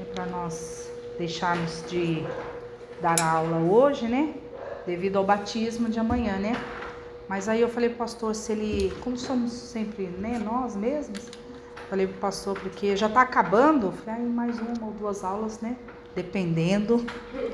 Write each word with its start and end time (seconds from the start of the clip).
é 0.00 0.04
para 0.14 0.26
nós 0.26 0.90
deixarmos 1.18 1.82
de 1.88 2.24
dar 3.00 3.20
aula 3.20 3.58
hoje, 3.58 4.06
né? 4.06 4.34
Devido 4.86 5.16
ao 5.16 5.24
batismo 5.24 5.88
de 5.88 5.98
amanhã, 5.98 6.36
né? 6.36 6.56
Mas 7.28 7.48
aí 7.48 7.60
eu 7.60 7.68
falei 7.68 7.88
pro 7.90 7.98
pastor 7.98 8.34
se 8.34 8.52
ele, 8.52 8.92
como 9.02 9.16
somos 9.16 9.52
sempre, 9.52 10.06
né, 10.06 10.40
nós 10.42 10.74
mesmos, 10.74 11.28
falei 11.90 12.06
pro 12.06 12.16
pastor 12.18 12.58
porque 12.58 12.96
já 12.96 13.08
tá 13.08 13.20
acabando, 13.20 13.92
falei, 13.92 14.24
mais 14.24 14.58
uma 14.58 14.86
ou 14.86 14.92
duas 14.92 15.22
aulas, 15.22 15.60
né? 15.60 15.76
Dependendo, 16.14 17.04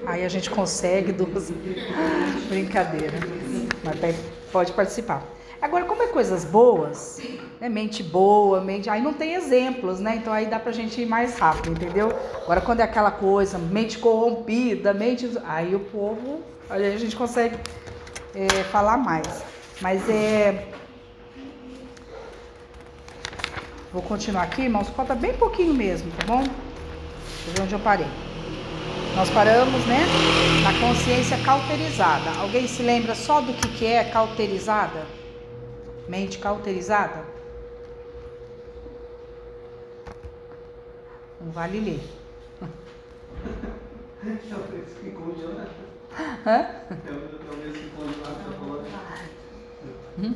aí 0.07 0.25
a 0.25 0.29
gente 0.29 0.49
consegue 0.49 1.13
duas. 1.13 1.51
Brincadeira. 2.49 3.19
Mas 3.83 4.17
pode 4.53 4.73
participar. 4.73 5.25
Agora, 5.61 5.85
como 5.85 6.03
é 6.03 6.07
coisas 6.09 6.45
boas, 6.45 7.21
né? 7.61 7.69
mente 7.69 8.03
boa, 8.03 8.61
mente. 8.61 8.89
Aí 8.91 9.03
não 9.03 9.13
tem 9.13 9.35
exemplos, 9.35 9.99
né? 10.01 10.17
Então 10.17 10.33
aí 10.33 10.47
dá 10.47 10.59
pra 10.59 10.73
gente 10.73 11.01
ir 11.01 11.07
mais 11.07 11.39
rápido, 11.39 11.71
entendeu? 11.73 12.13
Agora, 12.43 12.61
quando 12.61 12.81
é 12.81 12.83
aquela 12.83 13.11
coisa, 13.11 13.59
mente 13.59 13.99
corrompida, 13.99 14.93
mente. 14.93 15.31
Aí 15.45 15.75
o 15.75 15.81
povo, 15.81 16.43
aí 16.69 16.95
a 16.95 16.99
gente 16.99 17.17
consegue 17.17 17.57
é, 18.35 18.47
falar 18.65 18.97
mais. 18.97 19.43
Mas 19.81 20.09
é. 20.09 20.69
Vou 23.93 24.03
continuar 24.03 24.43
aqui, 24.43 24.63
irmãos. 24.63 24.89
Falta 24.91 25.15
bem 25.15 25.33
pouquinho 25.35 25.73
mesmo, 25.73 26.11
tá 26.13 26.27
bom? 26.27 26.43
Deixa 26.43 27.49
eu 27.49 27.55
ver 27.55 27.63
onde 27.63 27.73
eu 27.75 27.81
parei. 27.81 28.07
Nós 29.17 29.31
paramos, 29.31 29.87
né? 29.87 30.05
Na 30.65 30.73
consciência 30.81 31.39
cauterizada. 31.39 32.31
Alguém 32.41 32.67
se 32.67 32.83
lembra 32.83 33.15
só 33.15 33.41
do 33.41 33.53
que, 33.53 33.87
é 33.87 34.03
cauterizada? 34.03 35.24
Mente 36.09 36.39
cauterizada? 36.39 37.25
Não 41.41 41.51
vale 41.51 41.81
ler. 41.81 42.01
Hã? 46.47 46.67
Hum? 50.19 50.35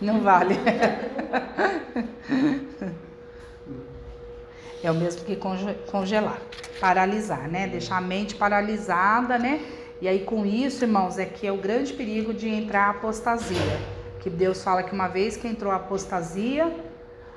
Não 0.00 0.20
vale. 0.20 0.54
É 4.82 4.90
o 4.90 4.94
mesmo 4.94 5.24
que 5.24 5.36
congelar, 5.36 6.40
paralisar, 6.80 7.48
né? 7.48 7.66
Deixar 7.66 7.98
a 7.98 8.00
mente 8.00 8.34
paralisada, 8.34 9.38
né? 9.38 9.60
E 10.00 10.08
aí 10.08 10.24
com 10.24 10.46
isso, 10.46 10.84
irmãos, 10.84 11.18
é 11.18 11.26
que 11.26 11.46
é 11.46 11.52
o 11.52 11.58
grande 11.58 11.92
perigo 11.92 12.32
de 12.32 12.48
entrar 12.48 12.86
a 12.86 12.90
apostasia 12.90 13.99
que 14.20 14.28
Deus 14.28 14.62
fala 14.62 14.82
que 14.82 14.92
uma 14.92 15.08
vez 15.08 15.36
que 15.36 15.48
entrou 15.48 15.72
a 15.72 15.76
apostasia, 15.76 16.72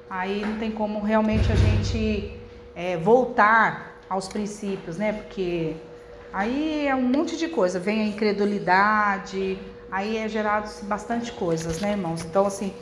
aí 0.10 0.46
não 0.46 0.60
tem 0.60 0.72
como 0.72 1.00
realmente 1.00 1.52
a 1.52 1.56
gente 1.56 2.38
é, 2.76 2.98
voltar 2.98 4.02
aos 4.10 4.28
princípios, 4.28 4.98
né? 4.98 5.14
Porque 5.14 5.76
aí 6.32 6.88
é 6.88 6.96
um 6.96 7.02
monte 7.02 7.38
de 7.38 7.48
coisa, 7.48 7.80
vem 7.80 8.02
a 8.02 8.06
incredulidade, 8.06 9.58
aí 9.90 10.18
é 10.18 10.28
gerado 10.28 10.70
bastante 10.84 11.32
coisas, 11.32 11.80
né, 11.80 11.92
irmãos? 11.92 12.24
Então, 12.26 12.46
assim, 12.46 12.74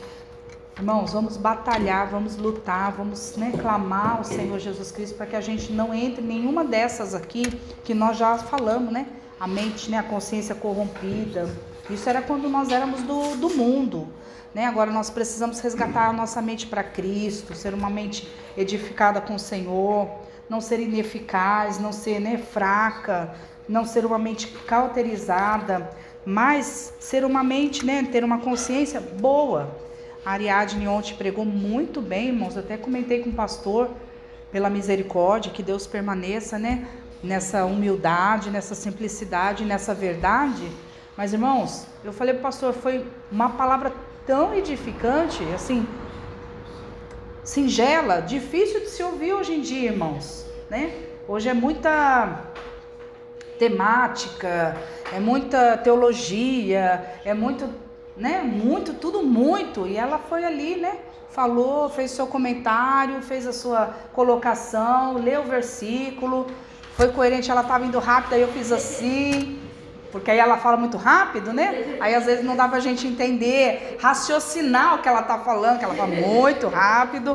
irmãos, 0.76 1.12
vamos 1.12 1.36
batalhar, 1.36 2.08
vamos 2.08 2.36
lutar, 2.36 2.92
vamos 2.92 3.36
né, 3.36 3.52
clamar 3.52 4.16
ao 4.18 4.24
Senhor 4.24 4.58
Jesus 4.58 4.90
Cristo 4.90 5.16
para 5.16 5.26
que 5.26 5.36
a 5.36 5.40
gente 5.40 5.72
não 5.72 5.94
entre 5.94 6.22
em 6.22 6.26
nenhuma 6.26 6.64
dessas 6.64 7.14
aqui 7.14 7.44
que 7.84 7.94
nós 7.94 8.16
já 8.16 8.36
falamos, 8.36 8.92
né? 8.92 9.06
A 9.38 9.46
mente, 9.46 9.90
né, 9.90 9.98
a 9.98 10.02
consciência 10.02 10.54
corrompida 10.54 11.48
isso 11.90 12.08
era 12.08 12.22
quando 12.22 12.48
nós 12.48 12.70
éramos 12.70 13.02
do, 13.02 13.36
do 13.36 13.50
mundo. 13.50 14.08
Né? 14.54 14.66
Agora 14.66 14.90
nós 14.90 15.10
precisamos 15.10 15.60
resgatar 15.60 16.08
a 16.08 16.12
nossa 16.12 16.40
mente 16.42 16.66
para 16.66 16.82
Cristo, 16.82 17.54
ser 17.54 17.74
uma 17.74 17.90
mente 17.90 18.28
edificada 18.56 19.20
com 19.20 19.34
o 19.34 19.38
Senhor, 19.38 20.08
não 20.48 20.60
ser 20.60 20.80
ineficaz, 20.80 21.78
não 21.78 21.92
ser 21.92 22.20
né, 22.20 22.36
fraca, 22.36 23.34
não 23.68 23.84
ser 23.84 24.04
uma 24.04 24.18
mente 24.18 24.48
cauterizada, 24.66 25.90
mas 26.24 26.92
ser 27.00 27.24
uma 27.24 27.42
mente, 27.42 27.84
né, 27.84 28.06
ter 28.10 28.22
uma 28.22 28.38
consciência 28.38 29.00
boa. 29.00 29.74
A 30.24 30.32
Ariadne 30.32 30.86
ontem 30.86 31.14
pregou 31.14 31.44
muito 31.44 32.00
bem, 32.00 32.28
irmãos. 32.28 32.54
Eu 32.54 32.62
até 32.62 32.76
comentei 32.76 33.20
com 33.20 33.30
o 33.30 33.32
pastor, 33.32 33.90
pela 34.52 34.68
misericórdia, 34.68 35.50
que 35.50 35.62
Deus 35.62 35.86
permaneça 35.86 36.58
né, 36.58 36.86
nessa 37.24 37.64
humildade, 37.64 38.50
nessa 38.50 38.74
simplicidade, 38.74 39.64
nessa 39.64 39.94
verdade 39.94 40.70
mas, 41.16 41.32
irmãos, 41.32 41.86
eu 42.02 42.12
falei 42.12 42.34
pro 42.34 42.42
pastor, 42.42 42.72
foi 42.72 43.06
uma 43.30 43.50
palavra 43.50 43.92
tão 44.26 44.54
edificante, 44.54 45.42
assim, 45.54 45.86
singela, 47.44 48.20
difícil 48.20 48.80
de 48.80 48.88
se 48.88 49.02
ouvir 49.02 49.32
hoje 49.34 49.54
em 49.54 49.60
dia, 49.60 49.90
irmãos, 49.90 50.46
né? 50.70 50.92
Hoje 51.28 51.48
é 51.48 51.54
muita 51.54 52.40
temática, 53.58 54.76
é 55.12 55.20
muita 55.20 55.76
teologia, 55.76 57.04
é 57.24 57.34
muito, 57.34 57.68
né? 58.16 58.42
Muito, 58.42 58.94
tudo 58.94 59.22
muito. 59.22 59.86
E 59.86 59.96
ela 59.96 60.18
foi 60.18 60.44
ali, 60.44 60.76
né? 60.76 60.98
Falou, 61.30 61.88
fez 61.88 62.10
seu 62.10 62.26
comentário, 62.26 63.22
fez 63.22 63.46
a 63.46 63.52
sua 63.52 63.94
colocação, 64.12 65.14
leu 65.14 65.42
o 65.42 65.44
versículo, 65.44 66.46
foi 66.94 67.08
coerente, 67.12 67.50
ela 67.50 67.62
estava 67.62 67.84
indo 67.84 67.98
rápido, 67.98 68.34
aí 68.34 68.42
eu 68.42 68.48
fiz 68.48 68.72
assim. 68.72 69.61
Porque 70.12 70.30
aí 70.30 70.38
ela 70.38 70.58
fala 70.58 70.76
muito 70.76 70.98
rápido, 70.98 71.54
né? 71.54 71.96
Aí 71.98 72.14
às 72.14 72.26
vezes 72.26 72.44
não 72.44 72.54
dá 72.54 72.68
pra 72.68 72.78
gente 72.78 73.06
entender, 73.06 73.96
raciocinar 73.98 74.96
o 74.96 74.98
que 74.98 75.08
ela 75.08 75.22
tá 75.22 75.38
falando, 75.38 75.78
que 75.78 75.84
ela 75.86 75.94
fala 75.94 76.14
muito 76.14 76.68
rápido. 76.68 77.34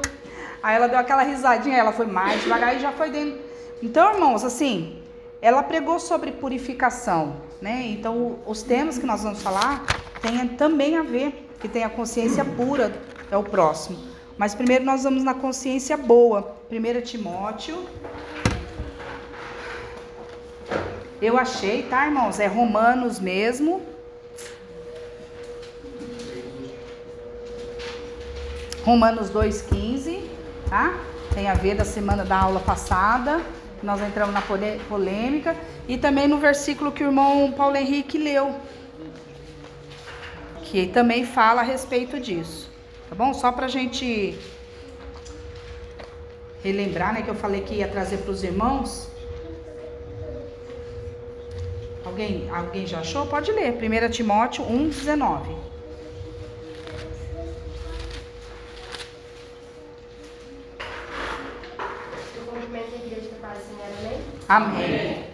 Aí 0.61 0.75
ela 0.75 0.87
deu 0.87 0.99
aquela 0.99 1.23
risadinha, 1.23 1.75
ela 1.75 1.91
foi 1.91 2.05
mais 2.05 2.43
devagar 2.43 2.75
e 2.75 2.79
já 2.79 2.91
foi 2.91 3.09
dentro. 3.09 3.39
Então, 3.81 4.13
irmãos, 4.13 4.43
assim, 4.43 5.01
ela 5.41 5.63
pregou 5.63 5.99
sobre 5.99 6.31
purificação, 6.31 7.37
né? 7.59 7.87
Então, 7.87 8.37
os 8.45 8.61
temas 8.61 8.99
que 8.99 9.05
nós 9.07 9.23
vamos 9.23 9.41
falar 9.41 9.83
têm 10.21 10.47
também 10.49 10.97
a 10.97 11.01
ver, 11.01 11.49
que 11.59 11.67
tem 11.67 11.83
a 11.83 11.89
consciência 11.89 12.45
pura, 12.45 12.93
é 13.31 13.37
o 13.37 13.43
próximo. 13.43 13.97
Mas 14.37 14.53
primeiro 14.53 14.85
nós 14.85 15.03
vamos 15.03 15.23
na 15.23 15.33
consciência 15.33 15.97
boa. 15.97 16.55
1 16.71 17.01
Timóteo 17.01 17.87
eu 21.21 21.37
achei, 21.37 21.83
tá, 21.83 22.05
irmãos? 22.05 22.39
É 22.39 22.47
Romanos 22.47 23.19
mesmo. 23.19 23.81
Romanos 28.83 29.29
2,15, 29.29 30.21
tá? 30.69 30.97
Tem 31.33 31.49
a 31.49 31.53
ver 31.53 31.75
da 31.75 31.83
semana 31.83 32.23
da 32.23 32.39
aula 32.39 32.59
passada. 32.59 33.41
Nós 33.83 34.01
entramos 34.01 34.33
na 34.33 34.41
polêmica. 34.41 35.55
E 35.87 35.97
também 35.97 36.27
no 36.27 36.37
versículo 36.37 36.91
que 36.91 37.03
o 37.03 37.07
irmão 37.07 37.51
Paulo 37.51 37.75
Henrique 37.75 38.17
leu. 38.17 38.55
Que 40.63 40.87
também 40.87 41.25
fala 41.25 41.61
a 41.61 41.63
respeito 41.63 42.19
disso. 42.19 42.69
Tá 43.09 43.15
bom? 43.15 43.33
Só 43.33 43.51
pra 43.51 43.67
gente 43.67 44.37
relembrar, 46.63 47.13
né? 47.13 47.21
Que 47.21 47.29
eu 47.29 47.35
falei 47.35 47.61
que 47.61 47.75
ia 47.75 47.87
trazer 47.87 48.17
para 48.17 48.31
os 48.31 48.43
irmãos. 48.43 49.09
Alguém, 52.07 52.49
alguém 52.49 52.87
já 52.87 52.99
achou? 52.99 53.27
Pode 53.27 53.51
ler. 53.51 53.73
1 53.73 54.09
Timóteo 54.09 54.63
1, 54.63 54.89
19. 54.89 55.55
Amém. 64.47 65.25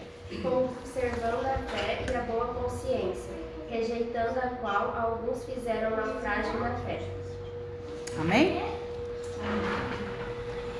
Conservando 0.42 1.46
a 1.46 1.58
fé 1.70 2.04
e 2.12 2.16
a 2.16 2.22
boa 2.22 2.48
consciência, 2.56 3.36
rejeitando 3.70 4.40
a 4.40 4.50
qual 4.60 4.96
alguns 5.00 5.46
fizeram 5.46 5.96
naufrágio 5.96 6.60
na 6.60 6.72
fé. 6.78 7.04
Amém? 8.20 8.64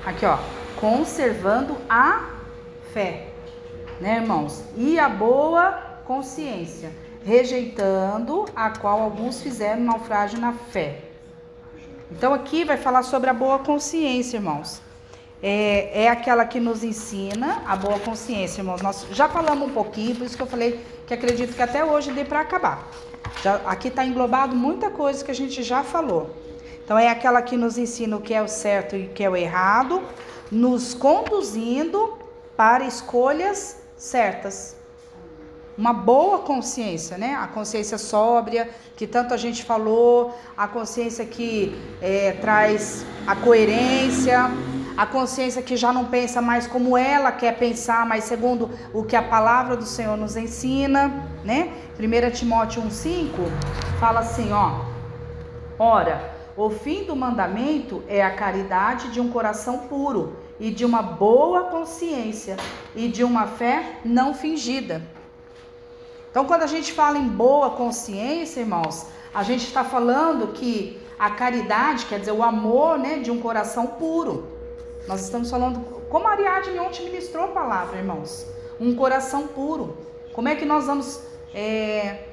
Aqui, 0.04 0.26
ó. 0.26 0.38
Conservando 0.80 1.76
a 1.88 2.30
fé 2.92 3.28
né, 4.00 4.16
irmãos? 4.16 4.62
E 4.76 4.98
a 4.98 5.08
boa 5.08 5.83
consciência, 6.06 6.90
rejeitando 7.24 8.44
a 8.54 8.70
qual 8.70 9.00
alguns 9.00 9.42
fizeram 9.42 9.82
naufrágio 9.82 10.38
na 10.38 10.52
fé. 10.52 11.00
Então 12.10 12.32
aqui 12.32 12.64
vai 12.64 12.76
falar 12.76 13.02
sobre 13.02 13.30
a 13.30 13.34
boa 13.34 13.58
consciência, 13.58 14.36
irmãos. 14.36 14.80
É, 15.42 16.04
é 16.04 16.08
aquela 16.08 16.44
que 16.44 16.60
nos 16.60 16.84
ensina 16.84 17.62
a 17.66 17.76
boa 17.76 17.98
consciência, 17.98 18.60
irmãos. 18.60 18.80
Nós 18.80 19.06
já 19.10 19.28
falamos 19.28 19.68
um 19.68 19.72
pouquinho, 19.72 20.16
por 20.16 20.24
isso 20.24 20.36
que 20.36 20.42
eu 20.42 20.46
falei 20.46 20.80
que 21.06 21.12
acredito 21.12 21.54
que 21.54 21.62
até 21.62 21.84
hoje 21.84 22.12
dê 22.12 22.24
para 22.24 22.40
acabar. 22.40 22.88
Já, 23.42 23.56
aqui 23.66 23.88
está 23.88 24.04
englobado 24.04 24.54
muita 24.54 24.90
coisa 24.90 25.24
que 25.24 25.30
a 25.30 25.34
gente 25.34 25.62
já 25.62 25.82
falou. 25.82 26.34
Então 26.84 26.98
é 26.98 27.08
aquela 27.08 27.42
que 27.42 27.56
nos 27.56 27.78
ensina 27.78 28.16
o 28.16 28.20
que 28.20 28.32
é 28.32 28.42
o 28.42 28.48
certo 28.48 28.94
e 28.94 29.06
o 29.06 29.08
que 29.08 29.24
é 29.24 29.28
o 29.28 29.36
errado, 29.36 30.02
nos 30.50 30.94
conduzindo 30.94 32.18
para 32.56 32.84
escolhas 32.84 33.78
certas. 33.96 34.76
Uma 35.76 35.92
boa 35.92 36.38
consciência, 36.38 37.18
né? 37.18 37.34
A 37.34 37.48
consciência 37.48 37.98
sóbria, 37.98 38.70
que 38.96 39.06
tanto 39.06 39.34
a 39.34 39.36
gente 39.36 39.64
falou, 39.64 40.32
a 40.56 40.68
consciência 40.68 41.24
que 41.24 41.76
é, 42.00 42.32
traz 42.40 43.04
a 43.26 43.34
coerência, 43.34 44.50
a 44.96 45.04
consciência 45.04 45.60
que 45.60 45.76
já 45.76 45.92
não 45.92 46.04
pensa 46.04 46.40
mais 46.40 46.68
como 46.68 46.96
ela 46.96 47.32
quer 47.32 47.58
pensar, 47.58 48.06
mas 48.06 48.24
segundo 48.24 48.70
o 48.92 49.02
que 49.02 49.16
a 49.16 49.22
palavra 49.22 49.76
do 49.76 49.84
Senhor 49.84 50.16
nos 50.16 50.36
ensina, 50.36 51.12
né? 51.44 51.72
1 51.98 52.30
Timóteo 52.30 52.80
1,5 52.82 53.30
fala 53.98 54.20
assim, 54.20 54.52
ó. 54.52 54.84
Ora, 55.76 56.32
o 56.56 56.70
fim 56.70 57.02
do 57.02 57.16
mandamento 57.16 58.04
é 58.06 58.22
a 58.22 58.30
caridade 58.30 59.10
de 59.10 59.20
um 59.20 59.28
coração 59.28 59.78
puro 59.88 60.36
e 60.60 60.70
de 60.70 60.84
uma 60.84 61.02
boa 61.02 61.64
consciência 61.64 62.56
e 62.94 63.08
de 63.08 63.24
uma 63.24 63.48
fé 63.48 63.98
não 64.04 64.32
fingida. 64.32 65.02
Então, 66.34 66.46
quando 66.46 66.64
a 66.64 66.66
gente 66.66 66.92
fala 66.92 67.16
em 67.16 67.28
boa 67.28 67.70
consciência, 67.70 68.58
irmãos, 68.58 69.06
a 69.32 69.44
gente 69.44 69.68
está 69.68 69.84
falando 69.84 70.48
que 70.48 71.00
a 71.16 71.30
caridade, 71.30 72.06
quer 72.06 72.18
dizer, 72.18 72.32
o 72.32 72.42
amor 72.42 72.98
né, 72.98 73.20
de 73.20 73.30
um 73.30 73.40
coração 73.40 73.86
puro. 73.86 74.44
Nós 75.06 75.20
estamos 75.20 75.48
falando, 75.48 75.78
como 76.10 76.26
Ariadne 76.26 76.80
ontem 76.80 77.04
ministrou 77.04 77.44
a 77.44 77.48
palavra, 77.52 77.98
irmãos, 77.98 78.48
um 78.80 78.96
coração 78.96 79.46
puro. 79.46 79.96
Como 80.32 80.48
é 80.48 80.56
que 80.56 80.64
nós 80.64 80.86
vamos 80.86 81.22
é, 81.54 82.24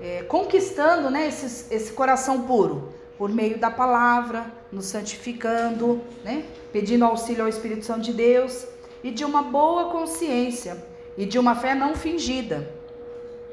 é, 0.00 0.22
conquistando 0.22 1.10
né, 1.10 1.28
esse, 1.28 1.66
esse 1.70 1.92
coração 1.92 2.44
puro? 2.44 2.94
Por 3.18 3.28
meio 3.28 3.58
da 3.58 3.70
palavra, 3.70 4.46
nos 4.72 4.86
santificando, 4.86 6.00
né, 6.24 6.46
pedindo 6.72 7.04
auxílio 7.04 7.42
ao 7.42 7.48
Espírito 7.50 7.84
Santo 7.84 8.00
de 8.00 8.14
Deus 8.14 8.66
e 9.04 9.10
de 9.10 9.22
uma 9.22 9.42
boa 9.42 9.90
consciência 9.90 10.88
e 11.16 11.24
de 11.24 11.38
uma 11.38 11.54
fé 11.54 11.74
não 11.74 11.94
fingida. 11.94 12.72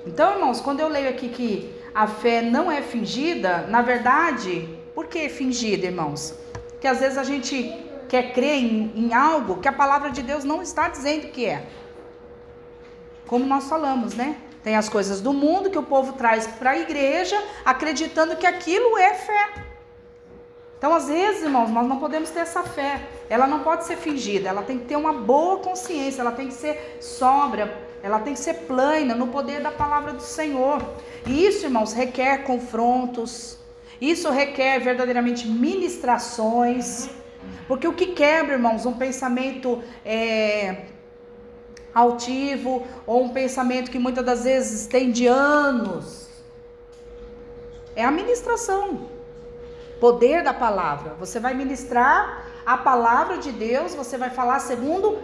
Então, 0.06 0.34
irmãos, 0.34 0.62
quando 0.62 0.80
eu 0.80 0.88
leio 0.88 1.10
aqui 1.10 1.30
que 1.30 1.74
a 1.94 2.08
fé 2.08 2.42
não 2.42 2.72
é 2.72 2.82
fingida, 2.82 3.68
na 3.68 3.82
verdade, 3.82 4.68
por 4.94 5.08
que 5.08 5.28
fingida, 5.30 5.88
irmãos? 5.88 6.34
Que 6.80 6.88
às 6.88 7.00
vezes 7.00 7.18
a 7.18 7.24
gente 7.24 7.74
quer 8.08 8.34
crer 8.34 8.64
em, 8.64 8.94
em 8.96 9.14
algo 9.14 9.58
que 9.58 9.68
a 9.68 9.74
palavra 9.74 10.10
de 10.10 10.22
Deus 10.22 10.44
não 10.44 10.62
está 10.62 10.88
dizendo 10.88 11.28
que 11.28 11.46
é. 11.46 11.68
Como 13.26 13.46
nós 13.46 13.68
falamos, 13.68 14.14
né? 14.14 14.38
Tem 14.64 14.76
as 14.76 14.90
coisas 14.90 15.22
do 15.22 15.34
mundo 15.34 15.70
que 15.70 15.78
o 15.78 15.84
povo 15.84 16.14
traz 16.14 16.48
para 16.48 16.72
a 16.72 16.78
igreja, 16.78 17.42
acreditando 17.66 18.36
que 18.36 18.46
aquilo 18.46 18.98
é 18.98 19.14
fé. 19.14 19.68
Então, 20.78 20.94
às 20.94 21.08
vezes, 21.08 21.42
irmãos, 21.42 21.72
nós 21.72 21.88
não 21.88 22.00
podemos 22.00 22.30
ter 22.30 22.42
essa 22.42 22.62
fé. 22.62 23.02
Ela 23.30 23.48
não 23.48 23.62
pode 23.62 23.86
ser 23.86 23.98
fingida, 23.98 24.50
ela 24.50 24.62
tem 24.62 24.78
que 24.78 24.86
ter 24.86 24.96
uma 24.96 25.12
boa 25.12 25.58
consciência, 25.58 26.22
ela 26.22 26.32
tem 26.32 26.48
que 26.48 26.54
ser 26.54 26.98
sóbria, 27.02 27.74
ela 28.04 28.20
tem 28.20 28.34
que 28.34 28.40
ser 28.40 28.54
plena 28.68 29.16
no 29.16 29.28
poder 29.28 29.62
da 29.62 29.72
palavra 29.72 30.14
do 30.14 30.22
Senhor. 30.22 30.82
E 31.26 31.46
isso, 31.46 31.66
irmãos, 31.66 31.94
requer 31.94 32.44
confrontos, 32.44 33.58
isso 34.00 34.30
requer 34.30 34.80
verdadeiramente 34.80 35.48
ministrações, 35.48 37.10
porque 37.68 37.88
o 37.88 37.94
que 37.94 38.08
quebra, 38.08 38.54
irmãos, 38.54 38.86
um 38.86 38.94
pensamento 38.94 39.82
é, 40.06 40.86
altivo 41.92 42.86
ou 43.08 43.24
um 43.24 43.30
pensamento 43.30 43.90
que 43.90 43.98
muitas 43.98 44.24
das 44.24 44.44
vezes 44.44 44.86
tem 44.86 45.12
de 45.12 45.26
anos 45.26 46.28
é 47.96 48.06
a 48.06 48.12
ministração 48.12 49.17
poder 50.00 50.44
da 50.44 50.54
palavra. 50.54 51.16
Você 51.20 51.40
vai 51.40 51.54
ministrar 51.54 52.46
a 52.66 52.78
palavra 52.78 53.38
de 53.38 53.52
Deus, 53.52 53.96
você 53.96 54.18
vai 54.18 54.30
falar 54.30 54.60
segundo 54.60 55.18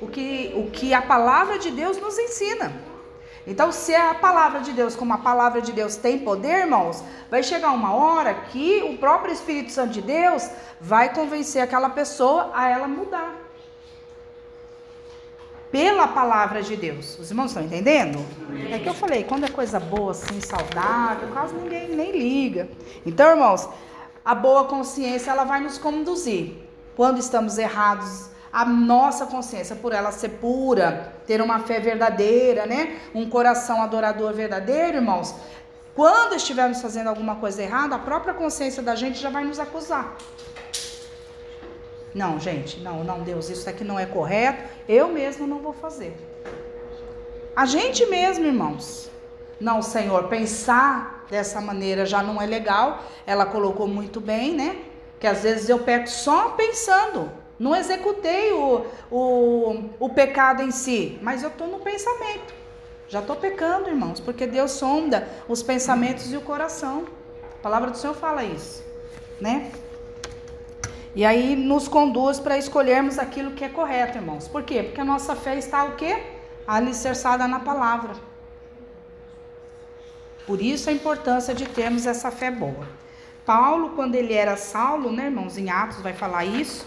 o 0.00 0.06
que, 0.06 0.52
o 0.56 0.70
que 0.70 0.92
a 0.92 1.02
palavra 1.02 1.58
de 1.58 1.70
Deus 1.70 1.98
nos 2.00 2.18
ensina. 2.18 2.72
Então, 3.46 3.70
se 3.70 3.94
a 3.94 4.12
palavra 4.12 4.60
de 4.60 4.72
Deus, 4.72 4.96
como 4.96 5.12
a 5.12 5.18
palavra 5.18 5.60
de 5.60 5.72
Deus 5.72 5.96
tem 5.96 6.18
poder, 6.18 6.62
irmãos, 6.62 7.02
vai 7.30 7.42
chegar 7.42 7.70
uma 7.70 7.94
hora 7.94 8.34
que 8.34 8.82
o 8.82 8.98
próprio 8.98 9.32
Espírito 9.32 9.70
Santo 9.72 9.92
de 9.92 10.02
Deus 10.02 10.50
vai 10.80 11.14
convencer 11.14 11.62
aquela 11.62 11.90
pessoa 11.90 12.50
a 12.52 12.68
ela 12.68 12.88
mudar 12.88 13.46
pela 15.70 16.08
palavra 16.08 16.62
de 16.62 16.74
Deus. 16.74 17.18
Os 17.18 17.30
irmãos 17.30 17.46
estão 17.48 17.62
entendendo? 17.62 18.24
É 18.72 18.78
que 18.78 18.88
eu 18.88 18.94
falei, 18.94 19.24
quando 19.24 19.44
é 19.44 19.48
coisa 19.48 19.78
boa, 19.78 20.12
assim, 20.12 20.40
saudável, 20.40 21.28
quase 21.32 21.54
ninguém 21.54 21.88
nem 21.88 22.12
liga. 22.12 22.68
Então, 23.04 23.30
irmãos, 23.30 23.68
a 24.26 24.34
boa 24.34 24.64
consciência 24.64 25.30
ela 25.30 25.44
vai 25.44 25.60
nos 25.60 25.78
conduzir. 25.78 26.56
Quando 26.96 27.18
estamos 27.20 27.58
errados, 27.58 28.28
a 28.52 28.64
nossa 28.64 29.24
consciência, 29.26 29.76
por 29.76 29.92
ela 29.92 30.10
ser 30.10 30.30
pura, 30.30 31.14
ter 31.28 31.40
uma 31.40 31.60
fé 31.60 31.78
verdadeira, 31.78 32.66
né? 32.66 32.98
Um 33.14 33.30
coração 33.30 33.80
adorador 33.80 34.32
verdadeiro, 34.32 34.96
irmãos. 34.96 35.32
Quando 35.94 36.34
estivermos 36.34 36.82
fazendo 36.82 37.06
alguma 37.06 37.36
coisa 37.36 37.62
errada, 37.62 37.94
a 37.94 38.00
própria 38.00 38.34
consciência 38.34 38.82
da 38.82 38.96
gente 38.96 39.16
já 39.16 39.30
vai 39.30 39.44
nos 39.44 39.60
acusar. 39.60 40.16
Não, 42.12 42.40
gente, 42.40 42.80
não, 42.80 43.04
não, 43.04 43.20
Deus, 43.20 43.48
isso 43.48 43.70
aqui 43.70 43.84
não 43.84 43.96
é 43.96 44.06
correto, 44.06 44.64
eu 44.88 45.06
mesmo 45.06 45.46
não 45.46 45.60
vou 45.60 45.72
fazer. 45.72 46.16
A 47.54 47.64
gente 47.64 48.04
mesmo, 48.06 48.44
irmãos. 48.44 49.08
Não, 49.60 49.80
Senhor, 49.80 50.24
pensar 50.24 51.24
dessa 51.30 51.60
maneira 51.60 52.04
já 52.04 52.22
não 52.22 52.40
é 52.40 52.46
legal. 52.46 53.02
Ela 53.26 53.46
colocou 53.46 53.86
muito 53.86 54.20
bem, 54.20 54.54
né? 54.54 54.78
Que 55.18 55.26
às 55.26 55.42
vezes 55.42 55.68
eu 55.68 55.78
peco 55.78 56.08
só 56.08 56.50
pensando. 56.50 57.30
Não 57.58 57.74
executei 57.74 58.52
o, 58.52 58.84
o, 59.10 59.90
o 59.98 60.08
pecado 60.10 60.62
em 60.62 60.70
si, 60.70 61.18
mas 61.22 61.42
eu 61.42 61.48
estou 61.48 61.66
no 61.66 61.78
pensamento. 61.78 62.54
Já 63.08 63.20
estou 63.20 63.36
pecando, 63.36 63.88
irmãos, 63.88 64.20
porque 64.20 64.46
Deus 64.46 64.72
sonda 64.72 65.26
os 65.48 65.62
pensamentos 65.62 66.32
e 66.32 66.36
o 66.36 66.40
coração. 66.40 67.04
A 67.58 67.62
palavra 67.62 67.90
do 67.90 67.96
Senhor 67.96 68.14
fala 68.14 68.44
isso, 68.44 68.84
né? 69.40 69.70
E 71.14 71.24
aí 71.24 71.56
nos 71.56 71.88
conduz 71.88 72.38
para 72.38 72.58
escolhermos 72.58 73.18
aquilo 73.18 73.52
que 73.52 73.64
é 73.64 73.70
correto, 73.70 74.18
irmãos. 74.18 74.46
Por 74.48 74.62
quê? 74.62 74.82
Porque 74.82 75.00
a 75.00 75.04
nossa 75.04 75.34
fé 75.34 75.56
está 75.56 75.84
o 75.84 75.92
quê? 75.92 76.22
Alicerçada 76.66 77.48
na 77.48 77.60
palavra. 77.60 78.14
Por 80.46 80.62
isso 80.62 80.88
a 80.88 80.92
importância 80.92 81.52
de 81.52 81.66
termos 81.66 82.06
essa 82.06 82.30
fé 82.30 82.50
boa. 82.50 82.86
Paulo, 83.44 83.90
quando 83.90 84.14
ele 84.14 84.32
era 84.32 84.56
Saulo, 84.56 85.10
né, 85.10 85.26
irmãos, 85.26 85.58
em 85.58 85.70
Atos 85.70 86.00
vai 86.00 86.12
falar 86.12 86.44
isso. 86.44 86.86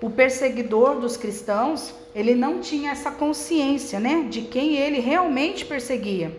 O 0.00 0.10
perseguidor 0.10 1.00
dos 1.00 1.16
cristãos, 1.16 1.94
ele 2.14 2.34
não 2.34 2.60
tinha 2.60 2.90
essa 2.90 3.10
consciência, 3.10 4.00
né, 4.00 4.26
de 4.28 4.42
quem 4.42 4.76
ele 4.76 5.00
realmente 5.00 5.64
perseguia, 5.64 6.36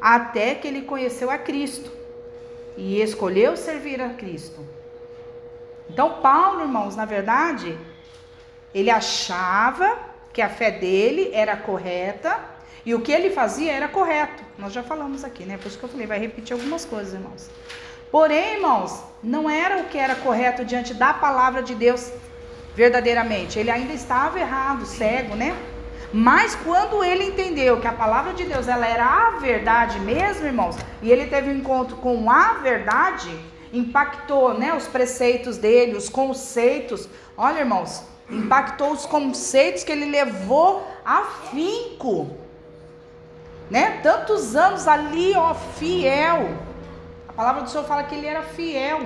até 0.00 0.54
que 0.54 0.68
ele 0.68 0.82
conheceu 0.82 1.30
a 1.30 1.38
Cristo 1.38 1.90
e 2.76 3.00
escolheu 3.00 3.56
servir 3.56 4.00
a 4.00 4.10
Cristo. 4.10 4.60
Então, 5.88 6.20
Paulo, 6.20 6.62
irmãos, 6.62 6.96
na 6.96 7.04
verdade, 7.04 7.76
ele 8.74 8.90
achava 8.90 9.98
que 10.32 10.40
a 10.40 10.48
fé 10.48 10.70
dele 10.70 11.30
era 11.32 11.56
correta 11.56 12.38
e 12.84 12.94
o 12.94 13.00
que 13.00 13.12
ele 13.12 13.30
fazia 13.30 13.72
era 13.72 13.88
correto. 13.88 14.42
Nós 14.58 14.72
já 14.72 14.82
falamos 14.82 15.24
aqui, 15.24 15.44
né? 15.44 15.56
Por 15.56 15.68
isso 15.68 15.78
que 15.78 15.84
eu 15.84 15.88
falei, 15.88 16.06
vai 16.06 16.18
repetir 16.18 16.54
algumas 16.54 16.84
coisas, 16.84 17.14
irmãos. 17.14 17.50
Porém, 18.10 18.54
irmãos, 18.54 19.02
não 19.22 19.48
era 19.48 19.82
o 19.82 19.84
que 19.84 19.98
era 19.98 20.14
correto 20.14 20.64
diante 20.64 20.94
da 20.94 21.12
palavra 21.12 21.62
de 21.62 21.74
Deus 21.74 22.12
verdadeiramente. 22.74 23.58
Ele 23.58 23.70
ainda 23.70 23.92
estava 23.92 24.38
errado, 24.40 24.84
cego, 24.86 25.36
né? 25.36 25.56
Mas 26.12 26.56
quando 26.56 27.04
ele 27.04 27.24
entendeu 27.24 27.80
que 27.80 27.86
a 27.86 27.92
palavra 27.92 28.32
de 28.32 28.44
Deus 28.44 28.66
ela 28.66 28.86
era 28.86 29.04
a 29.04 29.30
verdade 29.38 30.00
mesmo, 30.00 30.44
irmãos, 30.46 30.76
e 31.00 31.10
ele 31.10 31.26
teve 31.26 31.50
um 31.50 31.56
encontro 31.56 31.96
com 31.98 32.28
a 32.28 32.54
verdade, 32.54 33.30
impactou 33.72 34.54
né, 34.54 34.74
os 34.74 34.88
preceitos 34.88 35.56
dele, 35.56 35.96
os 35.96 36.08
conceitos. 36.08 37.08
Olha, 37.36 37.60
irmãos, 37.60 38.02
impactou 38.28 38.90
os 38.90 39.06
conceitos 39.06 39.84
que 39.84 39.92
ele 39.92 40.06
levou 40.06 40.84
a 41.04 41.22
finco. 41.52 42.39
Né? 43.70 44.00
Tantos 44.02 44.56
anos 44.56 44.88
ali, 44.88 45.32
ó, 45.36 45.54
fiel. 45.54 46.58
A 47.28 47.32
palavra 47.32 47.62
do 47.62 47.70
Senhor 47.70 47.84
fala 47.84 48.02
que 48.02 48.14
ele 48.14 48.26
era 48.26 48.42
fiel. 48.42 49.00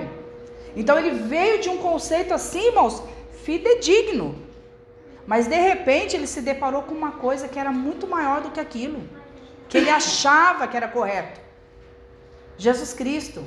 Então 0.75 0.97
ele 0.97 1.11
veio 1.11 1.61
de 1.61 1.69
um 1.69 1.77
conceito 1.77 2.33
assim, 2.33 2.67
irmãos, 2.67 3.01
fidedigno. 3.43 4.43
Mas 5.27 5.47
de 5.47 5.55
repente 5.55 6.15
ele 6.15 6.27
se 6.27 6.41
deparou 6.41 6.83
com 6.83 6.93
uma 6.93 7.13
coisa 7.13 7.47
que 7.47 7.59
era 7.59 7.71
muito 7.71 8.07
maior 8.07 8.41
do 8.41 8.51
que 8.51 8.59
aquilo, 8.59 9.01
que 9.69 9.77
ele 9.77 9.89
achava 9.89 10.67
que 10.67 10.75
era 10.75 10.87
correto. 10.87 11.39
Jesus 12.57 12.93
Cristo. 12.93 13.43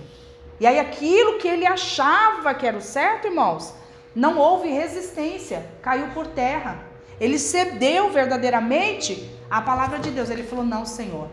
E 0.61 0.67
aí 0.67 0.79
aquilo 0.79 1.39
que 1.39 1.47
ele 1.47 1.67
achava 1.67 2.55
que 2.55 2.67
era 2.67 2.77
o 2.77 2.81
certo, 2.81 3.27
irmãos, 3.27 3.75
não 4.15 4.39
houve 4.39 4.69
resistência, 4.69 5.65
caiu 5.83 6.09
por 6.09 6.27
terra. 6.27 6.83
Ele 7.21 7.39
cedeu 7.39 8.11
verdadeiramente 8.11 9.38
à 9.51 9.61
palavra 9.61 9.99
de 9.99 10.11
Deus. 10.11 10.31
Ele 10.31 10.43
falou: 10.43 10.65
Não, 10.65 10.85
Senhor, 10.85 11.29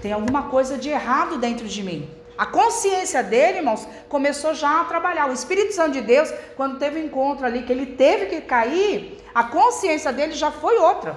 tem 0.00 0.12
alguma 0.12 0.44
coisa 0.44 0.76
de 0.78 0.88
errado 0.88 1.38
dentro 1.38 1.66
de 1.66 1.82
mim. 1.82 2.08
A 2.36 2.46
consciência 2.46 3.22
dele, 3.22 3.58
irmãos, 3.58 3.86
começou 4.08 4.54
já 4.54 4.80
a 4.80 4.84
trabalhar. 4.84 5.28
O 5.28 5.32
Espírito 5.32 5.74
Santo 5.74 5.92
de 5.92 6.00
Deus, 6.00 6.32
quando 6.56 6.78
teve 6.78 7.00
um 7.00 7.04
encontro 7.04 7.44
ali, 7.46 7.62
que 7.62 7.72
ele 7.72 7.86
teve 7.86 8.26
que 8.26 8.40
cair, 8.40 9.22
a 9.34 9.44
consciência 9.44 10.12
dele 10.12 10.32
já 10.32 10.50
foi 10.50 10.78
outra. 10.78 11.16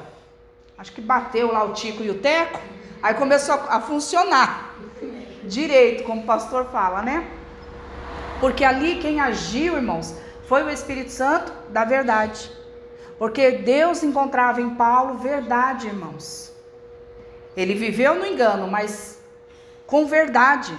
Acho 0.78 0.92
que 0.92 1.02
bateu 1.02 1.52
lá 1.52 1.64
o 1.64 1.74
Tico 1.74 2.04
e 2.04 2.10
o 2.10 2.20
Teco, 2.20 2.60
aí 3.02 3.14
começou 3.14 3.56
a 3.56 3.80
funcionar 3.80 4.76
direito, 5.44 6.04
como 6.04 6.22
o 6.22 6.26
pastor 6.26 6.66
fala, 6.66 7.02
né? 7.02 7.26
Porque 8.40 8.64
ali 8.64 8.98
quem 8.98 9.20
agiu, 9.20 9.78
irmãos, 9.78 10.14
Foi 10.48 10.62
o 10.64 10.70
Espírito 10.70 11.12
Santo 11.12 11.52
da 11.70 11.84
verdade. 11.86 12.52
Porque 13.18 13.52
Deus 13.52 14.04
encontrava 14.04 14.62
em 14.62 14.76
Paulo 14.76 15.16
verdade, 15.16 15.88
irmãos. 15.88 16.54
Ele 17.56 17.74
viveu 17.74 18.16
no 18.16 18.26
engano, 18.26 18.68
mas 18.68 19.20
com 19.88 20.06
verdade. 20.06 20.78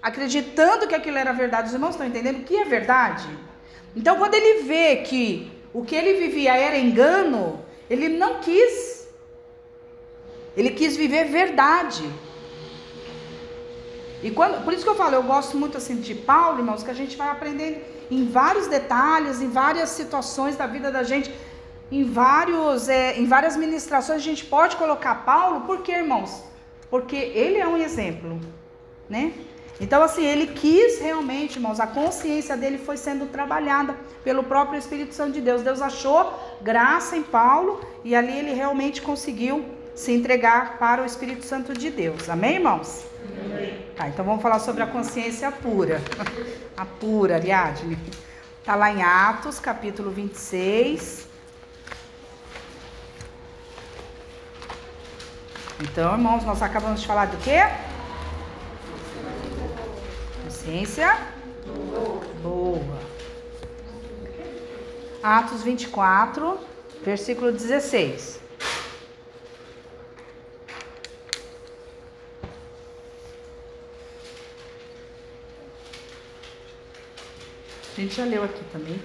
Acreditando 0.00 0.86
que 0.86 0.94
aquilo 0.94 1.18
era 1.18 1.32
verdade. 1.32 1.68
Os 1.68 1.74
irmãos 1.74 1.90
estão 1.90 2.06
entendendo 2.06 2.40
o 2.40 2.44
que 2.44 2.56
é 2.56 2.64
verdade? 2.64 3.28
Então, 3.94 4.16
quando 4.16 4.34
ele 4.34 4.62
vê 4.62 4.96
que 4.96 5.52
o 5.72 5.84
que 5.84 5.94
ele 5.94 6.14
vivia 6.14 6.56
era 6.56 6.78
engano, 6.78 7.62
ele 7.88 8.08
não 8.08 8.40
quis. 8.40 9.06
Ele 10.56 10.70
quis 10.70 10.96
viver 10.96 11.24
verdade. 11.24 12.10
E 14.22 14.30
quando, 14.30 14.62
por 14.64 14.72
isso 14.72 14.84
que 14.84 14.88
eu 14.88 14.94
falo, 14.94 15.14
eu 15.14 15.22
gosto 15.22 15.56
muito 15.56 15.76
assim 15.76 15.96
de 15.96 16.14
Paulo, 16.14 16.58
irmãos, 16.60 16.82
que 16.82 16.90
a 16.90 16.94
gente 16.94 17.16
vai 17.16 17.28
aprendendo 17.28 17.78
em 18.10 18.24
vários 18.26 18.68
detalhes, 18.68 19.40
em 19.40 19.48
várias 19.48 19.90
situações 19.90 20.56
da 20.56 20.66
vida 20.66 20.92
da 20.92 21.02
gente, 21.02 21.34
em, 21.90 22.04
vários, 22.04 22.88
é, 22.88 23.18
em 23.18 23.26
várias 23.26 23.56
ministrações, 23.56 24.18
a 24.18 24.24
gente 24.24 24.44
pode 24.44 24.76
colocar 24.76 25.24
Paulo, 25.24 25.62
por 25.62 25.82
quê, 25.82 25.92
irmãos? 25.92 26.42
Porque 26.88 27.16
ele 27.16 27.58
é 27.58 27.66
um 27.66 27.76
exemplo, 27.76 28.38
né? 29.08 29.32
Então, 29.80 30.00
assim, 30.02 30.24
ele 30.24 30.46
quis 30.46 31.00
realmente, 31.00 31.56
irmãos, 31.56 31.80
a 31.80 31.86
consciência 31.86 32.56
dele 32.56 32.78
foi 32.78 32.96
sendo 32.96 33.26
trabalhada 33.26 33.96
pelo 34.22 34.44
próprio 34.44 34.78
Espírito 34.78 35.12
Santo 35.12 35.32
de 35.32 35.40
Deus. 35.40 35.62
Deus 35.62 35.82
achou 35.82 36.32
graça 36.60 37.16
em 37.16 37.22
Paulo 37.22 37.80
e 38.04 38.14
ali 38.14 38.38
ele 38.38 38.52
realmente 38.52 39.02
conseguiu 39.02 39.64
se 39.94 40.12
entregar 40.12 40.78
para 40.78 41.02
o 41.02 41.06
Espírito 41.06 41.44
Santo 41.44 41.72
de 41.74 41.90
Deus. 41.90 42.28
Amém, 42.28 42.54
irmãos? 42.54 43.04
Amém. 43.44 43.86
Tá, 43.96 44.08
então 44.08 44.24
vamos 44.24 44.42
falar 44.42 44.58
sobre 44.58 44.82
a 44.82 44.86
consciência 44.86 45.50
pura. 45.50 46.00
A 46.76 46.84
pura, 46.84 47.36
Ariadne. 47.36 47.98
Está 48.58 48.74
lá 48.74 48.92
em 48.92 49.02
Atos, 49.02 49.58
capítulo 49.58 50.10
26. 50.10 51.28
Então, 55.80 56.12
irmãos, 56.12 56.44
nós 56.44 56.62
acabamos 56.62 57.00
de 57.00 57.06
falar 57.06 57.26
do 57.26 57.36
quê? 57.38 57.60
Consciência 60.44 61.18
boa. 62.42 62.98
Atos 65.22 65.62
24, 65.62 66.58
versículo 67.04 67.52
16. 67.52 68.41
Gente 78.02 78.16
já 78.16 78.24
leu 78.24 78.42
aqui 78.42 78.62
também. 78.72 79.00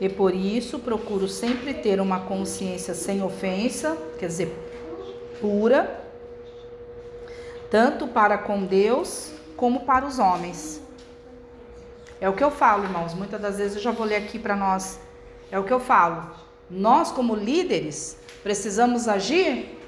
E 0.00 0.08
por 0.08 0.34
isso 0.34 0.78
procuro 0.78 1.26
sempre 1.28 1.72
ter 1.72 2.00
uma 2.00 2.20
consciência 2.20 2.94
sem 2.94 3.22
ofensa, 3.22 3.96
quer 4.18 4.26
dizer, 4.26 4.54
pura, 5.40 6.02
tanto 7.70 8.06
para 8.06 8.36
com 8.36 8.64
Deus 8.64 9.32
como 9.56 9.80
para 9.80 10.04
os 10.04 10.18
homens. 10.18 10.82
É 12.20 12.28
o 12.28 12.34
que 12.34 12.44
eu 12.44 12.50
falo, 12.50 12.84
irmãos. 12.84 13.14
Muitas 13.14 13.40
das 13.40 13.56
vezes 13.56 13.76
eu 13.76 13.82
já 13.82 13.90
vou 13.90 14.06
ler 14.06 14.16
aqui 14.16 14.38
para 14.38 14.56
nós. 14.56 15.00
É 15.50 15.58
o 15.58 15.64
que 15.64 15.72
eu 15.72 15.80
falo. 15.80 16.30
Nós, 16.70 17.10
como 17.10 17.34
líderes, 17.34 18.16
precisamos 18.42 19.08
agir 19.08 19.78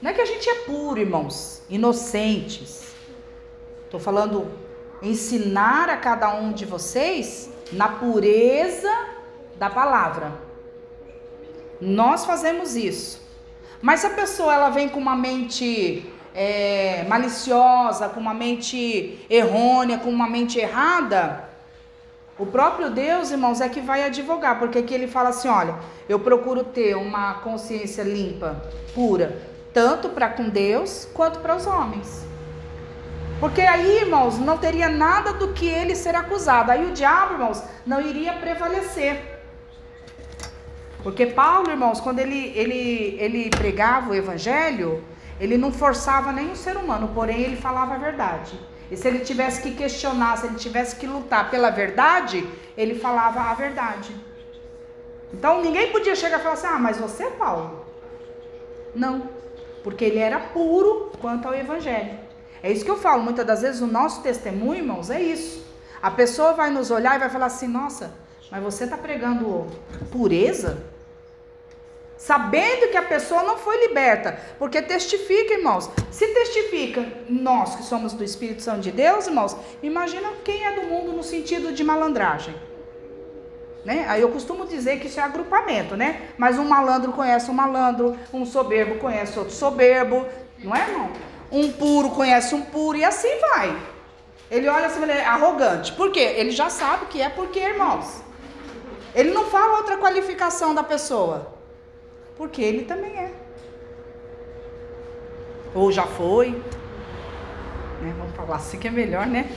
não 0.00 0.10
é 0.10 0.14
que 0.14 0.20
a 0.20 0.26
gente 0.26 0.48
é 0.48 0.54
puro, 0.56 1.00
irmãos, 1.00 1.62
inocentes. 1.68 2.94
Estou 3.84 3.98
falando 3.98 4.46
ensinar 5.02 5.88
a 5.88 5.96
cada 5.96 6.34
um 6.34 6.52
de 6.52 6.64
vocês 6.64 7.50
na 7.72 7.88
pureza 7.88 8.92
da 9.56 9.68
palavra. 9.68 10.32
Nós 11.80 12.24
fazemos 12.24 12.76
isso. 12.76 13.20
Mas 13.80 14.00
se 14.00 14.06
a 14.06 14.10
pessoa 14.10 14.52
ela 14.52 14.70
vem 14.70 14.88
com 14.88 14.98
uma 14.98 15.16
mente 15.16 16.04
é, 16.34 17.04
maliciosa, 17.08 18.08
com 18.08 18.20
uma 18.20 18.34
mente 18.34 19.24
errônea, 19.30 19.98
com 19.98 20.10
uma 20.10 20.28
mente 20.28 20.58
errada, 20.58 21.48
o 22.38 22.46
próprio 22.46 22.90
Deus, 22.90 23.32
irmãos, 23.32 23.60
é 23.60 23.68
que 23.68 23.80
vai 23.80 24.04
advogar, 24.04 24.60
porque 24.60 24.78
aqui 24.78 24.94
ele 24.94 25.08
fala 25.08 25.30
assim: 25.30 25.48
olha, 25.48 25.76
eu 26.08 26.20
procuro 26.20 26.62
ter 26.62 26.96
uma 26.96 27.34
consciência 27.34 28.02
limpa, 28.02 28.62
pura, 28.94 29.40
tanto 29.72 30.08
para 30.08 30.28
com 30.28 30.48
Deus 30.48 31.08
quanto 31.14 31.40
para 31.40 31.56
os 31.56 31.66
homens. 31.66 32.26
Porque 33.40 33.60
aí, 33.60 33.98
irmãos, 33.98 34.38
não 34.38 34.58
teria 34.58 34.88
nada 34.88 35.32
do 35.32 35.52
que 35.52 35.66
ele 35.66 35.94
ser 35.94 36.14
acusado. 36.14 36.72
Aí 36.72 36.84
o 36.84 36.92
diabo, 36.92 37.34
irmãos, 37.34 37.62
não 37.86 38.00
iria 38.00 38.32
prevalecer. 38.32 39.38
Porque 41.02 41.26
Paulo, 41.26 41.70
irmãos, 41.70 42.00
quando 42.00 42.18
ele, 42.18 42.52
ele, 42.56 43.16
ele 43.20 43.50
pregava 43.50 44.10
o 44.10 44.14
evangelho, 44.14 45.04
ele 45.38 45.56
não 45.56 45.72
forçava 45.72 46.32
nenhum 46.32 46.56
ser 46.56 46.76
humano, 46.76 47.12
porém 47.14 47.40
ele 47.40 47.56
falava 47.56 47.94
a 47.94 47.98
verdade. 47.98 48.58
E 48.90 48.96
se 48.96 49.06
ele 49.06 49.20
tivesse 49.20 49.62
que 49.62 49.72
questionar, 49.72 50.36
se 50.38 50.46
ele 50.46 50.56
tivesse 50.56 50.96
que 50.96 51.06
lutar 51.06 51.50
pela 51.50 51.70
verdade, 51.70 52.48
ele 52.76 52.96
falava 52.96 53.40
a 53.42 53.54
verdade. 53.54 54.14
Então 55.32 55.62
ninguém 55.62 55.92
podia 55.92 56.16
chegar 56.16 56.40
e 56.40 56.42
falar 56.42 56.54
assim: 56.54 56.66
ah, 56.66 56.78
mas 56.78 56.96
você 56.96 57.24
é 57.24 57.30
Paulo. 57.30 57.86
Não 58.94 59.28
porque 59.88 60.04
ele 60.04 60.18
era 60.18 60.38
puro 60.38 61.10
quanto 61.18 61.48
ao 61.48 61.54
evangelho. 61.54 62.18
É 62.62 62.70
isso 62.70 62.84
que 62.84 62.90
eu 62.90 62.98
falo, 62.98 63.22
muitas 63.22 63.46
das 63.46 63.62
vezes 63.62 63.80
o 63.80 63.86
nosso 63.86 64.20
testemunho, 64.20 64.80
irmãos, 64.80 65.08
é 65.08 65.18
isso. 65.18 65.64
A 66.02 66.10
pessoa 66.10 66.52
vai 66.52 66.68
nos 66.68 66.90
olhar 66.90 67.16
e 67.16 67.18
vai 67.18 67.30
falar 67.30 67.46
assim: 67.46 67.66
nossa, 67.66 68.12
mas 68.50 68.62
você 68.62 68.84
está 68.84 68.98
pregando 68.98 69.66
pureza? 70.12 70.84
Sabendo 72.18 72.90
que 72.90 72.98
a 72.98 73.02
pessoa 73.02 73.42
não 73.42 73.56
foi 73.56 73.80
liberta, 73.86 74.38
porque 74.58 74.82
testifica, 74.82 75.54
irmãos. 75.54 75.88
Se 76.10 76.26
testifica 76.34 77.06
nós 77.26 77.76
que 77.76 77.82
somos 77.82 78.12
do 78.12 78.22
Espírito 78.22 78.60
Santo 78.60 78.80
de 78.80 78.92
Deus, 78.92 79.26
irmãos, 79.26 79.56
imagina 79.82 80.32
quem 80.44 80.66
é 80.66 80.72
do 80.72 80.82
mundo 80.82 81.12
no 81.12 81.22
sentido 81.22 81.72
de 81.72 81.82
malandragem. 81.82 82.54
Né? 83.88 84.04
Aí 84.06 84.20
eu 84.20 84.28
costumo 84.28 84.66
dizer 84.66 85.00
que 85.00 85.06
isso 85.06 85.18
é 85.18 85.22
agrupamento, 85.22 85.96
né? 85.96 86.28
Mas 86.36 86.58
um 86.58 86.68
malandro 86.68 87.10
conhece 87.10 87.50
um 87.50 87.54
malandro, 87.54 88.18
um 88.34 88.44
soberbo 88.44 88.96
conhece 88.96 89.38
outro 89.38 89.54
soberbo, 89.54 90.26
não 90.62 90.76
é, 90.76 90.90
irmão? 90.90 91.10
Um 91.50 91.72
puro 91.72 92.10
conhece 92.10 92.54
um 92.54 92.60
puro 92.60 92.98
e 92.98 93.02
assim 93.02 93.30
vai. 93.40 93.74
Ele 94.50 94.68
olha 94.68 94.88
assim, 94.88 95.02
ele 95.02 95.12
é 95.12 95.24
arrogante. 95.24 95.92
Por 95.92 96.12
quê? 96.12 96.20
Ele 96.20 96.50
já 96.50 96.68
sabe 96.68 97.06
que 97.06 97.22
é 97.22 97.30
porque, 97.30 97.58
irmãos. 97.60 98.22
Ele 99.14 99.30
não 99.30 99.46
fala 99.46 99.78
outra 99.78 99.96
qualificação 99.96 100.74
da 100.74 100.82
pessoa. 100.82 101.50
Porque 102.36 102.60
ele 102.60 102.84
também 102.84 103.16
é. 103.16 103.32
Ou 105.74 105.90
já 105.90 106.04
foi. 106.04 106.50
Né? 108.02 108.14
Vamos 108.18 108.36
falar 108.36 108.56
assim 108.56 108.78
que 108.78 108.88
é 108.88 108.90
melhor, 108.90 109.26
né? 109.26 109.48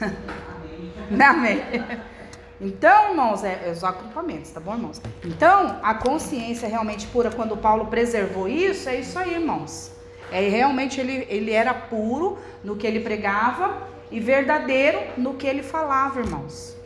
Amém. 0.00 1.20
Amém. 1.20 2.13
Então, 2.60 3.10
irmãos, 3.10 3.42
é, 3.42 3.62
é 3.66 3.70
os 3.70 3.82
agrupamentos, 3.82 4.50
tá 4.50 4.60
bom, 4.60 4.74
irmãos? 4.74 5.00
Então, 5.24 5.78
a 5.82 5.94
consciência 5.94 6.68
realmente 6.68 7.06
pura, 7.08 7.30
quando 7.30 7.56
Paulo 7.56 7.86
preservou 7.86 8.48
isso, 8.48 8.88
é 8.88 9.00
isso 9.00 9.18
aí, 9.18 9.34
irmãos. 9.34 9.90
É, 10.30 10.48
realmente 10.48 11.00
ele, 11.00 11.26
ele 11.28 11.52
era 11.52 11.74
puro 11.74 12.38
no 12.62 12.76
que 12.76 12.86
ele 12.86 13.00
pregava 13.00 13.88
e 14.10 14.20
verdadeiro 14.20 15.00
no 15.16 15.34
que 15.34 15.46
ele 15.46 15.62
falava, 15.62 16.20
irmãos. 16.20 16.76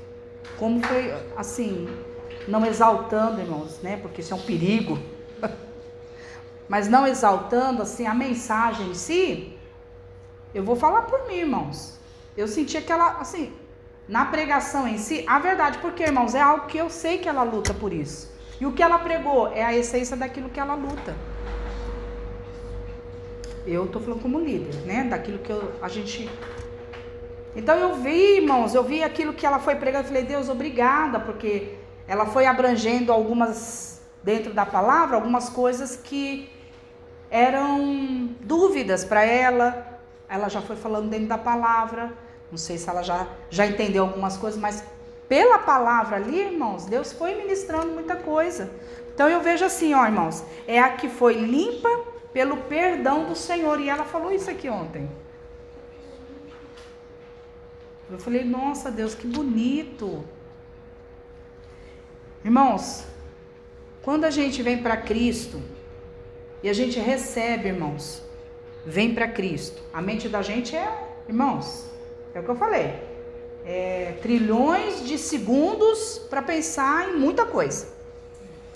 Como 0.58 0.82
foi, 0.82 1.14
assim, 1.36 1.88
não 2.48 2.64
exaltando, 2.64 3.40
irmãos, 3.40 3.80
né? 3.82 3.98
Porque 3.98 4.22
isso 4.22 4.32
é 4.32 4.36
um 4.36 4.40
perigo. 4.40 4.98
Mas 6.68 6.88
não 6.88 7.06
exaltando, 7.06 7.82
assim, 7.82 8.06
a 8.06 8.14
mensagem 8.14 8.88
em 8.88 8.94
si. 8.94 9.56
Eu 10.54 10.64
vou 10.64 10.74
falar 10.74 11.02
por 11.02 11.26
mim, 11.28 11.36
irmãos. 11.36 11.98
Eu 12.36 12.48
senti 12.48 12.76
aquela, 12.76 13.18
assim, 13.20 13.52
na 14.08 14.24
pregação 14.24 14.88
em 14.88 14.96
si, 14.96 15.22
a 15.26 15.38
verdade, 15.38 15.78
porque, 15.78 16.02
irmãos, 16.02 16.34
é 16.34 16.40
algo 16.40 16.66
que 16.66 16.78
eu 16.78 16.88
sei 16.88 17.18
que 17.18 17.28
ela 17.28 17.42
luta 17.42 17.74
por 17.74 17.92
isso. 17.92 18.32
E 18.60 18.64
o 18.64 18.72
que 18.72 18.82
ela 18.82 18.98
pregou 18.98 19.52
é 19.52 19.62
a 19.62 19.74
essência 19.74 20.16
daquilo 20.16 20.48
que 20.48 20.58
ela 20.58 20.74
luta. 20.74 21.14
Eu 23.66 23.84
estou 23.84 24.00
falando 24.00 24.22
como 24.22 24.40
líder, 24.40 24.74
né? 24.86 25.04
Daquilo 25.04 25.38
que 25.38 25.50
eu, 25.50 25.72
a 25.82 25.88
gente. 25.88 26.28
Então 27.54 27.76
eu 27.76 27.96
vi, 27.96 28.38
irmãos, 28.38 28.74
eu 28.74 28.82
vi 28.82 29.04
aquilo 29.04 29.34
que 29.34 29.44
ela 29.44 29.58
foi 29.58 29.76
pregando. 29.76 30.04
Eu 30.04 30.08
falei, 30.08 30.22
Deus, 30.22 30.48
obrigada, 30.48 31.20
porque 31.20 31.74
ela 32.06 32.24
foi 32.24 32.46
abrangendo 32.46 33.12
algumas, 33.12 34.00
dentro 34.22 34.54
da 34.54 34.64
palavra, 34.64 35.16
algumas 35.16 35.50
coisas 35.50 35.96
que 35.96 36.50
eram 37.30 38.30
dúvidas 38.40 39.04
para 39.04 39.22
ela. 39.22 40.00
Ela 40.28 40.48
já 40.48 40.62
foi 40.62 40.76
falando 40.76 41.10
dentro 41.10 41.26
da 41.26 41.38
palavra. 41.38 42.14
Não 42.50 42.58
sei 42.58 42.78
se 42.78 42.88
ela 42.88 43.02
já, 43.02 43.26
já 43.50 43.66
entendeu 43.66 44.04
algumas 44.04 44.36
coisas, 44.36 44.58
mas 44.58 44.82
pela 45.28 45.58
palavra 45.58 46.16
ali, 46.16 46.40
irmãos, 46.40 46.86
Deus 46.86 47.12
foi 47.12 47.34
ministrando 47.34 47.88
muita 47.88 48.16
coisa. 48.16 48.70
Então 49.14 49.28
eu 49.28 49.40
vejo 49.40 49.64
assim, 49.64 49.92
ó, 49.94 50.04
irmãos, 50.06 50.44
é 50.66 50.80
a 50.80 50.92
que 50.92 51.08
foi 51.08 51.34
limpa 51.34 51.88
pelo 52.32 52.56
perdão 52.56 53.24
do 53.24 53.36
Senhor. 53.36 53.80
E 53.80 53.88
ela 53.88 54.04
falou 54.04 54.32
isso 54.32 54.50
aqui 54.50 54.70
ontem. 54.70 55.08
Eu 58.10 58.18
falei, 58.18 58.42
nossa 58.44 58.90
Deus, 58.90 59.14
que 59.14 59.26
bonito. 59.26 60.24
Irmãos, 62.42 63.04
quando 64.00 64.24
a 64.24 64.30
gente 64.30 64.62
vem 64.62 64.78
para 64.78 64.96
Cristo 64.96 65.60
e 66.62 66.68
a 66.70 66.72
gente 66.72 66.98
recebe, 66.98 67.68
irmãos, 67.68 68.22
vem 68.86 69.14
para 69.14 69.28
Cristo. 69.28 69.82
A 69.92 70.00
mente 70.00 70.28
da 70.28 70.40
gente 70.40 70.74
é, 70.74 70.88
irmãos, 71.28 71.87
é 72.38 72.40
o 72.40 72.44
que 72.44 72.50
eu 72.50 72.56
falei. 72.56 72.94
É, 73.64 74.14
trilhões 74.22 75.04
de 75.06 75.18
segundos 75.18 76.18
para 76.30 76.40
pensar 76.40 77.10
em 77.10 77.16
muita 77.16 77.44
coisa, 77.44 77.88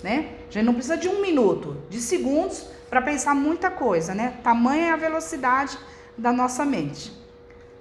né? 0.03 0.35
A 0.49 0.51
gente 0.51 0.65
não 0.65 0.73
precisa 0.73 0.97
de 0.97 1.09
um 1.09 1.19
minuto, 1.21 1.77
de 1.89 1.99
segundos 1.99 2.67
para 2.89 3.01
pensar 3.01 3.33
muita 3.33 3.71
coisa, 3.71 4.13
né? 4.13 4.37
Tamanha 4.43 4.87
é 4.87 4.91
a 4.91 4.95
velocidade 4.95 5.77
da 6.17 6.31
nossa 6.31 6.63
mente. 6.63 7.11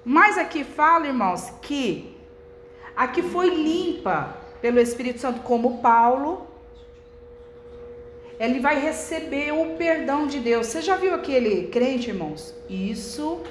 Mas 0.05 0.39
aqui 0.39 0.65
fala, 0.65 1.07
irmãos, 1.07 1.53
que 1.61 2.17
aqui 2.97 3.23
foi 3.23 3.51
limpa 3.51 4.37
pelo 4.63 4.79
Espírito 4.79 5.21
Santo, 5.21 5.41
como 5.41 5.79
Paulo, 5.79 6.47
ele 8.39 8.59
vai 8.59 8.81
receber 8.81 9.53
o 9.53 9.77
perdão 9.77 10.27
de 10.27 10.39
Deus. 10.39 10.69
Você 10.69 10.81
já 10.81 10.97
viu 10.97 11.15
aquele 11.15 11.67
crente, 11.67 12.09
irmãos? 12.09 12.55
Isso 12.69 13.43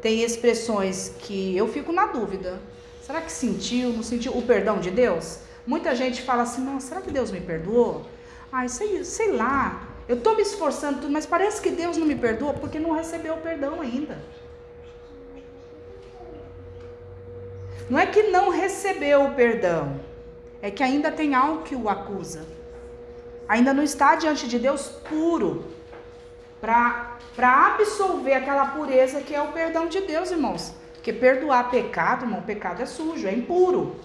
tem 0.00 0.22
expressões 0.22 1.14
que 1.18 1.56
eu 1.56 1.68
fico 1.68 1.92
na 1.92 2.06
dúvida. 2.06 2.60
Será 3.02 3.20
que 3.20 3.30
sentiu, 3.30 3.90
não 3.90 4.02
sentiu 4.02 4.36
o 4.36 4.42
perdão 4.42 4.78
de 4.78 4.90
Deus? 4.90 5.38
Muita 5.66 5.94
gente 5.94 6.22
fala 6.22 6.42
assim: 6.42 6.62
não, 6.62 6.80
será 6.80 7.00
que 7.00 7.10
Deus 7.10 7.30
me 7.30 7.40
perdoou? 7.40 8.04
Ai, 8.50 8.68
sei, 8.68 9.04
sei 9.04 9.32
lá, 9.32 9.88
eu 10.08 10.16
estou 10.16 10.36
me 10.36 10.42
esforçando 10.42 11.00
tudo, 11.00 11.12
mas 11.12 11.26
parece 11.26 11.60
que 11.60 11.70
Deus 11.70 11.96
não 11.96 12.06
me 12.06 12.14
perdoa 12.14 12.52
porque 12.52 12.78
não 12.78 12.92
recebeu 12.92 13.34
o 13.34 13.40
perdão 13.40 13.80
ainda. 13.80 14.18
Não 17.88 17.98
é 17.98 18.06
que 18.06 18.24
não 18.24 18.50
recebeu 18.50 19.24
o 19.24 19.34
perdão, 19.34 20.00
é 20.60 20.70
que 20.70 20.82
ainda 20.82 21.10
tem 21.10 21.34
algo 21.34 21.62
que 21.62 21.76
o 21.76 21.88
acusa. 21.88 22.44
Ainda 23.48 23.72
não 23.72 23.82
está 23.82 24.16
diante 24.16 24.48
de 24.48 24.58
Deus 24.58 24.88
puro 25.08 25.64
para 26.60 27.15
absolver 27.44 28.34
aquela 28.34 28.66
pureza 28.66 29.20
que 29.20 29.34
é 29.34 29.42
o 29.42 29.52
perdão 29.52 29.86
de 29.86 30.00
Deus, 30.00 30.30
irmãos. 30.30 30.72
Porque 30.94 31.12
perdoar 31.12 31.70
pecado, 31.70 32.24
irmão, 32.24 32.42
pecado 32.42 32.82
é 32.82 32.86
sujo, 32.86 33.28
é 33.28 33.32
impuro. 33.32 33.96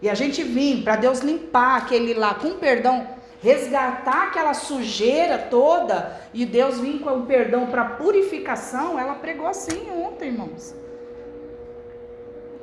E 0.00 0.08
a 0.08 0.14
gente 0.14 0.42
vir 0.42 0.82
para 0.84 0.96
Deus 0.96 1.20
limpar 1.20 1.78
aquele 1.78 2.14
lá 2.14 2.34
com 2.34 2.54
perdão, 2.54 3.08
resgatar 3.42 4.28
aquela 4.28 4.54
sujeira 4.54 5.38
toda 5.38 6.20
e 6.32 6.46
Deus 6.46 6.80
vir 6.80 7.00
com 7.00 7.10
o 7.10 7.26
perdão 7.26 7.66
para 7.66 7.84
purificação, 7.84 8.98
ela 8.98 9.14
pregou 9.14 9.46
assim 9.46 9.90
ontem, 9.90 10.28
irmãos. 10.28 10.74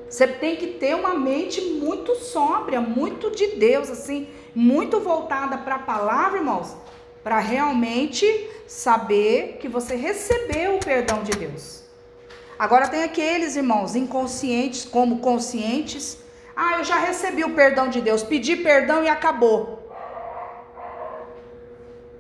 Você 0.10 0.28
tem 0.28 0.56
que 0.56 0.68
ter 0.68 0.94
uma 0.94 1.14
mente 1.16 1.62
muito 1.62 2.16
sóbria, 2.16 2.82
muito 2.82 3.32
de 3.32 3.48
Deus, 3.56 3.90
assim, 3.90 4.28
muito 4.54 5.00
voltada 5.00 5.58
para 5.58 5.76
a 5.76 5.80
palavra, 5.80 6.40
irmãos, 6.40 6.76
para 7.24 7.40
realmente 7.40 8.26
saber 8.68 9.58
que 9.60 9.68
você 9.68 9.96
recebeu 9.96 10.76
o 10.76 10.80
perdão 10.80 11.24
de 11.24 11.32
Deus. 11.32 11.84
Agora 12.58 12.88
tem 12.88 13.04
aqueles 13.04 13.56
irmãos 13.56 13.96
inconscientes, 13.96 14.86
como 14.86 15.20
conscientes. 15.20 16.18
Ah, 16.56 16.78
eu 16.78 16.84
já 16.84 16.98
recebi 16.98 17.44
o 17.44 17.54
perdão 17.54 17.90
de 17.90 18.02
Deus, 18.02 18.24
pedi 18.24 18.56
perdão 18.56 19.04
e 19.04 19.10
acabou. 19.10 19.80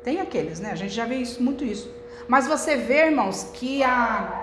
Tem 0.04 0.20
aqueles, 0.20 0.60
né? 0.60 0.72
A 0.72 0.76
gente 0.76 0.94
já 0.94 1.06
vê 1.06 1.16
isso, 1.16 1.42
muito 1.42 1.64
isso. 1.64 1.94
Mas 2.28 2.48
você 2.48 2.76
vê, 2.76 3.06
irmãos, 3.06 3.50
que 3.54 3.84
a 3.84 4.42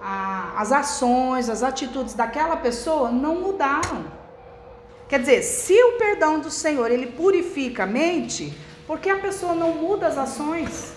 a, 0.00 0.52
as 0.56 0.72
ações, 0.72 1.48
as 1.48 1.62
atitudes 1.62 2.14
daquela 2.14 2.56
pessoa 2.56 3.10
não 3.10 3.36
mudaram. 3.36 4.06
Quer 5.08 5.20
dizer, 5.20 5.42
se 5.42 5.72
o 5.72 5.92
perdão 5.92 6.38
do 6.38 6.50
Senhor 6.50 6.90
ele 6.90 7.06
purifica 7.06 7.84
a 7.84 7.86
mente, 7.86 8.52
por 8.88 8.98
que 8.98 9.10
a 9.10 9.18
pessoa 9.18 9.54
não 9.54 9.74
muda 9.74 10.06
as 10.06 10.16
ações? 10.16 10.94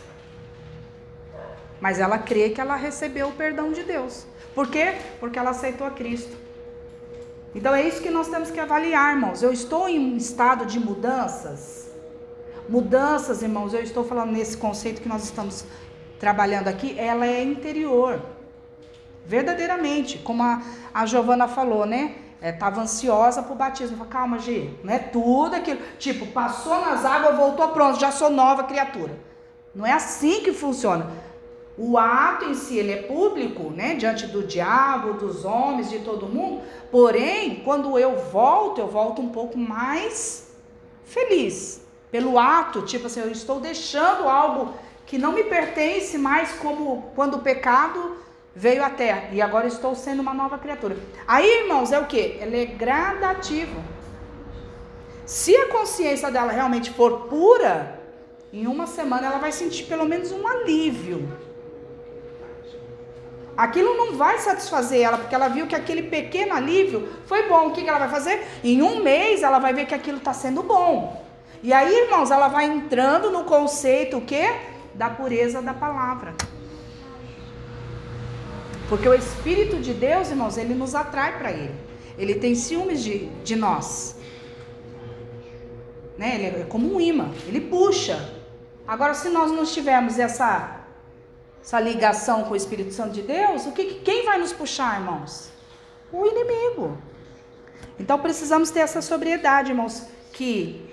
Mas 1.81 1.99
ela 1.99 2.17
crê 2.17 2.49
que 2.51 2.61
ela 2.61 2.77
recebeu 2.77 3.27
o 3.27 3.33
perdão 3.33 3.73
de 3.73 3.83
Deus. 3.83 4.25
Por 4.55 4.67
quê? 4.69 4.95
Porque 5.19 5.37
ela 5.37 5.49
aceitou 5.49 5.85
a 5.85 5.91
Cristo. 5.91 6.37
Então 7.53 7.75
é 7.75 7.85
isso 7.85 8.01
que 8.01 8.09
nós 8.09 8.29
temos 8.29 8.49
que 8.49 8.61
avaliar, 8.61 9.13
irmãos. 9.13 9.43
Eu 9.43 9.51
estou 9.51 9.89
em 9.89 9.99
um 9.99 10.15
estado 10.15 10.65
de 10.65 10.79
mudanças. 10.79 11.91
Mudanças, 12.69 13.41
irmãos, 13.41 13.73
eu 13.73 13.83
estou 13.83 14.05
falando 14.05 14.31
nesse 14.31 14.55
conceito 14.55 15.01
que 15.01 15.09
nós 15.09 15.25
estamos 15.25 15.65
trabalhando 16.17 16.69
aqui, 16.69 16.97
ela 16.97 17.25
é 17.25 17.43
interior. 17.43 18.21
Verdadeiramente, 19.25 20.17
como 20.19 20.43
a, 20.43 20.61
a 20.93 21.05
Giovana 21.05 21.47
falou, 21.47 21.85
né? 21.85 22.15
Estava 22.41 22.79
é, 22.79 22.83
ansiosa 22.83 23.43
pro 23.43 23.53
batismo. 23.53 23.97
Falei, 23.97 24.11
calma, 24.11 24.39
Gi, 24.39 24.77
não 24.83 24.93
é 24.93 24.99
tudo 24.99 25.55
aquilo. 25.55 25.79
Tipo, 25.99 26.25
passou 26.27 26.81
nas 26.81 27.05
águas, 27.05 27.37
voltou 27.37 27.67
pronto, 27.69 27.99
já 27.99 28.11
sou 28.11 28.29
nova 28.29 28.63
criatura. 28.63 29.17
Não 29.75 29.85
é 29.85 29.93
assim 29.93 30.41
que 30.41 30.51
funciona. 30.51 31.11
O 31.77 31.97
ato 31.97 32.45
em 32.45 32.53
si, 32.53 32.77
ele 32.77 32.91
é 32.91 33.01
público, 33.03 33.69
né? 33.69 33.95
Diante 33.95 34.27
do 34.27 34.43
diabo, 34.43 35.13
dos 35.13 35.45
homens, 35.45 35.89
de 35.89 35.99
todo 35.99 36.25
mundo. 36.27 36.61
Porém, 36.91 37.61
quando 37.63 37.97
eu 37.97 38.17
volto, 38.17 38.81
eu 38.81 38.87
volto 38.87 39.21
um 39.21 39.29
pouco 39.29 39.57
mais 39.57 40.51
feliz. 41.05 41.81
Pelo 42.11 42.37
ato, 42.37 42.81
tipo 42.81 43.07
assim, 43.07 43.21
eu 43.21 43.31
estou 43.31 43.59
deixando 43.59 44.27
algo 44.27 44.73
que 45.05 45.17
não 45.17 45.31
me 45.31 45.43
pertence 45.43 46.17
mais, 46.17 46.51
como 46.53 47.11
quando 47.15 47.35
o 47.35 47.39
pecado 47.39 48.17
veio 48.55 48.83
à 48.83 48.89
terra 48.89 49.29
e 49.31 49.41
agora 49.41 49.67
estou 49.67 49.95
sendo 49.95 50.21
uma 50.21 50.33
nova 50.33 50.57
criatura. 50.57 50.97
Aí, 51.27 51.63
irmãos, 51.63 51.91
é 51.91 51.99
o 51.99 52.05
que? 52.05 52.17
Ele 52.17 52.61
é 52.61 52.65
gradativo. 52.65 53.81
Se 55.25 55.55
a 55.55 55.67
consciência 55.67 56.29
dela 56.29 56.51
realmente 56.51 56.91
for 56.91 57.27
pura, 57.27 57.99
em 58.51 58.67
uma 58.67 58.85
semana 58.85 59.27
ela 59.27 59.37
vai 59.37 59.51
sentir 59.51 59.85
pelo 59.85 60.05
menos 60.05 60.31
um 60.31 60.45
alívio. 60.45 61.31
Aquilo 63.55 63.95
não 63.95 64.15
vai 64.15 64.39
satisfazer 64.39 65.01
ela, 65.01 65.17
porque 65.17 65.35
ela 65.35 65.47
viu 65.47 65.67
que 65.67 65.75
aquele 65.75 66.03
pequeno 66.03 66.53
alívio 66.53 67.07
foi 67.25 67.47
bom. 67.47 67.67
O 67.67 67.71
que, 67.71 67.87
ela 67.87 67.99
vai 67.99 68.09
fazer? 68.09 68.45
Em 68.63 68.81
um 68.81 69.03
mês 69.03 69.43
ela 69.43 69.59
vai 69.59 69.73
ver 69.73 69.85
que 69.85 69.95
aquilo 69.95 70.17
está 70.17 70.33
sendo 70.33 70.63
bom. 70.63 71.21
E 71.61 71.71
aí, 71.71 71.93
irmãos, 71.93 72.31
ela 72.31 72.47
vai 72.47 72.65
entrando 72.65 73.29
no 73.29 73.43
conceito 73.43 74.17
o 74.17 74.21
quê? 74.21 74.51
Da 74.95 75.09
pureza 75.09 75.61
da 75.61 75.73
palavra. 75.73 76.33
Porque 78.91 79.07
o 79.07 79.13
Espírito 79.13 79.77
de 79.79 79.93
Deus, 79.93 80.31
irmãos, 80.31 80.57
ele 80.57 80.73
nos 80.73 80.93
atrai 80.95 81.37
para 81.37 81.49
ele. 81.49 81.73
Ele 82.17 82.35
tem 82.35 82.53
ciúmes 82.53 83.01
de, 83.01 83.27
de 83.41 83.55
nós. 83.55 84.17
Né? 86.17 86.35
Ele 86.35 86.45
é 86.63 86.65
como 86.65 86.93
um 86.93 86.99
imã, 86.99 87.31
ele 87.47 87.61
puxa. 87.61 88.17
Agora, 88.85 89.13
se 89.13 89.29
nós 89.29 89.49
não 89.49 89.63
tivermos 89.63 90.19
essa, 90.19 90.81
essa 91.63 91.79
ligação 91.79 92.43
com 92.43 92.51
o 92.51 92.55
Espírito 92.57 92.93
Santo 92.93 93.11
de 93.11 93.21
Deus, 93.21 93.65
o 93.65 93.71
que, 93.71 94.01
quem 94.07 94.25
vai 94.25 94.37
nos 94.37 94.51
puxar, 94.51 94.99
irmãos? 94.99 95.49
O 96.11 96.25
inimigo. 96.25 96.97
Então 97.97 98.19
precisamos 98.19 98.71
ter 98.71 98.81
essa 98.81 99.01
sobriedade, 99.01 99.71
irmãos, 99.71 100.05
que 100.33 100.85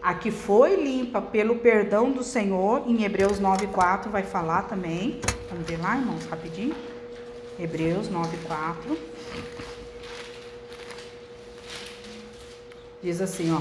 a 0.00 0.14
que 0.14 0.30
foi 0.30 0.74
limpa 0.76 1.20
pelo 1.20 1.56
perdão 1.56 2.10
do 2.10 2.24
Senhor, 2.24 2.84
em 2.86 3.04
Hebreus 3.04 3.38
9,4 3.38 4.08
vai 4.08 4.22
falar 4.22 4.62
também. 4.62 5.20
Vamos 5.50 5.66
ver 5.66 5.78
lá, 5.78 5.98
irmãos, 5.98 6.24
rapidinho. 6.24 6.74
Hebreus 7.60 8.08
9, 8.08 8.38
4. 8.46 8.98
Diz 13.02 13.20
assim, 13.20 13.52
ó. 13.52 13.60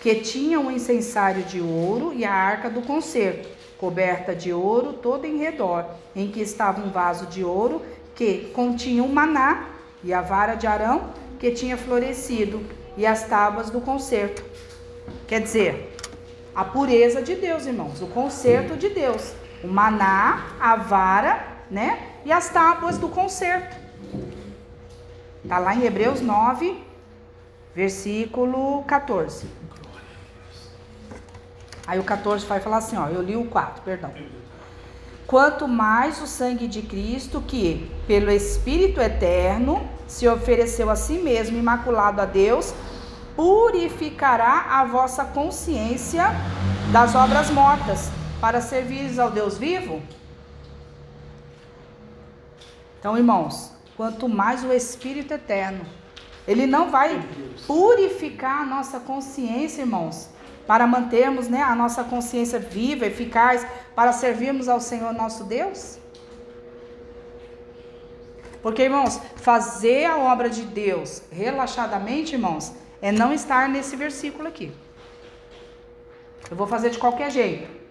Que 0.00 0.16
tinha 0.16 0.60
um 0.60 0.70
incensário 0.70 1.42
de 1.42 1.60
ouro 1.60 2.12
e 2.14 2.24
a 2.24 2.32
arca 2.32 2.70
do 2.70 2.82
concerto, 2.82 3.48
coberta 3.78 4.34
de 4.34 4.52
ouro 4.52 4.92
toda 4.92 5.26
em 5.26 5.38
redor, 5.38 5.86
em 6.14 6.30
que 6.30 6.40
estava 6.40 6.80
um 6.80 6.90
vaso 6.90 7.26
de 7.26 7.42
ouro 7.42 7.82
que 8.14 8.50
continha 8.54 9.02
um 9.02 9.12
maná 9.12 9.70
e 10.04 10.12
a 10.12 10.20
vara 10.20 10.54
de 10.54 10.66
Arão 10.66 11.12
que 11.40 11.50
tinha 11.50 11.76
florescido 11.76 12.64
e 12.96 13.04
as 13.04 13.26
tábuas 13.26 13.70
do 13.70 13.80
concerto. 13.80 14.44
Quer 15.26 15.40
dizer, 15.40 15.96
a 16.54 16.64
pureza 16.64 17.20
de 17.20 17.34
Deus, 17.34 17.66
irmãos, 17.66 18.00
o 18.00 18.06
concerto 18.06 18.76
de 18.76 18.88
Deus. 18.88 19.32
O 19.64 19.66
maná, 19.66 20.56
a 20.60 20.76
vara, 20.76 21.64
né? 21.68 22.11
E 22.24 22.32
as 22.32 22.48
tábuas 22.48 22.98
do 22.98 23.08
concerto. 23.08 23.76
Está 25.42 25.58
lá 25.58 25.74
em 25.74 25.84
Hebreus 25.84 26.20
9, 26.20 26.82
versículo 27.74 28.82
14. 28.84 29.46
Aí 31.86 31.98
o 31.98 32.04
14 32.04 32.46
vai 32.46 32.60
falar 32.60 32.78
assim, 32.78 32.96
ó, 32.96 33.08
eu 33.08 33.20
li 33.22 33.36
o 33.36 33.46
4, 33.46 33.82
perdão. 33.82 34.12
Quanto 35.26 35.66
mais 35.66 36.20
o 36.20 36.26
sangue 36.26 36.68
de 36.68 36.82
Cristo, 36.82 37.40
que 37.40 37.90
pelo 38.06 38.30
Espírito 38.30 39.00
eterno 39.00 39.88
se 40.06 40.28
ofereceu 40.28 40.90
a 40.90 40.96
si 40.96 41.14
mesmo 41.14 41.58
imaculado 41.58 42.20
a 42.20 42.24
Deus, 42.24 42.74
purificará 43.34 44.66
a 44.68 44.84
vossa 44.84 45.24
consciência 45.24 46.24
das 46.92 47.14
obras 47.14 47.50
mortas, 47.50 48.10
para 48.40 48.60
servir 48.60 49.18
ao 49.18 49.30
Deus 49.30 49.56
vivo? 49.56 50.02
Então, 53.02 53.18
irmãos, 53.18 53.72
quanto 53.96 54.28
mais 54.28 54.62
o 54.62 54.72
Espírito 54.72 55.34
Eterno. 55.34 55.84
Ele 56.46 56.68
não 56.68 56.88
vai 56.88 57.20
purificar 57.66 58.62
a 58.62 58.64
nossa 58.64 59.00
consciência, 59.00 59.82
irmãos, 59.82 60.30
para 60.68 60.86
mantermos 60.86 61.48
né, 61.48 61.60
a 61.62 61.74
nossa 61.74 62.04
consciência 62.04 62.60
viva, 62.60 63.04
eficaz, 63.04 63.66
para 63.96 64.12
servirmos 64.12 64.68
ao 64.68 64.80
Senhor 64.80 65.12
nosso 65.12 65.42
Deus? 65.42 65.98
Porque, 68.62 68.82
irmãos, 68.82 69.20
fazer 69.34 70.04
a 70.04 70.18
obra 70.18 70.48
de 70.48 70.62
Deus 70.62 71.24
relaxadamente, 71.32 72.36
irmãos, 72.36 72.72
é 73.00 73.10
não 73.10 73.32
estar 73.32 73.68
nesse 73.68 73.96
versículo 73.96 74.46
aqui. 74.46 74.72
Eu 76.48 76.56
vou 76.56 76.68
fazer 76.68 76.90
de 76.90 76.98
qualquer 76.98 77.32
jeito. 77.32 77.81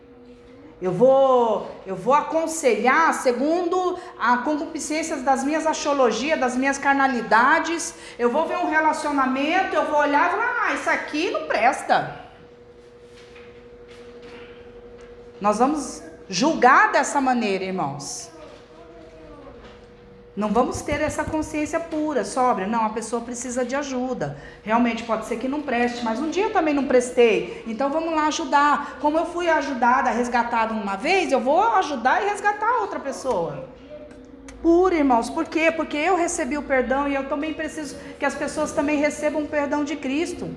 Eu 0.82 0.92
vou, 0.92 1.70
eu 1.86 1.96
vou 1.96 2.14
aconselhar 2.14 3.14
segundo 3.14 4.00
a 4.20 4.38
concupiscência 4.38 5.18
das 5.18 5.44
minhas 5.44 5.68
axiologias, 5.68 6.40
das 6.40 6.56
minhas 6.56 6.80
carnalidades. 6.80 7.94
Eu 8.18 8.32
vou 8.32 8.48
ver 8.48 8.58
um 8.58 8.68
relacionamento, 8.68 9.76
eu 9.76 9.86
vou 9.86 10.00
olhar 10.00 10.28
e 10.28 10.32
falar: 10.32 10.66
ah, 10.66 10.74
isso 10.74 10.90
aqui 10.90 11.30
não 11.30 11.46
presta. 11.46 12.20
Nós 15.40 15.60
vamos 15.60 16.02
julgar 16.28 16.92
dessa 16.92 17.22
maneira, 17.22 17.64
irmãos. 17.64 18.31
Não 20.42 20.50
vamos 20.52 20.82
ter 20.82 21.00
essa 21.02 21.24
consciência 21.24 21.80
pura, 21.80 22.26
sóbria. 22.26 22.66
Não, 22.66 22.84
a 22.84 22.90
pessoa 22.90 23.22
precisa 23.22 23.64
de 23.64 23.76
ajuda. 23.76 24.40
Realmente 24.64 25.04
pode 25.04 25.28
ser 25.28 25.38
que 25.38 25.48
não 25.48 25.62
preste, 25.62 26.04
mas 26.04 26.20
um 26.20 26.32
dia 26.32 26.46
eu 26.46 26.52
também 26.52 26.74
não 26.74 26.86
prestei. 26.86 27.64
Então 27.68 27.92
vamos 27.92 28.12
lá 28.16 28.26
ajudar. 28.26 28.98
Como 29.00 29.20
eu 29.20 29.28
fui 29.28 29.48
ajudada, 29.48 30.10
resgatada 30.10 30.74
uma 30.74 30.96
vez, 30.96 31.32
eu 31.32 31.40
vou 31.40 31.62
ajudar 31.76 32.24
e 32.24 32.30
resgatar 32.30 32.80
outra 32.82 33.00
pessoa. 33.00 33.70
Pura, 34.64 34.96
irmãos. 34.96 35.30
Por 35.30 35.46
quê? 35.46 35.72
Porque 35.72 35.96
eu 35.96 36.18
recebi 36.18 36.58
o 36.58 36.64
perdão 36.64 37.08
e 37.08 37.14
eu 37.14 37.30
também 37.30 37.54
preciso 37.54 37.96
que 38.18 38.26
as 38.26 38.34
pessoas 38.34 38.72
também 38.72 38.98
recebam 38.98 39.44
o 39.44 39.48
perdão 39.48 39.84
de 39.84 39.96
Cristo. 39.96 40.50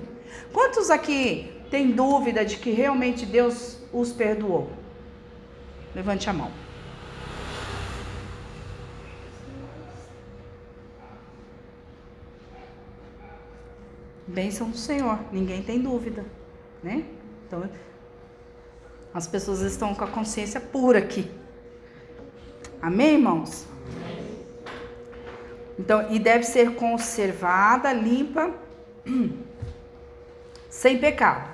Quantos 0.51 0.89
aqui 0.89 1.53
têm 1.69 1.91
dúvida 1.91 2.43
de 2.43 2.57
que 2.57 2.71
realmente 2.71 3.23
Deus 3.23 3.77
os 3.93 4.11
perdoou? 4.11 4.67
Levante 5.93 6.27
a 6.27 6.33
mão. 6.33 6.64
Bênção 14.27 14.69
do 14.69 14.77
Senhor, 14.77 15.19
ninguém 15.31 15.61
tem 15.61 15.79
dúvida, 15.79 16.25
né? 16.81 17.05
Então, 17.45 17.69
as 19.13 19.27
pessoas 19.27 19.61
estão 19.61 19.93
com 19.93 20.03
a 20.03 20.07
consciência 20.07 20.59
pura 20.59 20.99
aqui. 20.99 21.29
Amém, 22.81 23.13
irmãos? 23.13 23.67
Então, 25.77 26.11
e 26.11 26.17
deve 26.17 26.43
ser 26.43 26.75
conservada, 26.75 27.93
limpa, 27.93 28.51
sem 30.69 30.97
pecado. 30.97 31.53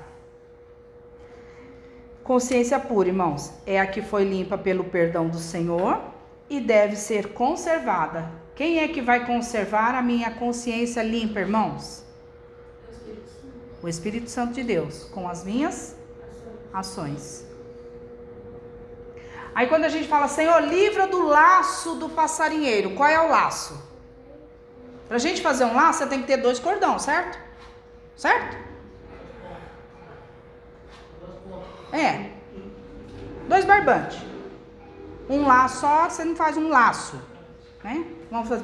Consciência 2.23 2.79
pura, 2.79 3.09
irmãos, 3.09 3.51
é 3.65 3.79
a 3.79 3.87
que 3.87 4.01
foi 4.01 4.23
limpa 4.23 4.57
pelo 4.57 4.85
perdão 4.85 5.27
do 5.27 5.37
Senhor 5.37 6.01
e 6.49 6.59
deve 6.61 6.95
ser 6.95 7.33
conservada. 7.33 8.31
Quem 8.55 8.79
é 8.79 8.87
que 8.87 9.01
vai 9.01 9.25
conservar 9.25 9.95
a 9.95 10.01
minha 10.01 10.31
consciência 10.31 11.01
limpa, 11.01 11.39
irmãos? 11.39 12.05
O 13.81 13.87
Espírito 13.87 14.29
Santo 14.29 14.53
de 14.53 14.63
Deus, 14.63 15.05
com 15.05 15.27
as 15.27 15.43
minhas 15.43 15.95
ações. 16.73 17.45
Aí 19.53 19.67
quando 19.67 19.85
a 19.85 19.89
gente 19.89 20.07
fala, 20.07 20.27
Senhor, 20.27 20.61
livra 20.61 21.07
do 21.07 21.23
laço 21.23 21.95
do 21.95 22.09
passarinheiro, 22.09 22.91
qual 22.91 23.09
é 23.09 23.19
o 23.19 23.29
laço? 23.29 23.91
Para 25.07 25.17
a 25.17 25.19
gente 25.19 25.41
fazer 25.41 25.65
um 25.65 25.75
laço, 25.75 25.99
você 25.99 26.07
tem 26.07 26.21
que 26.21 26.27
ter 26.27 26.37
dois 26.37 26.57
cordões, 26.57 27.01
certo? 27.01 27.37
Certo? 28.15 28.57
É. 31.91 32.31
Dois 33.47 33.65
barbantes. 33.65 34.19
Um 35.29 35.45
laço 35.45 35.81
só, 35.81 36.09
você 36.09 36.23
não 36.23 36.35
faz 36.35 36.55
um 36.55 36.69
laço. 36.69 37.19
Né? 37.83 38.05
Vamos, 38.29 38.47
fazer 38.47 38.63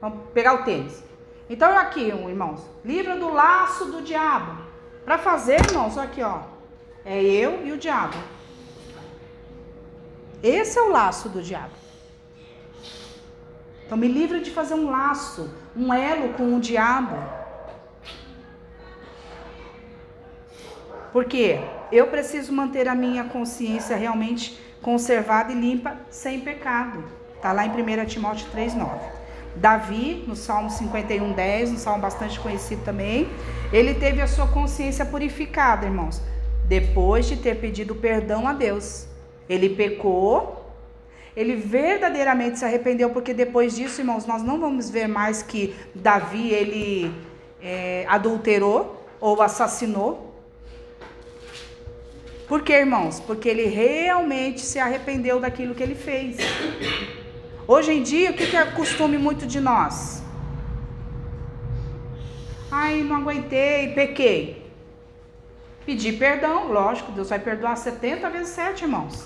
vamos 0.00 0.20
pegar 0.32 0.54
o 0.54 0.64
tênis. 0.64 1.02
Então, 1.48 1.76
aqui, 1.76 2.00
irmãos, 2.00 2.60
livra 2.84 3.16
do 3.16 3.28
laço 3.32 3.86
do 3.86 4.02
diabo. 4.02 4.62
Para 5.04 5.18
fazer, 5.18 5.60
irmãos, 5.60 5.98
aqui, 5.98 6.22
ó. 6.22 6.40
É 7.04 7.22
eu 7.22 7.66
e 7.66 7.72
o 7.72 7.76
diabo. 7.76 8.16
Esse 10.42 10.78
é 10.78 10.82
o 10.82 10.88
laço 10.88 11.28
do 11.28 11.42
diabo. 11.42 11.72
Então, 13.84 13.98
me 13.98 14.08
livra 14.08 14.40
de 14.40 14.50
fazer 14.50 14.74
um 14.74 14.90
laço, 14.90 15.52
um 15.76 15.92
elo 15.92 16.32
com 16.32 16.56
o 16.56 16.60
diabo. 16.60 17.16
Porque 21.12 21.60
eu 21.92 22.06
preciso 22.06 22.52
manter 22.52 22.88
a 22.88 22.94
minha 22.94 23.24
consciência 23.24 23.94
realmente 23.96 24.58
conservada 24.80 25.52
e 25.52 25.54
limpa, 25.54 25.98
sem 26.10 26.40
pecado. 26.40 27.04
Está 27.36 27.52
lá 27.52 27.66
em 27.66 27.70
1 27.70 28.06
Timóteo 28.06 28.48
3,9. 28.50 29.13
Davi, 29.56 30.24
no 30.26 30.34
Salmo 30.34 30.70
51, 30.70 31.32
10, 31.32 31.70
um 31.70 31.76
salmo 31.76 32.00
bastante 32.00 32.38
conhecido 32.40 32.82
também, 32.84 33.28
ele 33.72 33.94
teve 33.94 34.20
a 34.20 34.26
sua 34.26 34.46
consciência 34.46 35.04
purificada, 35.04 35.86
irmãos, 35.86 36.20
depois 36.66 37.26
de 37.26 37.36
ter 37.36 37.56
pedido 37.56 37.94
perdão 37.94 38.46
a 38.46 38.52
Deus. 38.52 39.06
Ele 39.48 39.70
pecou, 39.70 40.72
ele 41.36 41.56
verdadeiramente 41.56 42.58
se 42.58 42.64
arrependeu, 42.64 43.10
porque 43.10 43.34
depois 43.34 43.76
disso, 43.76 44.00
irmãos, 44.00 44.26
nós 44.26 44.42
não 44.42 44.60
vamos 44.60 44.90
ver 44.90 45.06
mais 45.08 45.42
que 45.42 45.74
Davi 45.94 46.50
ele 46.50 47.14
é, 47.62 48.04
adulterou 48.08 49.06
ou 49.20 49.40
assassinou, 49.40 50.34
por 52.46 52.62
que, 52.62 52.72
irmãos? 52.72 53.20
Porque 53.20 53.48
ele 53.48 53.64
realmente 53.64 54.60
se 54.60 54.78
arrependeu 54.78 55.40
daquilo 55.40 55.74
que 55.74 55.82
ele 55.82 55.94
fez. 55.94 56.36
Hoje 57.66 57.92
em 57.92 58.02
dia, 58.02 58.30
o 58.30 58.34
que 58.34 58.54
é 58.54 58.64
costume 58.66 59.16
muito 59.16 59.46
de 59.46 59.58
nós? 59.58 60.22
Ai, 62.70 63.02
não 63.02 63.16
aguentei, 63.16 63.94
pequei. 63.94 64.70
Pedir 65.86 66.18
perdão, 66.18 66.72
lógico, 66.72 67.12
Deus 67.12 67.30
vai 67.30 67.38
perdoar 67.38 67.76
70 67.76 68.28
vezes 68.30 68.48
7, 68.48 68.82
irmãos. 68.82 69.24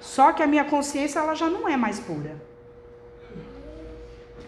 Só 0.00 0.32
que 0.32 0.42
a 0.42 0.46
minha 0.46 0.64
consciência 0.64 1.20
ela 1.20 1.34
já 1.34 1.48
não 1.48 1.68
é 1.68 1.76
mais 1.76 2.00
pura. 2.00 2.36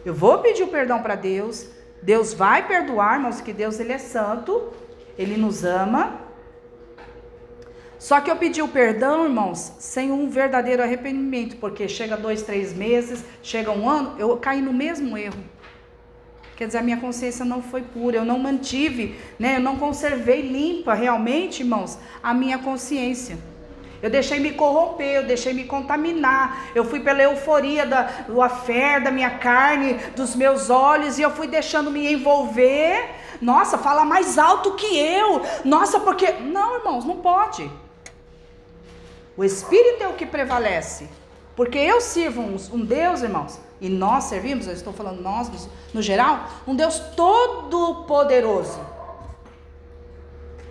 Eu 0.05 0.15
vou 0.15 0.39
pedir 0.39 0.63
o 0.63 0.69
perdão 0.69 1.03
para 1.03 1.15
Deus, 1.15 1.69
Deus 2.03 2.33
vai 2.33 2.67
perdoar, 2.67 3.17
irmãos, 3.17 3.41
que 3.41 3.53
Deus 3.53 3.79
ele 3.79 3.93
é 3.93 3.99
santo, 3.99 4.73
ele 5.17 5.37
nos 5.37 5.65
ama. 5.65 6.28
Só 7.99 8.21
que 8.21 8.31
eu 8.31 8.37
pedi 8.37 8.63
o 8.63 8.69
perdão, 8.69 9.25
irmãos, 9.25 9.73
sem 9.79 10.13
um 10.13 10.31
verdadeiro 10.31 10.83
arrependimento, 10.83 11.57
porque 11.57 11.89
chega 11.89 12.17
dois, 12.17 12.43
três 12.43 12.73
meses, 12.73 13.25
chega 13.43 13.73
um 13.73 13.89
ano, 13.89 14.15
eu 14.19 14.37
caí 14.37 14.63
no 14.63 14.73
mesmo 14.73 15.19
erro. 15.19 15.43
Quer 16.57 16.67
dizer, 16.67 16.79
a 16.79 16.83
minha 16.83 16.97
consciência 16.97 17.45
não 17.45 17.63
foi 17.63 17.83
pura, 17.83 18.17
eu 18.17 18.25
não 18.25 18.39
mantive, 18.39 19.17
né? 19.39 19.57
Eu 19.57 19.61
não 19.61 19.77
conservei 19.77 20.43
limpa 20.43 20.95
realmente, 20.95 21.63
irmãos, 21.63 21.99
a 22.23 22.33
minha 22.33 22.59
consciência. 22.59 23.37
Eu 24.01 24.11
deixei 24.11 24.39
me 24.39 24.53
corromper, 24.53 25.17
eu 25.17 25.27
deixei 25.27 25.53
me 25.53 25.65
contaminar. 25.65 26.71
Eu 26.75 26.85
fui 26.85 27.01
pela 27.01 27.23
euforia 27.23 27.85
da, 27.85 28.03
do 28.29 28.41
afé 28.41 29.01
da 29.01 29.11
minha 29.11 29.31
carne, 29.31 29.95
dos 30.15 30.37
meus 30.37 30.71
olhos, 30.71 31.19
e 31.19 31.23
eu 31.23 31.31
fui 31.33 31.49
deixando 31.49 31.91
me 31.91 32.13
envolver 32.13 33.09
nossa, 33.41 33.79
fala 33.79 34.05
mais 34.05 34.37
alto 34.37 34.73
que 34.73 34.99
eu. 34.99 35.43
Nossa, 35.65 36.01
porque. 36.01 36.33
Não, 36.33 36.79
irmãos, 36.79 37.05
não 37.05 37.17
pode. 37.17 37.71
O 39.39 39.45
Espírito 39.45 40.03
é 40.03 40.09
o 40.09 40.15
que 40.15 40.27
prevalece. 40.27 41.09
Porque 41.55 41.79
eu 41.79 42.01
sirvo 42.01 42.41
um, 42.41 42.57
um 42.73 42.85
Deus, 42.85 43.23
irmãos, 43.23 43.61
e 43.81 43.89
nós 43.89 44.25
servimos, 44.25 44.67
eu 44.67 44.73
estou 44.73 44.93
falando 44.93 45.23
nós 45.23 45.69
no, 45.95 46.03
geral, 46.03 46.49
um 46.67 46.75
Deus 46.75 46.99
todo-poderoso. 47.15 48.81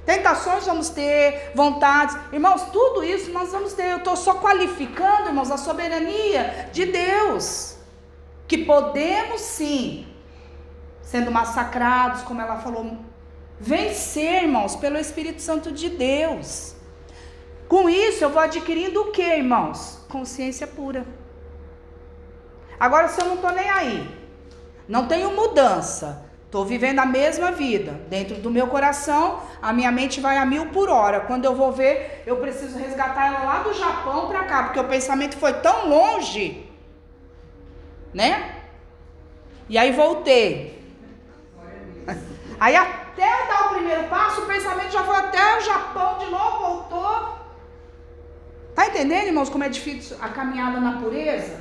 Tentações 0.05 0.65
vamos 0.65 0.89
ter, 0.89 1.51
vontades. 1.55 2.17
Irmãos, 2.33 2.63
tudo 2.71 3.05
isso 3.05 3.31
nós 3.31 3.53
vamos 3.53 3.71
ter. 3.71 3.91
Eu 3.91 3.97
estou 3.99 4.17
só 4.17 4.35
qualificando, 4.35 5.29
irmãos, 5.29 5.49
a 5.49 5.57
soberania 5.57 6.69
de 6.73 6.85
Deus. 6.87 7.77
Que 8.49 8.57
podemos 8.59 9.39
sim 9.39 10.07
sendo 11.01 11.31
massacrados, 11.31 12.21
como 12.23 12.41
ela 12.41 12.57
falou. 12.57 12.97
Vencer, 13.59 14.43
irmãos, 14.43 14.75
pelo 14.75 14.97
Espírito 14.97 15.41
Santo 15.41 15.71
de 15.71 15.89
Deus. 15.89 16.76
Com 17.67 17.89
isso, 17.89 18.23
eu 18.23 18.29
vou 18.29 18.41
adquirindo 18.41 19.01
o 19.01 19.11
que, 19.11 19.21
irmãos? 19.21 20.05
Consciência 20.09 20.65
pura. 20.65 21.05
Agora, 22.79 23.07
se 23.07 23.19
eu 23.19 23.25
não 23.25 23.35
estou 23.35 23.51
nem 23.51 23.69
aí, 23.69 24.09
não 24.87 25.07
tenho 25.07 25.35
mudança, 25.35 26.25
estou 26.45 26.63
vivendo 26.63 26.99
a 26.99 27.05
mesma 27.05 27.51
vida, 27.51 27.93
dentro 28.07 28.35
do 28.35 28.51
meu 28.51 28.67
coração, 28.67 29.41
a 29.61 29.73
minha 29.73 29.91
mente 29.91 30.21
vai 30.21 30.37
a 30.37 30.45
mil 30.45 30.67
por 30.67 30.89
hora. 30.89 31.21
Quando 31.21 31.45
eu 31.45 31.55
vou 31.55 31.71
ver, 31.71 32.23
eu 32.25 32.37
preciso 32.37 32.77
resgatar 32.77 33.27
ela 33.27 33.43
lá 33.43 33.59
do 33.63 33.73
Japão 33.73 34.27
para 34.27 34.43
cá, 34.45 34.63
porque 34.63 34.79
o 34.79 34.87
pensamento 34.87 35.35
foi 35.37 35.53
tão 35.53 35.89
longe 35.89 36.67
né? 38.17 38.63
E 39.69 39.77
aí 39.77 39.91
voltei. 39.91 40.77
Aí 42.59 42.75
até 42.75 43.21
eu 43.21 43.47
dar 43.47 43.65
o 43.67 43.75
primeiro 43.75 44.05
passo, 44.05 44.41
o 44.41 44.45
pensamento 44.47 44.91
já 44.91 45.03
foi 45.03 45.15
até 45.15 45.57
o 45.57 45.61
Japão 45.61 46.17
de 46.17 46.25
novo, 46.25 46.59
voltou. 46.59 47.36
Tá 48.77 48.85
entendendo, 48.85 49.25
irmãos, 49.25 49.49
como 49.49 49.63
é 49.63 49.69
difícil 49.69 50.15
a 50.21 50.29
caminhada 50.29 50.79
na 50.79 50.99
pureza? 50.99 51.57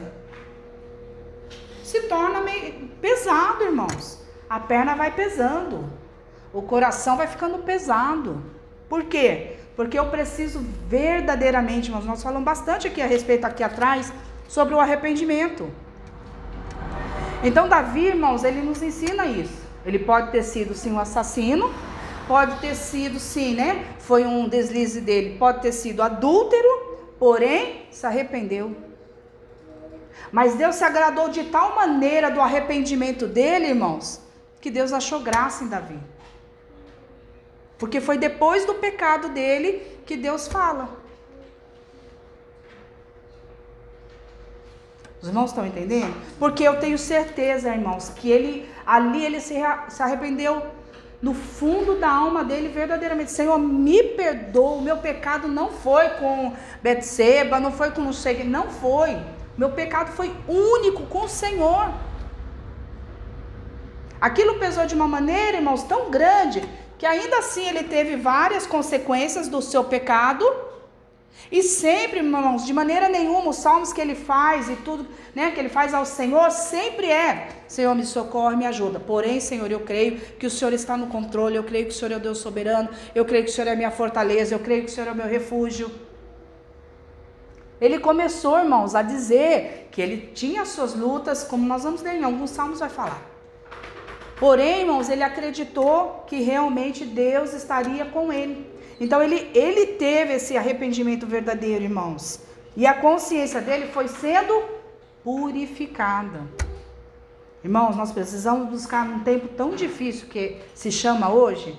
Se 1.82 2.02
torna 2.02 2.42
meio 2.42 2.90
pesado, 3.00 3.64
irmãos. 3.64 4.20
A 4.50 4.60
perna 4.60 4.94
vai 4.94 5.10
pesando. 5.10 5.90
O 6.52 6.60
coração 6.60 7.16
vai 7.16 7.26
ficando 7.26 7.56
pesado. 7.60 8.44
Por 8.86 9.04
quê? 9.04 9.56
Porque 9.74 9.98
eu 9.98 10.10
preciso 10.10 10.62
verdadeiramente, 10.86 11.88
irmãos, 11.88 12.04
nós 12.04 12.22
falamos 12.22 12.44
bastante 12.44 12.86
aqui 12.86 13.00
a 13.00 13.06
respeito 13.06 13.46
aqui 13.46 13.62
atrás 13.62 14.12
sobre 14.46 14.74
o 14.74 14.78
arrependimento. 14.78 15.70
Então 17.42 17.66
Davi, 17.66 18.08
irmãos, 18.08 18.44
ele 18.44 18.60
nos 18.60 18.82
ensina 18.82 19.24
isso. 19.24 19.58
Ele 19.86 20.00
pode 20.00 20.32
ter 20.32 20.42
sido 20.42 20.74
sim 20.74 20.92
um 20.92 21.00
assassino, 21.00 21.74
pode 22.28 22.60
ter 22.60 22.74
sido 22.74 23.18
sim, 23.18 23.54
né? 23.54 23.86
Foi 24.00 24.26
um 24.26 24.46
deslize 24.46 25.00
dele, 25.00 25.38
pode 25.38 25.62
ter 25.62 25.72
sido 25.72 26.02
adúltero, 26.02 26.85
porém 27.18 27.86
se 27.90 28.06
arrependeu. 28.06 28.76
Mas 30.32 30.54
Deus 30.54 30.76
se 30.76 30.84
agradou 30.84 31.28
de 31.28 31.44
tal 31.44 31.74
maneira 31.74 32.30
do 32.30 32.40
arrependimento 32.40 33.26
dele, 33.26 33.68
irmãos, 33.68 34.20
que 34.60 34.70
Deus 34.70 34.92
achou 34.92 35.20
graça 35.20 35.64
em 35.64 35.68
Davi. 35.68 35.98
Porque 37.78 38.00
foi 38.00 38.16
depois 38.16 38.64
do 38.64 38.74
pecado 38.74 39.28
dele 39.28 39.82
que 40.04 40.16
Deus 40.16 40.48
fala. 40.48 40.88
Os 45.20 45.28
irmãos 45.28 45.50
estão 45.50 45.66
entendendo? 45.66 46.14
Porque 46.38 46.62
eu 46.62 46.78
tenho 46.78 46.98
certeza, 46.98 47.74
irmãos, 47.74 48.10
que 48.10 48.30
ele 48.30 48.68
ali 48.84 49.24
ele 49.24 49.40
se, 49.40 49.54
se 49.88 50.02
arrependeu 50.02 50.62
no 51.26 51.34
fundo 51.34 51.96
da 51.96 52.08
alma 52.08 52.44
dele 52.44 52.68
verdadeiramente. 52.68 53.32
Senhor, 53.32 53.58
me 53.58 54.00
perdoa, 54.20 54.76
o 54.76 54.82
meu 54.88 54.98
pecado 54.98 55.48
não 55.48 55.68
foi 55.72 56.08
com 56.10 56.52
Betseba, 56.80 57.58
não 57.58 57.72
foi 57.72 57.90
com 57.90 58.00
não 58.00 58.12
sei, 58.12 58.44
não 58.44 58.66
foi. 58.70 59.18
Meu 59.58 59.70
pecado 59.70 60.12
foi 60.12 60.28
único 60.46 61.02
com 61.06 61.22
o 61.24 61.28
Senhor. 61.28 61.86
Aquilo 64.20 64.54
pesou 64.60 64.86
de 64.86 64.94
uma 64.94 65.08
maneira, 65.08 65.56
irmãos, 65.56 65.82
tão 65.82 66.10
grande 66.12 66.62
que 66.96 67.04
ainda 67.04 67.38
assim 67.38 67.66
ele 67.70 67.82
teve 67.82 68.14
várias 68.14 68.64
consequências 68.64 69.48
do 69.48 69.60
seu 69.60 69.82
pecado. 69.82 70.44
E 71.50 71.62
sempre, 71.62 72.18
irmãos, 72.18 72.66
de 72.66 72.72
maneira 72.72 73.08
nenhuma, 73.08 73.50
os 73.50 73.56
salmos 73.56 73.92
que 73.92 74.00
ele 74.00 74.14
faz 74.14 74.68
e 74.68 74.76
tudo, 74.76 75.06
né, 75.34 75.52
que 75.52 75.60
ele 75.60 75.68
faz 75.68 75.94
ao 75.94 76.04
Senhor, 76.04 76.50
sempre 76.50 77.06
é: 77.06 77.48
Senhor, 77.68 77.94
me 77.94 78.04
socorre, 78.04 78.56
me 78.56 78.66
ajuda. 78.66 78.98
Porém, 78.98 79.38
Senhor, 79.38 79.70
eu 79.70 79.80
creio 79.80 80.18
que 80.38 80.46
o 80.46 80.50
Senhor 80.50 80.72
está 80.72 80.96
no 80.96 81.06
controle, 81.06 81.56
eu 81.56 81.64
creio 81.64 81.86
que 81.86 81.92
o 81.92 81.94
Senhor 81.94 82.12
é 82.12 82.16
o 82.16 82.20
Deus 82.20 82.38
soberano, 82.38 82.88
eu 83.14 83.24
creio 83.24 83.44
que 83.44 83.50
o 83.50 83.54
Senhor 83.54 83.68
é 83.68 83.72
a 83.72 83.76
minha 83.76 83.90
fortaleza, 83.90 84.54
eu 84.54 84.58
creio 84.58 84.84
que 84.84 84.90
o 84.90 84.92
Senhor 84.92 85.08
é 85.08 85.12
o 85.12 85.16
meu 85.16 85.26
refúgio. 85.26 85.90
Ele 87.80 87.98
começou, 87.98 88.58
irmãos, 88.58 88.94
a 88.94 89.02
dizer 89.02 89.88
que 89.92 90.00
ele 90.00 90.32
tinha 90.34 90.64
suas 90.64 90.94
lutas, 90.94 91.44
como 91.44 91.66
nós 91.66 91.84
vamos 91.84 92.02
ler 92.02 92.14
em 92.14 92.24
alguns 92.24 92.50
salmos 92.50 92.80
vai 92.80 92.88
falar. 92.88 93.22
Porém, 94.38 94.80
irmãos, 94.80 95.08
ele 95.08 95.22
acreditou 95.22 96.24
que 96.26 96.42
realmente 96.42 97.04
Deus 97.04 97.54
estaria 97.54 98.04
com 98.04 98.32
ele. 98.32 98.75
Então 99.00 99.22
ele, 99.22 99.50
ele 99.54 99.86
teve 99.94 100.34
esse 100.34 100.56
arrependimento 100.56 101.26
verdadeiro, 101.26 101.84
irmãos. 101.84 102.40
E 102.76 102.86
a 102.86 102.94
consciência 102.94 103.60
dele 103.60 103.88
foi 103.88 104.08
sendo 104.08 104.62
purificada. 105.22 106.42
Irmãos, 107.64 107.96
nós 107.96 108.12
precisamos 108.12 108.68
buscar 108.68 109.04
num 109.04 109.20
tempo 109.20 109.48
tão 109.48 109.74
difícil 109.74 110.28
que 110.28 110.58
se 110.74 110.92
chama 110.92 111.30
hoje, 111.30 111.78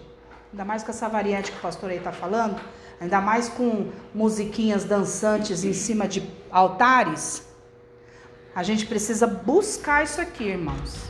ainda 0.51 0.65
mais 0.65 0.83
com 0.83 0.91
essa 0.91 1.07
variante 1.07 1.51
que 1.51 1.57
o 1.57 1.61
pastor 1.61 1.89
aí 1.89 1.97
está 1.97 2.11
falando, 2.11 2.59
ainda 2.99 3.21
mais 3.21 3.47
com 3.47 3.89
musiquinhas 4.13 4.83
dançantes 4.83 5.63
em 5.63 5.73
cima 5.73 6.07
de 6.07 6.27
altares. 6.51 7.47
A 8.53 8.63
gente 8.63 8.85
precisa 8.85 9.27
buscar 9.27 10.03
isso 10.03 10.19
aqui, 10.19 10.45
irmãos. 10.45 11.05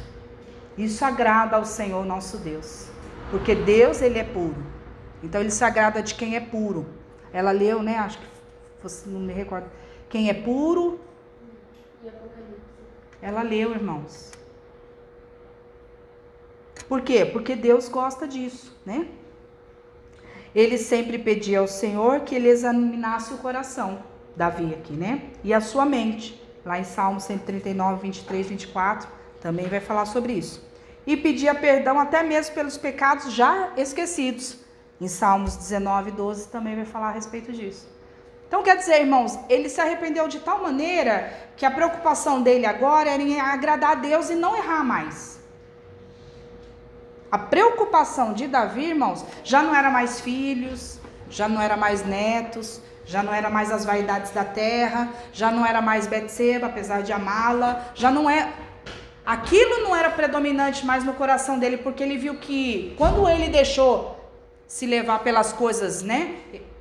Isso 0.77 1.03
agrada 1.03 1.55
ao 1.55 1.65
Senhor 1.65 2.05
nosso 2.05 2.37
Deus. 2.37 2.87
Porque 3.31 3.55
Deus, 3.55 4.01
ele 4.01 4.19
é 4.19 4.23
puro. 4.23 4.76
Então 5.23 5.41
ele 5.41 5.51
se 5.51 5.63
agrada 5.63 6.01
de 6.01 6.15
quem 6.15 6.35
é 6.35 6.39
puro. 6.39 6.85
Ela 7.33 7.51
leu, 7.51 7.81
né? 7.81 7.97
Acho 7.97 8.19
que 8.19 9.09
não 9.09 9.19
me 9.19 9.33
recordo. 9.33 9.69
Quem 10.09 10.29
é 10.29 10.33
puro. 10.33 10.99
Ela 13.21 13.41
leu, 13.41 13.71
irmãos. 13.71 14.31
Por 16.87 17.01
quê? 17.01 17.25
Porque 17.25 17.55
Deus 17.55 17.89
gosta 17.89 18.27
disso, 18.27 18.75
né? 18.85 19.07
Ele 20.55 20.77
sempre 20.77 21.17
pedia 21.17 21.59
ao 21.59 21.67
Senhor 21.67 22.21
que 22.21 22.33
ele 22.33 22.47
examinasse 22.47 23.33
o 23.33 23.37
coração, 23.37 24.01
Davi 24.35 24.73
aqui, 24.73 24.93
né? 24.93 25.29
E 25.43 25.53
a 25.53 25.59
sua 25.59 25.85
mente. 25.85 26.41
Lá 26.63 26.79
em 26.79 26.83
Salmo 26.83 27.19
139, 27.19 28.01
23, 28.01 28.47
24, 28.47 29.09
também 29.41 29.67
vai 29.67 29.79
falar 29.79 30.05
sobre 30.05 30.33
isso 30.33 30.67
e 31.07 31.15
pedia 31.15 31.55
perdão 31.55 31.97
até 31.97 32.21
mesmo 32.21 32.53
pelos 32.53 32.77
pecados 32.77 33.31
já 33.31 33.71
esquecidos. 33.77 34.57
Em 34.99 35.07
Salmos 35.07 35.55
19, 35.55 36.11
12 36.11 36.47
também 36.47 36.75
vai 36.75 36.85
falar 36.85 37.09
a 37.09 37.11
respeito 37.11 37.51
disso. 37.51 37.87
Então 38.47 38.63
quer 38.63 38.77
dizer, 38.77 39.01
irmãos, 39.01 39.37
ele 39.49 39.69
se 39.69 39.79
arrependeu 39.79 40.27
de 40.27 40.39
tal 40.39 40.63
maneira 40.63 41.33
que 41.55 41.65
a 41.65 41.71
preocupação 41.71 42.41
dele 42.41 42.65
agora 42.65 43.09
era 43.09 43.21
em 43.21 43.39
agradar 43.39 43.91
a 43.91 43.95
Deus 43.95 44.29
e 44.29 44.35
não 44.35 44.55
errar 44.55 44.83
mais. 44.83 45.37
A 47.29 47.37
preocupação 47.37 48.33
de 48.33 48.47
Davi, 48.47 48.85
irmãos, 48.85 49.23
já 49.43 49.61
não 49.61 49.75
era 49.75 49.89
mais 49.89 50.21
filhos, 50.21 50.99
já 51.29 51.47
não 51.49 51.61
era 51.61 51.75
mais 51.75 52.05
netos, 52.05 52.81
já 53.05 53.21
não 53.21 53.33
era 53.33 53.49
mais 53.49 53.69
as 53.69 53.83
vaidades 53.83 54.31
da 54.31 54.45
terra, 54.45 55.09
já 55.33 55.51
não 55.51 55.65
era 55.65 55.81
mais 55.81 56.07
Betseba, 56.07 56.67
apesar 56.67 57.03
de 57.03 57.11
amá-la, 57.11 57.91
já 57.93 58.09
não 58.09 58.29
é 58.29 58.53
Aquilo 59.25 59.83
não 59.83 59.93
era 59.93 60.09
predominante 60.09 60.85
mais 60.85 61.03
no 61.03 61.13
coração 61.13 61.59
dele, 61.59 61.75
porque 61.75 62.01
ele 62.01 62.17
viu 62.17 62.35
que 62.35 62.95
quando 62.97 63.27
ele 63.27 63.49
deixou 63.49 64.16
se 64.67 64.85
levar 64.85 65.19
pelas 65.19 65.53
coisas, 65.53 66.01
né, 66.01 66.35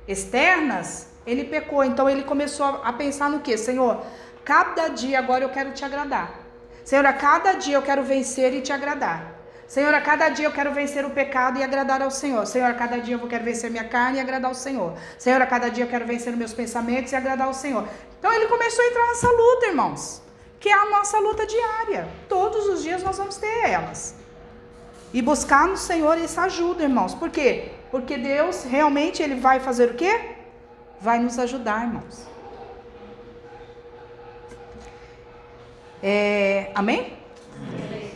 externas, 0.07 1.07
ele 1.25 1.43
pecou. 1.45 1.83
Então 1.83 2.09
ele 2.09 2.23
começou 2.23 2.65
a 2.65 2.91
pensar 2.93 3.29
no 3.29 3.39
que? 3.39 3.57
Senhor, 3.57 4.03
cada 4.43 4.89
dia 4.89 5.19
agora 5.19 5.43
eu 5.43 5.49
quero 5.49 5.71
te 5.71 5.83
agradar. 5.85 6.45
Senhor, 6.83 7.05
a 7.05 7.13
cada 7.13 7.53
dia 7.53 7.75
eu 7.75 7.81
quero 7.81 8.03
vencer 8.03 8.53
e 8.53 8.61
te 8.61 8.71
agradar. 8.71 9.35
Senhor, 9.67 9.93
a 9.93 9.99
cada 9.99 10.29
dia 10.29 10.45
eu 10.45 10.51
quero 10.51 10.71
vencer 10.71 11.03
o 11.03 11.09
pecado 11.09 11.59
e 11.59 11.63
agradar 11.63 12.01
ao 12.01 12.11
Senhor. 12.11 12.45
Senhor, 12.45 12.69
a 12.69 12.73
cada 12.73 12.99
dia 12.99 13.15
eu 13.15 13.27
quero 13.27 13.43
vencer 13.43 13.69
minha 13.69 13.83
carne 13.83 14.17
e 14.17 14.21
agradar 14.21 14.49
ao 14.49 14.55
Senhor. 14.55 14.93
Senhor, 15.17 15.41
a 15.41 15.45
cada 15.45 15.69
dia 15.69 15.83
eu 15.83 15.89
quero 15.89 16.05
vencer 16.05 16.35
meus 16.37 16.53
pensamentos 16.53 17.11
e 17.11 17.15
agradar 17.15 17.47
ao 17.47 17.53
Senhor. 17.53 17.85
Então 18.17 18.31
ele 18.31 18.47
começou 18.47 18.83
a 18.83 18.87
entrar 18.87 19.07
nessa 19.07 19.29
luta, 19.29 19.67
irmãos 19.67 20.27
que 20.59 20.69
é 20.69 20.73
a 20.73 20.89
nossa 20.89 21.19
luta 21.19 21.45
diária. 21.45 22.07
Todos 22.27 22.67
os 22.67 22.83
dias 22.83 23.03
nós 23.03 23.17
vamos 23.17 23.37
ter 23.37 23.69
elas. 23.69 24.15
E 25.13 25.21
buscar 25.21 25.67
no 25.67 25.77
Senhor 25.77 26.17
essa 26.17 26.43
ajuda, 26.43 26.83
irmãos. 26.83 27.13
Por 27.13 27.29
quê? 27.29 27.71
Porque 27.91 28.17
Deus 28.17 28.63
realmente 28.63 29.21
ele 29.23 29.35
vai 29.35 29.59
fazer 29.59 29.91
o 29.91 29.93
quê? 29.93 30.35
Vai 30.99 31.19
nos 31.19 31.37
ajudar, 31.39 31.83
irmãos. 31.83 32.27
É, 36.01 36.71
amém? 36.75 37.13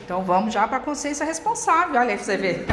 Então 0.03 0.23
vamos 0.23 0.53
já 0.53 0.67
para 0.67 0.77
a 0.77 0.81
consciência 0.81 1.25
responsável. 1.25 1.99
Olha 1.99 2.11
aí 2.11 2.15
pra 2.15 2.25
você 2.25 2.37
ver. 2.37 2.65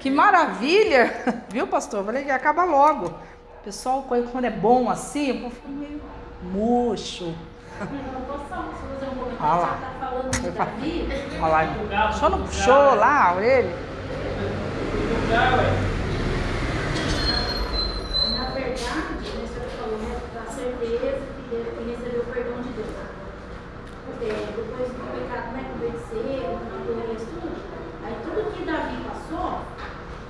Que 0.00 0.10
maravilha! 0.10 1.14
Viu, 1.50 1.66
pastor? 1.66 2.04
Falei 2.04 2.24
que 2.24 2.30
acaba 2.30 2.64
logo. 2.64 3.14
Pessoal, 3.62 4.06
quando 4.08 4.44
é 4.44 4.50
bom 4.50 4.88
assim, 4.88 5.44
eu 5.44 5.50
fico 5.50 5.68
meio 5.68 6.00
murcho. 6.42 7.34
Olha 9.40 9.54
lá. 9.54 9.78
Olha 11.42 11.52
lá. 11.90 12.12
Só 12.12 12.28
não 12.30 12.42
puxou 12.42 12.94
lá 12.94 13.28
a 13.28 13.34
orelha? 13.34 13.88
Na 18.78 18.94
verdade, 18.94 19.26
o 19.26 19.48
senhor 19.48 19.68
falou, 19.74 19.98
né, 19.98 20.20
da 20.34 20.44
certeza 20.52 21.18
que 21.48 21.90
recebeu 21.90 22.22
o 22.22 22.32
perdão 22.32 22.62
de 22.62 22.70
Deus. 22.78 22.94
Porque 24.06 24.26
depois 24.26 24.88
do 24.94 25.02
pecado, 25.10 25.52
né, 25.52 25.66
com 25.66 25.78
vencer, 25.82 26.46
com 26.46 27.12
isso 27.12 27.26
tudo, 27.34 27.58
aí 28.04 28.14
tudo 28.22 28.54
que 28.54 28.64
Davi 28.64 29.02
passou, 29.02 29.66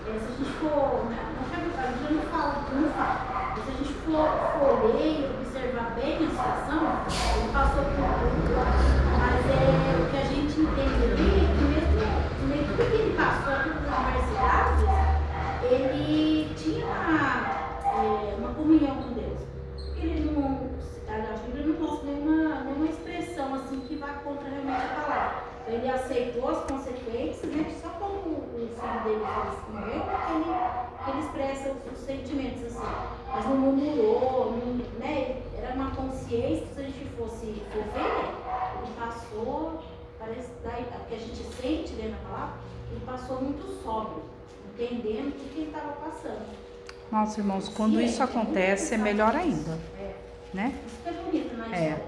é, 0.06 0.16
se 0.16 0.24
a 0.24 0.37
gente 0.38 0.52
for, 0.58 1.04
né, 1.12 1.20
não 1.37 1.44
quer 1.50 1.61
a 1.61 1.92
gente 1.92 2.12
não 2.14 2.22
fala, 2.32 2.64
não 2.72 2.88
fala. 2.96 3.54
Se 3.54 3.68
a 3.68 3.74
gente 3.76 3.92
for, 4.08 4.28
for 4.56 4.96
ler 4.96 5.12
e 5.12 5.28
observar 5.28 5.92
bem 5.94 6.16
a 6.16 6.30
situação, 6.30 7.04
ele 7.37 7.52
passou 7.52 7.84
por 7.84 8.08
tudo 8.32 8.88
é, 9.48 10.00
o 10.00 10.11
que 10.11 10.16
a 10.16 10.24
gente 10.24 10.61
entende 10.61 11.04
ali 11.04 11.28
é 11.37 11.52
que 11.52 11.64
mesmo, 11.68 12.00
mesmo 12.48 12.76
tudo 12.76 12.90
que 12.90 12.96
ele 12.96 13.16
passou, 13.16 13.52
todas 13.52 13.76
as 13.76 13.98
adversidades, 13.98 14.88
Então 25.68 25.74
ele 25.74 25.90
aceitou 25.90 26.48
as 26.48 26.64
consequências, 26.64 27.52
né? 27.52 27.76
Só 27.82 27.90
como 27.90 28.14
o 28.14 28.68
filho 28.68 29.04
dele 29.04 29.24
morreu, 29.70 30.02
que 30.26 30.32
ele, 30.32 31.04
que 31.04 31.11
ele 31.11 31.20
expressa 31.20 31.70
os, 31.70 31.92
os, 31.92 31.98
sentimentos 32.04 32.64
assim. 32.64 32.87
Mas 33.26 33.44
não 33.44 33.56
murmurou, 33.56 34.52
não, 34.52 34.74
né? 34.98 35.42
Era 35.56 35.74
uma 35.74 35.90
consciência, 35.90 36.66
se 36.74 36.80
a 36.80 36.84
gente 36.84 37.04
fosse 37.16 37.62
for 37.70 37.82
ver, 37.92 38.82
ele 38.82 38.94
passou, 38.98 39.82
parece 40.18 40.50
que 41.08 41.14
a 41.14 41.18
gente 41.18 41.42
sente 41.54 41.94
lendo 41.94 42.14
a 42.14 42.28
palavra, 42.28 42.54
ele 42.90 43.00
passou 43.04 43.42
muito 43.42 43.82
sóbrio, 43.82 44.22
entendendo 44.72 45.28
o 45.28 45.32
que 45.32 45.61
ele 45.61 45.68
estava 45.68 45.92
passando. 45.92 46.46
Nossa, 47.10 47.40
irmãos, 47.40 47.68
quando 47.68 48.00
isso 48.00 48.22
acontece 48.22 48.94
é 48.94 48.98
melhor 48.98 49.34
ainda. 49.34 49.78
É. 49.98 50.14
Né? 50.52 50.74
É 51.72 51.76
é. 51.76 52.02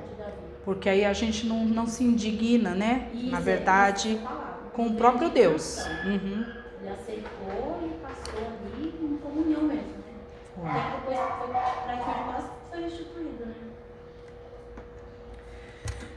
Porque 0.64 0.88
aí 0.88 1.04
a 1.04 1.12
gente 1.12 1.46
não, 1.46 1.64
não 1.64 1.86
se 1.86 2.04
indigna, 2.04 2.74
né? 2.74 3.10
Na 3.14 3.40
verdade, 3.40 4.20
é 4.22 4.50
com 4.74 4.86
o 4.86 4.94
próprio 4.94 5.30
Deus. 5.30 5.78
Uhum. 6.04 6.44
Ele 6.80 6.90
aceitou 6.90 7.80
e 7.82 7.88
passou 8.02 8.38
ali 8.38 8.94
em 9.02 9.16
comunhão 9.18 9.62
mesmo, 9.62 9.94
né? 9.98 10.14
E 10.58 10.96
depois 10.96 11.18
foi 11.38 11.48
para 11.48 11.96
que 11.96 12.70
foi 12.70 12.82
restituído, 12.82 13.46
né? 13.46 13.54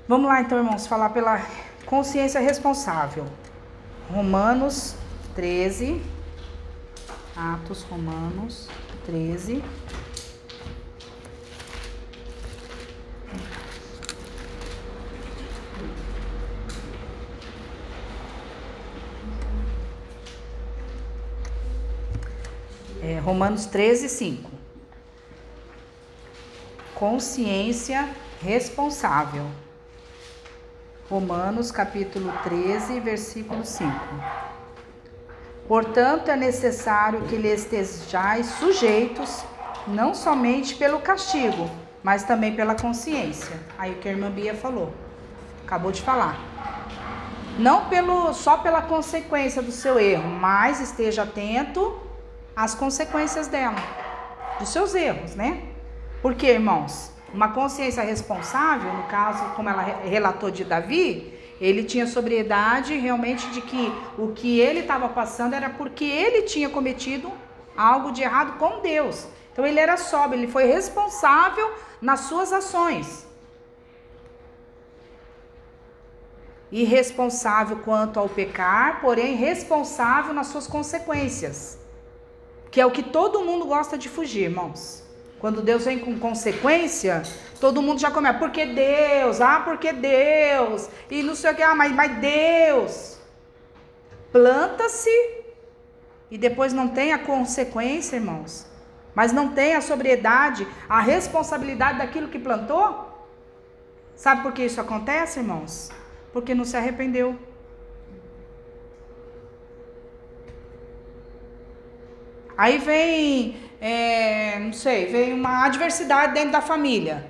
Vamos 0.08 0.28
lá 0.28 0.42
então, 0.42 0.58
irmãos, 0.58 0.86
falar 0.86 1.10
pela 1.10 1.42
consciência 1.86 2.40
responsável. 2.40 3.26
Romanos 4.14 4.96
13, 5.36 6.02
Atos 7.36 7.82
Romanos 7.84 8.70
13. 9.06 9.64
É, 23.02 23.20
Romanos 23.20 23.66
13, 23.66 24.08
5. 24.08 24.52
Consciência 26.94 28.10
responsável. 28.42 29.50
Romanos 31.10 31.72
capítulo 31.72 32.32
13, 32.44 33.00
versículo 33.00 33.66
5. 33.66 33.92
Portanto, 35.68 36.30
é 36.30 36.36
necessário 36.36 37.22
que 37.22 37.38
lhe 37.38 37.48
estejais 37.48 38.48
sujeitos, 38.48 39.44
não 39.88 40.14
somente 40.14 40.76
pelo 40.76 41.00
castigo, 41.00 41.70
mas 42.04 42.24
também 42.24 42.54
pela 42.54 42.76
consciência. 42.76 43.56
Aí 43.78 43.92
o 43.92 43.96
que 43.96 44.10
a 44.10 44.12
irmã 44.12 44.30
Bia 44.30 44.54
falou, 44.54 44.94
acabou 45.66 45.92
de 45.92 46.02
falar. 46.02 46.38
Não 47.58 47.86
pelo, 47.86 48.34
só 48.34 48.58
pela 48.58 48.82
consequência 48.82 49.62
do 49.62 49.72
seu 49.72 50.00
erro, 50.00 50.28
mas 50.28 50.82
esteja 50.82 51.24
atento 51.24 51.98
às 52.56 52.76
consequências 52.76 53.48
dela, 53.48 53.78
dos 54.60 54.70
seus 54.70 54.94
erros, 54.94 55.36
né? 55.36 55.62
Porque, 56.22 56.48
irmãos, 56.48 57.12
uma 57.34 57.50
consciência 57.50 58.04
responsável, 58.04 58.92
no 58.94 59.04
caso, 59.04 59.44
como 59.56 59.70
ela 59.70 59.82
relatou 60.04 60.52
de 60.52 60.64
Davi, 60.64 61.34
ele 61.64 61.82
tinha 61.92 62.06
sobriedade 62.06 62.94
realmente 62.98 63.50
de 63.52 63.62
que 63.62 63.84
o 64.18 64.34
que 64.38 64.60
ele 64.60 64.82
estava 64.82 65.08
passando 65.08 65.54
era 65.54 65.70
porque 65.70 66.04
ele 66.04 66.42
tinha 66.42 66.70
cometido 66.70 67.32
algo 67.76 68.12
de 68.12 68.22
errado 68.22 68.58
com 68.58 68.82
Deus. 68.82 69.26
Então 69.52 69.66
ele 69.66 69.80
era 69.80 69.96
sóbrio, 69.96 70.40
ele 70.42 70.52
foi 70.52 70.66
responsável 70.66 71.74
nas 72.02 72.22
suas 72.22 72.52
ações. 72.52 73.26
Irresponsável 76.70 77.78
quanto 77.78 78.20
ao 78.20 78.28
pecar, 78.28 79.00
porém 79.00 79.36
responsável 79.36 80.34
nas 80.34 80.48
suas 80.48 80.68
consequências. 80.68 81.80
Que 82.70 82.82
é 82.82 82.86
o 82.86 82.92
que 82.92 83.04
todo 83.04 83.46
mundo 83.46 83.66
gosta 83.66 83.98
de 83.98 84.10
fugir, 84.10 84.46
irmãos. 84.50 85.03
Quando 85.44 85.62
Deus 85.62 85.84
vem 85.84 86.00
com 86.00 86.18
consequência, 86.18 87.22
todo 87.60 87.82
mundo 87.82 88.00
já 88.00 88.10
começa, 88.10 88.40
porque 88.40 88.66
Deus, 88.66 89.42
ah, 89.42 89.60
porque 89.60 89.92
Deus, 89.92 90.88
e 91.12 91.22
não 91.22 91.36
sei 91.36 91.52
o 91.52 91.56
que, 91.56 91.62
ah, 91.62 91.76
mas, 91.76 91.92
mas 91.92 92.18
Deus. 92.18 93.20
Planta-se 94.32 95.10
e 96.32 96.38
depois 96.38 96.72
não 96.72 96.88
tem 96.88 97.12
a 97.12 97.20
consequência, 97.20 98.16
irmãos. 98.16 98.66
Mas 99.14 99.34
não 99.34 99.50
tem 99.50 99.76
a 99.76 99.82
sobriedade, 99.82 100.66
a 100.88 101.02
responsabilidade 101.02 101.98
daquilo 101.98 102.30
que 102.30 102.40
plantou. 102.40 103.28
Sabe 104.16 104.44
por 104.44 104.54
que 104.54 104.64
isso 104.64 104.80
acontece, 104.80 105.42
irmãos? 105.42 105.92
Porque 106.32 106.56
não 106.56 106.64
se 106.64 106.78
arrependeu. 106.78 107.38
Aí 112.58 112.78
vem 112.78 113.58
é, 113.86 114.60
não 114.60 114.72
sei, 114.72 115.08
vem 115.08 115.34
uma 115.34 115.66
adversidade 115.66 116.34
dentro 116.34 116.54
da 116.54 116.62
família. 116.62 117.30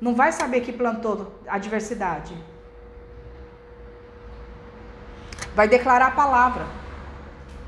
Não 0.00 0.14
vai 0.14 0.30
saber 0.30 0.60
que 0.60 0.72
plantou 0.72 1.34
adversidade. 1.48 2.32
Vai 5.52 5.66
declarar 5.66 6.06
a 6.06 6.10
palavra. 6.12 6.64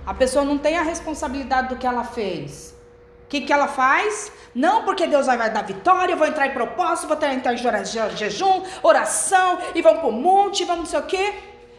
A 0.07 0.15
pessoa 0.15 0.45
não 0.45 0.57
tem 0.57 0.79
a 0.79 0.83
responsabilidade 0.83 1.71
do 1.71 1.77
que 1.77 1.85
ela 1.85 2.05
fez. 2.05 2.77
O 3.25 3.29
que, 3.29 3.41
que 3.41 3.53
ela 3.53 3.67
faz? 3.67 4.31
Não, 4.55 4.85
porque 4.85 5.09
Deus 5.09 5.27
vai, 5.27 5.37
vai 5.37 5.51
dar 5.51 5.63
vitória, 5.63 6.13
eu 6.13 6.17
vou 6.17 6.29
entrar 6.29 6.47
em 6.47 6.53
propósito, 6.53 7.09
vou 7.09 7.17
entrar 7.17 7.55
em 7.55 8.17
jejum, 8.17 8.63
oração, 8.85 9.59
e 9.75 9.83
vamos 9.83 9.99
para 9.99 10.09
o 10.09 10.13
monte, 10.13 10.65
vamos 10.65 10.85
não 10.85 10.91
sei 10.93 11.01
o 11.01 11.03
quê. 11.03 11.35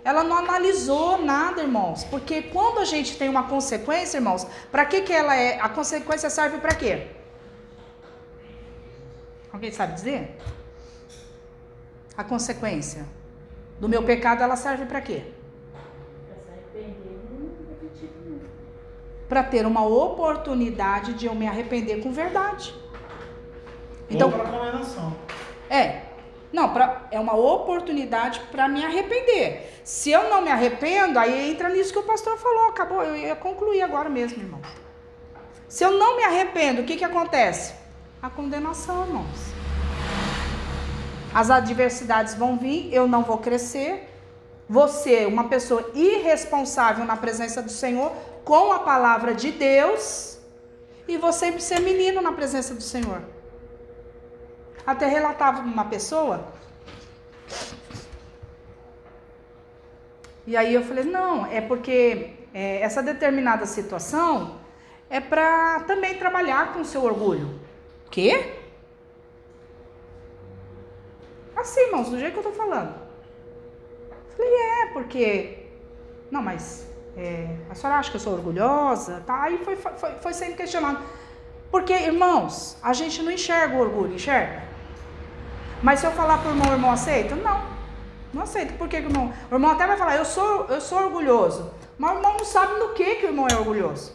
Ela 0.10 0.24
não 0.24 0.38
analisou 0.38 1.22
nada, 1.22 1.62
irmãos. 1.62 2.06
Porque 2.06 2.42
quando 2.42 2.80
a 2.80 2.86
gente 2.86 3.18
tem 3.18 3.28
uma 3.28 3.44
consequência, 3.44 4.20
irmãos, 4.20 4.48
para 4.72 4.86
que 4.86 5.02
que 5.02 5.12
ela 5.12 5.36
é? 5.36 5.60
A 5.60 5.68
consequência 5.68 6.30
serve 6.30 6.60
para 6.60 6.74
quê? 6.74 7.08
Alguém 9.52 9.70
sabe 9.70 9.96
dizer? 9.96 10.38
A 12.16 12.24
consequência 12.24 13.06
do 13.82 13.90
meu 13.90 14.02
pecado, 14.02 14.42
ela 14.42 14.56
serve 14.56 14.86
para 14.86 15.02
quê? 15.02 15.24
Para 19.28 19.44
ter 19.44 19.66
uma 19.66 19.86
oportunidade 19.86 21.16
de 21.16 21.26
eu 21.26 21.36
me 21.36 21.48
arrepender 21.48 22.02
com 22.02 22.14
verdade. 22.14 22.74
Então, 24.10 24.32
para 24.32 24.46
condenação. 24.46 25.14
É, 25.70 26.07
não, 26.52 26.74
pra, 26.74 27.08
é 27.12 27.20
uma 27.20 27.36
oportunidade 27.36 28.40
para 28.52 28.68
me 28.68 28.84
arrepender. 28.84 29.82
Se 29.84 30.12
eu 30.12 30.30
não 30.30 30.42
me 30.42 30.50
arrependo, 30.50 31.20
aí 31.20 31.52
entra 31.52 31.70
nisso 31.70 31.92
que 31.92 32.00
o 32.00 32.04
pastor 32.04 32.38
falou. 32.38 32.70
Acabou, 32.70 33.04
eu 33.04 33.16
ia 33.16 33.36
concluir 33.36 33.82
agora 33.82 34.10
mesmo, 34.10 34.42
irmãos. 34.42 34.68
Se 35.68 35.84
eu 35.84 35.92
não 35.92 36.16
me 36.16 36.24
arrependo, 36.24 36.82
o 36.82 36.86
que, 36.86 36.96
que 36.96 37.04
acontece? 37.04 37.74
A 38.22 38.30
condenação, 38.30 39.06
irmãos. 39.06 39.58
As 41.34 41.52
adversidades 41.52 42.34
vão 42.34 42.58
vir, 42.58 42.90
eu 42.94 43.08
não 43.08 43.24
vou 43.24 43.38
crescer. 43.40 44.10
Você, 44.70 45.26
uma 45.26 45.46
pessoa 45.46 45.92
irresponsável 45.94 47.06
na 47.06 47.18
presença 47.18 47.62
do 47.62 47.70
Senhor, 47.70 48.12
com 48.44 48.72
a 48.72 48.80
palavra 48.80 49.34
de 49.34 49.52
Deus, 49.52 50.40
e 51.08 51.18
você 51.18 51.58
ser 51.60 51.82
menino 51.82 52.22
na 52.22 52.32
presença 52.32 52.74
do 52.74 52.82
Senhor. 52.82 53.22
Até 54.88 55.06
relatava 55.06 55.60
uma 55.60 55.84
pessoa. 55.84 56.48
E 60.46 60.56
aí 60.56 60.74
eu 60.74 60.82
falei, 60.82 61.04
não, 61.04 61.46
é 61.46 61.60
porque 61.60 62.30
é, 62.54 62.80
essa 62.80 63.04
determinada 63.04 63.66
situação 63.66 64.62
é 65.10 65.20
para 65.20 65.82
também 65.82 66.18
trabalhar 66.18 66.72
com 66.72 66.80
o 66.80 66.86
seu 66.86 67.04
orgulho. 67.04 67.60
Quê? 68.10 68.54
Assim, 71.54 71.82
irmãos, 71.82 72.10
do 72.10 72.18
jeito 72.18 72.32
que 72.32 72.40
eu 72.40 72.44
tô 72.44 72.54
falando. 72.54 72.96
Falei, 74.38 74.54
é, 74.54 74.86
porque. 74.94 75.66
Não, 76.32 76.42
mas 76.42 76.88
é, 77.18 77.58
a 77.70 77.76
senhora 77.76 78.00
acha 78.00 78.10
que 78.10 78.16
eu 78.16 78.22
sou 78.22 78.34
orgulhosa? 78.34 79.22
Tá? 79.26 79.44
Aí 79.44 79.58
foi, 79.66 79.76
foi, 79.76 80.12
foi 80.22 80.34
sendo 80.34 80.56
questionado. 80.56 81.04
Porque, 81.70 81.92
irmãos, 81.92 82.78
a 82.82 82.94
gente 82.94 83.22
não 83.22 83.32
enxerga 83.32 83.76
o 83.76 83.82
orgulho, 83.82 84.14
enxerga? 84.14 84.67
Mas 85.82 86.00
se 86.00 86.08
eu 86.08 86.12
falar 86.12 86.40
para 86.40 86.50
o 86.50 86.52
irmão, 86.54 86.70
o 86.70 86.74
irmão 86.74 86.92
aceita? 86.92 87.36
Não, 87.36 87.64
não 88.34 88.44
aceita. 88.44 88.74
Por 88.74 88.88
que, 88.88 89.02
que 89.02 89.08
o 89.08 89.10
irmão? 89.10 89.32
O 89.52 89.56
irmão 89.56 89.72
até 89.72 89.86
vai 89.86 89.98
falar, 89.98 90.16
eu 90.16 90.26
sou, 90.26 90.66
eu 90.70 90.82
sou 90.82 91.00
orgulhoso. 91.00 91.72
Mas 91.98 92.12
o 92.12 92.16
irmão 92.16 92.38
não 92.38 92.46
sabe 92.46 92.80
no 92.80 92.90
que, 92.90 93.16
que 93.16 93.26
o 93.26 93.30
irmão 93.30 93.48
é 93.50 93.56
orgulhoso. 93.56 94.14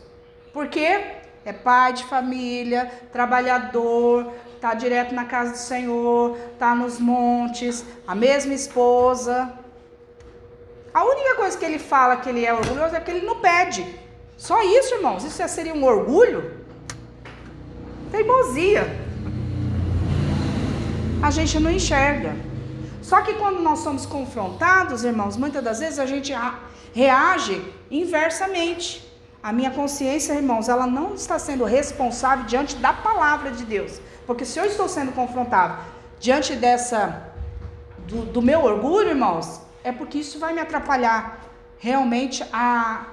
Porque 0.52 1.04
é 1.44 1.52
pai 1.52 1.92
de 1.92 2.04
família, 2.04 2.90
trabalhador, 3.12 4.32
tá 4.60 4.74
direto 4.74 5.14
na 5.14 5.24
casa 5.24 5.52
do 5.52 5.58
Senhor, 5.58 6.36
tá 6.58 6.74
nos 6.74 6.98
montes, 6.98 7.84
a 8.06 8.14
mesma 8.14 8.54
esposa. 8.54 9.52
A 10.92 11.04
única 11.04 11.36
coisa 11.36 11.56
que 11.56 11.64
ele 11.64 11.78
fala 11.78 12.16
que 12.16 12.28
ele 12.28 12.44
é 12.44 12.52
orgulhoso 12.52 12.94
é 12.94 13.00
que 13.00 13.10
ele 13.10 13.24
não 13.24 13.40
pede. 13.40 13.98
Só 14.36 14.62
isso, 14.62 14.94
irmãos. 14.94 15.24
Isso 15.24 15.46
seria 15.48 15.74
um 15.74 15.84
orgulho? 15.84 16.60
Teimosia 18.10 19.01
a 21.22 21.30
gente 21.30 21.58
não 21.60 21.70
enxerga. 21.70 22.34
Só 23.00 23.20
que 23.22 23.34
quando 23.34 23.60
nós 23.60 23.78
somos 23.78 24.04
confrontados, 24.04 25.04
irmãos, 25.04 25.36
muitas 25.36 25.62
das 25.62 25.78
vezes 25.78 25.98
a 26.00 26.06
gente 26.06 26.34
reage 26.92 27.64
inversamente. 27.90 29.08
A 29.40 29.52
minha 29.52 29.70
consciência, 29.70 30.34
irmãos, 30.34 30.68
ela 30.68 30.86
não 30.86 31.14
está 31.14 31.38
sendo 31.38 31.64
responsável 31.64 32.44
diante 32.44 32.76
da 32.76 32.92
palavra 32.92 33.50
de 33.52 33.64
Deus. 33.64 34.00
Porque 34.26 34.44
se 34.44 34.58
eu 34.58 34.64
estou 34.64 34.88
sendo 34.88 35.12
confrontado 35.12 35.78
diante 36.18 36.54
dessa 36.54 37.32
do, 38.06 38.24
do 38.24 38.42
meu 38.42 38.64
orgulho, 38.64 39.10
irmãos, 39.10 39.60
é 39.84 39.92
porque 39.92 40.18
isso 40.18 40.38
vai 40.38 40.52
me 40.52 40.60
atrapalhar 40.60 41.40
realmente 41.78 42.44
a, 42.52 43.06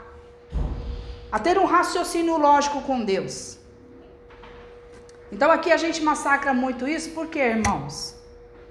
a 1.31 1.39
ter 1.39 1.57
um 1.57 1.65
raciocínio 1.65 2.37
lógico 2.37 2.81
com 2.81 3.03
Deus. 3.03 3.58
Então 5.31 5.51
aqui 5.51 5.71
a 5.71 5.77
gente 5.77 6.01
massacra 6.03 6.53
muito 6.53 6.87
isso, 6.87 7.11
por 7.11 7.27
quê, 7.27 7.39
irmãos? 7.39 8.15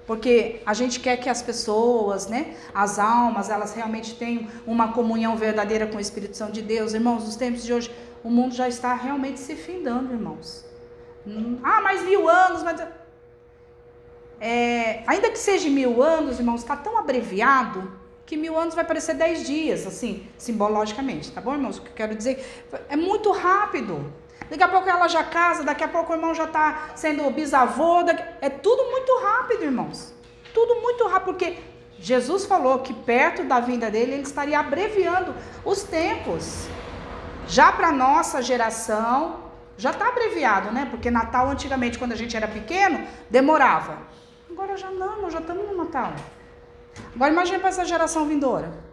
Porque 0.05 0.61
a 0.65 0.73
gente 0.73 0.99
quer 0.99 1.17
que 1.17 1.29
as 1.29 1.41
pessoas, 1.41 2.27
né, 2.27 2.55
as 2.73 2.97
almas, 2.97 3.49
elas 3.49 3.73
realmente 3.73 4.15
tenham 4.15 4.47
uma 4.65 4.91
comunhão 4.91 5.37
verdadeira 5.37 5.85
com 5.85 5.97
o 5.97 5.99
Espírito 5.99 6.35
Santo 6.35 6.53
de 6.53 6.63
Deus. 6.63 6.93
Irmãos, 6.93 7.25
nos 7.25 7.35
tempos 7.35 7.63
de 7.63 7.71
hoje, 7.71 7.91
o 8.23 8.29
mundo 8.29 8.55
já 8.55 8.67
está 8.67 8.95
realmente 8.95 9.39
se 9.39 9.55
findando, 9.55 10.11
irmãos. 10.11 10.65
Hum, 11.27 11.59
ah, 11.63 11.79
mais 11.81 12.03
mil 12.03 12.27
anos, 12.27 12.63
mas. 12.63 12.81
É, 14.41 15.03
ainda 15.05 15.29
que 15.29 15.37
seja 15.37 15.69
mil 15.69 16.01
anos, 16.01 16.39
irmãos, 16.39 16.61
está 16.61 16.75
tão 16.75 16.97
abreviado 16.97 17.91
que 18.25 18.37
mil 18.37 18.57
anos 18.57 18.73
vai 18.73 18.85
parecer 18.85 19.15
dez 19.15 19.45
dias, 19.45 19.85
assim, 19.85 20.25
simbologicamente, 20.37 21.31
tá 21.31 21.41
bom, 21.41 21.53
irmãos? 21.53 21.77
O 21.77 21.81
que 21.81 21.89
eu 21.89 21.95
quero 21.95 22.15
dizer 22.15 22.43
é 22.87 22.95
muito 22.95 23.31
rápido. 23.31 24.11
Daqui 24.49 24.63
a 24.63 24.67
pouco 24.67 24.89
ela 24.89 25.07
já 25.07 25.23
casa, 25.23 25.63
daqui 25.63 25.83
a 25.83 25.87
pouco 25.87 26.11
o 26.11 26.15
irmão 26.15 26.33
já 26.33 26.45
está 26.45 26.89
sendo 26.95 27.29
bisavô. 27.31 28.03
Daqui... 28.03 28.23
É 28.41 28.49
tudo 28.49 28.91
muito 28.91 29.17
rápido, 29.19 29.63
irmãos. 29.63 30.13
Tudo 30.53 30.81
muito 30.81 31.07
rápido, 31.07 31.25
porque 31.25 31.57
Jesus 31.99 32.45
falou 32.45 32.79
que 32.79 32.93
perto 32.93 33.43
da 33.43 33.59
vinda 33.59 33.91
dele 33.91 34.13
ele 34.13 34.23
estaria 34.23 34.59
abreviando 34.59 35.35
os 35.65 35.83
tempos. 35.83 36.67
Já 37.47 37.71
para 37.71 37.91
nossa 37.91 38.41
geração, 38.41 39.51
já 39.77 39.91
está 39.91 40.07
abreviado, 40.07 40.71
né? 40.71 40.87
Porque 40.89 41.11
Natal 41.11 41.49
antigamente, 41.49 41.97
quando 41.99 42.13
a 42.13 42.15
gente 42.15 42.35
era 42.35 42.47
pequeno, 42.47 43.07
demorava. 43.29 43.97
Agora 44.49 44.75
já 44.77 44.89
não, 44.89 45.29
já 45.29 45.39
estamos 45.39 45.67
no 45.67 45.77
Natal. 45.77 46.13
Agora 47.15 47.31
imagine 47.31 47.59
para 47.59 47.69
essa 47.69 47.85
geração 47.85 48.25
vindoura. 48.25 48.88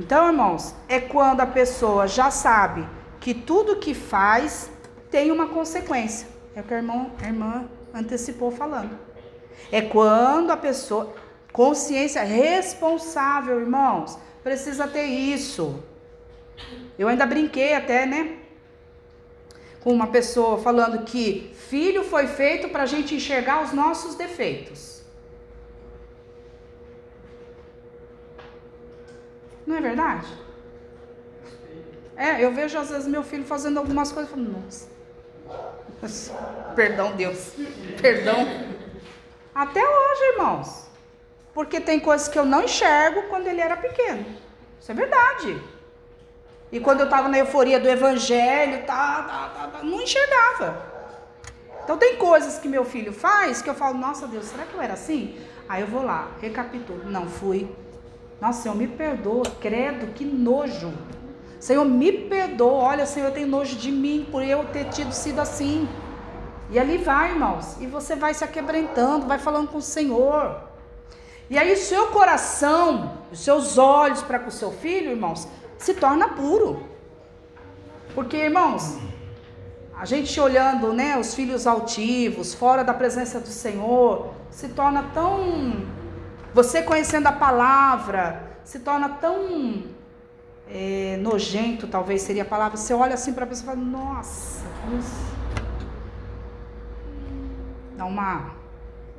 Então, 0.00 0.28
irmãos, 0.28 0.74
é 0.88 0.98
quando 0.98 1.42
a 1.42 1.46
pessoa 1.46 2.08
já 2.08 2.30
sabe 2.30 2.88
que 3.20 3.34
tudo 3.34 3.76
que 3.76 3.92
faz 3.92 4.70
tem 5.10 5.30
uma 5.30 5.48
consequência. 5.48 6.26
É 6.56 6.60
o 6.60 6.64
que 6.64 6.72
a 6.72 6.78
irmã, 6.78 7.10
a 7.22 7.26
irmã 7.26 7.68
antecipou 7.92 8.50
falando. 8.50 8.98
É 9.70 9.82
quando 9.82 10.52
a 10.52 10.56
pessoa, 10.56 11.14
consciência 11.52 12.22
responsável, 12.22 13.60
irmãos, 13.60 14.16
precisa 14.42 14.88
ter 14.88 15.04
isso. 15.04 15.84
Eu 16.98 17.06
ainda 17.06 17.26
brinquei 17.26 17.74
até, 17.74 18.06
né? 18.06 18.38
Com 19.82 19.92
uma 19.92 20.06
pessoa 20.06 20.56
falando 20.56 21.04
que 21.04 21.54
filho 21.68 22.02
foi 22.04 22.26
feito 22.26 22.70
para 22.70 22.84
a 22.84 22.86
gente 22.86 23.14
enxergar 23.14 23.62
os 23.62 23.74
nossos 23.74 24.14
defeitos. 24.14 24.89
Não 29.70 29.76
é 29.76 29.80
verdade? 29.80 30.26
É, 32.16 32.44
eu 32.44 32.52
vejo 32.52 32.76
às 32.76 32.90
vezes 32.90 33.06
meu 33.06 33.22
filho 33.22 33.44
fazendo 33.44 33.78
algumas 33.78 34.10
coisas 34.10 34.28
e 34.28 34.34
falo, 34.34 34.48
nossa. 34.48 34.88
Perdão, 36.74 37.12
Deus. 37.12 37.52
Perdão. 38.02 38.48
Até 39.54 39.80
hoje, 39.80 40.22
irmãos. 40.32 40.88
Porque 41.54 41.80
tem 41.80 42.00
coisas 42.00 42.26
que 42.26 42.36
eu 42.36 42.44
não 42.44 42.64
enxergo 42.64 43.22
quando 43.28 43.46
ele 43.46 43.60
era 43.60 43.76
pequeno. 43.76 44.26
Isso 44.80 44.90
é 44.90 44.94
verdade. 44.94 45.62
E 46.72 46.80
quando 46.80 47.00
eu 47.00 47.04
estava 47.04 47.28
na 47.28 47.38
euforia 47.38 47.78
do 47.78 47.88
evangelho, 47.88 48.84
tá, 48.84 49.22
tá, 49.22 49.48
tá, 49.54 49.68
tá, 49.68 49.82
não 49.84 50.02
enxergava. 50.02 50.84
Então 51.84 51.96
tem 51.96 52.16
coisas 52.16 52.58
que 52.58 52.66
meu 52.66 52.84
filho 52.84 53.12
faz 53.12 53.62
que 53.62 53.70
eu 53.70 53.74
falo, 53.74 53.96
nossa 53.96 54.26
Deus, 54.26 54.46
será 54.46 54.64
que 54.64 54.74
eu 54.74 54.82
era 54.82 54.94
assim? 54.94 55.38
Aí 55.68 55.82
eu 55.82 55.86
vou 55.86 56.02
lá, 56.02 56.32
recapitulo. 56.40 57.04
Não, 57.04 57.28
fui. 57.28 57.72
Nossa, 58.40 58.62
Senhor, 58.62 58.74
me 58.74 58.86
perdoa, 58.86 59.44
credo, 59.60 60.14
que 60.14 60.24
nojo. 60.24 60.92
Senhor, 61.58 61.84
me 61.84 62.10
perdoa. 62.10 62.84
Olha, 62.84 63.04
Senhor, 63.04 63.26
eu 63.26 63.34
tenho 63.34 63.46
nojo 63.46 63.76
de 63.76 63.92
mim 63.92 64.26
por 64.30 64.42
eu 64.42 64.64
ter 64.66 64.84
tido 64.86 65.12
sido 65.12 65.40
assim. 65.40 65.86
E 66.70 66.78
ali 66.78 66.96
vai, 66.96 67.32
irmãos. 67.32 67.76
E 67.80 67.86
você 67.86 68.16
vai 68.16 68.32
se 68.32 68.42
aquebrantando, 68.42 69.26
vai 69.26 69.38
falando 69.38 69.68
com 69.68 69.78
o 69.78 69.82
Senhor. 69.82 70.56
E 71.50 71.58
aí 71.58 71.72
o 71.72 71.76
seu 71.76 72.06
coração, 72.06 73.18
os 73.30 73.40
seus 73.40 73.76
olhos 73.76 74.22
para 74.22 74.38
com 74.38 74.48
o 74.48 74.52
seu 74.52 74.70
filho, 74.70 75.10
irmãos, 75.10 75.46
se 75.76 75.92
torna 75.94 76.28
puro. 76.28 76.88
Porque, 78.14 78.36
irmãos, 78.36 78.96
a 79.94 80.04
gente 80.06 80.40
olhando, 80.40 80.92
né, 80.92 81.18
os 81.18 81.34
filhos 81.34 81.66
altivos, 81.66 82.54
fora 82.54 82.82
da 82.82 82.94
presença 82.94 83.38
do 83.38 83.48
Senhor, 83.48 84.32
se 84.50 84.68
torna 84.68 85.10
tão 85.12 85.84
você 86.52 86.82
conhecendo 86.82 87.26
a 87.26 87.32
palavra 87.32 88.50
se 88.64 88.80
torna 88.80 89.08
tão 89.08 89.84
é, 90.68 91.16
nojento, 91.20 91.86
talvez 91.86 92.22
seria 92.22 92.42
a 92.42 92.46
palavra. 92.46 92.76
Você 92.76 92.94
olha 92.94 93.14
assim 93.14 93.32
para 93.32 93.44
a 93.44 93.46
pessoa 93.46 93.72
e 93.72 93.76
fala: 93.76 93.86
Nossa, 93.86 94.64
isso. 94.98 95.30
Dá 97.96 98.04
uma. 98.04 98.54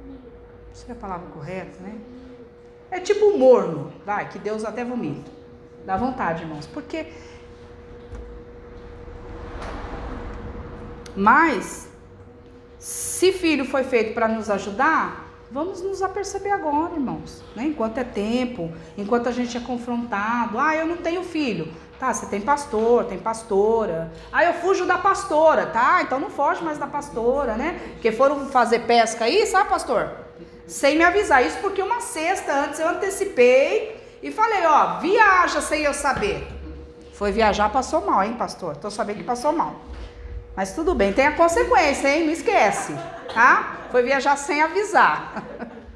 Não 0.06 0.74
sei 0.74 0.94
a 0.94 0.98
palavra 0.98 1.28
correta, 1.30 1.78
né? 1.82 1.98
É 2.90 3.00
tipo 3.00 3.38
morno, 3.38 3.92
vai, 4.06 4.28
que 4.28 4.40
Deus 4.40 4.66
até 4.66 4.84
vomita. 4.84 5.32
Dá 5.86 5.98
vontade, 5.98 6.44
irmãos, 6.44 6.66
porque. 6.68 7.08
Mas, 11.16 11.90
se 12.80 13.34
filho 13.34 13.66
foi 13.66 13.84
feito 13.84 14.14
para 14.14 14.28
nos 14.28 14.50
ajudar, 14.50 15.20
Vamos 15.54 15.82
nos 15.82 16.02
aperceber 16.02 16.54
agora, 16.54 16.93
irmãos, 16.93 17.43
né? 17.54 17.66
enquanto 17.66 17.97
é 17.97 18.06
tempo, 18.06 18.72
enquanto 18.97 19.28
a 19.28 19.34
gente 19.34 19.58
é 19.58 19.60
confrontado. 19.60 20.58
Ah, 20.58 20.78
eu 20.78 20.88
não 20.88 20.95
tenho 20.95 21.24
filho. 21.24 21.68
Tá, 21.99 22.14
você 22.14 22.26
tem 22.28 22.39
pastor, 22.39 23.04
tem 23.04 23.18
pastora. 23.18 24.14
Ah, 24.32 24.45
eu 24.45 24.54
fujo 24.54 24.86
da 24.86 24.97
pastora, 24.97 25.66
tá? 25.66 26.02
Então 26.04 26.22
não 26.22 26.30
foge 26.30 26.64
mais 26.64 26.78
da 26.78 26.88
pastora, 26.88 27.56
né? 27.56 27.78
Porque 27.93 28.14
foram 28.14 28.47
fazer 28.47 28.80
pesca 28.88 29.26
aí, 29.26 29.45
sabe, 29.45 29.70
pastor? 29.70 30.10
Sem 30.66 30.97
me 30.97 31.04
avisar. 31.04 31.45
Isso 31.45 31.58
porque 31.58 31.82
uma 31.82 31.99
sexta 31.99 32.54
antes 32.54 32.80
eu 32.80 32.88
antecipei 32.88 34.02
e 34.24 34.32
falei, 34.32 34.66
ó, 34.66 34.99
viaja 34.99 35.60
sem 35.60 35.82
eu 35.82 35.93
saber. 35.93 36.47
Foi 37.14 37.34
viajar, 37.34 37.70
passou 37.70 37.99
mal, 38.06 38.24
hein, 38.24 38.36
pastor? 38.36 38.78
Tô 38.78 38.89
sabendo 38.89 39.18
que 39.18 39.24
passou 39.26 39.52
mal. 39.52 39.76
Mas 40.56 40.74
tudo 40.74 40.93
bem, 40.93 41.14
tem 41.14 41.28
a 41.28 41.36
consequência, 41.36 42.08
hein? 42.08 42.26
Não 42.26 42.34
esquece, 42.34 42.93
tá? 43.34 43.78
Foi 43.91 44.04
viajar 44.04 44.36
sem 44.38 44.62
avisar. 44.62 45.43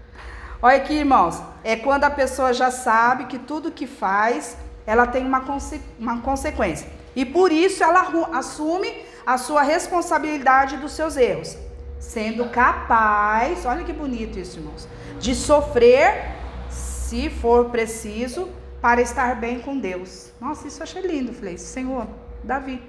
Olha 0.61 0.77
aqui, 0.77 0.93
irmãos. 0.93 1.41
É 1.63 1.75
quando 1.75 2.05
a 2.05 2.09
pessoa 2.09 2.53
já 2.53 2.71
sabe 2.71 3.25
que 3.25 3.37
tudo 3.37 3.71
que 3.71 3.87
faz, 3.87 4.57
ela 4.85 5.05
tem 5.05 5.25
uma, 5.25 5.41
conse 5.41 5.81
uma 5.99 6.21
consequência. 6.21 6.87
E 7.15 7.25
por 7.25 7.51
isso 7.51 7.83
ela 7.83 8.07
assume 8.33 9.05
a 9.25 9.37
sua 9.37 9.61
responsabilidade 9.61 10.77
dos 10.77 10.91
seus 10.93 11.17
erros. 11.17 11.57
Sendo 11.99 12.49
capaz, 12.49 13.65
olha 13.65 13.83
que 13.83 13.93
bonito 13.93 14.37
isso, 14.37 14.59
irmãos, 14.59 14.87
de 15.19 15.33
sofrer, 15.33 16.31
se 16.69 17.29
for 17.29 17.65
preciso, 17.65 18.49
para 18.81 19.01
estar 19.01 19.35
bem 19.35 19.59
com 19.59 19.79
Deus. 19.79 20.31
Nossa, 20.39 20.67
isso 20.67 20.79
eu 20.79 20.83
achei 20.83 21.01
lindo. 21.01 21.33
Falei, 21.33 21.57
Senhor, 21.57 22.05
Davi. 22.43 22.81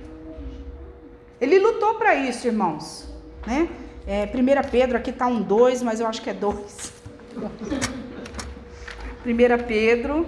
Ele 1.41 1.59
lutou 1.59 1.95
para 1.95 2.15
isso, 2.15 2.47
irmãos. 2.47 3.09
Né? 3.47 3.69
É, 4.07 4.25
1 4.25 4.71
Pedro, 4.71 4.97
aqui 4.97 5.11
está 5.11 5.27
um 5.27 5.43
2, 5.43 5.83
mas 5.83 6.01
eu 6.01 6.07
acho 6.07 6.23
que 6.23 6.31
é 6.31 6.35
2. 6.35 6.93
1 9.27 9.67
Pedro. 9.67 10.27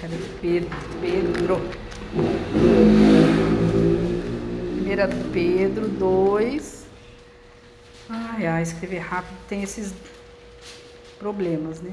Cadê 0.00 0.16
Pedro? 0.40 0.76
Pedro. 1.00 1.60
1 4.82 5.32
Pedro 5.32 5.88
2. 5.88 6.86
Ai, 8.08 8.46
ai, 8.46 8.62
escrever 8.62 8.98
rápido 8.98 9.36
tem 9.48 9.62
esses 9.62 9.94
problemas, 11.18 11.80
né? 11.80 11.92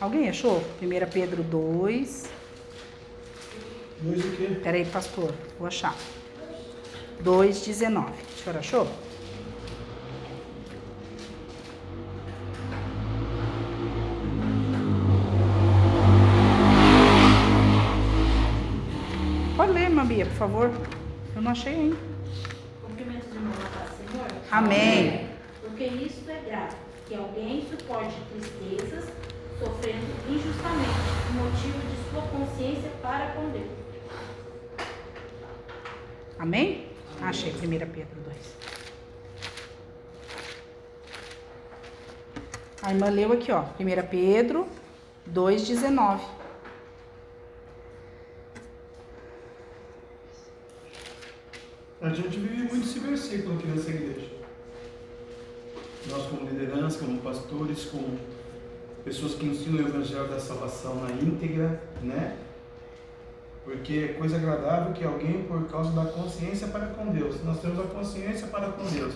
Alguém 0.00 0.28
achou? 0.28 0.62
1 0.80 1.10
Pedro 1.12 1.42
2. 1.42 2.30
2 4.00 4.24
o 4.24 4.36
quê? 4.36 4.60
Peraí, 4.62 4.84
pastor, 4.84 5.32
vou 5.58 5.68
achar. 5.68 5.96
2,19. 7.24 8.10
O 8.10 8.42
senhor 8.42 8.58
achou? 8.58 8.88
favor. 20.42 20.72
Eu 21.36 21.42
não 21.42 21.52
achei 21.52 21.72
ainda. 21.72 21.96
Cumprimentos 22.82 23.30
de 23.30 23.38
paz, 23.38 23.90
Senhor. 23.96 24.26
Amém. 24.50 25.28
Porque 25.60 25.84
isso 25.84 26.28
é 26.28 26.40
grave, 26.44 26.76
que 27.06 27.14
alguém 27.14 27.64
suporte 27.70 28.16
tristezas, 28.32 29.04
sofrendo 29.58 30.06
injustamente, 30.28 31.12
motivo 31.34 31.78
de 31.78 32.10
sua 32.10 32.22
consciência 32.22 32.90
para 33.02 33.32
com 33.32 33.50
Deus. 33.50 33.70
Amém? 36.38 36.88
Achei 37.20 37.52
1 37.52 37.56
Pedro 37.56 38.20
2. 38.24 38.36
A 42.82 42.90
irmã 42.92 43.08
leu 43.10 43.32
aqui, 43.32 43.52
ó. 43.52 43.62
1 43.78 44.08
Pedro 44.10 44.66
2,19. 45.32 46.20
A 52.00 52.08
gente 52.08 52.36
vive 52.36 52.64
muito 52.64 52.84
esse 52.84 52.98
versículo 52.98 53.54
aqui 53.56 53.68
nessa 53.68 53.90
igreja. 53.90 54.28
Nós, 56.10 56.26
como 56.26 56.50
liderança, 56.50 56.98
como 56.98 57.20
pastores, 57.20 57.84
como 57.84 58.18
pessoas 59.04 59.34
que 59.34 59.46
ensinam 59.46 59.84
o 59.84 59.88
Evangelho 59.88 60.28
da 60.28 60.38
Salvação 60.38 60.96
na 60.96 61.10
íntegra, 61.10 61.80
né? 62.02 62.36
Porque 63.64 64.10
é 64.10 64.12
coisa 64.14 64.36
agradável 64.36 64.92
que 64.92 65.04
alguém, 65.04 65.44
por 65.44 65.68
causa 65.68 65.90
da 65.92 66.04
consciência 66.10 66.68
para 66.68 66.86
com 66.86 67.06
Deus, 67.12 67.42
nós 67.44 67.60
temos 67.60 67.78
a 67.78 67.84
consciência 67.84 68.48
para 68.48 68.68
com 68.68 68.84
Deus, 68.84 69.14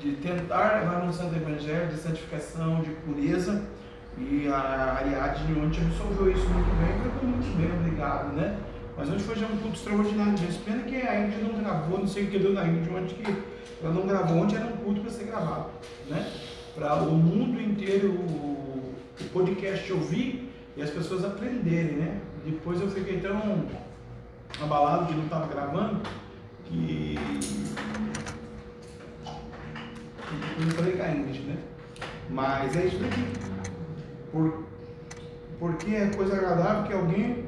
de 0.00 0.12
tentar 0.12 0.80
levar 0.80 1.04
um 1.04 1.12
santo 1.12 1.36
evangelho 1.36 1.88
de 1.88 1.96
santificação, 1.96 2.80
de 2.80 2.90
pureza, 2.90 3.62
e 4.16 4.46
a 4.48 4.98
Ariadne 5.00 5.60
ontem 5.60 5.80
absolveu 5.84 6.32
isso 6.32 6.48
muito 6.48 6.70
bem, 6.78 7.10
foi 7.18 7.28
muito 7.28 7.56
bem, 7.56 7.78
obrigado, 7.78 8.32
né? 8.34 8.58
Mas 8.96 9.10
hoje 9.10 9.24
foi 9.24 9.34
já 9.34 9.46
um 9.46 9.56
culto 9.56 9.76
extraordinário 9.76 10.32
mesmo. 10.32 10.62
Pena 10.64 10.82
que 10.84 10.96
a 10.96 11.20
Ingrid 11.20 11.42
não 11.42 11.60
gravou, 11.60 11.98
não 11.98 12.06
sei 12.06 12.24
o 12.24 12.30
que 12.30 12.38
deu 12.38 12.52
na 12.52 12.64
Ingrid 12.64 12.90
ontem, 12.90 13.14
que 13.16 13.42
ela 13.82 13.92
não 13.92 14.06
gravou. 14.06 14.38
Ontem 14.38 14.56
era 14.56 14.66
um 14.66 14.76
culto 14.76 15.00
para 15.00 15.10
ser 15.10 15.24
gravado, 15.24 15.66
né? 16.08 16.30
Para 16.76 16.94
o 17.02 17.12
mundo 17.12 17.60
inteiro 17.60 18.12
podcast 19.34 19.92
ouvir 19.92 20.48
e 20.76 20.82
as 20.82 20.90
pessoas 20.90 21.24
aprenderem, 21.24 21.96
né? 21.96 22.20
Depois 22.46 22.80
eu 22.80 22.88
fiquei 22.88 23.18
tão 23.20 23.66
abalado 24.62 25.06
de 25.06 25.14
não 25.14 25.24
estar 25.24 25.46
gravando 25.48 26.00
que. 26.64 27.18
Eu 30.56 30.64
não 30.64 30.70
falei 30.70 30.92
com 30.92 31.02
a 31.02 31.10
Ingrid, 31.10 31.40
né? 31.40 31.56
Mas 32.30 32.76
é 32.76 32.86
isso 32.86 32.98
daqui. 32.98 33.24
Por, 34.30 34.64
porque 35.58 35.94
é 35.94 36.06
coisa 36.14 36.34
agradável 36.34 36.84
que 36.84 36.92
alguém 36.92 37.44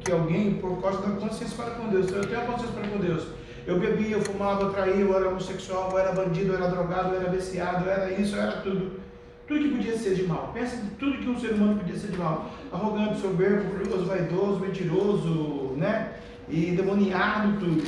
que 0.00 0.12
alguém, 0.12 0.54
por 0.54 0.80
causa 0.80 1.02
da 1.02 1.16
consciência 1.16 1.54
para 1.56 1.74
com 1.74 1.88
Deus, 1.88 2.10
eu 2.10 2.22
tenho 2.22 2.40
a 2.40 2.44
consciência 2.44 2.74
para 2.74 2.88
com 2.88 2.98
Deus. 2.98 3.26
Eu 3.66 3.78
bebia, 3.78 4.16
eu 4.16 4.22
fumava, 4.22 4.62
eu 4.62 4.72
traía, 4.72 4.94
eu 4.94 5.14
era 5.14 5.28
homossexual, 5.28 5.90
eu 5.90 5.98
era 5.98 6.12
bandido, 6.12 6.52
eu 6.52 6.56
era 6.56 6.68
drogado, 6.68 7.14
eu 7.14 7.20
era 7.20 7.30
viciado, 7.30 7.84
eu 7.84 7.92
era 7.92 8.10
isso, 8.12 8.34
eu 8.34 8.40
era 8.40 8.52
tudo. 8.62 9.07
Tudo 9.48 9.60
que 9.60 9.76
podia 9.76 9.96
ser 9.96 10.14
de 10.14 10.24
mal. 10.24 10.50
Pensa 10.52 10.76
em 10.76 10.90
tudo 10.98 11.18
que 11.18 11.28
um 11.28 11.40
ser 11.40 11.52
humano 11.52 11.80
podia 11.80 11.96
ser 11.96 12.10
de 12.10 12.18
mal. 12.18 12.50
Arrogante, 12.70 13.18
soberbo, 13.18 13.72
orgulhoso, 13.72 14.04
vaidoso, 14.04 14.60
mentiroso, 14.60 15.74
né? 15.78 16.12
E 16.50 16.72
demoniado, 16.72 17.58
tudo. 17.58 17.82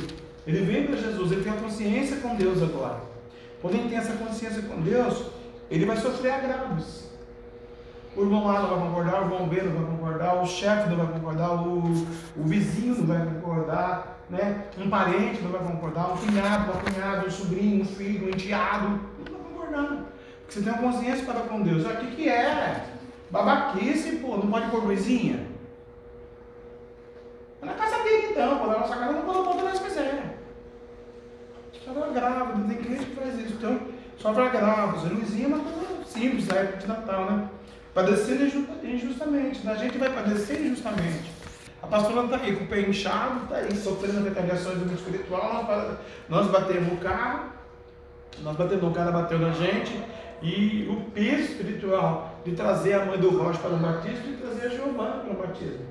Ele 0.47 0.61
vem 0.65 0.87
para 0.87 0.97
Jesus, 0.97 1.31
ele 1.31 1.43
tem 1.43 1.53
a 1.53 1.57
consciência 1.57 2.17
com 2.17 2.35
Deus 2.35 2.63
agora. 2.63 2.99
Quando 3.61 3.75
ele 3.75 3.89
tem 3.89 3.97
essa 3.99 4.13
consciência 4.13 4.63
com 4.63 4.81
Deus, 4.81 5.27
ele 5.69 5.85
vai 5.85 5.97
sofrer 5.97 6.31
agravos. 6.31 7.11
O 8.15 8.21
irmão 8.23 8.49
A 8.49 8.61
não 8.61 8.69
vai 8.69 8.79
concordar, 8.79 9.21
o 9.21 9.25
irmão 9.25 9.47
B 9.47 9.61
não 9.61 9.71
vai 9.71 9.95
concordar, 9.95 10.43
o 10.43 10.47
chefe 10.47 10.89
não 10.89 10.97
vai 10.97 11.07
concordar, 11.13 11.51
o, 11.63 11.77
o 12.37 12.43
vizinho 12.43 12.95
não 12.97 13.05
vai 13.05 13.25
concordar, 13.25 14.19
né? 14.29 14.65
um 14.77 14.89
parente 14.89 15.41
não 15.43 15.51
vai 15.51 15.61
concordar, 15.61 16.11
um 16.11 16.17
cunhado, 16.17 16.71
uma 16.71 16.81
cunhada, 16.81 17.27
um 17.27 17.31
sobrinho, 17.31 17.83
um 17.83 17.85
filho, 17.85 18.25
um 18.25 18.29
enteado, 18.29 18.89
não 18.89 19.37
vai 19.37 19.53
concordar. 19.53 20.10
Você 20.51 20.61
tem 20.61 20.73
uma 20.73 20.81
consciência 20.81 21.25
para 21.25 21.39
com 21.47 21.61
Deus. 21.61 21.85
O 21.85 21.89
que, 21.95 22.07
que 22.07 22.27
é? 22.27 22.85
Babaquice, 23.29 24.17
pô, 24.17 24.35
não 24.35 24.51
pode 24.51 24.69
pôr 24.69 24.83
luzinha? 24.83 25.47
É 27.61 27.65
na 27.65 27.73
casa 27.73 28.03
dele 28.03 28.27
então, 28.31 28.57
quando 28.57 28.71
na 28.71 28.79
nossa 28.79 28.97
casa 28.97 29.13
não 29.13 29.21
pôr 29.21 29.55
nós 29.63 29.79
quiser. 29.79 30.37
Só 31.85 31.93
para 31.93 32.07
grávida, 32.07 32.67
tem 32.67 32.77
crente 32.83 33.05
que 33.05 33.15
faz 33.15 33.39
isso. 33.39 33.53
Então, 33.53 33.79
só 34.17 34.33
para 34.33 34.49
grávidos, 34.49 35.09
luzinha 35.09 35.45
é 35.45 35.47
uma 35.47 35.59
coisa 35.59 36.03
simples, 36.05 36.47
na 36.47 36.55
época 36.57 36.77
de 36.79 36.87
Natal, 36.87 37.31
né? 37.31 37.49
Padecendo 37.93 38.43
injustamente. 38.83 39.69
A 39.69 39.75
gente 39.75 39.97
vai 39.97 40.09
padecer 40.09 40.59
injustamente. 40.65 41.31
A 41.81 41.87
pastora 41.87 42.25
está 42.25 42.35
aí 42.35 42.57
com 42.57 42.65
o 42.65 42.67
pé 42.67 42.81
inchado, 42.81 43.43
está 43.43 43.55
aí 43.55 43.73
sofrendo 43.77 44.25
retaliações 44.25 44.79
do 44.79 44.85
mundo 44.85 44.97
espiritual. 44.97 45.63
Nós, 45.63 45.97
nós 46.27 46.47
batemos 46.47 46.91
o 46.91 46.97
carro, 46.97 47.51
nós 48.43 48.57
batemos 48.57 48.83
o 48.83 48.91
cara, 48.91 49.11
bateu 49.11 49.39
na 49.39 49.51
gente. 49.51 50.11
E 50.41 50.87
o 50.89 51.11
peso 51.11 51.51
espiritual 51.51 52.39
de 52.43 52.53
trazer 52.53 52.93
a 52.93 53.05
mãe 53.05 53.19
do 53.19 53.29
Rocha 53.37 53.59
para 53.59 53.73
o 53.73 53.77
batismo 53.77 54.33
e 54.33 54.37
trazer 54.37 54.67
a 54.67 54.69
Giovana 54.69 55.23
para 55.23 55.33
o 55.33 55.35
batismo. 55.35 55.85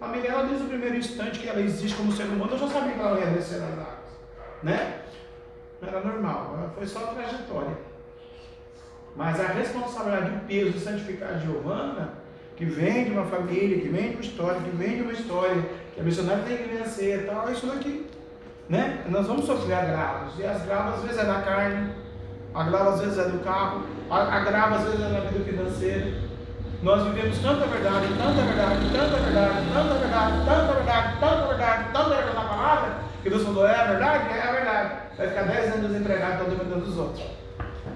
A 0.00 0.08
Miguel, 0.08 0.46
desde 0.46 0.64
o 0.64 0.68
primeiro 0.68 0.96
instante 0.96 1.38
que 1.40 1.48
ela 1.48 1.60
existe 1.60 1.96
como 1.96 2.12
ser 2.12 2.24
humano, 2.24 2.52
eu 2.52 2.58
já 2.58 2.68
sabia 2.68 2.92
que 2.92 3.00
ela 3.00 3.18
ia 3.18 3.26
descer 3.26 3.60
nas 3.60 3.72
águas. 3.72 4.08
Né? 4.62 5.00
Era 5.80 6.00
normal, 6.00 6.70
foi 6.74 6.86
só 6.86 7.00
trajetória. 7.00 7.76
Mas 9.16 9.40
a 9.40 9.46
responsabilidade, 9.48 10.36
o 10.36 10.40
peso 10.46 10.70
de 10.72 10.80
santificar 10.80 11.30
a 11.30 11.38
Giovana, 11.38 12.14
que 12.56 12.64
vem 12.64 13.04
de 13.04 13.10
uma 13.10 13.24
família, 13.24 13.80
que 13.80 13.88
vem 13.88 14.10
de 14.10 14.14
uma 14.16 14.20
história, 14.20 14.60
que 14.60 14.70
vem 14.70 14.96
de 14.96 15.02
uma 15.02 15.12
história, 15.12 15.62
que 15.94 16.00
a 16.00 16.04
missionária 16.04 16.44
tem 16.44 16.56
que 16.58 16.74
vencer, 16.74 17.26
tal, 17.26 17.48
é 17.48 17.52
isso 17.52 17.66
daqui. 17.66 18.06
Né? 18.68 19.04
Nós 19.08 19.26
vamos 19.26 19.46
sofrer 19.46 19.74
agravos, 19.74 20.38
e 20.38 20.44
as 20.44 20.62
gravas 20.62 20.96
às 20.96 21.02
vezes 21.02 21.18
é 21.18 21.24
na 21.24 21.42
carne, 21.42 21.92
agrava 22.54 22.90
às 22.90 23.00
vezes 23.00 23.18
é 23.18 23.28
do 23.28 23.38
carro, 23.44 23.82
agrava 24.10 24.76
às 24.76 24.84
vezes 24.84 25.00
é 25.00 25.08
na 25.08 25.20
vida 25.20 25.44
financeira. 25.44 26.28
Nós 26.82 27.02
vivemos 27.02 27.38
tanta 27.38 27.66
verdade, 27.66 28.06
tanta 28.16 28.40
verdade, 28.42 28.90
tanta 28.92 29.16
verdade, 29.16 29.66
tanta 29.74 29.94
verdade, 29.94 30.44
tanta 30.44 30.72
verdade, 30.74 31.18
tanta 31.20 31.46
verdade, 31.46 31.84
tanta 31.92 32.08
verdade 32.08 32.34
na 32.34 32.42
palavra, 32.42 32.92
que 33.22 33.30
Deus 33.30 33.42
falou, 33.42 33.66
é 33.66 33.86
verdade? 33.88 34.24
É 34.30 34.52
verdade. 34.52 34.90
Vai 35.16 35.28
ficar 35.28 35.42
10 35.42 35.74
anos 35.74 35.90
desempregado, 35.90 36.32
estão 36.34 36.48
dependendo 36.48 36.84
dos 36.84 36.96
outros. 36.96 37.24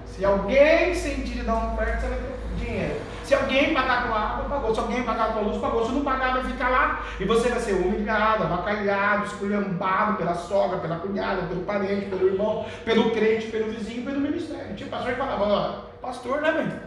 Se 0.05 0.25
alguém 0.25 0.93
sentir 0.93 1.43
dar 1.43 1.55
uma 1.55 1.73
oferta, 1.73 2.01
você 2.01 2.07
vai 2.07 2.17
ter 2.17 2.65
dinheiro. 2.65 3.01
Se 3.23 3.33
alguém 3.33 3.73
pagar 3.73 4.07
tua 4.07 4.19
água, 4.19 4.49
pagou. 4.49 4.73
Se 4.73 4.79
alguém 4.81 5.03
pagar 5.03 5.33
tua 5.33 5.41
luz, 5.41 5.57
pagou. 5.57 5.85
Se 5.85 5.91
não 5.93 6.03
pagar, 6.03 6.33
vai 6.33 6.43
ficar 6.43 6.69
lá. 6.69 7.03
E 7.19 7.25
você 7.25 7.49
vai 7.49 7.59
ser 7.59 7.73
humilhado, 7.73 8.43
avacalhado, 8.43 9.25
esculhambado 9.25 10.17
pela 10.17 10.35
sogra, 10.35 10.79
pela 10.79 10.97
cunhada, 10.97 11.43
pelo 11.43 11.61
parente, 11.61 12.07
pelo 12.07 12.27
irmão, 12.27 12.65
pelo 12.83 13.11
crente, 13.11 13.47
pelo 13.47 13.71
vizinho, 13.71 14.05
pelo 14.05 14.19
ministério. 14.19 14.75
Tipo, 14.75 14.91
pastor 14.91 15.13
que 15.13 15.19
falava, 15.19 15.43
ó, 15.45 15.71
pastor, 16.01 16.41
né, 16.41 16.51
velho? 16.51 16.81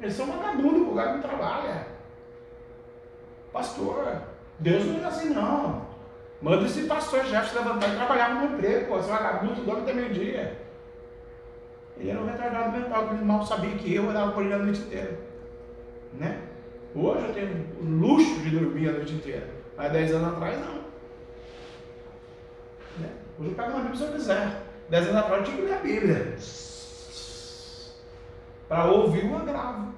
Eles 0.00 0.14
são 0.14 0.26
vagabundos, 0.26 0.82
o 0.82 0.90
lugar 0.90 1.14
não 1.14 1.20
trabalha. 1.20 1.86
Pastor, 3.52 4.22
Deus 4.58 4.84
não 4.84 5.04
é 5.04 5.06
assim, 5.06 5.30
não. 5.30 5.86
Manda 6.40 6.66
esse 6.66 6.82
pastor 6.84 7.24
já 7.24 7.44
se 7.44 7.56
levantar 7.56 7.88
e 7.88 7.96
trabalhar 7.96 8.34
no 8.34 8.54
emprego, 8.54 8.86
pô. 8.86 8.98
Esse 8.98 9.08
vagabundo 9.08 9.62
dorme 9.62 9.82
até 9.82 9.92
meio-dia. 9.92 10.58
Ele 11.96 12.10
era 12.10 12.20
um 12.20 12.26
retardado 12.26 12.70
mental, 12.70 13.08
que 13.08 13.14
ele 13.14 13.24
mal 13.24 13.44
sabia 13.44 13.74
que 13.76 13.94
eu 13.94 14.08
orava 14.08 14.32
por 14.32 14.44
ele 14.44 14.54
a 14.54 14.58
noite 14.58 14.80
inteira. 14.80 15.27
Né? 16.14 16.40
Hoje 16.94 17.26
eu 17.26 17.34
tenho 17.34 17.66
o 17.80 17.84
luxo 17.84 18.40
de 18.40 18.50
dormir 18.50 18.88
a 18.88 18.92
noite 18.92 19.14
inteira. 19.14 19.48
Mas 19.76 19.92
10 19.92 20.14
anos 20.14 20.28
atrás, 20.34 20.58
não. 20.58 20.74
Né? 22.98 23.10
Hoje 23.38 23.50
eu 23.50 23.54
pego 23.54 23.70
uma 23.70 23.80
Bíblia 23.80 23.96
se 23.96 24.04
eu 24.04 24.12
quiser. 24.12 24.62
10 24.88 25.08
anos 25.08 25.16
atrás 25.16 25.40
eu 25.40 25.44
tinha 25.44 25.56
que 25.56 25.62
ler 25.62 25.74
a 25.74 25.78
Bíblia. 25.78 26.36
Para 28.68 28.84
ouvir 28.86 29.24
o 29.24 29.36
agravo. 29.36 29.94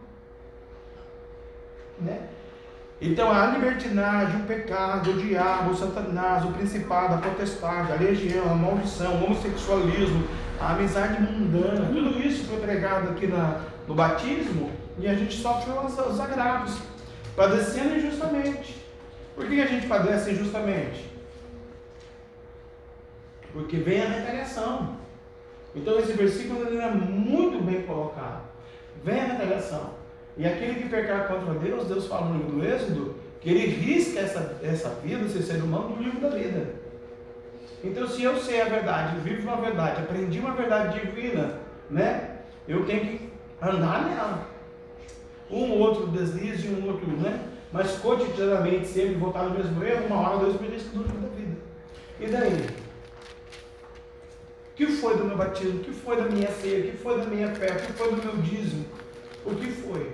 Né? 2.00 2.28
Então 3.00 3.32
a 3.32 3.46
libertinagem, 3.46 4.42
o 4.42 4.44
pecado, 4.44 5.10
o 5.10 5.14
diabo, 5.14 5.70
o 5.70 5.76
satanás, 5.76 6.44
o 6.44 6.52
principado, 6.52 7.14
a 7.14 7.18
potestade, 7.18 7.92
a 7.92 7.96
legião, 7.96 8.50
a 8.50 8.54
maldição, 8.54 9.14
o 9.14 9.24
homossexualismo, 9.24 10.22
a 10.60 10.72
amizade 10.72 11.22
mundana, 11.22 11.86
tudo 11.86 12.20
isso 12.20 12.44
foi 12.44 12.60
pregado 12.60 13.10
aqui 13.10 13.26
na, 13.26 13.62
no 13.88 13.94
batismo 13.94 14.70
e 15.00 15.08
a 15.08 15.14
gente 15.14 15.36
sofre 15.36 15.72
os, 15.72 15.98
os 15.98 16.20
agravos, 16.20 16.76
padecendo 17.34 17.96
injustamente. 17.96 18.76
Por 19.34 19.46
que 19.46 19.60
a 19.60 19.66
gente 19.66 19.86
padece 19.86 20.32
injustamente? 20.32 21.08
Porque 23.52 23.78
vem 23.78 24.02
a 24.02 24.08
retaliação. 24.08 24.96
Então 25.74 25.98
esse 25.98 26.12
versículo 26.12 26.66
ele 26.66 26.78
é 26.78 26.90
muito 26.90 27.62
bem 27.64 27.82
colocado. 27.82 28.42
Vem 29.02 29.20
a 29.20 29.24
retaliação. 29.24 29.94
E 30.36 30.46
aquele 30.46 30.82
que 30.82 30.88
pecar 30.88 31.28
contra 31.28 31.54
Deus, 31.54 31.86
Deus 31.86 32.06
fala 32.06 32.26
no 32.26 32.38
livro 32.38 32.52
do 32.52 32.64
Êxodo, 32.64 33.16
que 33.40 33.50
ele 33.50 33.66
risca 33.66 34.20
essa, 34.20 34.58
essa 34.62 34.90
vida, 35.02 35.24
esse 35.24 35.42
ser 35.42 35.62
humano, 35.62 35.96
do 35.96 36.02
livro 36.02 36.20
da 36.20 36.28
vida. 36.30 36.74
Então, 37.82 38.06
se 38.06 38.22
eu 38.22 38.38
sei 38.38 38.60
a 38.60 38.66
verdade, 38.66 39.18
vivo 39.20 39.48
uma 39.48 39.56
verdade, 39.56 40.02
aprendi 40.02 40.38
uma 40.38 40.52
verdade 40.52 41.00
divina, 41.00 41.58
né? 41.88 42.36
Eu 42.68 42.84
tenho 42.84 43.00
que 43.00 43.30
andar 43.60 44.04
nela. 44.04 44.46
Um 45.50 45.78
outro 45.78 46.06
deslize 46.08 46.68
um 46.68 46.86
outro, 46.86 47.06
né? 47.08 47.40
Mas 47.72 47.98
cotidianamente, 47.98 48.88
sempre 48.88 49.14
voltar 49.14 49.44
no 49.44 49.50
mesmo 49.50 49.82
erro, 49.82 50.06
uma 50.06 50.20
hora 50.20 50.44
Deus 50.44 50.60
me 50.60 50.68
risca 50.68 50.90
do 50.90 51.02
livro 51.02 51.18
da 51.18 51.28
vida. 51.28 51.56
E 52.20 52.26
daí? 52.26 52.66
O 54.70 54.74
que 54.74 54.86
foi 54.86 55.16
do 55.16 55.24
meu 55.24 55.36
batismo? 55.36 55.80
O 55.80 55.84
que 55.84 55.92
foi 55.92 56.16
da 56.16 56.24
minha 56.24 56.50
ceia? 56.50 56.80
O 56.80 56.90
que 56.90 56.96
foi 56.96 57.18
da 57.18 57.26
minha 57.26 57.48
fé? 57.54 57.66
O 57.66 57.86
que 57.86 57.92
foi 57.92 58.10
do 58.12 58.24
meu 58.24 58.36
dízimo? 58.38 58.84
O 59.44 59.54
que 59.54 59.70
foi? 59.70 60.12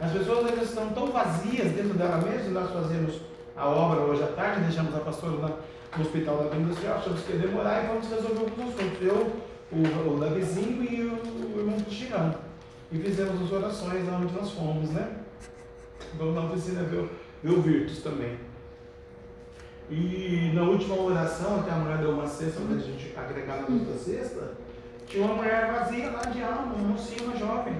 As 0.00 0.12
pessoas 0.12 0.46
ainda 0.46 0.62
estão 0.62 0.90
tão 0.90 1.06
vazias 1.06 1.72
dentro 1.72 1.94
dela 1.94 2.18
mesma, 2.18 2.60
nós 2.60 2.70
fazemos 2.72 3.20
a 3.56 3.68
obra 3.68 4.00
hoje 4.00 4.22
à 4.22 4.26
tarde, 4.28 4.62
deixamos 4.62 4.94
a 4.94 5.00
pastora 5.00 5.36
lá 5.36 5.50
no 5.96 6.04
hospital 6.04 6.36
da 6.38 6.44
Vila 6.44 6.62
Industrial, 6.62 6.98
achamos 6.98 7.20
que 7.22 7.32
ia 7.32 7.38
demorar 7.38 7.84
e 7.84 7.86
vamos 7.86 8.08
resolver 8.08 8.40
alguns 8.40 8.74
assuntos. 8.74 9.00
Eu, 9.00 9.32
o, 9.72 10.14
o 10.14 10.20
Davizinho 10.20 10.82
e 10.82 11.02
o, 11.02 11.56
o 11.56 11.60
irmão 11.60 11.80
Cristiano. 11.80 12.34
E 12.92 12.98
fizemos 12.98 13.42
as 13.42 13.52
orações 13.52 14.08
onde 14.08 14.32
nós 14.32 14.50
fomos, 14.52 14.90
né? 14.90 15.16
Vamos 16.16 16.34
na 16.34 16.44
oficina 16.44 16.82
ver, 16.84 17.08
ver 17.42 17.50
o 17.50 17.62
Virtus 17.62 18.02
também. 18.02 18.38
E 19.90 20.50
na 20.54 20.62
última 20.62 20.96
oração, 20.96 21.60
até 21.60 21.70
a 21.70 21.76
mulher 21.76 21.98
deu 21.98 22.12
uma 22.12 22.26
cesta 22.26 22.60
para 22.60 22.76
a 22.76 22.78
gente 22.78 23.12
agregar 23.16 23.56
na 23.62 23.74
outra 23.74 23.94
cesta, 23.94 24.52
tinha 25.06 25.24
uma 25.24 25.34
mulher 25.34 25.70
vazia 25.72 26.10
lá 26.10 26.22
de 26.22 26.42
alma, 26.42 26.74
uma 26.74 26.88
mocinha, 26.88 27.22
uma 27.22 27.36
jovem, 27.36 27.74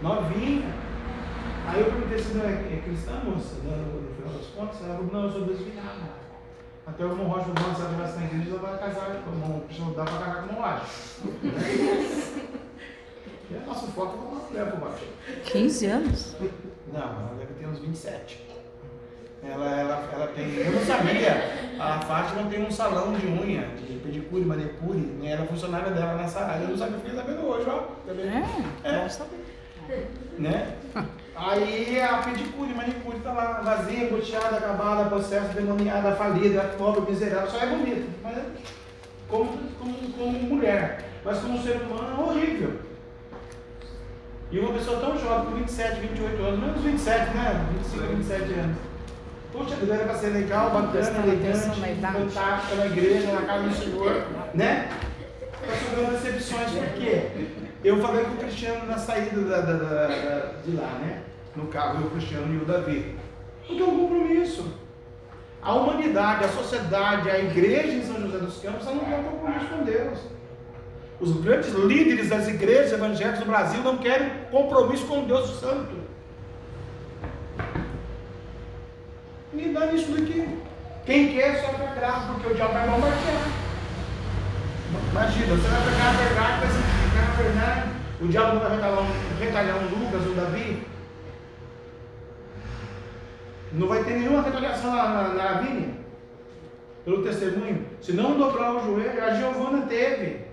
novinha. 0.00 0.74
Aí 1.66 1.80
eu 1.80 1.86
perguntei 1.86 2.18
se 2.18 2.34
não 2.34 2.44
é, 2.44 2.52
é 2.52 2.82
cristã, 2.82 3.12
moça, 3.24 3.56
no, 3.56 4.14
final 4.14 4.32
das 4.32 4.46
contas, 4.46 4.82
ela 4.82 4.94
falou, 4.94 5.12
não, 5.12 5.24
eu 5.24 5.30
sou 5.30 5.44
desviada. 5.44 6.20
Até 6.86 7.04
o 7.04 7.10
irmão 7.10 7.28
Rocha 7.28 7.46
falou, 7.54 7.74
se 7.74 7.80
ela 7.82 7.90
estivesse 7.90 8.18
na 8.18 8.24
igreja, 8.24 8.50
ela 8.50 8.60
vai 8.60 8.78
casar, 8.78 9.10
o 9.10 9.72
irmão 9.72 9.92
dá 9.94 10.04
para 10.04 10.18
casar 10.18 10.48
com 10.48 10.54
o 10.54 10.62
Rocha. 10.62 10.86
e 13.50 13.56
a 13.56 13.66
nossa 13.66 13.86
foto 13.88 14.16
é 14.16 14.20
uma 14.20 14.40
mulher 14.48 14.70
por 14.72 14.80
baixo. 14.88 15.04
15 15.46 15.86
anos? 15.86 16.36
Não, 16.92 17.00
ela 17.00 17.34
deve 17.38 17.54
ter 17.54 17.66
uns 17.66 17.78
27. 17.78 18.46
Ela, 19.42 19.80
ela, 19.80 20.08
ela 20.12 20.26
tem. 20.28 20.54
Eu 20.56 20.72
não 20.72 20.84
sabia. 20.84 21.32
A 21.78 21.98
Fátima 22.00 22.48
tem 22.50 22.62
um 22.64 22.70
salão 22.70 23.12
de 23.14 23.26
unha, 23.26 23.62
de 23.86 23.94
pedicure, 23.98 24.44
manicure. 24.44 24.98
Né? 24.98 25.32
Ela 25.32 25.44
é 25.44 25.46
funcionária 25.46 25.90
dela 25.92 26.14
nessa 26.16 26.40
área. 26.40 26.64
Eu 26.64 26.68
não 26.70 26.76
sabia, 26.76 26.98
fiquei 26.98 27.14
sabendo 27.16 27.46
hoje, 27.46 27.66
ó. 27.68 27.84
Vendo? 28.06 28.20
É, 28.84 29.04
É. 29.04 29.08
saber. 29.08 29.40
Né? 30.38 30.74
Aí 31.34 32.00
a 32.00 32.18
pedicure, 32.18 32.74
manicure 32.74 33.18
tá 33.20 33.32
lá, 33.32 33.60
vazia, 33.62 34.04
angustiada, 34.06 34.56
acabada, 34.58 35.08
processo, 35.08 35.54
demoniada, 35.54 36.14
falida, 36.16 36.74
pobre, 36.76 37.10
miserável. 37.10 37.50
Só 37.50 37.58
é 37.60 37.66
bonita. 37.66 38.06
Mas 38.22 38.36
é 38.38 38.44
como, 39.26 39.58
como, 39.78 39.94
como 40.12 40.32
mulher. 40.38 41.02
Mas 41.24 41.38
como 41.38 41.60
ser 41.62 41.76
humano 41.82 42.20
é 42.20 42.24
horrível. 42.30 42.78
E 44.50 44.58
uma 44.58 44.72
pessoa 44.72 44.98
tão 45.00 45.16
jovem, 45.18 45.46
com 45.52 45.56
27, 45.58 46.00
28 46.00 46.42
anos, 46.42 46.60
menos 46.60 46.80
27, 46.82 47.34
né? 47.36 47.66
25, 47.78 48.16
27 48.16 48.52
anos. 48.54 48.76
Puxa 49.52 49.76
vida, 49.76 49.94
era 49.94 50.04
para 50.04 50.14
ser 50.14 50.28
legal, 50.28 50.70
bacana, 50.70 51.18
elegante, 51.26 51.80
fantástica 52.12 52.74
na 52.76 52.86
igreja, 52.86 53.32
na 53.32 53.42
casa 53.42 53.62
do 53.68 53.74
Senhor, 53.74 54.24
né? 54.54 54.88
Está 55.62 55.74
sofrendo 55.74 56.12
decepções, 56.12 56.70
por 56.70 56.88
quê? 56.94 57.22
Eu 57.84 58.00
falei 58.00 58.24
com 58.24 58.32
o 58.32 58.36
Cristiano 58.36 58.86
na 58.86 58.96
saída 58.98 59.40
da, 59.42 59.60
da- 59.60 59.72
da- 59.72 60.06
da- 60.06 60.52
de 60.64 60.76
lá, 60.76 60.88
né? 61.00 61.22
No 61.56 61.66
carro, 61.66 62.00
eu, 62.00 62.06
o 62.06 62.10
Cristiano 62.10 62.52
e 62.54 62.58
o 62.58 62.64
Davi. 62.64 63.16
Porque 63.66 63.82
é 63.82 63.84
um 63.84 63.98
compromisso. 63.98 64.72
A 65.62 65.74
humanidade, 65.74 66.44
a 66.44 66.48
sociedade, 66.48 67.30
a 67.30 67.38
igreja 67.38 67.92
em 67.92 68.02
São 68.04 68.20
José 68.20 68.38
dos 68.38 68.56
Campos, 68.62 68.86
ela 68.86 68.96
não 68.96 69.04
tem 69.04 69.20
um 69.20 69.24
compromisso 69.24 69.66
com 69.66 69.84
Deus. 69.84 70.18
Os 71.20 71.32
grandes 71.42 71.74
líderes 71.74 72.30
das 72.30 72.48
igrejas 72.48 72.92
evangélicas 72.92 73.40
do 73.40 73.46
Brasil 73.46 73.82
não 73.82 73.98
querem 73.98 74.30
compromisso 74.50 75.06
com 75.06 75.26
Deus 75.26 75.60
Santo. 75.60 75.94
Me 79.52 79.68
dá 79.68 79.86
nisso 79.86 80.12
daqui. 80.12 80.48
Quem 81.04 81.34
quer 81.34 81.60
só 81.60 81.72
para 81.72 81.94
grave, 81.94 82.32
porque 82.32 82.52
o 82.52 82.54
diabo 82.54 82.72
vai 82.72 82.88
bombardear. 82.88 83.48
Imagina, 85.10 85.56
você 85.56 85.68
vai 85.68 85.80
pegar 85.84 86.08
a 86.08 86.12
verdade, 86.12 86.60
vai 86.60 86.70
santificar 86.70 87.30
a 87.30 87.42
verdade. 87.42 87.90
O 88.20 88.28
diabo 88.28 88.54
não 88.54 88.60
vai 88.60 88.70
retalhar 88.76 89.00
um, 89.00 89.38
retalhar 89.38 89.76
um 89.76 89.98
Lucas, 89.98 90.26
um 90.26 90.34
Davi. 90.34 90.82
Não 93.72 93.88
vai 93.88 94.04
ter 94.04 94.14
nenhuma 94.14 94.42
retaliação 94.42 94.94
na, 94.94 95.08
na, 95.08 95.34
na 95.34 95.62
pelo 97.04 97.22
testemunho. 97.22 97.86
Se 98.00 98.12
não 98.12 98.38
dobrar 98.38 98.74
o 98.74 98.84
joelho, 98.84 99.24
a 99.24 99.34
Giovana 99.34 99.86
teve. 99.86 100.49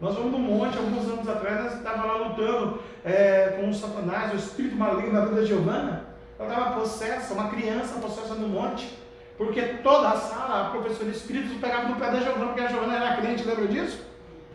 Nós 0.00 0.14
vamos 0.14 0.30
no 0.30 0.38
monte, 0.38 0.78
alguns 0.78 1.08
anos 1.08 1.28
atrás, 1.28 1.64
nós 1.64 1.74
estávamos 1.74 2.06
lá 2.06 2.28
lutando 2.28 2.80
é, 3.04 3.56
com 3.58 3.68
o 3.68 3.74
Satanás, 3.74 4.32
o 4.32 4.36
espírito 4.36 4.76
maligno 4.76 5.12
na 5.12 5.24
vida 5.24 5.40
da 5.40 5.46
Giovana. 5.46 6.04
Ela 6.38 6.48
estava 6.48 6.80
possessa, 6.80 7.34
uma 7.34 7.48
criança 7.48 7.98
possessa 7.98 8.34
no 8.34 8.48
monte. 8.48 8.96
Porque 9.36 9.60
toda 9.82 10.10
a 10.10 10.16
sala, 10.16 10.66
a 10.66 10.70
professora 10.70 11.10
de 11.10 11.16
espíritos 11.16 11.56
pegava 11.58 11.88
no 11.88 11.96
pé 11.96 12.10
da 12.10 12.20
Giovana, 12.20 12.46
porque 12.46 12.60
a 12.60 12.68
Giovana 12.68 12.96
era 12.96 13.16
crente, 13.16 13.44
lembra 13.44 13.66
disso? 13.66 14.04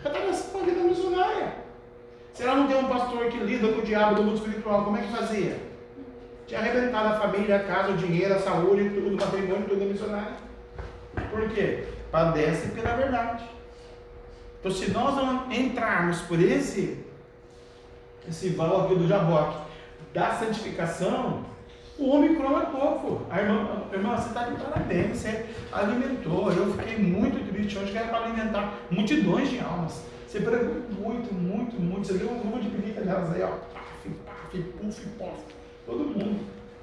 Retaliação 0.01 0.51
com 0.51 0.59
a 0.59 0.63
vida 0.63 0.81
missionária. 0.81 1.53
Se 2.33 2.43
ela 2.43 2.55
não 2.55 2.67
tem 2.67 2.77
um 2.77 2.87
pastor 2.87 3.25
que 3.27 3.37
lida 3.37 3.67
com 3.67 3.79
o 3.79 3.83
diabo 3.83 4.15
do 4.15 4.23
mundo 4.23 4.37
espiritual, 4.37 4.85
como 4.85 4.97
é 4.97 5.01
que 5.01 5.11
fazia? 5.11 5.57
Tinha 6.47 6.59
arrebentado 6.59 7.07
a 7.09 7.19
família, 7.19 7.57
a 7.57 7.63
casa, 7.63 7.91
o 7.91 7.97
dinheiro, 7.97 8.33
a 8.33 8.39
saúde, 8.39 8.89
tudo, 8.89 9.13
o 9.13 9.17
patrimônio, 9.17 9.67
tudo 9.67 9.85
missionário. 9.85 10.35
Por 11.29 11.49
quê? 11.49 11.85
Padece 12.11 12.69
pela 12.69 12.95
verdade. 12.95 13.43
Então, 14.63 14.71
se 14.71 14.91
nós 14.91 15.13
não 15.17 15.51
entrarmos 15.51 16.21
por 16.21 16.41
esse, 16.41 16.97
esse 18.29 18.47
val 18.51 18.85
aqui 18.85 18.95
do 18.95 19.05
Jaboque, 19.05 19.57
da 20.13 20.31
santificação, 20.35 21.43
o 21.99 22.09
Omicron 22.11 22.61
é 22.61 22.65
pouco. 22.67 23.25
A 23.29 23.41
irmã, 23.41 23.83
irmã 23.91 24.15
você 24.15 24.29
está 24.29 24.45
de 24.45 24.63
parabéns, 24.63 25.17
você 25.17 25.47
alimentou. 25.69 26.49
Eu 26.49 26.73
fiquei 26.75 26.97
muito 26.97 27.45
triste 27.51 27.77
hoje 27.77 27.91
que 27.91 27.97
era 27.97 28.07
para 28.07 28.23
alimentar 28.23 28.73
multidões 28.89 29.49
de 29.49 29.59
almas. 29.59 30.01
Você 30.25 30.39
pregou 30.39 30.75
muito, 30.97 31.33
muito, 31.33 31.75
muito. 31.75 32.07
Você 32.07 32.13
deu 32.13 32.31
um 32.31 32.39
grupo 32.39 32.61
de 32.61 32.69
pelita 32.69 33.01
delas 33.01 33.33
aí, 33.33 33.43
ó. 33.43 33.49
Paf, 33.49 34.09
paf, 34.25 34.57
puf, 34.79 35.07
pof. 35.17 35.43
Todo 35.85 36.05
mundo. 36.05 36.39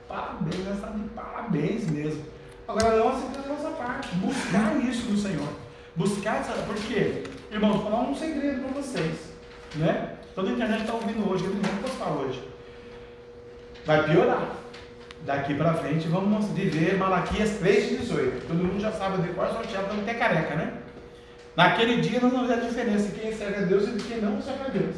Parabéns, 0.07 0.66
nós 0.66 0.74
estamos 0.74 1.03
de 1.03 1.09
parabéns 1.09 1.91
mesmo. 1.91 2.24
Agora 2.68 2.99
nós 2.99 3.22
temos 3.22 3.39
a 3.39 3.49
nossa 3.49 3.70
parte. 3.70 4.14
Buscar 4.16 4.76
isso 4.85 5.07
do 5.11 5.16
Senhor. 5.16 5.49
Buscar 5.97 6.41
essa. 6.41 6.53
Por 6.64 6.76
quê? 6.76 7.24
Irmãos, 7.51 7.78
vou 7.78 7.90
falar 7.90 8.03
um 8.03 8.14
segredo 8.14 8.62
para 8.62 8.80
vocês. 8.80 9.16
Né? 9.74 10.14
Toda 10.36 10.51
a 10.51 10.53
internet 10.53 10.82
está 10.82 10.94
ouvindo 10.94 11.28
hoje, 11.28 11.44
eu 11.44 11.51
não 11.51 11.61
vou 11.61 11.82
postar 11.82 12.11
hoje. 12.11 12.42
Vai 13.84 14.05
piorar. 14.05 14.57
Daqui 15.26 15.55
para 15.55 15.74
frente 15.74 16.07
vamos 16.07 16.46
viver 16.53 16.96
Malaquias 16.96 17.61
3,18. 17.61 18.46
Todo 18.46 18.57
mundo 18.57 18.80
já 18.80 18.92
sabe 18.92 19.20
de 19.22 19.34
qual 19.34 19.53
sorteado 19.53 19.88
para 19.88 19.96
não 19.96 20.05
ter 20.05 20.14
careca, 20.14 20.55
né? 20.55 20.74
Naquele 21.57 22.01
dia 22.01 22.20
nós 22.20 22.32
vamos 22.32 22.46
ver 22.46 22.55
a 22.55 22.61
diferença 22.61 23.09
de 23.09 23.20
quem 23.20 23.32
serve 23.32 23.57
a 23.57 23.66
Deus 23.66 23.88
e 23.88 23.92
de 23.92 24.05
quem 24.05 24.20
não 24.20 24.40
serve 24.40 24.64
a 24.66 24.68
Deus. 24.68 24.96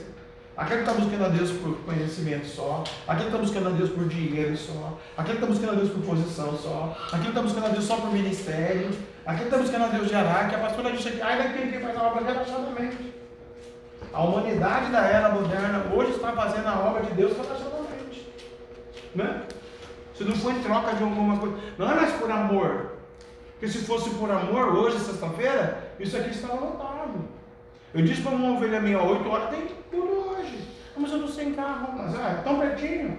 Aquele 0.55 0.83
que 0.83 0.91
está 0.91 1.01
buscando 1.01 1.25
a 1.25 1.29
Deus 1.29 1.51
por 1.53 1.77
conhecimento 1.79 2.47
só, 2.47 2.85
aquele 3.09 3.31
que 3.31 3.37
está 3.37 3.39
buscando 3.39 3.69
a 3.69 3.73
Deus 3.73 3.91
por 3.91 4.07
dinheiro 4.07 4.55
só, 4.55 5.01
aquele 5.17 5.39
que 5.39 5.45
está 5.45 5.47
buscando 5.47 5.73
a 5.73 5.77
Deus 5.77 5.91
por 5.91 6.03
posição 6.03 6.59
só, 6.59 6.99
aquele 7.07 7.23
que 7.23 7.29
está 7.31 7.43
buscando 7.43 7.67
a 7.67 7.71
Deus 7.71 7.85
só 7.85 7.97
por 7.97 8.13
ministério, 8.13 8.91
que 9.25 9.45
está 9.45 9.57
buscando 9.57 9.85
a 9.85 9.89
Deus 9.89 10.09
de 10.09 10.15
arar, 10.15 10.49
que 10.49 10.55
a 10.55 10.59
pastora 10.59 10.93
disse 10.93 11.09
aqui, 11.09 11.23
ai 11.23 11.39
daquele 11.39 11.73
que 11.73 11.79
faz 11.79 11.97
a 11.97 12.03
obra 12.03 12.25
relaxadamente. 12.25 13.15
A 14.13 14.23
humanidade 14.23 14.91
da 14.91 15.01
era 15.07 15.29
moderna 15.31 15.85
hoje 15.95 16.13
está 16.13 16.33
fazendo 16.33 16.67
a 16.67 16.79
obra 16.81 17.03
de 17.03 17.15
Deus 17.15 17.33
relaxadamente. 17.33 18.29
Né? 19.15 19.43
Se 20.15 20.25
não 20.25 20.35
for 20.35 20.53
em 20.53 20.63
troca 20.63 20.95
de 20.95 21.03
alguma 21.03 21.39
coisa, 21.39 21.57
não 21.79 21.91
é 21.91 21.95
mais 21.95 22.13
por 22.15 22.31
amor. 22.31 22.93
Porque 23.53 23.69
se 23.69 23.85
fosse 23.85 24.11
por 24.11 24.31
amor, 24.31 24.75
hoje, 24.77 24.99
sexta-feira, 24.99 25.95
isso 25.99 26.17
aqui 26.17 26.31
estava 26.31 26.55
lotado. 26.55 27.25
Eu 27.95 28.03
disse 28.03 28.23
para 28.23 28.33
uma 28.33 28.57
ovelha 28.57 28.81
minha, 28.81 29.01
8 29.01 29.29
horas 29.29 29.51
tem 29.51 29.69
tudo 29.91 30.31
hoje. 30.31 30.59
Ah, 30.97 30.99
mas 30.99 31.11
eu 31.13 31.19
estou 31.19 31.33
sem 31.33 31.55
carro. 31.55 31.95
Mas 31.97 32.15
é 32.15 32.41
tão 32.43 32.59
pertinho. 32.59 33.19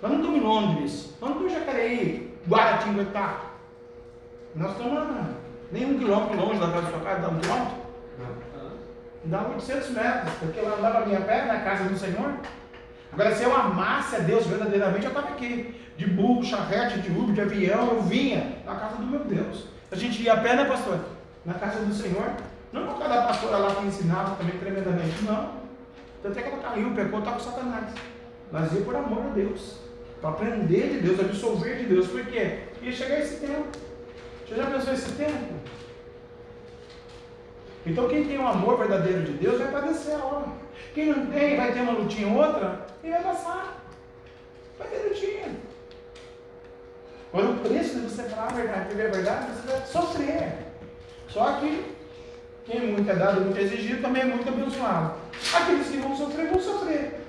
Nós 0.00 0.12
não 0.12 0.20
estamos 0.20 0.40
em 0.40 0.44
Londres, 0.44 1.14
nós 1.20 1.30
não 1.30 1.38
estamos 1.38 1.52
em 1.52 1.54
Jacareí, 1.56 2.38
Guaratinguetá. 2.48 3.51
Nós 4.54 4.72
estamos 4.72 4.98
a 4.98 5.28
nem 5.70 5.86
um 5.86 5.98
quilômetro 5.98 6.36
longe 6.36 6.60
da 6.60 6.66
casa 6.66 6.82
da 6.82 6.90
sua 6.90 7.00
casa, 7.00 7.20
dá 7.22 7.28
um 7.28 7.40
quilômetro? 7.40 7.82
Dá 9.24 9.48
800 9.48 9.90
metros, 9.90 10.34
porque 10.40 10.60
eu 10.60 10.74
andava 10.74 10.98
a 10.98 11.06
minha 11.06 11.20
pé 11.20 11.46
na 11.46 11.60
casa 11.60 11.84
do 11.84 11.96
Senhor. 11.96 12.34
Agora, 13.12 13.34
se 13.34 13.44
eu 13.44 13.54
amasse 13.54 14.16
a 14.16 14.18
Deus 14.18 14.46
verdadeiramente, 14.46 15.04
eu 15.04 15.10
estava 15.10 15.28
aqui. 15.28 15.80
De 15.96 16.06
burro, 16.06 16.42
charrete, 16.42 17.00
de 17.00 17.10
Uber, 17.10 17.34
de 17.34 17.40
avião, 17.40 17.88
eu 17.88 18.02
vinha 18.02 18.56
na 18.66 18.74
casa 18.74 18.96
do 18.96 19.06
meu 19.06 19.20
Deus. 19.20 19.66
A 19.90 19.96
gente 19.96 20.22
ia 20.22 20.32
a 20.32 20.36
pé, 20.38 20.56
né, 20.56 20.64
pastor? 20.64 20.98
Na 21.44 21.54
casa 21.54 21.84
do 21.84 21.94
Senhor. 21.94 22.32
Não 22.72 22.86
por 22.86 22.98
causa 22.98 23.14
da 23.14 23.22
pastora 23.22 23.58
lá 23.58 23.74
que 23.74 23.86
ensinava 23.86 24.36
também 24.36 24.58
tremendamente, 24.58 25.22
não. 25.24 25.50
Tanto 26.22 26.38
é 26.38 26.42
que 26.42 26.48
ela 26.48 26.62
caiu, 26.62 26.90
pecou, 26.94 27.18
está 27.18 27.32
com 27.32 27.40
Satanás. 27.40 27.92
Mas 28.50 28.72
ia 28.72 28.80
por 28.80 28.96
amor 28.96 29.26
a 29.26 29.34
Deus. 29.34 29.78
Para 30.20 30.30
aprender 30.30 30.88
de 30.94 31.00
Deus, 31.00 31.20
absorver 31.20 31.76
de 31.76 31.84
Deus. 31.84 32.08
Por 32.08 32.24
quê? 32.24 32.60
Ia 32.80 32.92
chegar 32.92 33.20
esse 33.20 33.36
tempo. 33.36 33.68
Você 34.52 34.60
já 34.60 34.66
pensou 34.66 34.92
esse 34.92 35.12
tempo? 35.12 35.54
Então 37.86 38.06
quem 38.06 38.26
tem 38.26 38.38
um 38.38 38.46
amor 38.46 38.76
verdadeiro 38.76 39.22
de 39.22 39.32
Deus 39.32 39.58
vai 39.58 39.72
padecer 39.72 40.14
a 40.14 40.24
hora. 40.26 40.48
Quem 40.92 41.06
não 41.06 41.24
tem, 41.28 41.56
vai 41.56 41.72
ter 41.72 41.80
uma 41.80 41.92
lutinha 41.92 42.28
ou 42.28 42.36
outra 42.36 42.86
e 43.02 43.08
vai 43.08 43.22
passar. 43.22 43.82
Vai 44.78 44.88
ter 44.88 45.08
lutinha. 45.08 45.56
Agora 47.32 47.48
o 47.48 47.58
preço 47.60 47.98
de 47.98 48.00
você 48.08 48.24
falar 48.24 48.48
a 48.48 48.52
verdade, 48.52 48.88
viver 48.90 49.06
a 49.06 49.10
verdade, 49.10 49.46
você 49.52 49.72
vai 49.72 49.86
sofrer. 49.86 50.52
Só 51.28 51.52
que 51.54 51.96
quem 52.66 52.92
muito 52.92 53.10
é 53.10 53.14
dado, 53.14 53.40
muito 53.40 53.58
é 53.58 53.62
exigido, 53.62 54.02
também 54.02 54.20
é 54.20 54.26
muito 54.26 54.46
abençoado. 54.46 55.14
Aqueles 55.54 55.88
que 55.88 55.96
vão 55.96 56.14
sofrer, 56.14 56.48
vão 56.48 56.60
sofrer. 56.60 57.20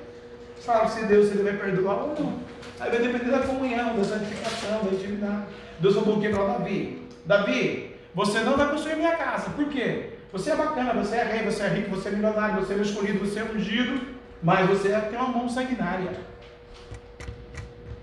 Sabe 0.59 0.91
se 0.91 1.05
Deus 1.05 1.31
ele 1.31 1.43
vai 1.43 1.53
perdoar 1.53 2.03
ou 2.03 2.15
não. 2.19 2.39
Aí 2.81 2.89
vai 2.89 2.99
depender 2.99 3.31
da 3.31 3.47
comunhão, 3.47 3.95
da 3.95 4.03
santificação, 4.03 4.83
da 4.83 4.91
intimidade. 4.91 5.45
Deus 5.79 5.95
falou 5.95 6.17
o 6.17 6.21
que 6.21 6.27
para 6.27 6.47
Davi? 6.47 7.02
Davi, 7.25 7.95
você 8.13 8.39
não 8.41 8.57
vai 8.57 8.69
construir 8.69 8.95
minha 8.95 9.15
casa. 9.15 9.49
Por 9.51 9.67
quê? 9.69 10.09
Você 10.31 10.51
é 10.51 10.55
bacana, 10.55 10.93
você 10.93 11.15
é 11.15 11.23
rei, 11.23 11.43
você 11.43 11.63
é 11.63 11.67
rico, 11.69 11.91
você 11.91 12.09
é 12.09 12.11
milionário, 12.11 12.65
você 12.65 12.73
é 12.73 12.77
escolhido, 12.77 13.19
você 13.19 13.39
é 13.39 13.43
ungido, 13.43 14.01
mas 14.41 14.67
você 14.67 14.89
tem 14.89 15.17
uma 15.17 15.29
mão 15.29 15.47
sanguinária. 15.47 16.11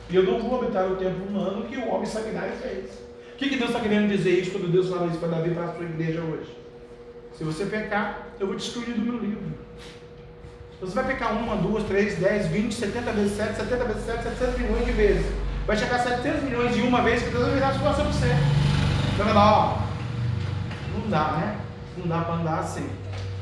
E 0.08 0.16
eu 0.16 0.22
não 0.22 0.40
vou 0.40 0.60
habitar 0.60 0.90
o 0.90 0.96
tempo 0.96 1.24
humano 1.24 1.66
que 1.66 1.76
o 1.76 1.88
homem 1.88 2.06
sanguinário 2.06 2.52
fez. 2.54 2.90
O 3.34 3.36
que, 3.36 3.48
que 3.48 3.56
Deus 3.56 3.70
está 3.70 3.80
querendo 3.80 4.08
dizer 4.08 4.30
isso 4.30 4.50
quando 4.50 4.70
Deus 4.70 4.88
fala 4.88 5.06
isso 5.06 5.18
para 5.18 5.28
Davi 5.28 5.50
para 5.50 5.64
a 5.64 5.74
sua 5.74 5.84
igreja 5.84 6.20
hoje? 6.20 6.56
Se 7.36 7.44
você 7.44 7.64
pecar, 7.64 8.28
eu 8.38 8.46
vou 8.46 8.56
te 8.56 8.66
excluir 8.66 8.92
do 8.92 9.00
meu 9.00 9.18
livro. 9.18 9.42
Você 10.80 10.94
vai 10.94 11.06
pecar 11.06 11.32
uma, 11.32 11.56
duas, 11.56 11.84
três, 11.84 12.18
dez, 12.18 12.46
vinte, 12.46 12.74
setenta 12.74 13.12
vezes 13.12 13.36
sete, 13.36 13.56
setenta 13.56 13.84
vezes 13.84 14.04
sete, 14.04 14.22
setecentos 14.22 14.58
milhões 14.58 14.86
de 14.86 14.92
vezes. 14.92 15.26
Vai 15.66 15.76
chegar 15.76 15.96
a 15.96 15.98
700 16.00 16.42
milhões 16.42 16.74
de 16.74 16.82
uma 16.82 17.02
vez 17.02 17.22
que 17.22 17.30
Deus 17.30 17.44
vai 17.44 17.54
virar 17.54 17.68
a 17.68 17.72
situação 17.74 18.04
para 18.04 18.12
você. 18.12 18.69
Então 19.20 19.34
lá, 19.34 19.52
ó. 19.52 20.98
Não 20.98 21.10
dá, 21.10 21.32
né? 21.32 21.60
Não 21.98 22.06
dá 22.06 22.22
para 22.22 22.36
andar 22.36 22.60
assim. 22.60 22.88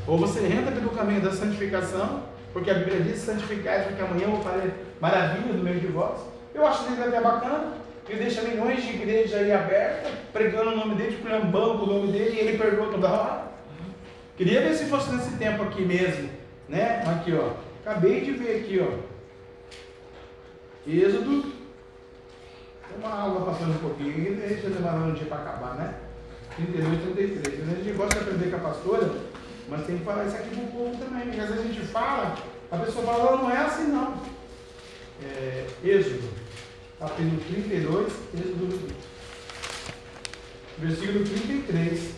Ou 0.05 0.17
você 0.17 0.45
entra 0.45 0.73
pelo 0.73 0.89
caminho 0.89 1.21
da 1.21 1.31
santificação, 1.31 2.23
porque 2.51 2.69
a 2.69 2.73
Bíblia 2.73 2.99
diz 2.99 3.19
santificar, 3.19 3.85
porque 3.85 4.01
amanhã 4.01 4.23
eu 4.23 4.31
vou 4.31 4.41
fazer 4.41 4.73
maravilha 4.99 5.53
no 5.53 5.63
meio 5.63 5.79
de 5.79 5.87
vós. 5.87 6.19
Eu 6.53 6.67
acho 6.67 6.83
que 6.83 6.91
isso 6.91 7.01
é 7.01 7.21
bacana. 7.21 7.75
Ele 8.09 8.19
deixa 8.19 8.41
milhões 8.41 8.83
de 8.83 8.89
igrejas 8.89 9.39
aí 9.39 9.53
abertas, 9.53 10.11
pregando 10.33 10.71
o 10.71 10.75
nome 10.75 10.95
dele, 10.95 11.15
esculhambando 11.15 11.83
o 11.83 11.87
nome 11.87 12.11
dele, 12.11 12.35
e 12.35 12.39
ele 12.39 12.57
perdoa 12.57 12.91
toda 12.91 13.07
hora. 13.07 13.43
Queria 14.35 14.59
ver 14.59 14.75
se 14.75 14.83
fosse 14.85 15.13
nesse 15.13 15.37
tempo 15.37 15.63
aqui 15.63 15.85
mesmo, 15.85 16.29
né? 16.67 17.03
Aqui, 17.07 17.33
ó. 17.33 17.53
Acabei 17.85 18.19
de 18.19 18.31
ver 18.31 18.63
aqui, 18.63 18.85
ó. 18.85 18.97
Êxodo. 20.85 21.58
Uma 22.99 23.15
aula 23.15 23.45
passando 23.45 23.75
um 23.75 23.79
pouquinho, 23.79 24.35
deixa 24.35 24.67
eu 24.67 24.73
levar 24.73 24.95
um 24.95 25.13
dia 25.13 25.25
para 25.25 25.37
acabar, 25.37 25.75
né? 25.75 25.93
32, 26.57 27.15
33. 27.15 27.69
A 27.69 27.75
gente 27.75 27.97
gosta 27.97 28.15
de 28.15 28.21
aprender 28.21 28.49
com 28.49 28.57
a 28.57 28.69
pastora, 28.71 29.09
mas 29.69 29.85
tem 29.85 29.97
que 29.97 30.03
falar 30.03 30.25
isso 30.25 30.35
aqui 30.35 30.49
para 30.49 30.63
o 30.63 30.67
povo 30.67 30.97
também. 30.97 31.27
Porque 31.27 31.39
às 31.39 31.47
vezes 31.47 31.63
a 31.63 31.67
gente 31.67 31.85
fala, 31.87 32.35
a 32.69 32.77
pessoa 32.77 33.05
fala, 33.05 33.37
não 33.37 33.49
é 33.49 33.57
assim 33.57 33.83
não. 33.83 34.15
É, 35.23 35.67
êxodo, 35.83 36.29
capítulo 36.99 37.39
32, 37.47 38.13
Êxodo 38.33 38.93
versículo 40.77 41.23
33. 41.23 42.11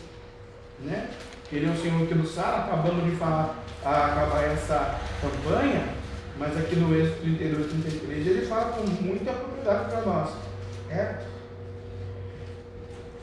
Né? 0.79 1.09
Ele 1.51 1.67
é 1.67 1.69
o 1.69 1.77
Senhor 1.77 2.07
que 2.07 2.15
nos 2.15 2.33
sara, 2.33 2.63
acabamos 2.63 3.05
de 3.05 3.15
falar, 3.17 3.63
acabar 3.83 4.43
essa 4.45 4.99
campanha, 5.21 5.93
mas 6.39 6.57
aqui 6.57 6.75
no 6.75 6.95
Êxodo 6.95 7.21
32, 7.21 7.71
33, 7.71 8.27
ele 8.27 8.45
fala 8.47 8.71
com 8.71 8.83
muita 9.03 9.31
propriedade 9.31 9.91
para 9.91 10.01
nós. 10.01 10.50
É? 10.91 11.15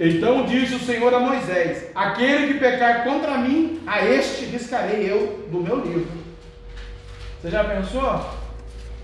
Então 0.00 0.46
disse 0.46 0.74
o 0.74 0.80
Senhor 0.80 1.12
a 1.12 1.20
Moisés: 1.20 1.90
Aquele 1.94 2.54
que 2.54 2.60
pecar 2.60 3.04
contra 3.04 3.38
mim, 3.38 3.82
a 3.86 4.04
este 4.04 4.44
riscarei 4.46 5.10
eu 5.10 5.48
do 5.50 5.60
meu 5.60 5.80
livro. 5.80 6.08
Você 7.40 7.50
já 7.50 7.64
pensou? 7.64 8.38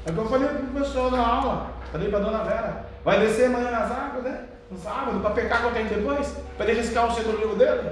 É 0.07 0.11
o 0.11 0.15
que 0.15 0.19
eu 0.19 0.29
falei 0.29 0.49
para 0.49 0.61
o 0.61 0.83
pessoal 0.83 1.11
na 1.11 1.27
aula, 1.27 1.71
falei 1.91 2.09
para 2.09 2.19
a 2.19 2.23
dona 2.23 2.45
Vera: 2.45 2.87
vai 3.05 3.21
descer 3.21 3.47
amanhã 3.47 3.71
nas 3.71 3.91
águas, 3.91 4.25
né? 4.25 4.45
No 4.71 4.79
sábado, 4.79 5.21
para 5.21 5.31
pecar 5.31 5.63
contra 5.63 5.81
ele 5.81 5.95
depois? 5.95 6.35
Para 6.57 6.71
ele 6.71 6.81
riscar 6.81 7.07
o 7.07 7.15
segundo 7.15 7.39
livro 7.39 7.57
dele? 7.57 7.91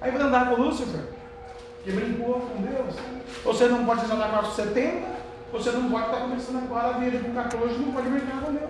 Aí 0.00 0.10
vai 0.10 0.22
andar 0.22 0.48
com 0.48 0.62
Lúcifer, 0.62 1.00
que 1.84 1.92
brincou 1.92 2.40
com 2.40 2.62
Deus. 2.62 2.94
Você 3.44 3.66
não 3.66 3.84
pode 3.84 4.10
andar 4.10 4.30
com 4.30 4.50
70, 4.50 5.06
você 5.52 5.70
não 5.70 5.90
pode 5.90 6.06
estar 6.06 6.20
começando 6.20 6.64
agora 6.64 6.88
a 6.88 6.98
vida 6.98 7.18
com 7.18 7.34
14, 7.34 7.78
não 7.78 7.92
pode 7.92 8.08
brincar 8.08 8.40
com 8.40 8.52
Deus. 8.52 8.67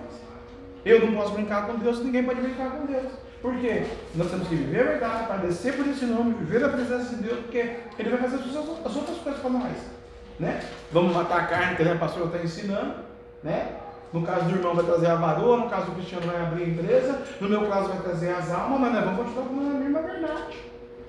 Eu 0.89 1.05
não 1.05 1.13
posso 1.13 1.33
brincar 1.33 1.67
com 1.67 1.75
Deus, 1.75 2.03
ninguém 2.03 2.23
pode 2.23 2.41
brincar 2.41 2.71
com 2.71 2.87
Deus. 2.87 3.11
Por 3.43 3.55
quê? 3.59 3.83
Nós 4.15 4.31
temos 4.31 4.47
que 4.47 4.55
viver 4.55 4.81
a 4.81 4.83
verdade, 4.85 5.27
padecer 5.27 5.73
por 5.75 5.87
esse 5.87 6.03
nome, 6.03 6.33
viver 6.33 6.65
a 6.65 6.69
presença 6.69 7.15
de 7.15 7.21
Deus, 7.21 7.39
porque 7.41 7.75
Ele 7.99 8.09
vai 8.09 8.19
fazer 8.19 8.37
as 8.37 8.95
outras 8.95 9.17
coisas 9.19 9.39
para 9.39 9.49
nós. 9.51 9.77
Né? 10.39 10.59
Vamos 10.91 11.13
matar 11.13 11.41
a 11.41 11.45
carne, 11.45 11.75
que 11.75 11.83
a 11.83 11.95
pastora 11.95 12.25
está 12.25 12.39
ensinando. 12.39 12.95
Né? 13.43 13.67
No 14.11 14.23
caso 14.23 14.45
do 14.45 14.55
irmão 14.55 14.73
vai 14.73 14.83
trazer 14.83 15.07
a 15.07 15.15
varoa, 15.15 15.57
no 15.57 15.69
caso 15.69 15.85
do 15.85 15.91
cristiano 15.91 16.25
vai 16.25 16.41
abrir 16.41 16.63
a 16.63 16.67
empresa, 16.67 17.21
no 17.39 17.47
meu 17.47 17.67
caso 17.67 17.89
vai 17.89 17.99
trazer 17.99 18.31
as 18.31 18.51
almas, 18.51 18.79
mas 18.79 18.93
nós 18.93 19.03
vamos 19.03 19.19
continuar 19.19 19.45
com 19.45 19.59
a 19.59 19.79
mesma 19.79 20.01
verdade. 20.01 20.57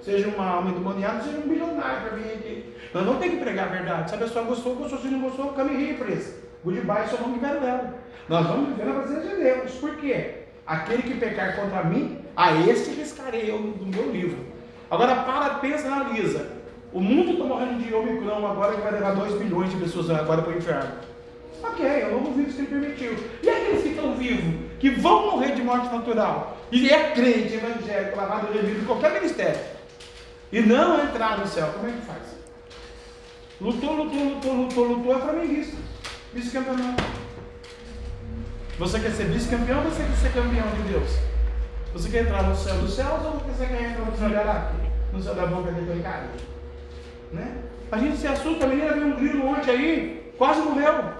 Seja 0.02 0.28
uma 0.28 0.46
alma 0.46 0.70
endemoniada, 0.72 1.22
seja 1.22 1.38
um 1.38 1.48
bilionário 1.48 2.02
para 2.02 2.18
vir 2.18 2.32
aqui. 2.34 2.74
Nós 2.92 3.06
não 3.06 3.16
temos 3.16 3.36
que 3.36 3.44
pregar 3.44 3.68
a 3.68 3.70
verdade. 3.70 4.10
Se 4.10 4.14
a 4.14 4.18
pessoa 4.18 4.44
gostou, 4.44 4.76
gostou, 4.76 4.98
se 4.98 5.08
não 5.08 5.22
gostou, 5.22 5.54
cama 5.54 5.72
e 5.72 5.86
ri 5.86 5.94
preso. 5.94 6.34
Goodbye, 6.62 7.06
não 7.18 7.32
viver 7.32 7.60
dela. 7.60 7.94
Nós 8.30 8.46
vamos 8.46 8.68
viver 8.68 8.86
na 8.86 9.00
presença 9.00 9.26
de 9.28 9.42
Deus. 9.42 9.72
Por 9.72 9.96
quê? 9.96 10.34
Aquele 10.64 11.02
que 11.02 11.14
pecar 11.14 11.56
contra 11.56 11.82
mim, 11.82 12.16
a 12.36 12.52
este 12.52 12.90
riscarei 12.90 13.50
eu 13.50 13.58
do 13.58 13.84
meu 13.84 14.12
livro. 14.12 14.38
Agora 14.88 15.24
para, 15.24 15.54
pensa, 15.54 15.88
analisa. 15.88 16.46
O 16.92 17.00
mundo 17.00 17.32
está 17.32 17.42
morrendo 17.42 17.82
de 17.82 17.92
Omicron 17.92 18.46
agora 18.46 18.76
que 18.76 18.82
vai 18.82 18.92
levar 18.92 19.16
2 19.16 19.34
bilhões 19.34 19.70
de 19.70 19.78
pessoas 19.78 20.10
agora 20.10 20.42
para 20.42 20.52
o 20.52 20.56
inferno. 20.56 20.92
Ok, 21.60 21.84
eu 21.84 22.20
não 22.20 22.32
vírus 22.32 22.54
que 22.54 22.60
ele 22.60 22.68
permitiu. 22.68 23.16
E 23.42 23.50
aqueles 23.50 23.82
que 23.82 23.88
estão 23.88 24.14
vivos, 24.14 24.70
que 24.78 24.90
vão 24.90 25.32
morrer 25.32 25.56
de 25.56 25.62
morte 25.62 25.92
natural, 25.92 26.56
e 26.70 26.88
é 26.88 27.10
crente, 27.10 27.54
evangélico, 27.54 28.16
lavado 28.16 28.52
de 28.52 28.58
vida, 28.60 28.86
qualquer 28.86 29.12
ministério, 29.12 29.58
e 30.52 30.60
não 30.60 31.02
entrar 31.02 31.36
no 31.36 31.48
céu, 31.48 31.68
como 31.74 31.88
é 31.88 31.90
que 31.90 32.06
faz? 32.06 32.22
Lutou, 33.60 33.92
lutou, 33.92 34.22
lutou, 34.22 34.54
lutou, 34.54 34.84
lutou, 34.84 35.16
é 35.16 35.18
flamenguista. 35.18 35.76
Vice-campeonato. 36.32 37.02
Você 38.80 38.98
quer 38.98 39.10
ser 39.10 39.24
vice-campeão 39.24 39.84
ou 39.84 39.90
você 39.90 40.02
quer 40.02 40.16
ser 40.16 40.32
campeão 40.32 40.66
de 40.70 40.90
Deus? 40.90 41.18
Você 41.92 42.08
quer 42.08 42.22
entrar 42.22 42.44
no 42.44 42.56
céu 42.56 42.78
dos 42.78 42.94
céus 42.94 43.26
ou 43.26 43.32
você 43.40 43.66
quer 43.66 43.90
entrar 43.90 44.06
no 44.06 44.16
céu 44.16 44.30
da 44.30 44.36
Galáxia? 44.36 44.74
No 45.12 45.22
céu 45.22 45.34
da 45.34 45.46
boca 45.48 45.70
de 45.70 45.84
Toicari? 45.84 46.28
Né? 47.30 47.58
A 47.92 47.98
gente 47.98 48.16
se 48.16 48.26
assusta, 48.26 48.64
a 48.64 48.68
menina 48.68 48.94
viu 48.94 49.08
um 49.08 49.16
grilo 49.16 49.48
ontem 49.48 49.70
aí, 49.70 50.32
quase 50.38 50.62
morreu. 50.62 51.12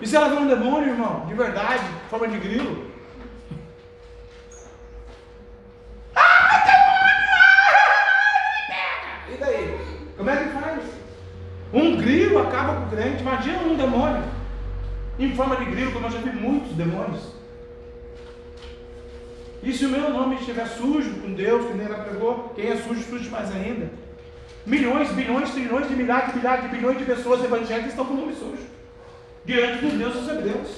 E 0.00 0.06
se 0.06 0.16
ela 0.16 0.30
viu 0.30 0.38
um 0.38 0.48
demônio, 0.48 0.88
irmão, 0.88 1.26
de 1.26 1.34
verdade, 1.34 1.84
forma 2.08 2.26
de 2.26 2.38
grilo? 2.38 2.90
Ah, 6.14 6.62
demônio! 6.64 7.24
E 9.34 9.36
daí? 9.38 9.78
Como 10.16 10.30
é 10.30 10.36
que 10.36 10.48
faz? 10.58 10.84
Um 11.74 11.96
grilo 11.98 12.38
acaba 12.38 12.76
com 12.76 12.86
o 12.86 12.88
crente, 12.88 13.20
imagina 13.20 13.58
um 13.58 13.76
demônio. 13.76 14.39
Em 15.20 15.34
forma 15.36 15.56
de 15.56 15.66
grilo, 15.66 15.92
como 15.92 16.06
eu 16.06 16.10
já 16.10 16.18
vi 16.18 16.30
muitos 16.30 16.72
demônios. 16.72 17.34
E 19.62 19.70
se 19.70 19.84
o 19.84 19.90
meu 19.90 20.08
nome 20.08 20.36
estiver 20.36 20.66
sujo 20.66 21.20
com 21.20 21.34
Deus, 21.34 21.66
que 21.66 21.74
nem 21.74 21.84
ela 21.84 22.02
pregou, 22.04 22.50
quem 22.56 22.68
é 22.68 22.76
sujo, 22.76 23.02
sujo 23.02 23.30
mais 23.30 23.54
ainda. 23.54 23.90
Milhões, 24.64 25.10
bilhões, 25.10 25.50
trilhões 25.50 25.88
de 25.88 25.94
milhares, 25.94 26.34
milhares 26.34 26.64
de 26.64 26.74
bilhões 26.74 26.98
de 26.98 27.04
pessoas 27.04 27.44
evangélicas 27.44 27.90
estão 27.90 28.06
com 28.06 28.14
o 28.14 28.16
nome 28.16 28.32
sujo. 28.32 28.64
Diante 29.44 29.84
dos 29.84 29.92
Deus 29.92 30.14
dos 30.14 30.28
hebreus. 30.28 30.68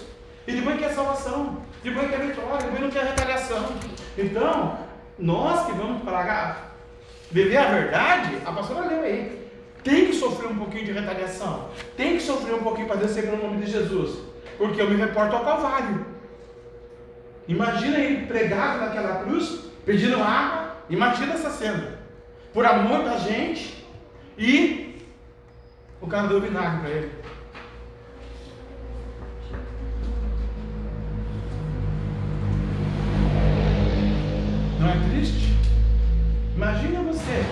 E 0.48 0.52
depois 0.52 0.76
quer 0.76 0.92
salvação, 0.92 1.58
depois 1.84 2.10
quer 2.10 2.26
vitória, 2.26 2.64
depois 2.64 2.80
não 2.80 2.90
quer 2.90 3.04
retaliação. 3.04 3.64
Então, 4.18 4.78
nós 5.16 5.66
que 5.66 5.72
vamos 5.72 6.02
pagar, 6.02 6.76
viver 7.30 7.58
a 7.58 7.70
verdade, 7.70 8.38
a 8.44 8.50
pastora 8.50 8.88
leu 8.88 9.02
aí. 9.02 9.48
Tem 9.84 10.06
que 10.06 10.14
sofrer 10.14 10.50
um 10.50 10.56
pouquinho 10.56 10.86
de 10.86 10.92
retaliação. 10.92 11.68
Tem 11.96 12.16
que 12.16 12.22
sofrer 12.22 12.54
um 12.54 12.62
pouquinho 12.62 12.88
para 12.88 12.96
descer 12.96 13.26
no 13.26 13.36
nome 13.36 13.64
de 13.64 13.70
Jesus. 13.70 14.31
Porque 14.58 14.80
eu 14.80 14.90
me 14.90 14.96
reporto 14.96 15.34
ao 15.36 15.44
Calvário. 15.44 16.06
Imagina 17.48 17.98
ele 17.98 18.26
pregado 18.26 18.80
naquela 18.80 19.24
cruz, 19.24 19.64
pedindo 19.84 20.22
água. 20.22 20.76
Imagina 20.88 21.34
essa 21.34 21.50
cena. 21.50 21.98
Por 22.52 22.64
amor 22.64 23.04
da 23.04 23.16
gente. 23.16 23.84
E 24.38 25.02
o 26.00 26.06
cara 26.06 26.28
deu 26.28 26.40
vinagre 26.40 26.80
para 26.80 26.90
ele. 26.90 27.12
Não 34.78 34.88
é 34.88 35.08
triste? 35.10 35.56
Imagina 36.56 37.02
você, 37.02 37.44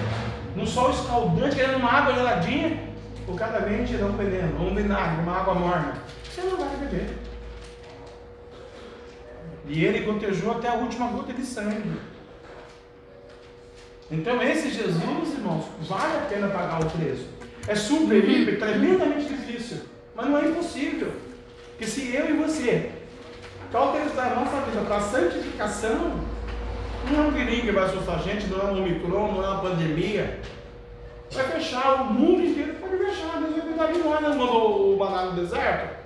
num 0.56 0.66
sol 0.66 0.90
escaldante, 0.90 1.56
querendo 1.56 1.76
uma 1.76 1.92
água 1.92 2.14
geladinha, 2.14 2.90
o 3.28 3.34
cara 3.34 3.60
vem 3.60 3.84
te 3.84 3.96
dar 3.96 4.06
um 4.06 4.16
veneno, 4.16 4.60
um 4.60 4.74
vinagre, 4.74 5.22
uma 5.22 5.38
água 5.38 5.54
morna. 5.54 5.94
Você 6.40 6.48
não 6.48 6.56
vai 6.56 6.76
beber. 6.76 7.18
E 9.68 9.84
ele 9.84 10.00
gotejou 10.00 10.52
até 10.52 10.68
a 10.68 10.74
última 10.74 11.08
gota 11.08 11.32
de 11.32 11.44
sangue. 11.44 12.00
Então 14.10 14.42
esse 14.42 14.70
Jesus, 14.70 15.34
irmãos, 15.34 15.66
vale 15.80 16.16
a 16.18 16.26
pena 16.28 16.48
pagar 16.48 16.82
o 16.82 16.90
preço. 16.90 17.28
É 17.68 17.74
super, 17.74 18.28
hiper, 18.28 18.58
tremendamente 18.58 19.26
difícil. 19.26 19.82
Mas 20.14 20.26
não 20.26 20.38
é 20.38 20.48
impossível. 20.48 21.12
Porque 21.70 21.86
se 21.86 22.14
eu 22.14 22.30
e 22.30 22.32
você 22.32 22.90
cauterizar 23.70 24.32
a 24.32 24.34
nossa 24.36 24.60
vida 24.62 24.80
para 24.84 24.96
a 24.96 25.00
santificação, 25.00 26.30
Não 27.10 27.24
é 27.24 27.28
um 27.28 27.32
perigo 27.32 27.62
que 27.62 27.72
vai 27.72 27.84
assustar 27.84 28.16
a 28.16 28.22
gente, 28.22 28.46
não 28.48 28.60
é 28.60 28.64
um 28.64 28.82
Omicron, 28.82 29.32
não 29.32 29.42
é 29.42 29.48
uma 29.48 29.62
pandemia. 29.62 30.38
Vai 31.30 31.44
fechar, 31.44 32.02
o 32.02 32.12
mundo 32.12 32.44
inteiro 32.44 32.74
pode 32.74 32.98
fechar. 32.98 33.40
Deus 33.40 33.52
vai 33.52 33.62
cuidar 33.62 33.86
de 33.86 33.98
nós, 34.00 34.20
né? 34.20 34.28
mandou 34.28 34.94
o 34.94 34.98
maná 34.98 35.26
no 35.26 35.40
deserto. 35.40 35.99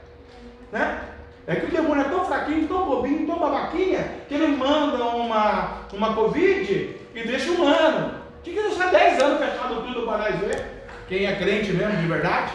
Né? 0.74 0.98
É 1.46 1.54
que 1.54 1.66
o 1.66 1.70
demônio 1.70 2.04
é 2.04 2.08
tão 2.08 2.24
fraquinho, 2.24 2.66
tão 2.66 2.84
bobinho, 2.84 3.26
tão 3.28 3.38
babaquinha, 3.38 4.22
que 4.26 4.34
ele 4.34 4.48
manda 4.48 5.04
uma, 5.04 5.82
uma 5.92 6.14
Covid 6.14 7.00
e 7.14 7.22
deixa 7.22 7.52
um 7.52 7.64
ano. 7.64 8.14
Tinha 8.42 8.60
que 8.60 8.68
deixar 8.68 8.90
10 8.90 9.22
anos 9.22 9.38
fechado 9.38 9.82
tudo 9.82 10.04
para 10.04 10.18
nós 10.18 10.34
ver. 10.40 10.84
Quem 11.06 11.26
é 11.26 11.36
crente 11.36 11.72
mesmo, 11.72 11.96
de 11.96 12.08
verdade. 12.08 12.52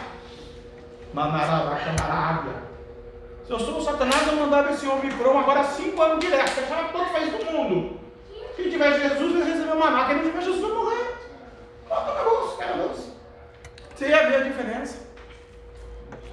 Manará, 1.14 1.76
camarada. 1.76 2.70
Se 3.46 3.52
eu 3.52 3.58
sou 3.58 3.78
o 3.78 3.82
Satanás, 3.82 4.26
eu 4.26 4.36
mandava 4.36 4.70
esse 4.70 4.86
Omicron 4.86 5.38
agora 5.38 5.64
5 5.64 6.02
anos 6.02 6.18
direto, 6.18 6.50
fechava 6.50 6.88
todo 6.92 7.04
o 7.04 7.12
país 7.12 7.32
do 7.32 7.52
mundo. 7.52 8.00
Quem 8.54 8.70
tiver 8.70 9.00
Jesus 9.00 9.32
vai 9.32 9.50
receber 9.50 9.74
maná, 9.76 10.04
quem 10.04 10.16
não 10.16 10.24
tiver 10.24 10.42
Jesus 10.42 10.60
vai 10.60 10.70
morrer. 10.72 11.14
Acabou, 11.90 12.54
acabou. 12.60 12.90
Você 13.94 14.08
ia 14.08 14.28
ver 14.28 14.36
a 14.36 14.44
diferença. 14.44 15.09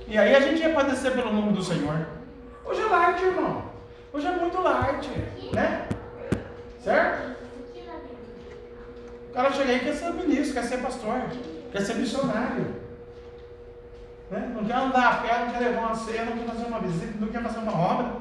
E 0.07 0.17
aí 0.17 0.33
a 0.33 0.39
gente 0.39 0.61
ia 0.61 0.73
padecer 0.73 1.11
pelo 1.11 1.33
nome 1.33 1.51
do 1.51 1.61
Senhor. 1.61 2.07
Hoje 2.63 2.81
é 2.81 2.85
light, 2.85 3.21
irmão. 3.23 3.63
Hoje 4.13 4.25
é 4.25 4.31
muito 4.31 4.61
light, 4.61 5.09
né? 5.51 5.87
Certo? 6.81 7.35
O 9.29 9.33
cara 9.33 9.51
chega 9.51 9.71
aí 9.71 9.79
quer 9.81 9.93
ser 9.93 10.13
ministro, 10.13 10.53
quer 10.53 10.63
ser 10.63 10.77
pastor, 10.77 11.21
quer 11.71 11.81
ser 11.81 11.95
missionário. 11.95 12.73
Né? 14.31 14.51
Não 14.55 14.63
quer 14.63 14.75
andar 14.75 15.07
a 15.07 15.15
pé, 15.17 15.39
não 15.39 15.51
quer 15.51 15.59
levar 15.59 15.81
uma 15.81 15.95
ceia, 15.95 16.25
não 16.25 16.37
quer 16.37 16.45
fazer 16.45 16.65
uma 16.65 16.79
visita, 16.79 17.13
não 17.19 17.27
quer 17.27 17.43
fazer 17.43 17.59
uma 17.59 17.77
obra. 17.77 18.15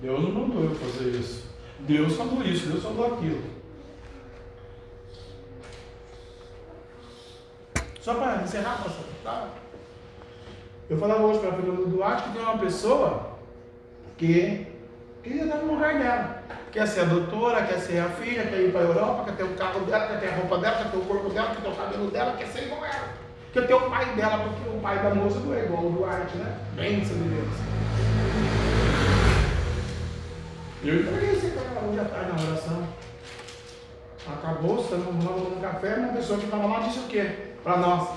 Deus 0.00 0.22
não 0.22 0.30
mandou 0.30 0.64
eu 0.64 0.74
fazer 0.74 1.10
isso. 1.10 1.46
Deus 1.80 2.16
falou 2.16 2.42
isso, 2.42 2.66
Deus 2.68 2.82
falou 2.82 3.14
aquilo. 3.14 3.42
Só 8.00 8.14
para 8.14 8.42
encerrar, 8.42 8.82
pastor, 8.82 9.04
tá? 9.22 9.48
Eu 10.88 10.96
falava 10.96 11.20
hoje 11.26 11.40
para 11.40 11.50
a 11.50 11.52
Fernanda 11.52 11.84
Duarte 11.84 12.22
que 12.22 12.30
tem 12.30 12.42
uma 12.42 12.56
pessoa 12.56 13.36
que 14.16 14.66
queria 15.22 15.44
estar 15.44 15.56
no 15.58 15.74
lugar 15.74 15.98
dela. 15.98 16.42
Quer 16.72 16.88
ser 16.88 17.00
a 17.00 17.04
doutora, 17.04 17.66
quer 17.66 17.78
ser 17.78 17.98
a 17.98 18.08
filha, 18.08 18.46
quer 18.46 18.60
ir 18.60 18.72
para 18.72 18.80
a 18.80 18.84
Europa, 18.84 19.24
quer 19.24 19.36
ter 19.36 19.42
o 19.42 19.54
carro 19.54 19.80
dela, 19.80 20.06
quer 20.06 20.20
ter 20.20 20.28
a 20.28 20.36
roupa 20.36 20.56
dela, 20.58 20.76
quer 20.78 20.90
ter 20.90 20.96
o 20.96 21.02
corpo 21.02 21.28
dela, 21.28 21.48
quer 21.48 21.60
ter 21.60 21.68
o 21.68 21.76
cabelo 21.76 22.10
dela, 22.10 22.36
quer 22.38 22.46
ser 22.46 22.62
igual 22.64 22.86
ela. 22.86 23.08
Quer 23.52 23.66
ter 23.66 23.74
o 23.74 23.90
pai 23.90 24.14
dela, 24.14 24.44
porque 24.44 24.68
o 24.70 24.80
pai 24.80 25.02
da 25.02 25.14
moça 25.14 25.40
não 25.40 25.54
é 25.54 25.64
igual 25.64 25.84
o 25.84 25.92
Duarte, 25.92 26.36
né? 26.38 26.58
Bênção 26.74 27.16
de 27.18 27.28
Deus. 27.28 27.54
Eu 30.84 31.00
entreguei 31.00 31.32
esse 31.32 31.50
cara 31.50 31.86
hoje 31.86 32.00
à 32.00 32.04
tarde 32.04 32.32
na 32.32 32.50
oração. 32.50 32.88
Acabou, 34.26 34.80
estamos 34.80 35.06
tomando 35.06 35.54
um 35.54 35.60
café, 35.60 35.96
uma 35.96 36.12
pessoa 36.14 36.38
que 36.38 36.46
estava 36.46 36.66
lá 36.66 36.80
disse 36.80 37.00
o 37.00 37.08
quê? 37.08 37.30
Para 37.62 37.76
nós. 37.76 38.08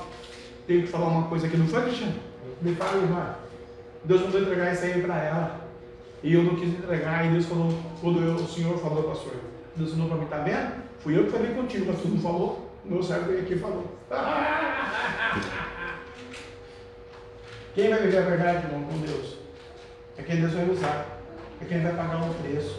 Tenho 0.66 0.84
que 0.84 0.88
falar 0.88 1.08
uma 1.08 1.28
coisa 1.28 1.48
aqui, 1.48 1.58
não 1.58 1.68
foi, 1.68 1.82
Cristiano? 1.82 2.31
Me 2.62 2.76
fala, 2.76 3.02
irmã. 3.02 3.36
Deus 4.04 4.22
mandou 4.22 4.42
entregar 4.42 4.74
isso 4.74 4.86
aí 4.86 5.02
para 5.02 5.18
ela. 5.18 5.62
E 6.24 6.34
eu 6.34 6.44
não 6.44 6.56
quis 6.56 6.70
entregar, 6.70 7.26
e 7.26 7.32
Deus 7.32 7.46
falou, 7.46 7.74
quando 8.00 8.22
eu, 8.22 8.36
o 8.36 8.48
Senhor 8.48 8.78
falou, 8.78 9.04
pastor, 9.04 9.34
Deus 9.76 9.92
falou 9.92 10.08
para 10.08 10.18
mim, 10.18 10.26
tá 10.28 10.38
vendo? 10.38 10.74
Fui 11.00 11.18
eu 11.18 11.26
que 11.26 11.32
falei 11.32 11.54
contigo, 11.54 11.88
mas 11.88 12.00
tu 12.02 12.10
não 12.10 12.20
falou. 12.20 12.70
Meu 12.86 13.02
servo 13.02 13.26
veio 13.26 13.42
aqui 13.42 13.54
e 13.54 13.60
falou. 13.60 13.98
Quem 17.74 17.90
vai 17.90 18.02
viver 18.02 18.18
a 18.18 18.22
verdade, 18.22 18.66
irmão, 18.68 18.84
com 18.84 18.98
Deus? 18.98 19.38
É 20.18 20.24
quem 20.24 20.42
Deus 20.42 20.52
vai 20.52 20.70
usar. 20.70 21.06
É 21.62 21.66
quem 21.66 21.82
vai 21.82 21.94
pagar 21.94 22.30
o 22.30 22.34
preço. 22.34 22.76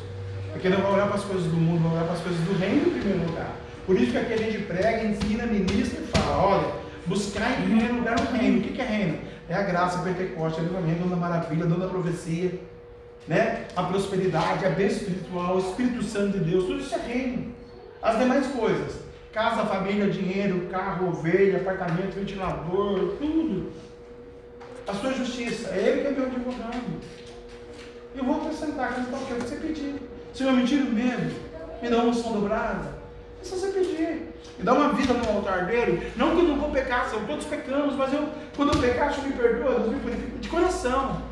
É 0.54 0.58
quem 0.58 0.70
não 0.70 0.82
vai 0.82 0.92
olhar 0.92 1.06
para 1.06 1.16
as 1.16 1.24
coisas 1.24 1.50
do 1.50 1.56
mundo, 1.56 1.82
vai 1.82 1.92
olhar 1.92 2.04
para 2.04 2.12
as 2.12 2.20
coisas 2.20 2.40
do 2.42 2.58
reino 2.58 2.88
em 2.88 3.00
primeiro 3.00 3.24
lugar. 3.26 3.56
Por 3.86 3.98
isso 3.98 4.12
que 4.12 4.18
aqui 4.18 4.34
a 4.34 4.36
gente 4.36 4.58
prega, 4.64 5.04
ensina, 5.04 5.46
ministra 5.46 5.98
e 5.98 6.06
fala, 6.08 6.36
olha, 6.36 6.72
buscar 7.06 7.58
em 7.58 7.62
primeiro 7.62 7.94
lugar 7.94 8.20
o 8.20 8.32
reino. 8.36 8.58
O 8.58 8.62
que 8.62 8.80
é 8.80 8.84
reino? 8.84 9.18
É 9.52 9.56
a 9.56 9.62
graça, 9.62 9.98
a 9.98 10.02
Pentecoste, 10.02 10.60
a 10.60 10.62
livramento, 10.62 11.02
a 11.12 11.16
maravilha, 11.16 11.66
a 11.66 11.88
profecia 11.88 12.58
né? 13.26 13.66
a 13.76 13.82
prosperidade, 13.84 14.66
a 14.66 14.70
bênção 14.70 14.98
espiritual, 14.98 15.56
o 15.56 15.58
Espírito 15.58 16.02
Santo 16.02 16.38
de 16.38 16.50
Deus, 16.50 16.64
tudo 16.64 16.80
isso 16.80 16.94
é 16.94 16.98
reino. 16.98 17.54
As 18.00 18.18
demais 18.18 18.46
coisas, 18.48 19.00
casa, 19.32 19.64
família, 19.64 20.10
dinheiro, 20.10 20.68
carro, 20.70 21.08
ovelha, 21.08 21.58
apartamento, 21.58 22.14
ventilador, 22.14 23.16
tudo. 23.18 23.70
A 24.86 24.94
sua 24.94 25.12
justiça, 25.12 25.70
é 25.70 25.78
Ele 25.78 26.00
que 26.00 26.08
é 26.08 26.10
meu 26.10 26.26
advogado. 26.26 27.00
Eu 28.14 28.24
vou 28.24 28.42
acrescentar, 28.42 28.94
mas 28.98 29.08
qualquer 29.08 29.38
que 29.38 29.42
você 29.42 29.56
pedir. 29.56 29.94
Senhor, 30.34 30.52
me 30.52 30.66
tira 30.66 30.84
o 30.84 30.92
medo, 30.92 31.34
me 31.80 31.88
dá 31.88 31.98
uma 31.98 32.06
unção 32.06 32.32
dobrada. 32.32 33.01
É 33.42 33.44
só 33.44 33.56
você 33.56 33.72
pedir. 33.72 34.28
Me 34.56 34.64
dá 34.64 34.72
uma 34.72 34.92
vida 34.92 35.12
no 35.14 35.28
altar 35.28 35.66
dele. 35.66 36.12
Não 36.14 36.30
que 36.30 36.42
eu 36.42 36.48
não 36.48 36.60
vou 36.60 36.70
pecar, 36.70 37.10
são 37.10 37.24
todos 37.24 37.44
pecamos, 37.44 37.96
mas 37.96 38.12
eu, 38.12 38.28
quando 38.56 38.72
eu 38.72 38.80
pecar, 38.80 39.12
Senhor 39.12 39.20
me 39.26 39.32
perdoa, 39.32 39.80
Deus 39.80 39.92
me 39.92 39.98
purifica 39.98 40.38
de 40.38 40.48
coração. 40.48 41.22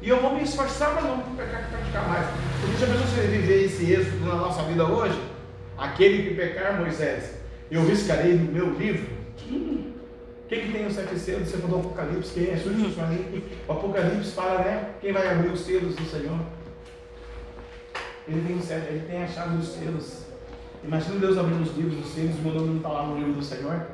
E 0.00 0.08
eu 0.08 0.20
vou 0.20 0.36
me 0.36 0.44
esforçar 0.44 0.92
para 0.92 1.02
não 1.02 1.18
pecar, 1.34 1.68
praticar 1.68 2.08
mais. 2.08 2.26
Porque 2.60 2.84
a 2.84 2.86
pessoa 2.86 3.06
você 3.06 3.26
viver 3.26 3.64
esse 3.64 3.92
êxito 3.92 4.24
na 4.24 4.36
nossa 4.36 4.62
vida 4.62 4.86
hoje, 4.86 5.20
aquele 5.76 6.28
que 6.28 6.34
pecar, 6.36 6.78
Moisés, 6.78 7.34
eu 7.70 7.84
riscarei 7.84 8.34
no 8.34 8.52
meu 8.52 8.70
livro. 8.78 9.08
Hum. 9.50 9.90
Quem 10.48 10.60
que 10.60 10.72
tem 10.72 10.86
os 10.86 10.94
sete 10.94 11.18
selos? 11.18 11.48
Você 11.48 11.56
falou 11.56 11.80
Apocalipse, 11.80 12.34
quem 12.34 12.50
é 12.50 12.54
hum. 12.54 13.42
O 13.66 13.72
Apocalipse 13.72 14.30
fala, 14.30 14.60
né? 14.60 14.90
Quem 15.00 15.12
vai 15.12 15.28
abrir 15.28 15.48
os 15.48 15.60
selos 15.60 15.96
do 15.96 16.04
Senhor? 16.04 16.38
Ele 18.28 18.44
tem, 18.46 18.76
ele 18.86 19.04
tem 19.08 19.24
a 19.24 19.26
chave 19.26 19.56
dos 19.56 19.72
selos. 19.72 20.31
Imagina 20.84 21.20
Deus 21.20 21.38
abrindo 21.38 21.62
os 21.62 21.76
livros 21.76 21.96
dos 21.96 22.08
selos 22.08 22.36
e 22.36 22.40
o 22.40 22.42
meu 22.42 22.54
nome 22.54 22.68
não 22.68 22.76
está 22.76 22.88
lá 22.88 23.02
no 23.04 23.16
livro 23.16 23.32
do 23.34 23.42
Senhor. 23.42 23.86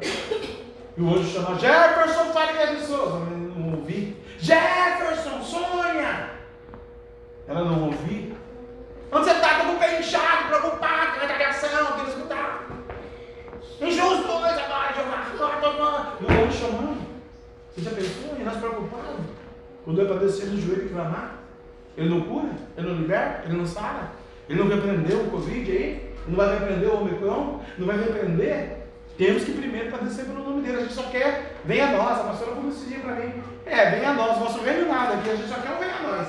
E 0.97 1.01
o 1.01 1.15
anjo 1.15 1.31
chama 1.31 1.59
Jefferson 1.59 2.33
Faria 2.33 2.75
de 2.75 2.81
Souza. 2.85 3.19
Não 3.21 3.75
ouvi. 3.75 4.17
Jefferson, 4.39 5.43
Sônia! 5.43 6.31
Ela 7.47 7.65
não 7.65 7.85
ouviu. 7.85 8.37
Onde 9.13 9.25
você 9.25 9.31
está? 9.33 9.53
Estou 9.53 9.67
com 9.67 9.77
o 9.77 9.79
pé 9.79 10.01
inchado, 10.01 10.49
preocupado, 10.49 11.13
com 11.13 11.19
a 11.19 11.21
retaliação, 11.21 11.93
quero 11.97 12.09
escutar. 12.09 12.67
Injusto 13.81 14.33
hoje 14.33 14.61
agora, 14.61 14.93
Jeová. 14.95 16.17
E 16.21 16.25
o 16.25 16.45
anjo 16.45 16.59
chamando. 16.59 17.09
Você 17.75 17.83
já 17.83 17.91
pensou? 17.91 18.37
E 18.39 18.43
nós 18.43 18.57
preocupados. 18.57 19.27
Quando 19.85 20.03
é 20.03 20.05
para 20.05 20.17
descer 20.17 20.47
no 20.49 20.61
joelho 20.61 20.87
e 20.87 20.89
clamar, 20.89 21.39
ele 21.97 22.09
não 22.11 22.23
cura, 22.23 22.51
ele 22.77 22.89
não 22.89 22.97
liberta, 22.97 23.47
ele 23.47 23.57
não 23.57 23.67
sara. 23.67 24.13
Ele 24.49 24.59
não 24.59 24.69
repreendeu 24.69 25.21
o 25.23 25.31
Covid 25.31 25.71
aí, 25.71 26.08
não 26.29 26.37
vai 26.37 26.59
repreender 26.59 26.89
o 26.89 27.01
Omicron, 27.01 27.61
não 27.79 27.87
vai 27.87 27.97
repreender 27.97 28.79
temos 29.19 29.43
que 29.43 29.51
primeiro 29.51 29.91
padecer 29.91 30.27
pelo 30.27 30.45
nome 30.45 30.63
dele. 30.63 30.77
A 30.77 30.81
gente 30.83 30.93
só 30.93 31.03
quer, 31.03 31.57
venha 31.65 31.89
a 31.89 31.91
nós. 31.91 32.21
A 32.21 32.23
pastora 32.23 32.53
esse 32.69 32.87
dia 32.87 33.01
para 33.01 33.17
mim. 33.17 33.43
É, 33.67 33.91
venha 33.91 34.11
a 34.11 34.15
nós. 34.15 34.37
O 34.37 34.41
nosso 34.41 34.63
reino 34.63 34.87
nada 34.87 35.15
aqui. 35.15 35.31
A 35.31 35.35
gente 35.35 35.49
só 35.49 35.57
quer 35.57 35.73
o 35.73 35.81
venha 35.81 35.97
a 35.97 36.03
nós. 36.03 36.29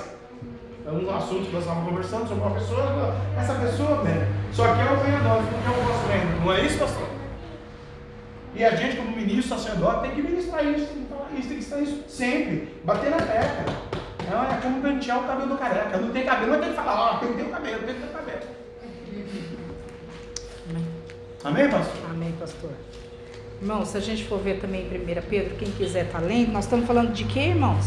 É 0.88 0.92
um 0.92 1.16
assunto 1.16 1.46
que 1.46 1.54
nós 1.54 1.62
estávamos 1.62 1.88
conversando 1.88 2.28
sobre 2.28 2.44
uma 2.44 2.56
pessoa. 2.56 3.16
Essa 3.38 3.54
pessoa, 3.54 4.02
né, 4.02 4.28
só 4.52 4.64
quer 4.74 4.92
o 4.92 4.96
venha 5.04 5.20
a 5.20 5.22
nós, 5.22 5.46
não 5.46 5.62
quer 5.62 5.80
o 5.80 5.84
nosso 5.88 6.08
reino. 6.08 6.42
Não 6.44 6.52
é 6.52 6.62
isso, 6.66 6.80
pastor? 6.80 7.08
E 8.56 8.66
a 8.66 8.76
gente, 8.76 8.98
como 8.98 9.16
ministro 9.16 9.56
sacerdote, 9.56 10.02
tem 10.02 10.12
que 10.12 10.22
ministrar 10.24 10.66
isso, 10.66 10.88
falar 11.08 11.30
isso, 11.38 11.48
tem 11.48 11.58
que 11.58 11.64
estar 11.64 11.80
isso 11.82 12.04
sempre. 12.08 12.76
Bater 12.84 13.12
na 13.12 13.18
tecla. 13.18 13.90
É 14.30 14.62
como 14.64 14.82
pentear 14.82 15.20
o 15.20 15.28
cabelo 15.28 15.50
do 15.50 15.58
careca. 15.58 15.98
Não 15.98 16.10
tem 16.10 16.26
cabelo, 16.26 16.52
mas 16.52 16.62
tem 16.62 16.70
que 16.70 16.76
falar, 16.76 17.00
ó, 17.00 17.18
tem 17.18 17.30
que 17.30 17.36
ter 17.36 17.44
o 17.44 17.50
cabelo, 17.50 17.80
tem 17.84 17.96
que 17.96 18.02
ter 18.02 18.08
o 18.08 18.14
cabelo. 18.14 18.29
Amém, 21.44 21.70
pastor? 21.70 22.10
Amém, 22.10 22.34
pastor. 22.40 22.72
Irmão, 23.62 23.86
se 23.86 23.98
a 23.98 24.02
gente 24.02 24.26
for 24.26 24.40
ver 24.40 24.60
também 24.60 24.82
em 24.82 25.20
1 25.20 25.22
Pedro, 25.30 25.56
quem 25.56 25.72
quiser 25.72 26.10
tá 26.12 26.20
lendo, 26.20 26.52
nós 26.52 26.66
estamos 26.66 26.86
falando 26.86 27.14
de 27.14 27.24
quê, 27.26 27.40
irmãos? 27.40 27.86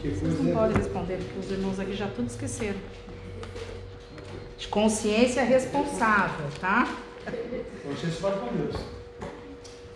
Vocês 0.00 0.40
não 0.40 0.52
podem 0.52 0.76
responder, 0.76 1.18
porque 1.18 1.38
os 1.38 1.50
irmãos 1.50 1.78
aqui 1.78 1.94
já 1.94 2.08
tudo 2.08 2.28
esqueceram. 2.28 2.78
De 4.58 4.66
consciência 4.66 5.44
responsável, 5.44 6.46
tá? 6.60 6.88
Consciência 7.84 8.20
para 8.20 8.36
com 8.36 8.56
Deus. 8.56 9.01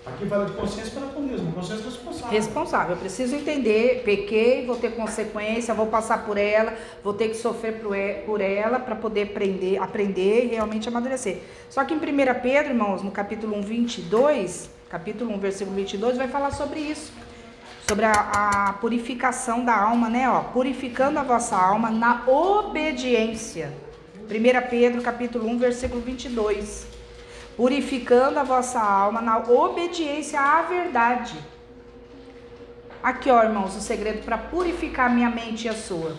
Aqui 0.06 0.24
fala 0.26 0.44
de 0.46 0.52
consciência 0.52 0.92
para 0.92 1.08
com 1.08 1.26
Deus, 1.26 1.40
uma 1.40 1.52
consciência 1.52 1.84
responsável. 1.84 2.30
Responsável. 2.30 2.94
Eu 2.94 3.00
preciso 3.00 3.34
entender, 3.34 4.02
pequei, 4.04 4.64
vou 4.64 4.76
ter 4.76 4.94
consequência, 4.94 5.74
vou 5.74 5.88
passar 5.88 6.24
por 6.24 6.38
ela, 6.38 6.74
vou 7.02 7.12
ter 7.12 7.28
que 7.28 7.34
sofrer 7.34 7.82
por 8.24 8.40
ela 8.40 8.78
para 8.78 8.94
poder 8.94 9.24
aprender, 9.24 9.78
aprender 9.78 10.44
e 10.44 10.46
realmente 10.46 10.88
amadurecer. 10.88 11.38
Só 11.68 11.84
que 11.84 11.92
em 11.92 11.96
1 11.96 12.00
Pedro, 12.40 12.70
irmãos, 12.70 13.02
no 13.02 13.10
capítulo 13.10 13.56
1, 13.56 13.62
22, 13.62 14.70
capítulo 14.88 15.34
1, 15.34 15.38
versículo 15.40 15.74
22, 15.74 16.16
vai 16.16 16.28
falar 16.28 16.52
sobre 16.52 16.78
isso. 16.78 17.12
Sobre 17.88 18.04
a, 18.04 18.12
a 18.68 18.72
purificação 18.74 19.64
da 19.64 19.76
alma, 19.76 20.08
né? 20.08 20.30
Ó, 20.30 20.40
purificando 20.40 21.18
a 21.18 21.24
vossa 21.24 21.56
alma 21.56 21.90
na 21.90 22.22
obediência. 22.28 23.72
1 24.30 24.70
Pedro, 24.70 25.02
capítulo 25.02 25.48
1, 25.48 25.58
versículo 25.58 26.00
22 26.00 26.95
purificando 27.56 28.38
a 28.38 28.42
vossa 28.42 28.80
alma 28.80 29.20
na 29.22 29.38
obediência 29.38 30.40
à 30.40 30.62
verdade. 30.62 31.36
Aqui, 33.02 33.30
ó, 33.30 33.42
irmãos, 33.42 33.74
o 33.76 33.80
segredo 33.80 34.24
para 34.24 34.36
purificar 34.36 35.12
minha 35.12 35.30
mente 35.30 35.66
e 35.66 35.68
a 35.68 35.74
sua. 35.74 36.16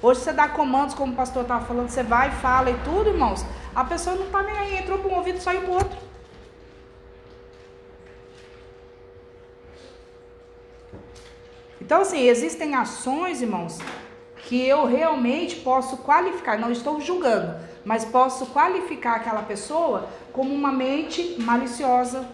Hoje 0.00 0.20
você 0.20 0.32
dá 0.32 0.48
comandos, 0.48 0.94
como 0.94 1.12
o 1.12 1.16
pastor 1.16 1.42
estava 1.42 1.64
falando, 1.66 1.88
você 1.88 2.02
vai, 2.02 2.30
fala 2.30 2.70
e 2.70 2.78
tudo, 2.84 3.10
irmãos. 3.10 3.44
A 3.74 3.84
pessoa 3.84 4.16
não 4.16 4.26
está 4.26 4.42
nem 4.42 4.56
aí, 4.56 4.76
entrou 4.76 4.98
para 4.98 5.10
um 5.10 5.16
ouvido 5.16 5.40
saiu 5.40 5.62
para 5.62 5.70
o 5.70 5.74
outro. 5.74 5.98
Então, 11.80 12.02
assim, 12.02 12.20
existem 12.20 12.74
ações, 12.74 13.42
irmãos, 13.42 13.78
que 14.36 14.66
eu 14.66 14.84
realmente 14.84 15.56
posso 15.56 15.96
qualificar, 15.98 16.58
não 16.58 16.70
estou 16.70 17.00
julgando, 17.00 17.58
mas 17.88 18.04
posso 18.04 18.44
qualificar 18.48 19.14
aquela 19.14 19.40
pessoa 19.40 20.10
como 20.30 20.54
uma 20.54 20.70
mente 20.70 21.36
maliciosa, 21.38 22.28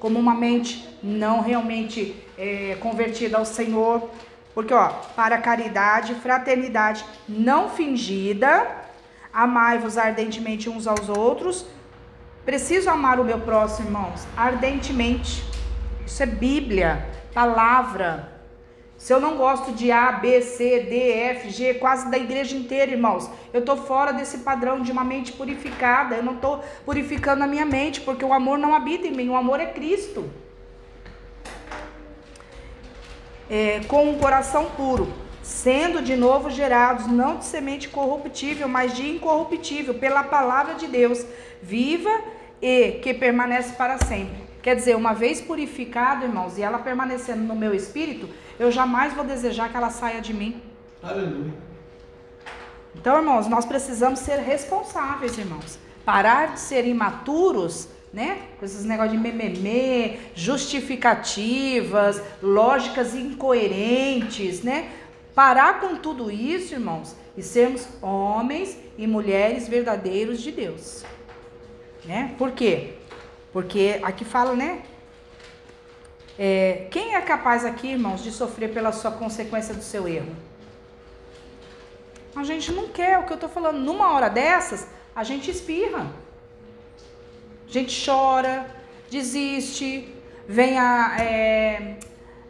como 0.00 0.18
uma 0.18 0.34
mente 0.34 0.84
não 1.00 1.40
realmente 1.40 2.20
é, 2.36 2.76
convertida 2.80 3.38
ao 3.38 3.44
Senhor. 3.44 4.10
Porque, 4.52 4.74
ó, 4.74 4.88
para 5.14 5.38
caridade, 5.38 6.12
fraternidade 6.16 7.04
não 7.28 7.70
fingida, 7.70 8.66
amai-vos 9.32 9.96
ardentemente 9.96 10.68
uns 10.68 10.88
aos 10.88 11.08
outros. 11.08 11.64
Preciso 12.44 12.90
amar 12.90 13.20
o 13.20 13.24
meu 13.24 13.38
próximo, 13.38 13.86
irmãos, 13.86 14.26
ardentemente. 14.36 15.44
Isso 16.04 16.20
é 16.20 16.26
Bíblia, 16.26 17.06
palavra. 17.32 18.35
Se 19.06 19.12
eu 19.12 19.20
não 19.20 19.36
gosto 19.36 19.70
de 19.70 19.92
A, 19.92 20.10
B, 20.10 20.42
C, 20.42 20.80
D, 20.80 21.12
F, 21.12 21.50
G, 21.50 21.74
quase 21.74 22.10
da 22.10 22.18
igreja 22.18 22.56
inteira, 22.56 22.90
irmãos, 22.90 23.30
eu 23.52 23.60
estou 23.60 23.76
fora 23.76 24.12
desse 24.12 24.38
padrão 24.38 24.80
de 24.80 24.90
uma 24.90 25.04
mente 25.04 25.30
purificada. 25.32 26.16
Eu 26.16 26.24
não 26.24 26.34
estou 26.34 26.58
purificando 26.84 27.44
a 27.44 27.46
minha 27.46 27.64
mente, 27.64 28.00
porque 28.00 28.24
o 28.24 28.32
amor 28.32 28.58
não 28.58 28.74
habita 28.74 29.06
em 29.06 29.12
mim, 29.12 29.28
o 29.28 29.36
amor 29.36 29.60
é 29.60 29.66
Cristo. 29.66 30.28
É, 33.48 33.80
com 33.86 34.10
um 34.10 34.18
coração 34.18 34.64
puro, 34.76 35.06
sendo 35.40 36.02
de 36.02 36.16
novo 36.16 36.50
gerados, 36.50 37.06
não 37.06 37.36
de 37.36 37.44
semente 37.44 37.88
corruptível, 37.88 38.66
mas 38.66 38.92
de 38.92 39.08
incorruptível, 39.08 39.94
pela 39.94 40.24
palavra 40.24 40.74
de 40.74 40.88
Deus, 40.88 41.24
viva 41.62 42.10
e 42.60 42.98
que 43.04 43.14
permanece 43.14 43.72
para 43.74 43.98
sempre. 43.98 44.46
Quer 44.60 44.74
dizer, 44.74 44.96
uma 44.96 45.12
vez 45.12 45.40
purificado, 45.40 46.24
irmãos, 46.24 46.58
e 46.58 46.62
ela 46.62 46.80
permanecendo 46.80 47.44
no 47.44 47.54
meu 47.54 47.72
espírito, 47.72 48.28
eu 48.58 48.70
jamais 48.70 49.12
vou 49.14 49.24
desejar 49.24 49.68
que 49.70 49.76
ela 49.76 49.90
saia 49.90 50.20
de 50.20 50.32
mim. 50.32 50.60
Aleluia. 51.02 51.52
Então, 52.94 53.16
irmãos, 53.18 53.46
nós 53.46 53.64
precisamos 53.64 54.20
ser 54.20 54.38
responsáveis, 54.38 55.36
irmãos. 55.36 55.78
Parar 56.04 56.54
de 56.54 56.60
ser 56.60 56.86
imaturos, 56.86 57.88
né? 58.12 58.38
Com 58.58 58.64
esses 58.64 58.84
negócios 58.84 59.12
de 59.12 59.18
mememê, 59.18 60.18
justificativas, 60.34 62.22
lógicas 62.42 63.14
incoerentes, 63.14 64.62
né? 64.62 64.90
Parar 65.34 65.80
com 65.80 65.96
tudo 65.96 66.30
isso, 66.30 66.72
irmãos, 66.72 67.14
e 67.36 67.42
sermos 67.42 67.86
homens 68.00 68.78
e 68.96 69.06
mulheres 69.06 69.68
verdadeiros 69.68 70.40
de 70.40 70.50
Deus. 70.50 71.04
Né? 72.06 72.34
Por 72.38 72.52
quê? 72.52 72.94
Porque 73.52 74.00
aqui 74.02 74.24
fala, 74.24 74.54
né? 74.54 74.82
É, 76.38 76.86
quem 76.90 77.14
é 77.14 77.20
capaz 77.20 77.64
aqui, 77.64 77.88
irmãos, 77.88 78.22
de 78.22 78.30
sofrer 78.30 78.72
pela 78.72 78.92
sua 78.92 79.10
consequência 79.10 79.74
do 79.74 79.82
seu 79.82 80.06
erro? 80.06 80.34
A 82.34 82.44
gente 82.44 82.70
não 82.72 82.88
quer, 82.88 83.18
o 83.18 83.22
que 83.22 83.32
eu 83.32 83.36
estou 83.36 83.48
falando. 83.48 83.78
Numa 83.78 84.12
hora 84.12 84.28
dessas, 84.28 84.86
a 85.14 85.24
gente 85.24 85.50
espirra. 85.50 86.06
A 87.66 87.72
gente 87.72 88.04
chora, 88.04 88.66
desiste, 89.10 90.14
vem 90.46 90.78
a, 90.78 91.16
é, 91.18 91.96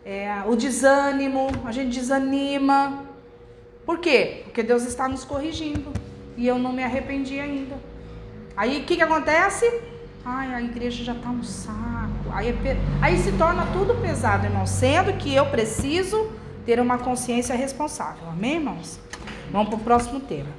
é, 0.05 0.43
o 0.47 0.57
desânimo, 0.57 1.49
a 1.65 1.71
gente 1.71 1.97
desanima. 1.99 3.07
Por 3.85 3.99
quê? 3.99 4.43
Porque 4.45 4.63
Deus 4.65 4.85
está 4.85 5.09
nos 5.09 5.25
corrigindo. 5.25 5.93
E 6.37 6.47
eu 6.47 6.59
não 6.59 6.73
me 6.73 6.83
arrependi 6.83 7.39
ainda. 7.39 7.79
Aí 8.57 8.81
o 8.81 8.85
que, 8.85 8.97
que 8.97 9.03
acontece? 9.03 9.65
Ai, 10.25 10.53
a 10.53 10.61
igreja 10.61 11.05
já 11.05 11.13
está 11.13 11.31
um 11.31 11.43
saco. 11.43 12.16
Aí, 12.33 12.55
aí 13.01 13.19
se 13.19 13.33
torna 13.33 13.67
tudo 13.73 13.95
pesado, 14.01 14.47
irmão. 14.47 14.67
Sendo 14.67 15.13
que 15.15 15.35
eu 15.35 15.47
preciso 15.47 16.31
ter 16.65 16.81
uma 16.81 16.99
consciência 16.99 17.55
responsável. 17.55 18.29
Amém, 18.29 18.55
irmãos? 18.55 18.99
Vamos 19.51 19.69
para 19.69 19.79
o 19.79 19.81
próximo 19.81 20.21
tema. 20.21 20.51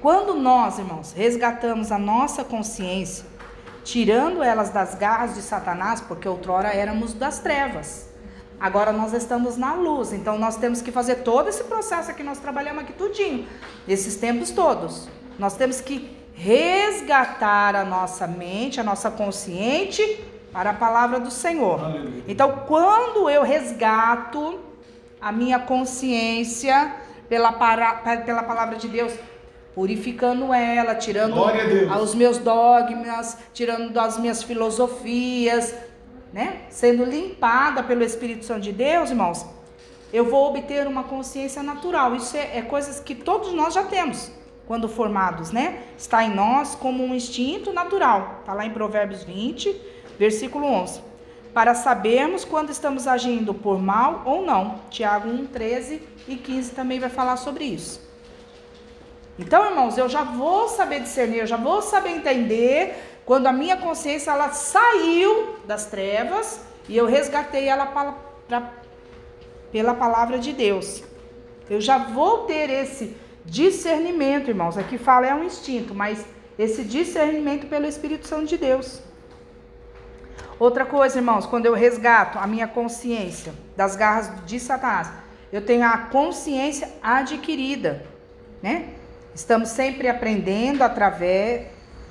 Quando 0.00 0.34
nós, 0.34 0.78
irmãos, 0.78 1.12
resgatamos 1.12 1.90
a 1.90 1.98
nossa 1.98 2.44
consciência, 2.44 3.26
tirando 3.82 4.42
elas 4.42 4.70
das 4.70 4.94
garras 4.94 5.34
de 5.34 5.42
Satanás, 5.42 6.00
porque 6.00 6.28
outrora 6.28 6.68
éramos 6.68 7.14
das 7.14 7.40
trevas. 7.40 8.08
Agora 8.60 8.92
nós 8.92 9.12
estamos 9.12 9.56
na 9.56 9.74
luz, 9.74 10.12
então 10.12 10.38
nós 10.38 10.56
temos 10.56 10.82
que 10.82 10.92
fazer 10.92 11.16
todo 11.16 11.48
esse 11.48 11.64
processo 11.64 12.10
aqui, 12.10 12.22
nós 12.22 12.38
trabalhamos 12.38 12.82
aqui 12.82 12.92
tudinho, 12.92 13.46
esses 13.86 14.16
tempos 14.16 14.50
todos. 14.50 15.08
Nós 15.38 15.56
temos 15.56 15.80
que 15.80 16.16
resgatar 16.38 17.74
a 17.74 17.84
nossa 17.84 18.24
mente, 18.28 18.80
a 18.80 18.84
nossa 18.84 19.10
consciente 19.10 20.24
para 20.52 20.70
a 20.70 20.74
palavra 20.74 21.18
do 21.18 21.32
Senhor. 21.32 21.84
Aleluia. 21.84 22.22
Então, 22.28 22.62
quando 22.68 23.28
eu 23.28 23.42
resgato 23.42 24.60
a 25.20 25.32
minha 25.32 25.58
consciência 25.58 26.94
pela, 27.28 27.50
para, 27.50 27.92
pela 28.18 28.44
palavra 28.44 28.76
de 28.76 28.86
Deus, 28.86 29.12
purificando 29.74 30.54
ela, 30.54 30.94
tirando 30.94 31.34
os 32.00 32.14
meus 32.14 32.38
dogmas, 32.38 33.36
tirando 33.52 33.92
das 33.92 34.16
minhas 34.16 34.40
filosofias, 34.40 35.74
né? 36.32 36.60
Sendo 36.70 37.04
limpada 37.04 37.82
pelo 37.82 38.04
Espírito 38.04 38.44
Santo 38.44 38.60
de 38.60 38.72
Deus, 38.72 39.10
irmãos, 39.10 39.44
eu 40.12 40.24
vou 40.24 40.50
obter 40.50 40.86
uma 40.86 41.02
consciência 41.02 41.64
natural. 41.64 42.14
Isso 42.14 42.36
é, 42.36 42.58
é 42.58 42.62
coisas 42.62 43.00
que 43.00 43.14
todos 43.14 43.52
nós 43.52 43.74
já 43.74 43.82
temos 43.82 44.37
quando 44.68 44.86
formados, 44.86 45.50
né? 45.50 45.82
Está 45.96 46.22
em 46.22 46.34
nós 46.34 46.74
como 46.74 47.02
um 47.02 47.14
instinto 47.14 47.72
natural. 47.72 48.40
Está 48.40 48.52
lá 48.52 48.66
em 48.66 48.70
Provérbios 48.70 49.24
20, 49.24 49.74
versículo 50.18 50.66
11. 50.66 51.00
Para 51.54 51.74
sabermos 51.74 52.44
quando 52.44 52.68
estamos 52.68 53.06
agindo 53.06 53.54
por 53.54 53.80
mal 53.80 54.22
ou 54.26 54.44
não. 54.44 54.80
Tiago 54.90 55.30
1, 55.30 55.46
13 55.46 56.02
e 56.28 56.36
15 56.36 56.72
também 56.72 57.00
vai 57.00 57.08
falar 57.08 57.38
sobre 57.38 57.64
isso. 57.64 58.06
Então, 59.38 59.64
irmãos, 59.64 59.96
eu 59.96 60.06
já 60.06 60.22
vou 60.22 60.68
saber 60.68 61.00
discernir, 61.00 61.38
eu 61.38 61.46
já 61.46 61.56
vou 61.56 61.80
saber 61.80 62.10
entender 62.10 62.94
quando 63.24 63.46
a 63.46 63.52
minha 63.52 63.78
consciência 63.78 64.32
ela 64.32 64.50
saiu 64.50 65.56
das 65.64 65.86
trevas 65.86 66.60
e 66.86 66.94
eu 66.94 67.06
resgatei 67.06 67.68
ela 67.68 67.86
pra, 67.86 68.14
pra, 68.46 68.72
pela 69.72 69.94
palavra 69.94 70.38
de 70.38 70.52
Deus. 70.52 71.02
Eu 71.70 71.80
já 71.80 71.96
vou 71.96 72.40
ter 72.40 72.68
esse 72.68 73.16
Discernimento, 73.48 74.50
irmãos, 74.50 74.76
aqui 74.76 74.98
fala 74.98 75.26
é 75.26 75.34
um 75.34 75.42
instinto, 75.42 75.94
mas 75.94 76.22
esse 76.58 76.84
discernimento 76.84 77.66
pelo 77.66 77.86
Espírito 77.86 78.28
Santo 78.28 78.44
de 78.44 78.58
Deus. 78.58 79.00
Outra 80.58 80.84
coisa, 80.84 81.16
irmãos, 81.16 81.46
quando 81.46 81.64
eu 81.64 81.72
resgato 81.72 82.38
a 82.38 82.46
minha 82.46 82.68
consciência 82.68 83.54
das 83.74 83.96
garras 83.96 84.30
de 84.44 84.60
Satanás, 84.60 85.10
eu 85.50 85.64
tenho 85.64 85.82
a 85.86 85.96
consciência 85.96 86.90
adquirida, 87.02 88.04
né? 88.62 88.90
Estamos 89.34 89.70
sempre 89.70 90.08
aprendendo 90.08 90.82
através 90.82 91.68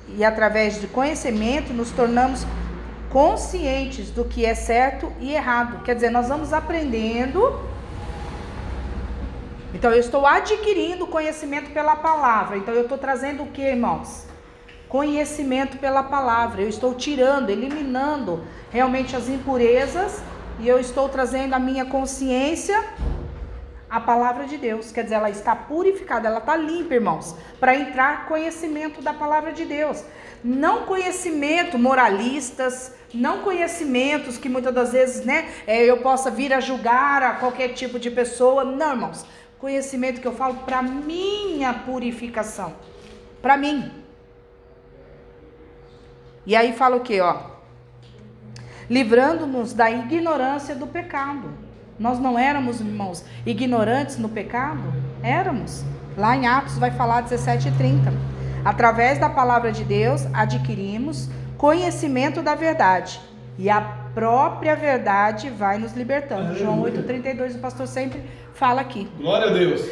e 0.08 0.24
através 0.24 0.80
de 0.80 0.88
conhecimento 0.88 1.72
nos 1.72 1.92
tornamos 1.92 2.44
conscientes 3.10 4.10
do 4.10 4.24
que 4.24 4.44
é 4.44 4.56
certo 4.56 5.12
e 5.20 5.34
errado. 5.34 5.84
Quer 5.84 5.94
dizer, 5.94 6.10
nós 6.10 6.26
vamos 6.26 6.52
aprendendo 6.52 7.60
então 9.74 9.90
eu 9.90 10.00
estou 10.00 10.26
adquirindo 10.26 11.06
conhecimento 11.06 11.70
pela 11.70 11.96
palavra. 11.96 12.56
Então 12.56 12.74
eu 12.74 12.82
estou 12.82 12.98
trazendo 12.98 13.42
o 13.42 13.48
que, 13.48 13.62
irmãos? 13.62 14.26
Conhecimento 14.88 15.76
pela 15.78 16.02
palavra. 16.02 16.62
Eu 16.62 16.68
estou 16.68 16.94
tirando, 16.94 17.50
eliminando 17.50 18.44
realmente 18.70 19.14
as 19.14 19.28
impurezas 19.28 20.22
e 20.58 20.66
eu 20.66 20.80
estou 20.80 21.08
trazendo 21.08 21.54
a 21.54 21.58
minha 21.58 21.84
consciência 21.84 22.82
a 23.90 24.00
palavra 24.00 24.44
de 24.44 24.56
Deus. 24.56 24.92
Quer 24.92 25.04
dizer, 25.04 25.16
ela 25.16 25.30
está 25.30 25.56
purificada, 25.56 26.28
ela 26.28 26.38
está 26.38 26.56
limpa, 26.56 26.94
irmãos, 26.94 27.34
para 27.58 27.74
entrar 27.74 28.26
conhecimento 28.26 29.00
da 29.00 29.14
palavra 29.14 29.52
de 29.52 29.64
Deus. 29.64 30.04
Não 30.44 30.84
conhecimento 30.84 31.78
moralistas, 31.78 32.92
não 33.12 33.40
conhecimentos 33.40 34.36
que 34.36 34.48
muitas 34.48 34.74
das 34.74 34.92
vezes, 34.92 35.24
né, 35.24 35.48
é, 35.66 35.84
eu 35.84 35.98
possa 35.98 36.30
vir 36.30 36.52
a 36.52 36.60
julgar 36.60 37.22
a 37.22 37.32
qualquer 37.34 37.68
tipo 37.68 37.98
de 37.98 38.10
pessoa. 38.10 38.64
Não, 38.64 38.92
irmãos. 38.92 39.26
Conhecimento 39.58 40.20
que 40.20 40.26
eu 40.26 40.34
falo 40.34 40.54
para 40.56 40.80
minha 40.82 41.74
purificação. 41.74 42.74
Para 43.42 43.56
mim. 43.56 43.90
E 46.46 46.54
aí 46.54 46.72
fala 46.72 46.96
o 46.96 47.00
que, 47.00 47.20
ó? 47.20 47.36
Livrando-nos 48.88 49.72
da 49.72 49.90
ignorância 49.90 50.74
do 50.74 50.86
pecado. 50.86 51.50
Nós 51.98 52.18
não 52.18 52.38
éramos, 52.38 52.80
irmãos, 52.80 53.24
ignorantes 53.44 54.16
no 54.16 54.28
pecado? 54.28 54.82
Éramos. 55.22 55.84
Lá 56.16 56.36
em 56.36 56.46
Atos 56.46 56.78
vai 56.78 56.92
falar 56.92 57.22
17 57.22 57.68
e 57.68 57.72
30. 57.72 58.12
Através 58.64 59.18
da 59.18 59.28
palavra 59.28 59.72
de 59.72 59.84
Deus 59.84 60.26
adquirimos 60.32 61.28
conhecimento 61.56 62.40
da 62.42 62.54
verdade. 62.54 63.20
E 63.58 63.68
a 63.68 63.80
própria 64.18 64.74
verdade 64.74 65.48
vai 65.48 65.78
nos 65.78 65.92
libertando. 65.92 66.48
Aleluia. 66.48 66.64
João 66.64 66.82
8,32, 66.82 67.54
o 67.54 67.58
pastor 67.60 67.86
sempre 67.86 68.20
fala 68.52 68.80
aqui. 68.80 69.08
Glória 69.16 69.46
a 69.46 69.52
Deus. 69.52 69.88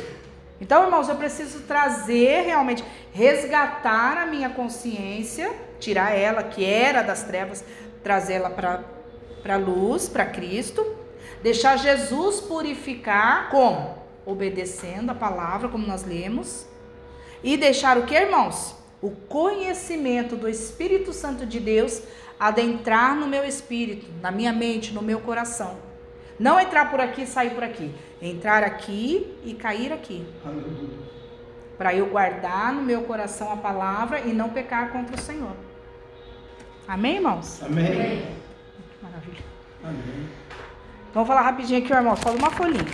Então, 0.60 0.82
irmãos, 0.82 1.08
eu 1.08 1.14
preciso 1.14 1.60
trazer 1.60 2.40
realmente, 2.40 2.82
resgatar 3.12 4.18
a 4.18 4.26
minha 4.26 4.50
consciência, 4.50 5.52
tirar 5.78 6.10
ela 6.10 6.42
que 6.42 6.64
era 6.64 7.02
das 7.02 7.22
trevas, 7.22 7.64
trazê-la 8.02 8.50
para 8.50 8.82
a 9.48 9.56
luz, 9.56 10.08
para 10.08 10.26
Cristo, 10.26 10.84
deixar 11.40 11.76
Jesus 11.76 12.40
purificar 12.40 13.48
como? 13.48 13.96
Obedecendo 14.24 15.10
a 15.10 15.14
palavra, 15.14 15.68
como 15.68 15.86
nós 15.86 16.04
lemos, 16.04 16.66
e 17.44 17.56
deixar 17.56 17.96
o 17.96 18.06
que, 18.06 18.14
irmãos? 18.16 18.74
O 19.00 19.10
conhecimento 19.10 20.34
do 20.34 20.48
Espírito 20.48 21.12
Santo 21.12 21.46
de 21.46 21.60
Deus 21.60 22.02
adentrar 22.38 23.14
no 23.16 23.26
meu 23.26 23.44
espírito, 23.44 24.06
na 24.20 24.30
minha 24.30 24.52
mente, 24.52 24.92
no 24.92 25.02
meu 25.02 25.20
coração. 25.20 25.78
Não 26.38 26.60
entrar 26.60 26.90
por 26.90 27.00
aqui 27.00 27.22
e 27.22 27.26
sair 27.26 27.50
por 27.50 27.64
aqui. 27.64 27.94
Entrar 28.20 28.62
aqui 28.62 29.38
e 29.44 29.54
cair 29.54 29.92
aqui. 29.92 30.26
Para 31.78 31.94
eu 31.94 32.06
guardar 32.06 32.72
no 32.72 32.82
meu 32.82 33.02
coração 33.02 33.52
a 33.52 33.56
palavra 33.56 34.20
e 34.20 34.32
não 34.32 34.50
pecar 34.50 34.90
contra 34.90 35.16
o 35.16 35.18
Senhor. 35.18 35.56
Amém, 36.86 37.16
irmãos? 37.16 37.62
Amém. 37.62 37.86
Amém. 37.86 38.36
Maravilha. 39.02 39.44
Amém. 39.82 40.28
Vamos 41.12 41.26
falar 41.26 41.42
rapidinho 41.42 41.82
aqui, 41.82 41.92
irmão. 41.92 42.14
Fala 42.16 42.36
uma 42.36 42.50
folhinha. 42.50 42.84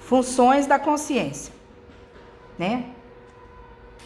Funções 0.00 0.66
da 0.66 0.78
consciência. 0.78 1.52
Né? 2.58 2.95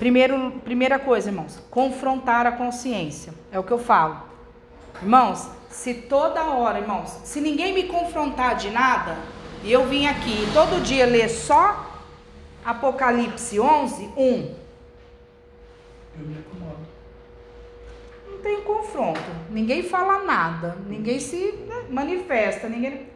Primeiro, 0.01 0.53
primeira 0.65 0.99
coisa, 0.99 1.29
irmãos, 1.29 1.63
confrontar 1.71 2.47
a 2.47 2.53
consciência. 2.53 3.35
É 3.53 3.59
o 3.59 3.63
que 3.63 3.71
eu 3.71 3.79
falo. 3.79 4.23
Irmãos, 5.03 5.47
se 5.69 5.93
toda 5.93 6.43
hora, 6.43 6.79
irmãos, 6.79 7.11
se 7.23 7.39
ninguém 7.39 7.75
me 7.75 7.83
confrontar 7.83 8.57
de 8.57 8.71
nada, 8.71 9.19
e 9.63 9.71
eu 9.71 9.87
vim 9.87 10.07
aqui 10.07 10.49
todo 10.55 10.83
dia 10.83 11.05
ler 11.05 11.29
só 11.29 11.87
Apocalipse 12.65 13.61
11, 13.61 14.11
1, 14.17 14.55
Eu 16.19 16.27
me 16.27 16.39
acomodo. 16.39 16.87
não 18.27 18.39
tem 18.39 18.63
confronto. 18.63 19.21
Ninguém 19.51 19.83
fala 19.83 20.25
nada, 20.25 20.79
ninguém 20.87 21.21
se 21.21 21.53
né, 21.69 21.85
manifesta, 21.91 22.71
ninguém. 22.71 23.07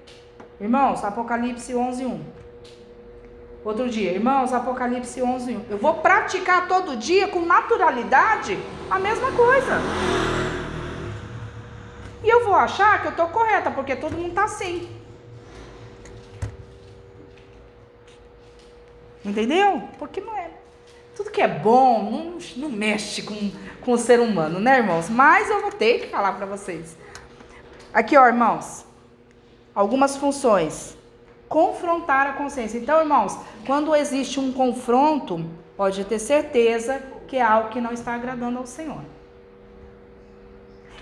Irmãos, 0.61 1.03
Apocalipse 1.03 1.75
11, 1.75 2.05
1. 2.05 2.44
Outro 3.65 3.89
dia, 3.89 4.13
irmãos, 4.13 4.53
Apocalipse 4.53 5.23
11, 5.23 5.57
1. 5.57 5.65
Eu 5.71 5.79
vou 5.79 5.95
praticar 5.95 6.69
todo 6.69 6.97
dia 6.97 7.29
com 7.29 7.41
naturalidade 7.47 8.59
a 8.91 8.99
mesma 8.99 9.33
coisa. 9.33 9.81
E 12.23 12.29
eu 12.29 12.45
vou 12.45 12.55
achar 12.55 13.01
que 13.01 13.07
eu 13.07 13.11
estou 13.11 13.29
correta, 13.29 13.71
porque 13.71 13.97
todo 13.97 14.19
mundo 14.19 14.29
está 14.29 14.45
assim. 14.45 14.87
Entendeu? 19.25 19.89
Porque 19.99 20.21
não 20.21 20.37
é. 20.37 20.51
Tudo 21.17 21.31
que 21.31 21.41
é 21.41 21.49
bom 21.49 22.11
não, 22.11 22.39
não 22.57 22.69
mexe 22.69 23.23
com, 23.23 23.51
com 23.81 23.93
o 23.93 23.99
ser 23.99 24.21
humano, 24.21 24.61
né, 24.61 24.79
irmãos? 24.79 25.09
Mas 25.09 25.49
eu 25.49 25.63
vou 25.63 25.73
ter 25.73 26.01
que 26.01 26.09
falar 26.09 26.33
para 26.33 26.45
vocês. 26.45 26.99
Aqui, 27.95 28.15
ó, 28.15 28.27
irmãos. 28.27 28.85
Algumas 29.75 30.19
funções. 30.19 30.99
Confrontar 31.49 32.27
a 32.27 32.33
consciência. 32.33 32.79
Então, 32.79 33.01
irmãos, 33.01 33.39
quando 33.67 33.95
existe 33.95 34.41
um 34.41 34.53
confronto, 34.53 35.45
pode 35.77 36.05
ter 36.05 36.19
certeza 36.19 37.03
que 37.27 37.37
é 37.37 37.43
algo 37.43 37.71
que 37.71 37.81
não 37.81 37.93
está 37.93 38.15
agradando 38.15 38.59
ao 38.59 38.67
Senhor. 38.67 39.03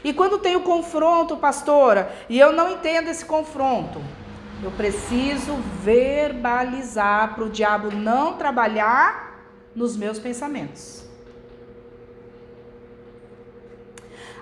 E 0.04 0.12
quando 0.12 0.38
tem 0.38 0.56
o 0.56 0.62
confronto, 0.62 1.36
pastora, 1.36 2.12
e 2.28 2.38
eu 2.38 2.52
não 2.52 2.72
entendo 2.72 3.08
esse 3.08 3.24
confronto, 3.24 4.00
eu 4.62 4.70
preciso 4.72 5.54
verbalizar 5.80 7.34
para 7.34 7.44
o 7.44 7.50
diabo 7.50 7.90
não 7.90 8.36
trabalhar 8.36 9.46
nos 9.74 9.96
meus 9.96 10.18
pensamentos. 10.18 11.04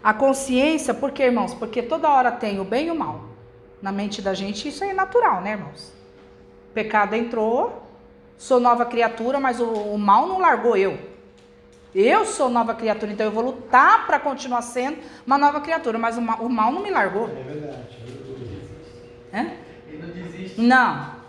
A 0.03 0.15
consciência, 0.15 0.95
por 0.95 1.11
quê, 1.11 1.25
irmãos? 1.25 1.53
Porque 1.53 1.83
toda 1.83 2.09
hora 2.09 2.33
tem 2.33 2.59
o 2.59 2.65
bem 2.65 2.87
e 2.87 2.91
o 2.91 2.95
mal. 2.95 3.30
Na 3.81 3.91
mente 3.91 4.21
da 4.21 4.35
gente, 4.35 4.69
isso 4.69 4.85
é 4.85 4.93
natural, 4.93 5.41
né, 5.41 5.53
irmãos? 5.53 5.93
O 6.71 6.73
pecado 6.75 7.15
entrou, 7.15 7.83
sou 8.37 8.61
nova 8.61 8.85
criatura, 8.85 9.41
mas 9.41 9.59
o, 9.61 9.65
o 9.67 9.99
mal 9.99 10.27
não 10.27 10.39
largou 10.39 10.77
eu. 10.77 10.99
Eu 11.95 12.25
sou 12.25 12.49
nova 12.49 12.75
criatura, 12.75 13.11
então 13.11 13.27
eu 13.27 13.33
vou 13.33 13.43
lutar 13.43 14.07
para 14.07 14.21
continuar 14.21 14.63
sendo 14.63 14.99
uma 15.27 15.37
nova 15.37 15.61
criatura, 15.61 15.99
mas 15.99 16.17
o 16.17 16.21
mal, 16.23 16.39
o 16.39 16.49
mal 16.49 16.71
não 16.71 16.83
me 16.83 16.91
largou. 16.91 17.29
É 17.29 17.43
verdade. 17.43 17.99
Hã? 19.35 19.51
Ele 19.89 20.07
não 20.07 20.11
desiste. 20.11 20.61
Não. 20.61 21.21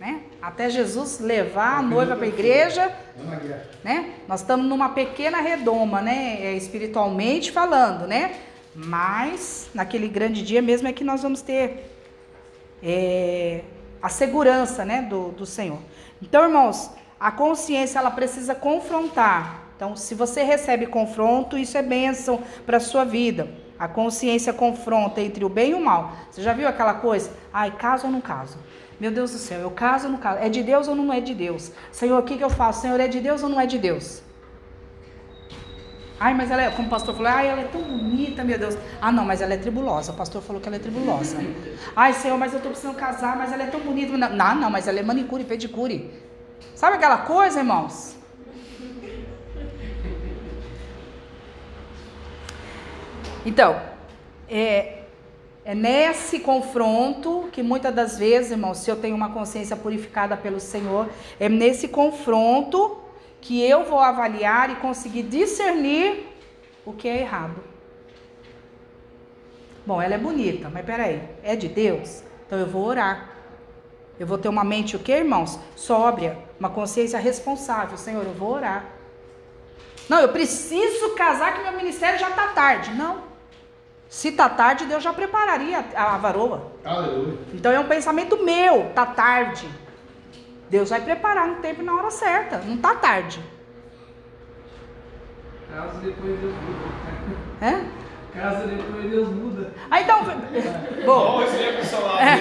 Né? 0.00 0.22
Até 0.40 0.70
Jesus 0.70 1.20
levar 1.20 1.78
a 1.78 1.82
noiva 1.82 2.16
para 2.16 2.24
a 2.24 2.28
igreja, 2.28 2.92
guerra. 3.16 3.68
né? 3.84 4.14
Nós 4.26 4.40
estamos 4.40 4.66
numa 4.66 4.88
pequena 4.90 5.40
redoma, 5.40 6.00
né? 6.00 6.38
É, 6.40 6.54
espiritualmente 6.54 7.50
falando, 7.50 8.06
né? 8.06 8.36
Mas 8.74 9.68
naquele 9.74 10.06
grande 10.08 10.42
dia 10.42 10.62
mesmo 10.62 10.86
é 10.86 10.92
que 10.92 11.02
nós 11.02 11.22
vamos 11.22 11.42
ter 11.42 11.97
é, 12.82 13.62
a 14.02 14.08
segurança, 14.08 14.84
né? 14.84 15.02
Do, 15.02 15.30
do 15.30 15.46
Senhor. 15.46 15.78
Então, 16.22 16.42
irmãos, 16.44 16.90
a 17.18 17.30
consciência 17.30 17.98
ela 17.98 18.10
precisa 18.10 18.54
confrontar. 18.54 19.64
Então, 19.76 19.94
se 19.94 20.14
você 20.14 20.42
recebe 20.42 20.86
confronto, 20.86 21.56
isso 21.56 21.78
é 21.78 21.82
bênção 21.82 22.40
para 22.66 22.78
a 22.78 22.80
sua 22.80 23.04
vida. 23.04 23.48
A 23.78 23.86
consciência 23.86 24.52
confronta 24.52 25.20
entre 25.20 25.44
o 25.44 25.48
bem 25.48 25.70
e 25.70 25.74
o 25.74 25.80
mal. 25.80 26.12
Você 26.30 26.42
já 26.42 26.52
viu 26.52 26.66
aquela 26.66 26.94
coisa? 26.94 27.30
Ai, 27.52 27.70
caso 27.70 28.06
ou 28.06 28.12
não 28.12 28.20
caso? 28.20 28.58
Meu 28.98 29.12
Deus 29.12 29.30
do 29.30 29.38
céu, 29.38 29.60
eu 29.60 29.70
caso 29.70 30.06
ou 30.06 30.12
não 30.12 30.18
caso? 30.18 30.40
É 30.40 30.48
de 30.48 30.64
Deus 30.64 30.88
ou 30.88 30.96
não 30.96 31.12
é 31.12 31.20
de 31.20 31.32
Deus? 31.32 31.70
Senhor, 31.92 32.18
o 32.18 32.22
que, 32.24 32.36
que 32.36 32.42
eu 32.42 32.50
faço? 32.50 32.80
Senhor, 32.80 32.98
é 32.98 33.06
de 33.06 33.20
Deus 33.20 33.44
ou 33.44 33.48
não 33.48 33.60
é 33.60 33.66
de 33.66 33.78
Deus? 33.78 34.20
Ai, 36.20 36.34
mas 36.34 36.50
ela 36.50 36.62
é, 36.62 36.70
como 36.70 36.88
o 36.88 36.90
pastor 36.90 37.14
falou, 37.14 37.30
ai, 37.30 37.46
ela 37.46 37.60
é 37.60 37.64
tão 37.64 37.80
bonita, 37.80 38.42
meu 38.42 38.58
Deus. 38.58 38.76
Ah, 39.00 39.12
não, 39.12 39.24
mas 39.24 39.40
ela 39.40 39.54
é 39.54 39.56
tribulosa. 39.56 40.10
O 40.10 40.16
pastor 40.16 40.42
falou 40.42 40.60
que 40.60 40.68
ela 40.68 40.76
é 40.76 40.80
tribulosa. 40.80 41.38
Ai, 41.94 42.12
Senhor, 42.12 42.36
mas 42.36 42.52
eu 42.52 42.56
estou 42.56 42.72
precisando 42.72 42.96
casar, 42.96 43.36
mas 43.36 43.52
ela 43.52 43.62
é 43.62 43.66
tão 43.66 43.80
bonita. 43.80 44.16
Não, 44.16 44.54
não, 44.56 44.70
mas 44.70 44.88
ela 44.88 44.98
é 44.98 45.02
manicure, 45.02 45.44
pedicure. 45.44 46.10
Sabe 46.74 46.96
aquela 46.96 47.18
coisa, 47.18 47.60
irmãos? 47.60 48.16
Então, 53.46 53.80
é, 54.50 55.02
é 55.64 55.74
nesse 55.74 56.40
confronto 56.40 57.48
que 57.52 57.62
muitas 57.62 57.94
das 57.94 58.18
vezes, 58.18 58.50
irmãos, 58.50 58.78
se 58.78 58.90
eu 58.90 58.96
tenho 58.96 59.14
uma 59.14 59.30
consciência 59.30 59.76
purificada 59.76 60.36
pelo 60.36 60.58
Senhor, 60.58 61.08
é 61.38 61.48
nesse 61.48 61.86
confronto 61.86 63.07
que 63.40 63.62
eu 63.62 63.84
vou 63.84 63.98
avaliar 63.98 64.70
e 64.70 64.76
conseguir 64.76 65.22
discernir 65.22 66.26
o 66.84 66.92
que 66.92 67.08
é 67.08 67.18
errado. 67.20 67.62
Bom, 69.86 70.02
ela 70.02 70.14
é 70.14 70.18
bonita, 70.18 70.68
mas 70.68 70.84
peraí, 70.84 71.22
é 71.42 71.56
de 71.56 71.68
Deus? 71.68 72.22
Então 72.46 72.58
eu 72.58 72.66
vou 72.66 72.84
orar. 72.84 73.30
Eu 74.18 74.26
vou 74.26 74.36
ter 74.36 74.48
uma 74.48 74.64
mente 74.64 74.96
o 74.96 74.98
que, 74.98 75.12
irmãos? 75.12 75.58
Sóbria, 75.76 76.36
uma 76.58 76.68
consciência 76.68 77.18
responsável. 77.18 77.96
Senhor, 77.96 78.24
eu 78.24 78.34
vou 78.34 78.52
orar. 78.52 78.84
Não, 80.08 80.18
eu 80.18 80.28
preciso 80.30 81.14
casar 81.14 81.54
que 81.54 81.62
meu 81.62 81.72
ministério 81.72 82.18
já 82.18 82.30
está 82.30 82.48
tarde. 82.48 82.92
Não. 82.94 83.28
Se 84.08 84.28
está 84.28 84.48
tarde, 84.48 84.86
Deus 84.86 85.02
já 85.02 85.12
prepararia 85.12 85.84
a, 85.94 86.14
a 86.14 86.18
varoa. 86.18 86.72
Aleluia. 86.84 87.38
Então 87.52 87.70
é 87.70 87.78
um 87.78 87.86
pensamento 87.86 88.42
meu, 88.42 88.90
tá 88.94 89.04
tarde. 89.06 89.68
Deus 90.70 90.90
vai 90.90 91.00
preparar 91.00 91.48
no 91.48 91.56
tempo 91.56 91.82
e 91.82 91.84
na 91.84 91.94
hora 91.94 92.10
certa. 92.10 92.58
Não 92.58 92.76
tá 92.76 92.94
tarde. 92.94 93.42
Caso 95.74 95.98
depois 95.98 96.38
Deus 96.40 96.54
muda. 96.54 97.66
É? 97.66 98.38
Caso 98.38 98.66
depois 98.68 99.10
Deus 99.10 99.28
muda. 99.28 99.72
Aí 99.90 100.04
então. 100.04 100.24
Bom, 101.04 101.42
é 101.42 101.72
pessoal 101.72 102.18
É. 102.18 102.36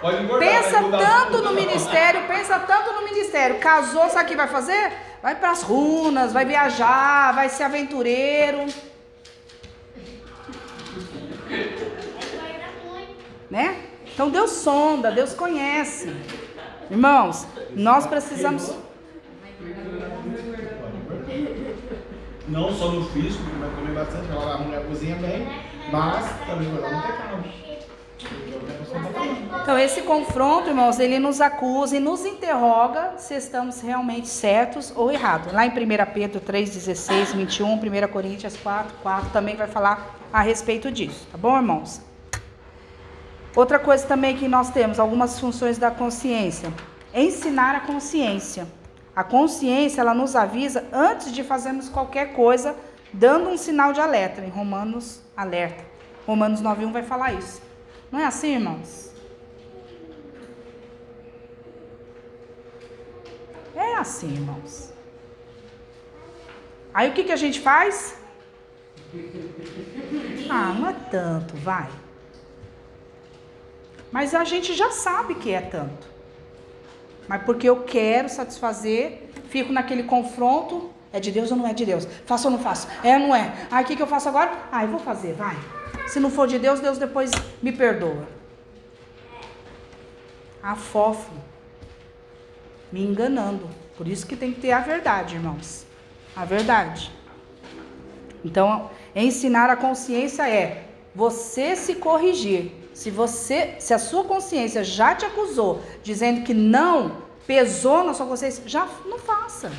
Pode 0.00 0.22
engordar. 0.22 0.48
pensa 0.48 0.70
vai 0.70 0.80
mudar 0.82 0.98
tanto 0.98 1.42
no 1.42 1.52
ministério, 1.52 2.26
pensa 2.26 2.58
tanto 2.60 2.92
no 2.92 3.02
ministério. 3.04 3.58
Casou, 3.58 4.08
sabe 4.08 4.24
o 4.24 4.28
que 4.28 4.36
vai 4.36 4.48
fazer? 4.48 4.92
Vai 5.22 5.34
pras 5.34 5.62
runas, 5.62 6.32
vai 6.32 6.46
viajar, 6.46 7.34
vai 7.34 7.50
ser 7.50 7.64
aventureiro. 7.64 8.64
Né? 13.50 13.89
Então 14.12 14.30
Deus 14.30 14.50
sonda, 14.50 15.10
Deus 15.10 15.34
conhece. 15.34 16.14
Irmãos, 16.90 17.46
nós 17.74 18.06
precisamos. 18.06 18.74
Não 22.48 22.72
só 22.72 22.88
no 22.90 23.08
físico, 23.10 23.44
que 23.44 23.56
vai 23.58 23.70
comer 23.70 23.94
bastante, 23.94 24.28
ela 24.30 24.54
a 24.54 24.58
mulher 24.58 24.84
cozinha 24.86 25.16
bem, 25.16 25.46
mas 25.92 26.26
também 26.46 26.68
vai 26.72 26.82
dar 26.82 26.96
no 26.96 27.02
pecado. 27.02 27.60
Então, 29.62 29.78
esse 29.78 30.02
confronto, 30.02 30.68
irmãos, 30.68 30.98
ele 30.98 31.18
nos 31.18 31.40
acusa 31.40 31.96
e 31.96 32.00
nos 32.00 32.24
interroga 32.24 33.14
se 33.18 33.34
estamos 33.34 33.80
realmente 33.80 34.28
certos 34.28 34.92
ou 34.94 35.12
errados. 35.12 35.52
Lá 35.52 35.64
em 35.64 35.70
1 35.70 35.72
Pedro 36.12 36.40
3, 36.40 36.70
16, 36.70 37.32
21, 37.34 37.74
1 37.74 38.08
Coríntios 38.08 38.56
4, 38.56 38.94
4 39.02 39.30
também 39.30 39.54
vai 39.54 39.68
falar 39.68 40.16
a 40.32 40.42
respeito 40.42 40.90
disso, 40.90 41.26
tá 41.30 41.38
bom, 41.38 41.56
irmãos? 41.56 42.09
Outra 43.54 43.78
coisa 43.78 44.06
também 44.06 44.36
que 44.36 44.46
nós 44.46 44.70
temos, 44.70 45.00
algumas 45.00 45.38
funções 45.38 45.76
da 45.76 45.90
consciência. 45.90 46.72
Ensinar 47.12 47.74
a 47.74 47.80
consciência. 47.80 48.66
A 49.14 49.24
consciência, 49.24 50.00
ela 50.00 50.14
nos 50.14 50.36
avisa 50.36 50.86
antes 50.92 51.32
de 51.32 51.42
fazermos 51.42 51.88
qualquer 51.88 52.32
coisa, 52.32 52.76
dando 53.12 53.50
um 53.50 53.56
sinal 53.56 53.92
de 53.92 54.00
alerta. 54.00 54.40
Em 54.40 54.48
Romanos, 54.48 55.20
alerta. 55.36 55.84
Romanos 56.26 56.62
9.1 56.62 56.92
vai 56.92 57.02
falar 57.02 57.32
isso. 57.32 57.60
Não 58.12 58.20
é 58.20 58.24
assim, 58.24 58.54
irmãos? 58.54 59.10
É 63.74 63.96
assim, 63.96 64.32
irmãos. 64.32 64.92
Aí 66.94 67.10
o 67.10 67.12
que, 67.12 67.24
que 67.24 67.32
a 67.32 67.36
gente 67.36 67.60
faz? 67.60 68.16
Ah, 70.48 70.74
não 70.78 70.88
é 70.88 70.92
tanto, 71.10 71.56
vai. 71.56 71.88
Mas 74.10 74.34
a 74.34 74.44
gente 74.44 74.74
já 74.74 74.90
sabe 74.90 75.34
que 75.34 75.52
é 75.52 75.60
tanto. 75.60 76.08
Mas 77.28 77.42
porque 77.44 77.68
eu 77.68 77.84
quero 77.84 78.28
satisfazer, 78.28 79.30
fico 79.48 79.72
naquele 79.72 80.02
confronto, 80.02 80.90
é 81.12 81.20
de 81.20 81.30
Deus 81.30 81.50
ou 81.50 81.56
não 81.56 81.66
é 81.66 81.72
de 81.72 81.84
Deus? 81.84 82.06
Faço 82.26 82.48
ou 82.48 82.52
não 82.52 82.58
faço? 82.58 82.88
É 83.04 83.14
ou 83.14 83.20
não 83.20 83.36
é? 83.36 83.52
Aí 83.70 83.84
o 83.84 83.86
que, 83.86 83.96
que 83.96 84.02
eu 84.02 84.06
faço 84.06 84.28
agora? 84.28 84.52
Ah, 84.70 84.84
eu 84.84 84.88
vou 84.88 84.98
fazer, 84.98 85.34
vai. 85.34 85.56
Se 86.08 86.18
não 86.18 86.30
for 86.30 86.48
de 86.48 86.58
Deus, 86.58 86.80
Deus 86.80 86.98
depois 86.98 87.30
me 87.62 87.72
perdoa. 87.72 88.26
Afofo. 90.62 91.32
Me 92.90 93.04
enganando. 93.04 93.68
Por 93.96 94.08
isso 94.08 94.26
que 94.26 94.36
tem 94.36 94.52
que 94.52 94.60
ter 94.60 94.72
a 94.72 94.80
verdade, 94.80 95.36
irmãos. 95.36 95.86
A 96.34 96.44
verdade. 96.44 97.12
Então, 98.44 98.90
ensinar 99.14 99.70
a 99.70 99.76
consciência 99.76 100.48
é 100.48 100.84
você 101.14 101.76
se 101.76 101.94
corrigir. 101.94 102.72
Se 102.92 103.10
você, 103.10 103.76
se 103.78 103.94
a 103.94 103.98
sua 103.98 104.24
consciência 104.24 104.84
já 104.84 105.14
te 105.14 105.24
acusou, 105.24 105.80
dizendo 106.02 106.42
que 106.42 106.52
não 106.52 107.22
pesou 107.46 108.04
na 108.04 108.14
sua 108.14 108.26
consciência, 108.26 108.62
já 108.66 108.86
não 109.06 109.18
faça. 109.18 109.70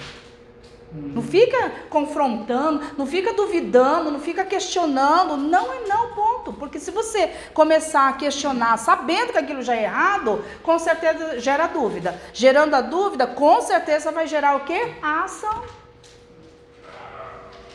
Não 0.93 1.21
fica 1.21 1.71
confrontando, 1.89 2.81
não 2.97 3.05
fica 3.05 3.33
duvidando, 3.33 4.11
não 4.11 4.19
fica 4.19 4.43
questionando. 4.43 5.37
Não 5.37 5.71
é 5.71 5.87
não, 5.87 6.09
ponto. 6.09 6.51
Porque 6.51 6.79
se 6.79 6.91
você 6.91 7.31
começar 7.53 8.09
a 8.09 8.13
questionar 8.13 8.75
sabendo 8.77 9.31
que 9.31 9.37
aquilo 9.37 9.61
já 9.61 9.73
é 9.73 9.83
errado, 9.83 10.43
com 10.61 10.77
certeza 10.77 11.39
gera 11.39 11.67
dúvida. 11.67 12.19
Gerando 12.33 12.75
a 12.75 12.81
dúvida, 12.81 13.25
com 13.25 13.61
certeza 13.61 14.11
vai 14.11 14.27
gerar 14.27 14.57
o 14.57 14.65
quê? 14.65 14.95
A 15.01 15.23
ação. 15.23 15.63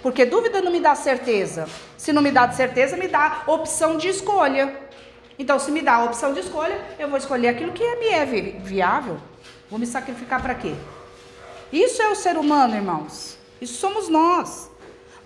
Porque 0.03 0.27
dúvida 0.27 0.61
não 0.61 0.71
me 0.71 0.81
dá 0.81 0.95
certeza. 0.95 1.67
Se 1.97 2.13
não 2.13 2.21
me 2.21 2.31
dá 2.31 2.53
certeza, 2.53 2.99
me 2.99 3.09
dá 3.09 3.45
opção 3.47 3.97
de 3.97 4.09
escolha. 4.09 4.86
Então, 5.39 5.59
se 5.59 5.71
me 5.71 5.83
dá 5.83 5.97
a 5.97 6.05
opção 6.05 6.33
de 6.33 6.41
escolha, 6.41 6.81
eu 6.99 7.09
vou 7.09 7.19
escolher 7.19 7.49
aquilo 7.49 7.73
que 7.73 7.97
me 7.97 8.09
é 8.09 8.25
viável. 8.25 9.19
Vou 9.71 9.79
me 9.79 9.87
sacrificar 9.87 10.41
para 10.41 10.55
quê? 10.55 10.75
Isso 11.73 12.01
é 12.01 12.09
o 12.09 12.15
ser 12.15 12.37
humano, 12.37 12.75
irmãos. 12.75 13.37
Isso 13.61 13.79
somos 13.79 14.09
nós. 14.09 14.71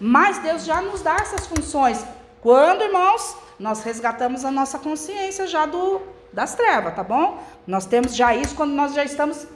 Mas 0.00 0.38
Deus 0.38 0.64
já 0.64 0.80
nos 0.80 1.02
dá 1.02 1.16
essas 1.16 1.46
funções. 1.46 2.04
Quando, 2.40 2.82
irmãos, 2.82 3.36
nós 3.58 3.82
resgatamos 3.82 4.44
a 4.44 4.50
nossa 4.50 4.78
consciência 4.78 5.46
já 5.46 5.66
do 5.66 6.00
das 6.32 6.54
trevas, 6.54 6.94
tá 6.94 7.02
bom? 7.02 7.42
Nós 7.66 7.86
temos 7.86 8.14
já 8.14 8.34
isso 8.34 8.54
quando 8.54 8.70
nós 8.70 8.94
já 8.94 9.04
estamos 9.04 9.46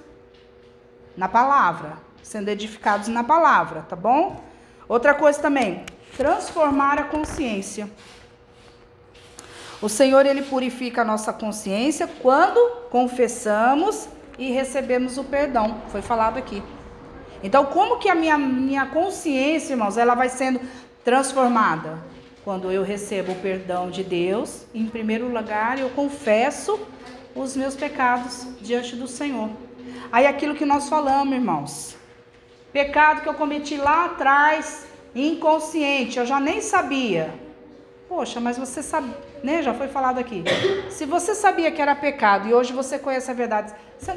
na 1.17 1.29
palavra, 1.29 1.99
sendo 2.23 2.49
edificados 2.49 3.09
na 3.09 3.23
palavra, 3.23 3.83
tá 3.89 3.95
bom? 3.95 4.43
Outra 4.89 5.15
coisa 5.15 5.41
também, 5.41 5.85
transformar 6.17 6.99
a 6.99 7.05
consciência. 7.05 7.89
O 9.83 9.89
Senhor 9.89 10.25
ele 10.25 10.43
purifica 10.43 11.03
a 11.03 11.05
nossa 11.05 11.33
consciência 11.33 12.09
quando 12.21 12.59
confessamos 12.91 14.09
e 14.39 14.51
recebemos 14.51 15.19
o 15.19 15.25
perdão. 15.25 15.83
Foi 15.89 16.03
falado 16.03 16.39
aqui. 16.39 16.63
Então, 17.43 17.67
como 17.67 17.99
que 17.99 18.09
a 18.09 18.15
minha, 18.15 18.39
minha 18.39 18.87
consciência, 18.87 19.75
irmãos, 19.75 19.99
ela 19.99 20.15
vai 20.15 20.29
sendo 20.29 20.61
transformada? 21.05 21.99
Quando 22.43 22.71
eu 22.71 22.83
recebo 22.83 23.33
o 23.33 23.37
perdão 23.37 23.91
de 23.91 24.03
Deus, 24.03 24.67
em 24.75 24.87
primeiro 24.87 25.29
lugar, 25.29 25.79
eu 25.79 25.91
confesso 25.91 26.79
os 27.35 27.57
meus 27.57 27.75
pecados 27.75 28.47
diante 28.61 28.97
do 28.97 29.07
Senhor. 29.07 29.51
Aí 30.13 30.27
aquilo 30.27 30.55
que 30.55 30.65
nós 30.65 30.89
falamos, 30.89 31.35
irmãos. 31.35 31.97
Pecado 32.73 33.23
que 33.23 33.29
eu 33.29 33.35
cometi 33.35 33.77
lá 33.77 34.07
atrás, 34.07 34.87
inconsciente, 35.15 36.19
eu 36.19 36.27
já 36.27 36.41
nem 36.41 36.61
sabia. 36.61 37.33
Poxa, 38.15 38.39
mas 38.39 38.57
você 38.57 38.81
sabe, 38.81 39.13
né? 39.43 39.61
Já 39.61 39.75
foi 39.75 39.89
falado 39.89 40.21
aqui. 40.21 40.45
Se 40.89 41.05
você 41.05 41.35
sabia 41.35 41.73
que 41.73 41.83
era 41.83 41.97
pecado 41.97 42.47
e 42.47 42.55
hoje 42.55 42.73
você 42.73 42.97
conhece 42.97 43.29
a 43.29 43.35
verdade, 43.35 43.75
você 43.99 44.17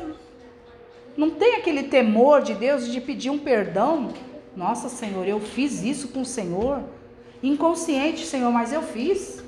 não 1.18 1.32
tem 1.32 1.56
aquele 1.56 1.82
temor 1.82 2.44
de 2.44 2.54
Deus 2.54 2.88
de 2.88 3.02
pedir 3.02 3.32
um 3.32 3.40
perdão? 3.40 4.14
Nossa, 4.56 4.88
Senhor, 4.88 5.28
eu 5.28 5.40
fiz 5.40 5.82
isso 5.82 6.10
com 6.10 6.22
o 6.22 6.26
Senhor. 6.26 6.84
Inconsciente, 7.42 8.24
Senhor, 8.24 8.52
mas 8.52 8.72
eu 8.72 8.84
fiz. 8.84 9.44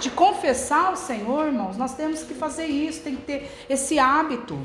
De 0.00 0.10
confessar 0.10 0.86
ao 0.86 0.96
Senhor, 0.96 1.46
irmãos, 1.46 1.76
nós 1.76 1.94
temos 1.94 2.24
que 2.24 2.34
fazer 2.34 2.66
isso, 2.66 3.02
tem 3.02 3.14
que 3.14 3.22
ter 3.22 3.50
esse 3.68 4.00
hábito. 4.00 4.58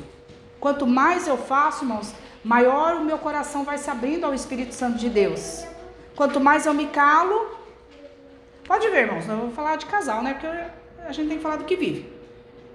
Quanto 0.58 0.84
mais 0.84 1.28
eu 1.28 1.38
faço, 1.38 1.84
irmãos, 1.84 2.12
maior 2.42 2.96
o 2.96 3.04
meu 3.04 3.18
coração 3.18 3.62
vai 3.62 3.78
se 3.78 3.88
abrindo 3.88 4.24
ao 4.24 4.34
Espírito 4.34 4.74
Santo 4.74 4.98
de 4.98 5.08
Deus. 5.08 5.64
Quanto 6.16 6.40
mais 6.40 6.66
eu 6.66 6.74
me 6.74 6.88
calo, 6.88 7.55
pode 8.66 8.88
ver, 8.88 9.06
irmãos, 9.06 9.26
não 9.26 9.40
vou 9.40 9.50
falar 9.50 9.76
de 9.76 9.86
casal, 9.86 10.22
né? 10.22 10.34
Porque 10.34 10.46
a 11.06 11.12
gente 11.12 11.28
tem 11.28 11.36
que 11.36 11.42
falar 11.42 11.56
do 11.56 11.64
que 11.64 11.76
vive. 11.76 12.12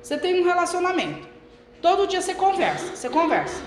Você 0.02 0.18
tem 0.18 0.42
um 0.42 0.46
relacionamento. 0.46 1.28
Todo 1.82 2.08
dia 2.08 2.22
você 2.22 2.34
conversa, 2.34 2.96
você 2.96 3.10
conversa. 3.10 3.62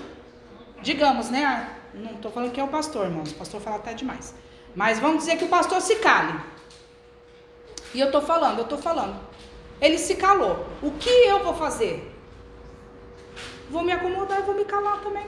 Digamos, 0.83 1.31
né? 1.31 1.69
Não 1.93 2.13
estou 2.13 2.31
falando 2.31 2.53
que 2.53 2.61
é 2.61 2.65
o 2.65 2.69
pastor, 2.69 3.07
irmãos. 3.07 3.33
O 3.33 3.35
pastor 3.35 3.61
fala 3.61 3.77
até 3.77 3.95
demais. 3.95 4.35
Mas 4.75 4.99
vamos 4.99 5.19
dizer 5.19 5.37
que 5.37 5.45
o 5.45 5.49
pastor 5.49 5.81
se 5.81 5.97
cale. 5.97 6.41
E 7.93 8.01
eu 8.01 8.07
estou 8.07 8.21
falando, 8.21 8.59
eu 8.59 8.65
estou 8.65 8.79
falando. 8.79 9.19
Ele 9.81 9.99
se 9.99 10.17
calou. 10.17 10.67
O 10.83 10.91
que 10.93 11.11
eu 11.11 11.43
vou 11.43 11.55
fazer? 11.55 12.13
Vou 13.71 13.83
me 13.83 13.93
acomodar 13.93 14.41
e 14.41 14.43
vou 14.43 14.55
me 14.55 14.65
calar 14.65 15.01
também. 15.01 15.27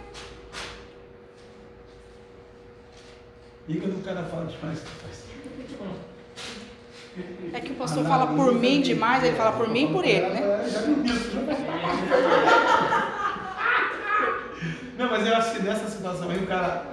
E 3.68 3.80
quando 3.80 3.98
o 3.98 4.02
cara 4.04 4.24
fala 4.24 4.46
demais, 4.46 4.80
É 7.52 7.60
que 7.60 7.72
o 7.72 7.76
pastor 7.76 8.04
fala 8.04 8.26
por 8.26 8.52
mim 8.52 8.80
demais, 8.80 9.24
ele 9.24 9.36
fala 9.36 9.52
por 9.52 9.68
mim 9.68 9.84
e 9.88 9.92
por 9.92 10.04
ele, 10.04 10.28
né? 10.28 10.40
Não, 14.98 15.10
mas 15.10 15.26
eu 15.26 15.36
acho 15.36 15.52
que 15.52 15.62
nessa 15.62 15.88
situação 15.88 16.30
aí 16.30 16.38
o 16.38 16.46
cara, 16.46 16.86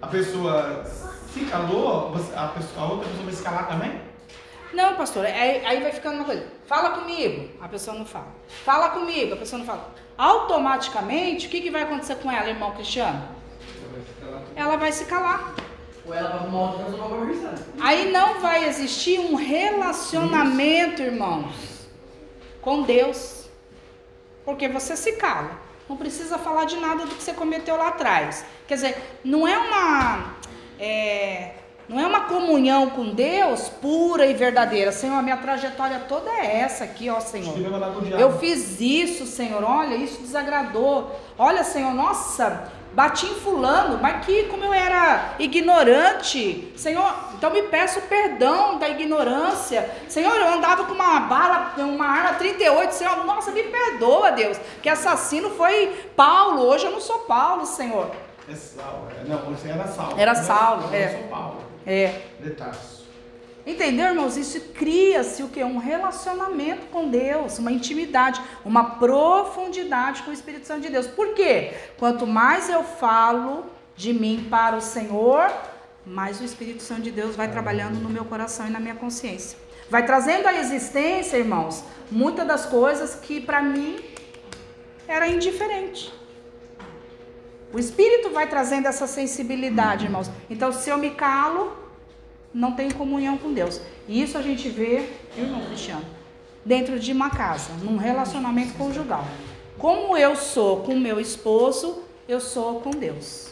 a 0.00 0.06
pessoa 0.06 0.84
se 1.32 1.44
calou, 1.44 2.08
a, 2.08 2.48
pessoa, 2.48 2.86
a 2.86 2.90
outra 2.90 3.08
pessoa 3.08 3.24
vai 3.24 3.32
se 3.32 3.42
calar 3.42 3.68
também? 3.68 4.00
Não, 4.72 4.94
pastor, 4.94 5.24
aí, 5.26 5.64
aí 5.64 5.80
vai 5.80 5.92
ficando 5.92 6.16
uma 6.16 6.24
coisa. 6.24 6.46
Fala 6.66 6.90
comigo, 6.90 7.50
a 7.60 7.68
pessoa 7.68 7.96
não 7.96 8.06
fala. 8.06 8.28
Fala 8.64 8.90
comigo, 8.90 9.34
a 9.34 9.36
pessoa 9.36 9.58
não 9.58 9.66
fala. 9.66 9.92
Automaticamente, 10.16 11.46
o 11.46 11.50
que, 11.50 11.60
que 11.60 11.70
vai 11.70 11.82
acontecer 11.82 12.16
com 12.16 12.30
ela, 12.30 12.48
irmão 12.48 12.72
Cristiano? 12.72 13.22
Ela 14.54 14.76
vai 14.76 14.92
se 14.92 15.06
calar. 15.06 15.54
Ou 16.06 16.14
ela 16.14 16.28
vai 16.30 16.38
arrumar 16.38 16.60
outra 16.70 16.84
pessoa 16.84 17.08
pra 17.08 17.18
conversar. 17.18 17.54
Aí 17.80 18.10
não 18.10 18.40
vai 18.40 18.68
existir 18.68 19.20
um 19.20 19.34
relacionamento, 19.34 21.02
irmãos, 21.02 21.54
com 22.60 22.82
Deus. 22.82 23.48
Porque 24.44 24.68
você 24.68 24.96
se 24.96 25.12
cala. 25.12 25.58
Não 25.88 25.96
precisa 25.96 26.38
falar 26.38 26.64
de 26.64 26.76
nada 26.76 27.04
do 27.04 27.14
que 27.14 27.22
você 27.22 27.32
cometeu 27.32 27.76
lá 27.76 27.88
atrás. 27.88 28.44
Quer 28.66 28.74
dizer, 28.74 29.20
não 29.24 29.46
é 29.46 29.58
uma. 29.58 30.34
É, 30.78 31.54
não 31.88 31.98
é 31.98 32.06
uma 32.06 32.20
comunhão 32.20 32.90
com 32.90 33.12
Deus 33.12 33.68
pura 33.68 34.24
e 34.24 34.32
verdadeira. 34.32 34.92
Senhor, 34.92 35.16
a 35.16 35.22
minha 35.22 35.36
trajetória 35.36 35.98
toda 36.08 36.30
é 36.30 36.60
essa 36.60 36.84
aqui, 36.84 37.10
ó 37.10 37.18
Senhor. 37.18 37.52
Eu 38.16 38.38
fiz 38.38 38.80
isso, 38.80 39.26
Senhor. 39.26 39.64
Olha, 39.64 39.96
isso 39.96 40.20
desagradou. 40.20 41.10
Olha, 41.36 41.64
Senhor, 41.64 41.92
nossa, 41.92 42.70
bati 42.92 43.26
em 43.26 43.34
fulano, 43.34 43.98
mas 44.00 44.24
que 44.24 44.44
como 44.44 44.64
eu 44.64 44.72
era 44.72 45.34
ignorante, 45.38 46.72
Senhor, 46.76 47.14
então 47.34 47.50
me 47.50 47.62
peço 47.62 48.00
perdão 48.02 48.78
da 48.78 48.88
ignorância. 48.88 49.88
Senhor, 50.08 50.34
eu 50.34 50.48
andava 50.54 50.84
com 50.84 50.92
uma 50.92 51.20
bala, 51.20 51.74
uma 51.78 52.06
arma 52.06 52.34
38, 52.34 52.92
Senhor, 52.92 53.24
nossa, 53.24 53.50
me 53.50 53.62
perdoa, 53.62 54.32
Deus, 54.32 54.58
que 54.82 54.88
assassino 54.88 55.50
foi 55.50 56.10
Paulo, 56.16 56.62
hoje 56.62 56.86
eu 56.86 56.92
não 56.92 57.00
sou 57.00 57.20
Paulo, 57.20 57.64
Senhor. 57.66 58.10
É 58.48 58.54
Saulo, 58.54 59.08
é, 59.18 59.28
não, 59.28 59.38
você 59.38 59.68
era 59.68 59.86
Saulo. 59.86 60.14
Era 60.18 60.34
Saulo, 60.34 60.82
não, 60.88 60.94
é. 60.94 61.04
Eu 61.04 61.18
sou 61.18 61.28
Paulo. 61.28 61.56
É. 61.86 62.20
De 62.40 62.50
Tarso. 62.50 62.99
Entendeu, 63.70 64.06
irmãos? 64.08 64.36
Isso 64.36 64.60
cria-se 64.80 65.42
o 65.42 65.48
que? 65.48 65.62
Um 65.62 65.78
relacionamento 65.78 66.86
com 66.86 67.08
Deus, 67.08 67.58
uma 67.58 67.70
intimidade, 67.70 68.40
uma 68.64 68.84
profundidade 69.04 70.22
com 70.22 70.30
o 70.30 70.34
Espírito 70.34 70.66
Santo 70.66 70.82
de 70.82 70.90
Deus. 70.90 71.06
Por 71.06 71.34
quê? 71.34 71.72
Quanto 71.96 72.26
mais 72.26 72.68
eu 72.68 72.82
falo 72.82 73.66
de 73.96 74.12
mim 74.12 74.46
para 74.50 74.76
o 74.76 74.80
Senhor, 74.80 75.52
mais 76.04 76.40
o 76.40 76.44
Espírito 76.44 76.82
Santo 76.82 77.02
de 77.02 77.12
Deus 77.12 77.36
vai 77.36 77.48
trabalhando 77.50 78.00
no 78.00 78.08
meu 78.08 78.24
coração 78.24 78.66
e 78.66 78.70
na 78.70 78.80
minha 78.80 78.94
consciência. 78.94 79.56
Vai 79.88 80.04
trazendo 80.04 80.46
à 80.46 80.54
existência, 80.54 81.36
irmãos, 81.36 81.84
muitas 82.10 82.46
das 82.46 82.66
coisas 82.66 83.14
que 83.14 83.40
para 83.40 83.60
mim 83.62 83.98
era 85.06 85.28
indiferente. 85.28 86.12
O 87.72 87.78
Espírito 87.78 88.30
vai 88.30 88.48
trazendo 88.48 88.86
essa 88.88 89.06
sensibilidade, 89.06 90.06
irmãos. 90.06 90.28
Então, 90.48 90.72
se 90.72 90.90
eu 90.90 90.98
me 90.98 91.10
calo, 91.10 91.79
não 92.52 92.72
tenho 92.72 92.94
comunhão 92.94 93.38
com 93.38 93.52
Deus. 93.52 93.80
E 94.08 94.22
isso 94.22 94.36
a 94.36 94.42
gente 94.42 94.68
vê, 94.68 95.08
irmão 95.36 95.64
Cristiano, 95.66 96.04
dentro 96.64 96.98
de 96.98 97.12
uma 97.12 97.30
casa, 97.30 97.72
num 97.82 97.96
relacionamento 97.96 98.74
conjugal. 98.74 99.24
Como 99.78 100.16
eu 100.16 100.36
sou 100.36 100.82
com 100.82 100.94
meu 100.96 101.20
esposo, 101.20 102.02
eu 102.28 102.40
sou 102.40 102.80
com 102.80 102.90
Deus. 102.90 103.50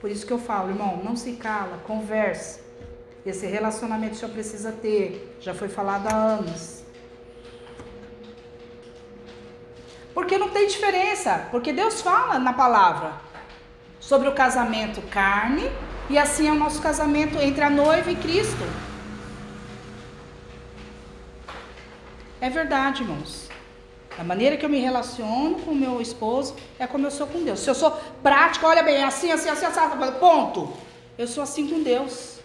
Por 0.00 0.10
isso 0.10 0.26
que 0.26 0.32
eu 0.32 0.38
falo, 0.38 0.70
irmão, 0.70 1.00
não 1.04 1.14
se 1.14 1.32
cala, 1.32 1.78
converse. 1.86 2.60
Esse 3.24 3.46
relacionamento 3.46 4.16
senhor 4.16 4.32
precisa 4.32 4.72
ter. 4.72 5.36
Já 5.40 5.52
foi 5.52 5.68
falado 5.68 6.06
há 6.08 6.14
anos. 6.14 6.82
Porque 10.14 10.38
não 10.38 10.48
tem 10.48 10.66
diferença. 10.66 11.48
Porque 11.50 11.72
Deus 11.72 12.00
fala 12.00 12.38
na 12.38 12.54
palavra 12.54 13.12
sobre 14.00 14.26
o 14.28 14.32
casamento 14.32 15.02
carne 15.02 15.70
e 16.10 16.18
assim 16.18 16.48
é 16.48 16.52
o 16.52 16.56
nosso 16.56 16.82
casamento 16.82 17.38
entre 17.38 17.62
a 17.62 17.70
noiva 17.70 18.10
e 18.10 18.16
Cristo. 18.16 18.64
É 22.40 22.50
verdade, 22.50 23.02
irmãos. 23.02 23.48
A 24.18 24.24
maneira 24.24 24.56
que 24.56 24.64
eu 24.64 24.68
me 24.68 24.80
relaciono 24.80 25.60
com 25.60 25.70
o 25.70 25.74
meu 25.74 26.00
esposo 26.00 26.56
é 26.80 26.86
como 26.86 27.06
eu 27.06 27.12
sou 27.12 27.28
com 27.28 27.44
Deus. 27.44 27.60
Se 27.60 27.70
eu 27.70 27.76
sou 27.76 27.92
prática, 28.22 28.66
olha 28.66 28.82
bem, 28.82 29.04
assim, 29.04 29.30
assim, 29.30 29.48
assim, 29.48 29.66
assim, 29.66 30.12
ponto. 30.18 30.72
Eu 31.16 31.28
sou 31.28 31.44
assim 31.44 31.68
com 31.68 31.80
Deus. 31.80 32.40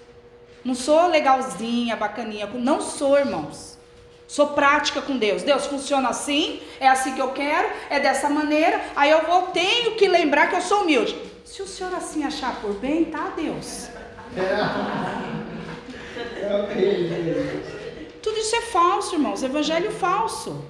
Não 0.63 0.75
sou 0.75 1.07
legalzinha, 1.07 1.95
bacaninha. 1.95 2.45
Não 2.53 2.79
sou, 2.79 3.17
irmãos. 3.17 3.79
Sou 4.27 4.49
prática 4.49 5.01
com 5.01 5.17
Deus. 5.17 5.41
Deus 5.41 5.65
funciona 5.65 6.09
assim, 6.09 6.61
é 6.79 6.87
assim 6.87 7.15
que 7.15 7.21
eu 7.21 7.29
quero, 7.29 7.67
é 7.89 7.99
dessa 7.99 8.29
maneira. 8.29 8.79
Aí 8.95 9.09
eu 9.09 9.23
vou, 9.23 9.43
tenho 9.47 9.95
que 9.95 10.07
lembrar 10.07 10.49
que 10.49 10.55
eu 10.55 10.61
sou 10.61 10.83
humilde. 10.83 11.34
Se 11.45 11.61
o 11.61 11.67
senhor 11.67 11.93
assim 11.93 12.23
achar 12.23 12.59
por 12.59 12.73
bem, 12.73 13.05
tá, 13.05 13.31
Deus. 13.35 13.87
Tudo 18.21 18.39
isso 18.39 18.55
é 18.55 18.61
falso, 18.61 19.15
irmãos. 19.15 19.43
Evangelho 19.43 19.91
falso. 19.91 20.65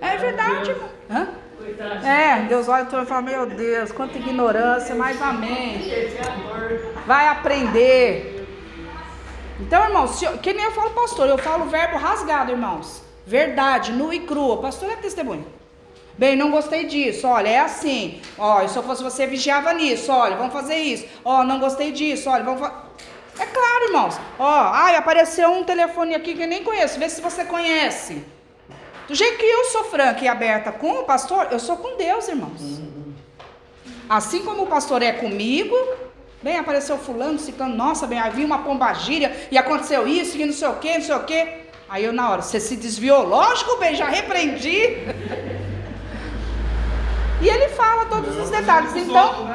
É 0.00 0.16
verdade, 0.16 0.70
irmão. 0.70 0.88
Hã? 1.10 1.28
É, 2.02 2.46
Deus 2.48 2.66
olha 2.68 2.84
e 2.84 3.06
fala, 3.06 3.20
meu 3.20 3.46
Deus, 3.46 3.92
quanta 3.92 4.16
ignorância, 4.16 4.94
mas 4.94 5.20
amém. 5.20 5.82
Vai 7.06 7.28
aprender. 7.28 8.48
Então, 9.60 9.84
irmãos, 9.84 10.22
eu, 10.22 10.38
que 10.38 10.54
nem 10.54 10.64
eu 10.64 10.72
falo, 10.72 10.90
pastor, 10.90 11.28
eu 11.28 11.36
falo 11.36 11.66
o 11.66 11.68
verbo 11.68 11.98
rasgado, 11.98 12.52
irmãos. 12.52 13.02
Verdade, 13.26 13.92
nu 13.92 14.10
e 14.12 14.20
crua. 14.20 14.62
Pastor 14.62 14.90
é 14.90 14.96
testemunho. 14.96 15.44
Bem, 16.18 16.34
não 16.34 16.50
gostei 16.50 16.84
disso. 16.84 17.28
Olha, 17.28 17.48
é 17.48 17.58
assim. 17.60 18.20
Ó, 18.36 18.66
se 18.66 18.76
eu 18.76 18.82
fosse 18.82 19.02
você, 19.04 19.24
vigiava 19.24 19.72
nisso. 19.72 20.10
Olha, 20.10 20.36
vamos 20.36 20.52
fazer 20.52 20.76
isso. 20.76 21.06
Ó, 21.24 21.44
não 21.44 21.60
gostei 21.60 21.92
disso. 21.92 22.28
Olha, 22.28 22.42
vamos 22.42 22.60
fazer. 22.60 22.74
É 23.38 23.46
claro, 23.46 23.84
irmãos. 23.84 24.18
Ó, 24.36 24.44
ai, 24.72 24.96
apareceu 24.96 25.48
um 25.50 25.62
telefone 25.62 26.16
aqui 26.16 26.34
que 26.34 26.42
eu 26.42 26.48
nem 26.48 26.64
conheço. 26.64 26.98
Vê 26.98 27.08
se 27.08 27.20
você 27.20 27.44
conhece. 27.44 28.24
Do 29.06 29.14
jeito 29.14 29.38
que 29.38 29.46
eu 29.46 29.64
sou 29.66 29.84
franca 29.84 30.24
e 30.24 30.28
aberta 30.28 30.72
com 30.72 30.90
o 30.90 31.04
pastor, 31.04 31.46
eu 31.52 31.60
sou 31.60 31.76
com 31.76 31.96
Deus, 31.96 32.26
irmãos. 32.26 32.82
Assim 34.08 34.44
como 34.44 34.64
o 34.64 34.66
pastor 34.66 35.02
é 35.02 35.12
comigo, 35.12 35.76
Bem, 36.40 36.56
apareceu 36.56 36.96
fulano, 36.96 37.36
ciclano, 37.36 37.74
nossa, 37.74 38.06
bem, 38.06 38.20
havia 38.20 38.46
uma 38.46 38.60
pombagíria 38.60 39.36
e 39.50 39.58
aconteceu 39.58 40.06
isso 40.06 40.38
e 40.38 40.46
não 40.46 40.52
sei 40.52 40.68
o 40.68 40.74
que, 40.74 40.94
não 40.94 41.02
sei 41.02 41.14
o 41.16 41.24
que. 41.24 41.48
Aí 41.88 42.04
eu 42.04 42.12
na 42.12 42.30
hora, 42.30 42.42
você 42.42 42.60
se 42.60 42.76
desviou, 42.76 43.26
lógico, 43.26 43.76
bem, 43.78 43.96
já 43.96 44.06
repreendi. 44.06 44.98
E 47.40 47.48
ele 47.48 47.68
fala 47.68 48.06
todos 48.06 48.36
os 48.36 48.50
detalhes. 48.50 48.94
Então, 48.96 49.48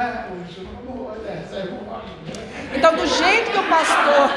então 2.74 2.96
do 2.96 3.06
jeito 3.06 3.52
que 3.52 3.58
o 3.58 3.68
pastor 3.68 4.30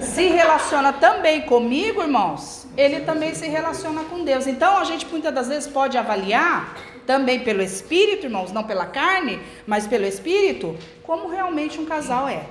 se 0.00 0.28
relaciona 0.28 0.92
também 0.92 1.42
comigo, 1.42 2.00
irmãos, 2.00 2.66
ele 2.76 3.00
também 3.00 3.34
se 3.34 3.46
relaciona 3.48 4.04
com 4.04 4.24
Deus. 4.24 4.46
Então 4.46 4.78
a 4.78 4.84
gente 4.84 5.06
muitas 5.06 5.34
das 5.34 5.48
vezes 5.48 5.68
pode 5.68 5.98
avaliar 5.98 6.76
também 7.06 7.40
pelo 7.40 7.62
Espírito, 7.62 8.26
irmãos, 8.26 8.52
não 8.52 8.64
pela 8.64 8.86
carne, 8.86 9.40
mas 9.66 9.86
pelo 9.86 10.04
Espírito, 10.04 10.76
como 11.02 11.28
realmente 11.28 11.80
um 11.80 11.86
casal 11.86 12.28
é. 12.28 12.44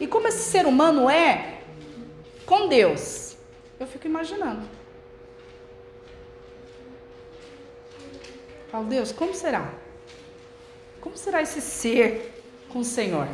E 0.00 0.06
como 0.06 0.28
esse 0.28 0.50
ser 0.50 0.66
humano 0.66 1.08
é 1.08 1.60
com 2.46 2.68
Deus. 2.68 3.36
Eu 3.78 3.86
fico 3.86 4.06
imaginando. 4.06 4.77
Falo, 8.70 8.84
Deus, 8.84 9.12
como 9.12 9.34
será? 9.34 9.66
Como 11.00 11.16
será 11.16 11.40
esse 11.40 11.60
ser 11.60 12.42
com 12.68 12.80
o 12.80 12.84
Senhor? 12.84 13.26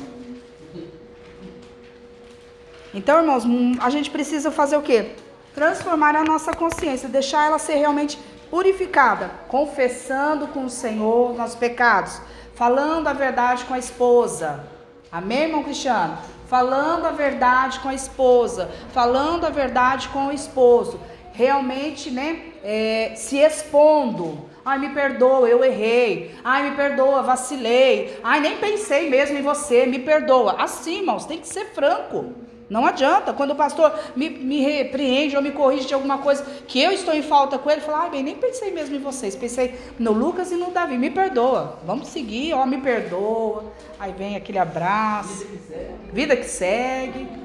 Então, 2.92 3.18
irmãos, 3.18 3.44
hum, 3.44 3.76
a 3.80 3.90
gente 3.90 4.10
precisa 4.10 4.52
fazer 4.52 4.76
o 4.76 4.82
quê? 4.82 5.10
Transformar 5.52 6.14
a 6.14 6.22
nossa 6.22 6.52
consciência, 6.52 7.08
deixar 7.08 7.46
ela 7.46 7.58
ser 7.58 7.74
realmente 7.74 8.16
purificada, 8.48 9.28
confessando 9.48 10.46
com 10.46 10.66
o 10.66 10.70
Senhor 10.70 11.34
nossos 11.34 11.56
pecados, 11.56 12.20
falando 12.54 13.08
a 13.08 13.12
verdade 13.12 13.64
com 13.64 13.74
a 13.74 13.78
esposa. 13.78 14.64
Amém, 15.10 15.44
irmão 15.44 15.64
Cristiano? 15.64 16.16
Falando 16.46 17.06
a 17.06 17.10
verdade 17.10 17.80
com 17.80 17.88
a 17.88 17.94
esposa, 17.94 18.70
falando 18.92 19.44
a 19.44 19.50
verdade 19.50 20.08
com 20.10 20.26
o 20.26 20.32
esposo, 20.32 21.00
realmente, 21.32 22.12
né, 22.12 22.52
é, 22.62 23.14
se 23.16 23.38
expondo. 23.38 24.53
Ai, 24.64 24.78
me 24.78 24.88
perdoa, 24.90 25.48
eu 25.48 25.62
errei. 25.62 26.34
Ai, 26.42 26.70
me 26.70 26.76
perdoa, 26.76 27.22
vacilei. 27.22 28.18
Ai, 28.22 28.40
nem 28.40 28.56
pensei 28.56 29.10
mesmo 29.10 29.36
em 29.36 29.42
você, 29.42 29.84
me 29.84 29.98
perdoa. 29.98 30.56
Assim, 30.58 31.00
irmãos, 31.00 31.26
tem 31.26 31.38
que 31.38 31.48
ser 31.48 31.66
franco. 31.66 32.32
Não 32.68 32.86
adianta. 32.86 33.32
Quando 33.32 33.50
o 33.50 33.56
pastor 33.56 33.92
me, 34.16 34.30
me 34.30 34.60
repreende 34.62 35.36
ou 35.36 35.42
me 35.42 35.50
corrige 35.50 35.86
de 35.86 35.94
alguma 35.94 36.18
coisa 36.18 36.44
que 36.66 36.80
eu 36.80 36.92
estou 36.92 37.14
em 37.14 37.22
falta 37.22 37.58
com 37.58 37.70
ele, 37.70 37.82
fala, 37.82 38.06
ah, 38.06 38.08
bem, 38.08 38.22
nem 38.22 38.36
pensei 38.36 38.70
mesmo 38.70 38.96
em 38.96 39.00
vocês. 39.00 39.36
Pensei 39.36 39.74
no 39.98 40.12
Lucas 40.12 40.50
e 40.50 40.56
no 40.56 40.70
Davi. 40.70 40.96
Me 40.96 41.10
perdoa. 41.10 41.78
Vamos 41.84 42.08
seguir, 42.08 42.54
ó, 42.54 42.64
me 42.64 42.78
perdoa. 42.78 43.64
Aí 44.00 44.12
vem 44.12 44.34
aquele 44.34 44.58
abraço. 44.58 45.46
Vida 45.46 45.56
que 45.56 45.68
segue. 45.68 46.12
Vida 46.12 46.36
que 46.36 46.48
segue. 46.48 47.43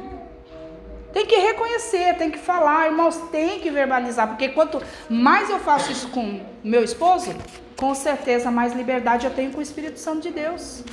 Tem 1.13 1.25
que 1.25 1.35
reconhecer, 1.35 2.17
tem 2.17 2.29
que 2.29 2.37
falar, 2.37 2.87
irmãos, 2.87 3.17
tem 3.31 3.59
que 3.59 3.69
verbalizar, 3.71 4.27
porque 4.27 4.49
quanto 4.49 4.81
mais 5.09 5.49
eu 5.49 5.59
faço 5.59 5.91
isso 5.91 6.09
com 6.09 6.41
meu 6.63 6.83
esposo, 6.83 7.35
com 7.75 7.95
certeza 7.95 8.51
mais 8.51 8.73
liberdade 8.73 9.25
eu 9.25 9.33
tenho 9.33 9.51
com 9.51 9.59
o 9.59 9.61
Espírito 9.61 9.99
Santo 9.99 10.21
de 10.21 10.31
Deus. 10.31 10.83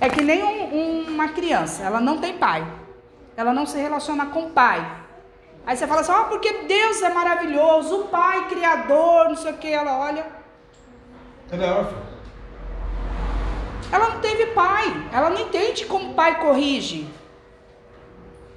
É 0.00 0.08
que 0.08 0.22
nem 0.22 0.44
um, 0.44 1.08
uma 1.08 1.28
criança, 1.28 1.82
ela 1.82 2.00
não 2.00 2.18
tem 2.18 2.36
pai. 2.36 2.66
Ela 3.36 3.52
não 3.52 3.66
se 3.66 3.78
relaciona 3.78 4.26
com 4.26 4.46
o 4.46 4.50
pai. 4.50 4.84
Aí 5.64 5.76
você 5.76 5.86
fala 5.86 6.00
assim, 6.00 6.12
ah, 6.12 6.24
porque 6.24 6.50
Deus 6.66 7.02
é 7.02 7.10
maravilhoso, 7.10 8.00
o 8.00 8.08
pai, 8.08 8.48
criador, 8.48 9.28
não 9.28 9.36
sei 9.36 9.52
o 9.52 9.56
que. 9.58 9.68
Ela 9.68 9.98
olha. 9.98 10.26
Ela 11.50 11.64
é 11.64 11.70
órfã. 11.70 11.96
Ela 13.92 14.08
não 14.08 14.20
teve 14.20 14.46
pai. 14.46 15.08
Ela 15.12 15.30
não 15.30 15.40
entende 15.40 15.84
como 15.84 16.10
o 16.10 16.14
pai 16.14 16.40
corrige. 16.40 17.06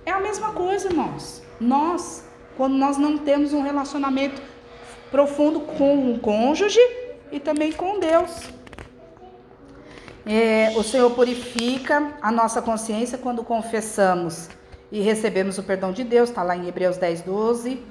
É 0.05 0.11
a 0.11 0.19
mesma 0.19 0.51
coisa, 0.51 0.87
irmãos. 0.87 1.41
Nós, 1.59 2.23
quando 2.57 2.73
nós 2.73 2.97
não 2.97 3.17
temos 3.17 3.53
um 3.53 3.61
relacionamento 3.61 4.41
profundo 5.11 5.59
com 5.61 6.11
o 6.11 6.19
cônjuge 6.19 6.79
e 7.31 7.39
também 7.39 7.71
com 7.71 7.99
Deus. 7.99 8.49
É, 10.25 10.73
o 10.77 10.83
Senhor 10.83 11.09
purifica 11.11 12.13
a 12.21 12.31
nossa 12.31 12.61
consciência 12.61 13.17
quando 13.17 13.43
confessamos 13.43 14.49
e 14.91 15.01
recebemos 15.01 15.57
o 15.57 15.63
perdão 15.63 15.91
de 15.91 16.03
Deus, 16.03 16.29
está 16.29 16.43
lá 16.43 16.55
em 16.55 16.67
Hebreus 16.67 16.97
10, 16.97 17.21
12, 17.21 17.83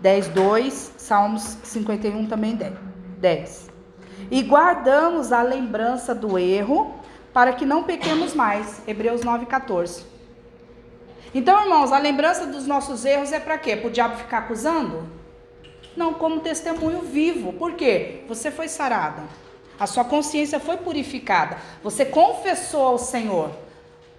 10, 0.00 0.28
2, 0.28 0.92
Salmos 0.96 1.56
51 1.62 2.26
também 2.26 2.56
10. 2.56 2.74
10. 3.18 3.70
E 4.30 4.42
guardamos 4.42 5.32
a 5.32 5.42
lembrança 5.42 6.14
do 6.14 6.38
erro 6.38 6.94
para 7.32 7.52
que 7.52 7.64
não 7.64 7.84
pequemos 7.84 8.34
mais, 8.34 8.82
Hebreus 8.86 9.22
9, 9.22 9.46
14. 9.46 10.17
Então, 11.34 11.60
irmãos, 11.62 11.92
a 11.92 11.98
lembrança 11.98 12.46
dos 12.46 12.66
nossos 12.66 13.04
erros 13.04 13.32
é 13.32 13.40
para 13.40 13.58
quê? 13.58 13.76
Para 13.76 13.88
o 13.88 13.90
diabo 13.90 14.16
ficar 14.16 14.38
acusando? 14.38 15.08
Não, 15.96 16.14
como 16.14 16.40
testemunho 16.40 17.02
vivo. 17.02 17.52
Por 17.52 17.74
quê? 17.74 18.22
Você 18.28 18.50
foi 18.50 18.68
sarada. 18.68 19.22
A 19.78 19.86
sua 19.86 20.04
consciência 20.04 20.58
foi 20.58 20.76
purificada. 20.76 21.58
Você 21.82 22.04
confessou 22.04 22.82
ao 22.82 22.98
Senhor. 22.98 23.50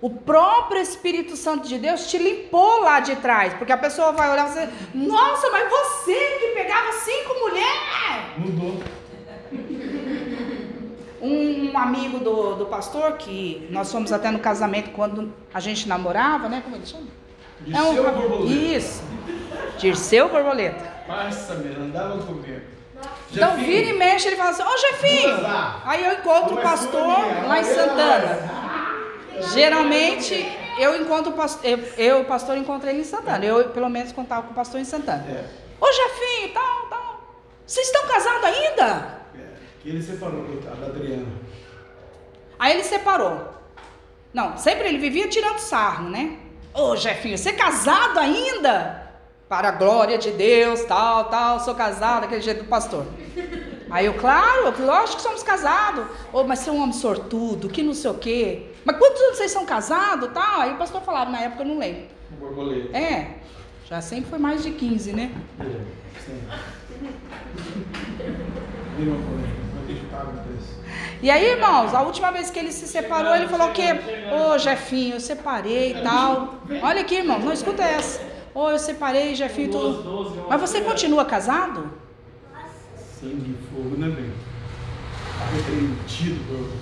O 0.01 0.09
próprio 0.09 0.81
Espírito 0.81 1.35
Santo 1.35 1.67
de 1.67 1.77
Deus 1.77 2.09
te 2.09 2.17
limpou 2.17 2.81
lá 2.81 2.99
de 2.99 3.15
trás. 3.17 3.53
Porque 3.55 3.73
a 3.73 3.77
pessoa 3.77 4.11
vai 4.11 4.31
olhar 4.31 4.45
e 4.45 4.49
dizer: 4.49 4.69
Nossa, 4.93 5.49
mas 5.49 5.69
você 5.69 6.37
que 6.39 6.47
pegava 6.53 6.91
cinco 6.93 7.33
mulheres. 7.39 8.37
Mudou. 8.37 8.98
Um, 11.21 11.71
um 11.71 11.77
amigo 11.77 12.19
do, 12.19 12.55
do 12.55 12.65
pastor, 12.67 13.13
que 13.13 13.67
nós 13.71 13.91
fomos 13.91 14.11
até 14.11 14.31
no 14.31 14.39
casamento 14.39 14.91
quando 14.91 15.33
a 15.53 15.59
gente 15.59 15.87
namorava, 15.87 16.47
né? 16.47 16.61
Como 16.63 16.75
ele 16.75 16.85
chama? 16.85 17.07
Dirceu 17.61 18.07
é 18.07 18.11
um, 18.11 18.13
Borboleta. 18.13 18.53
Isso. 18.53 19.03
Dirceu 19.77 20.29
Borboleta. 20.29 20.93
Passa 21.05 21.55
mesmo, 21.55 21.83
andava 21.83 22.17
comigo. 22.23 22.61
Então 23.31 23.55
vira 23.57 23.89
e 23.89 23.93
mexe, 23.93 24.27
ele 24.27 24.35
fala 24.35 24.49
assim, 24.49 24.63
ô 24.63 24.77
Jefinho! 24.77 25.29
Vamos 25.29 25.43
lá. 25.43 25.81
Aí 25.85 26.05
eu 26.05 26.13
encontro 26.13 26.55
o 26.55 26.61
pastor 26.61 27.03
minha, 27.03 27.47
lá 27.47 27.59
em 27.59 27.63
Santana. 27.63 28.51
Geralmente 29.53 30.57
eu 30.77 31.01
encontro 31.01 31.31
o 31.31 31.35
pastor, 31.35 31.65
eu, 31.65 31.77
eu, 31.97 32.21
o 32.21 32.25
pastor 32.25 32.57
encontrei 32.57 32.93
ele 32.93 33.01
em 33.01 33.05
Santana. 33.05 33.43
Eu 33.45 33.69
pelo 33.69 33.89
menos 33.89 34.11
contava 34.11 34.43
com 34.43 34.51
o 34.51 34.55
pastor 34.55 34.79
em 34.79 34.85
Santana. 34.85 35.25
É, 35.29 35.45
Ô 35.79 35.91
Jefinho, 35.91 36.53
tal, 36.53 36.87
tal. 36.89 37.21
Vocês 37.65 37.85
estão 37.85 38.07
casados 38.07 38.43
ainda? 38.43 39.18
Que 39.81 39.89
ele 39.89 40.01
separou, 40.01 40.43
coitado, 40.43 40.77
da 40.77 40.87
Adriana. 40.87 41.27
Aí 42.57 42.73
ele 42.73 42.83
separou. 42.83 43.53
Não, 44.33 44.57
sempre 44.57 44.87
ele 44.87 44.97
vivia 44.97 45.27
tirando 45.27 45.59
sarro, 45.59 46.09
né? 46.09 46.37
Ô 46.73 46.95
Jefinho, 46.95 47.37
você 47.37 47.49
é 47.49 47.53
casado 47.53 48.19
ainda? 48.19 49.07
Para 49.47 49.69
a 49.69 49.71
glória 49.71 50.17
de 50.17 50.31
Deus, 50.31 50.83
tal, 50.83 51.25
tal, 51.25 51.59
sou 51.59 51.73
casado, 51.73 52.25
aquele 52.25 52.41
jeito 52.41 52.63
do 52.63 52.69
pastor. 52.69 53.05
Aí 53.89 54.05
eu, 54.05 54.13
claro, 54.13 54.71
lógico 54.85 55.17
que 55.17 55.23
somos 55.23 55.41
casados. 55.41 56.05
Ô, 56.31 56.43
mas 56.43 56.59
você 56.59 56.69
é 56.69 56.73
um 56.73 56.81
homem 56.81 56.93
sortudo, 56.93 57.69
que 57.69 57.81
não 57.81 57.95
sei 57.95 58.11
o 58.11 58.15
quê. 58.15 58.67
Mas 58.85 58.97
quantos 58.97 59.19
anos 59.19 59.37
vocês 59.37 59.51
são 59.51 59.65
casados, 59.65 60.29
tal? 60.31 60.61
Aí 60.61 60.73
o 60.73 60.77
pastor 60.77 61.01
falava, 61.01 61.31
na 61.31 61.41
época 61.41 61.63
eu 61.63 61.67
não 61.67 61.79
lembro. 61.79 62.03
Um 62.31 62.35
borboleta. 62.35 62.95
É, 62.95 63.39
já 63.85 63.99
sempre 63.99 64.29
foi 64.29 64.37
mais 64.37 64.61
de 64.61 64.71
15, 64.71 65.13
né? 65.13 65.31
É, 65.59 65.63
sim. 66.23 66.39
E 71.21 71.29
aí, 71.29 71.51
irmãos, 71.51 71.93
a 71.93 72.01
última 72.01 72.31
vez 72.31 72.49
que 72.49 72.57
ele 72.57 72.71
se 72.71 72.87
separou, 72.87 73.35
ele 73.35 73.47
falou 73.47 73.69
que, 73.71 73.83
ô 74.31 74.57
Jefinho, 74.57 75.15
eu 75.15 75.19
separei 75.19 75.91
e 75.91 76.01
tal. 76.01 76.55
Olha 76.81 77.01
aqui, 77.01 77.15
irmão, 77.15 77.39
não 77.39 77.51
escuta 77.51 77.83
essa. 77.83 78.21
Ô, 78.53 78.69
eu 78.69 78.79
separei, 78.79 79.35
Jefinho, 79.35 79.69
tudo. 79.69 80.45
Mas 80.47 80.61
você 80.61 80.81
continua 80.81 81.25
casado? 81.25 81.91
Sangue 83.19 83.51
e 83.51 83.73
fogo, 83.73 83.97
né, 83.97 84.07
bem? 84.07 84.31
Arrependido. 85.41 86.73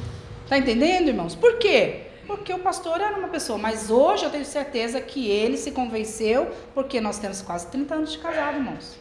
Tá 0.47 0.57
entendendo, 0.57 1.07
irmãos? 1.07 1.35
Por 1.35 1.57
quê? 1.57 2.03
Porque 2.27 2.53
o 2.53 2.59
pastor 2.59 3.01
era 3.01 3.17
uma 3.17 3.29
pessoa, 3.29 3.57
mas 3.57 3.89
hoje 3.89 4.23
eu 4.25 4.29
tenho 4.29 4.45
certeza 4.45 5.01
que 5.01 5.27
ele 5.29 5.57
se 5.57 5.71
convenceu, 5.71 6.51
porque 6.75 7.01
nós 7.01 7.17
temos 7.17 7.41
quase 7.41 7.67
30 7.67 7.95
anos 7.95 8.11
de 8.11 8.19
casado, 8.19 8.57
irmãos. 8.57 8.97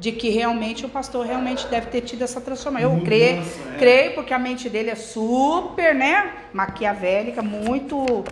De 0.00 0.10
que 0.12 0.30
realmente 0.30 0.84
o 0.86 0.88
pastor 0.88 1.26
realmente 1.26 1.66
deve 1.68 1.86
ter 1.88 2.00
tido 2.00 2.22
essa 2.22 2.40
transformação. 2.40 2.96
Eu 2.96 3.04
creio, 3.04 3.42
é. 3.42 3.78
creio, 3.78 4.14
porque 4.14 4.32
a 4.32 4.38
mente 4.38 4.68
dele 4.68 4.90
é 4.90 4.94
super, 4.96 5.94
né? 5.94 6.32
Maquiavélica, 6.52 7.42
muito 7.42 8.24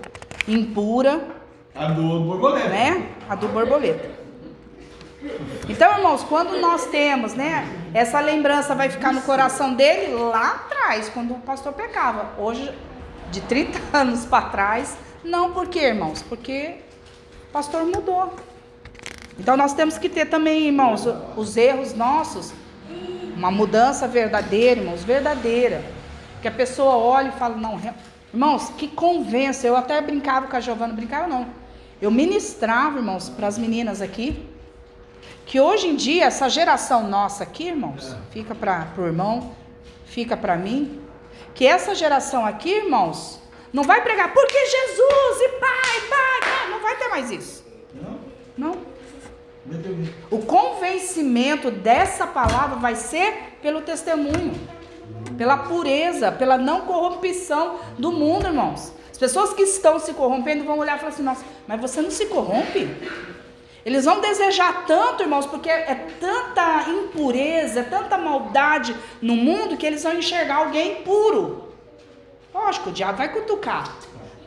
impura, 0.49 1.21
A 1.75 1.89
do 1.89 2.21
borboleta. 2.21 2.69
né? 2.71 3.07
A 3.29 3.35
do 3.35 3.49
borboleta. 3.49 4.11
Então, 5.69 5.97
irmãos, 5.97 6.23
quando 6.25 6.59
nós 6.61 6.87
temos, 6.87 7.35
né? 7.35 7.67
Essa 7.93 8.21
lembrança 8.21 8.75
vai 8.75 8.89
ficar 8.89 9.13
no 9.13 9.21
coração 9.23 9.75
dele 9.75 10.15
lá 10.15 10.53
atrás, 10.53 11.09
quando 11.11 11.35
o 11.35 11.41
pastor 11.41 11.73
pecava. 11.73 12.31
Hoje, 12.39 12.73
de 13.31 13.41
30 13.43 13.79
anos 13.97 14.25
para 14.25 14.49
trás, 14.49 14.97
não 15.23 15.53
por 15.53 15.67
quê, 15.67 15.81
irmãos? 15.81 16.23
Porque 16.23 16.77
o 17.49 17.53
pastor 17.53 17.85
mudou. 17.85 18.33
Então 19.39 19.57
nós 19.57 19.73
temos 19.73 19.97
que 19.97 20.09
ter 20.09 20.27
também, 20.27 20.67
irmãos, 20.67 21.07
os 21.37 21.57
erros 21.57 21.95
nossos, 21.95 22.53
uma 23.37 23.51
mudança 23.51 24.09
verdadeira, 24.09 24.81
irmãos, 24.81 25.05
verdadeira. 25.05 25.85
Que 26.43 26.49
a 26.49 26.53
pessoa 26.53 26.97
olha 26.97 27.29
e 27.29 27.33
fala, 27.33 27.57
não, 27.57 27.81
irmãos, 28.33 28.71
que 28.77 28.89
convença. 28.89 29.67
Eu 29.67 29.77
até 29.77 30.01
brincava 30.01 30.49
com 30.49 30.57
a 30.57 30.61
Giovana, 30.61 30.93
brincava 30.93 31.29
não. 31.29 31.47
Eu 32.01 32.11
ministrava, 32.11 32.99
irmãos, 32.99 33.29
para 33.29 33.47
as 33.47 33.59
meninas 33.59 34.01
aqui, 34.03 34.49
que 35.47 35.61
hoje 35.61 35.89
em 35.89 35.97
dia, 35.97 36.25
essa 36.27 36.49
geração 36.49 37.09
nossa 37.09 37.43
aqui, 37.43 37.69
irmãos, 37.69 38.15
fica 38.31 38.55
para 38.55 38.87
o 38.99 39.07
irmão, 39.07 39.53
fica 40.05 40.37
para 40.37 40.57
mim, 40.57 41.01
que 41.55 41.67
essa 41.67 41.95
geração 41.95 42.45
aqui, 42.45 42.71
irmãos, 42.71 43.41
não 43.73 43.83
vai 43.83 44.03
pregar, 44.03 44.33
porque 44.33 44.59
Jesus 44.67 45.41
e 45.41 45.49
pai, 45.61 46.01
pai, 46.09 46.41
pai, 46.41 46.71
não 46.71 46.81
vai 46.81 46.97
ter 46.97 47.09
mais 47.09 47.31
isso. 47.31 47.65
Não? 47.95 48.19
Não. 48.57 48.88
O 50.31 50.39
convencimento 50.39 51.71
dessa 51.71 52.27
palavra 52.27 52.77
vai 52.79 52.95
ser 52.95 53.59
pelo 53.61 53.83
testemunho, 53.83 54.55
pela 55.37 55.57
pureza, 55.59 56.33
pela 56.33 56.57
não 56.57 56.83
corrupção 56.83 57.79
do 57.99 58.13
mundo, 58.13 58.47
irmãos. 58.47 58.93
As 59.11 59.19
pessoas 59.19 59.53
que 59.53 59.63
estão 59.63 59.99
se 59.99 60.15
corrompendo 60.15 60.65
vão 60.65 60.79
olhar 60.79 60.97
e 60.97 61.01
falar 61.01 61.13
assim: 61.13 61.23
nossa, 61.23 61.45
mas 61.67 61.81
você 61.81 62.01
não 62.01 62.11
se 62.11 62.27
corrompe? 62.27 62.89
Eles 63.85 64.05
vão 64.05 64.21
desejar 64.21 64.85
tanto, 64.87 65.23
irmãos, 65.23 65.47
porque 65.47 65.71
é 65.71 65.95
tanta 66.21 66.91
impureza, 66.91 67.81
é 67.81 67.83
tanta 67.83 68.19
maldade 68.19 68.95
no 69.21 69.35
mundo 69.35 69.77
que 69.77 69.87
eles 69.87 70.03
vão 70.03 70.15
enxergar 70.15 70.57
alguém 70.57 71.03
puro. 71.03 71.73
Lógico, 72.53 72.91
o 72.91 72.93
diabo 72.93 73.19
vai 73.19 73.33
cutucar. 73.33 73.97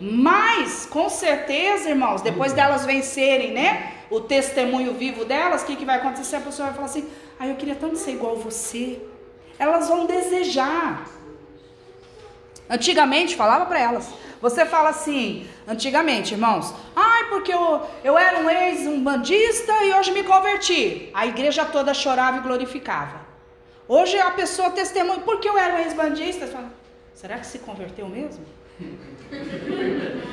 Mas, 0.01 0.87
com 0.87 1.07
certeza, 1.09 1.87
irmãos, 1.87 2.23
depois 2.23 2.53
delas 2.53 2.83
vencerem, 2.83 3.51
né? 3.51 3.93
O 4.09 4.19
testemunho 4.19 4.95
vivo 4.95 5.23
delas, 5.23 5.61
o 5.61 5.65
que, 5.65 5.75
que 5.75 5.85
vai 5.85 5.97
acontecer? 5.97 6.37
A 6.37 6.41
pessoa 6.41 6.69
vai 6.69 6.75
falar 6.75 6.87
assim: 6.87 7.07
ah, 7.39 7.45
eu 7.45 7.55
queria 7.55 7.75
tanto 7.75 7.97
ser 7.97 8.13
igual 8.13 8.35
você. 8.35 8.99
Elas 9.59 9.87
vão 9.87 10.07
desejar. 10.07 11.05
Antigamente, 12.67 13.35
falava 13.35 13.67
para 13.67 13.79
elas. 13.79 14.11
Você 14.41 14.65
fala 14.65 14.89
assim, 14.89 15.47
antigamente, 15.67 16.33
irmãos, 16.33 16.73
ai, 16.95 17.25
porque 17.29 17.53
eu, 17.53 17.85
eu 18.03 18.17
era 18.17 18.39
um 18.39 18.49
ex-umbandista 18.49 19.71
e 19.83 19.93
hoje 19.93 20.11
me 20.11 20.23
converti. 20.23 21.11
A 21.13 21.27
igreja 21.27 21.63
toda 21.63 21.93
chorava 21.93 22.37
e 22.37 22.41
glorificava. 22.41 23.21
Hoje 23.87 24.17
a 24.17 24.31
pessoa 24.31 24.71
testemunha, 24.71 25.19
porque 25.19 25.47
eu 25.47 25.55
era 25.55 25.75
um 25.75 25.77
ex-bandista. 25.77 26.49
Será 27.13 27.37
que 27.37 27.45
se 27.45 27.59
converteu 27.59 28.09
mesmo? 28.09 28.43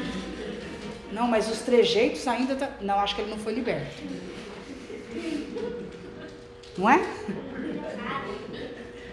Não, 1.13 1.27
mas 1.27 1.51
os 1.51 1.61
trejeitos 1.61 2.29
ainda. 2.29 2.55
Tá... 2.55 2.71
Não, 2.81 3.01
acho 3.01 3.15
que 3.15 3.23
ele 3.23 3.31
não 3.31 3.39
foi 3.39 3.55
liberto. 3.55 4.03
Não 6.77 6.89
é? 6.89 7.01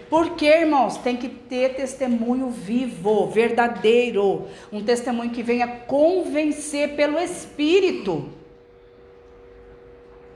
Porque, 0.08 0.46
irmãos, 0.46 0.98
tem 0.98 1.16
que 1.16 1.28
ter 1.28 1.74
testemunho 1.74 2.48
vivo, 2.48 3.26
verdadeiro. 3.28 4.46
Um 4.72 4.84
testemunho 4.84 5.30
que 5.30 5.42
venha 5.42 5.66
convencer 5.66 6.94
pelo 6.94 7.18
Espírito. 7.18 8.28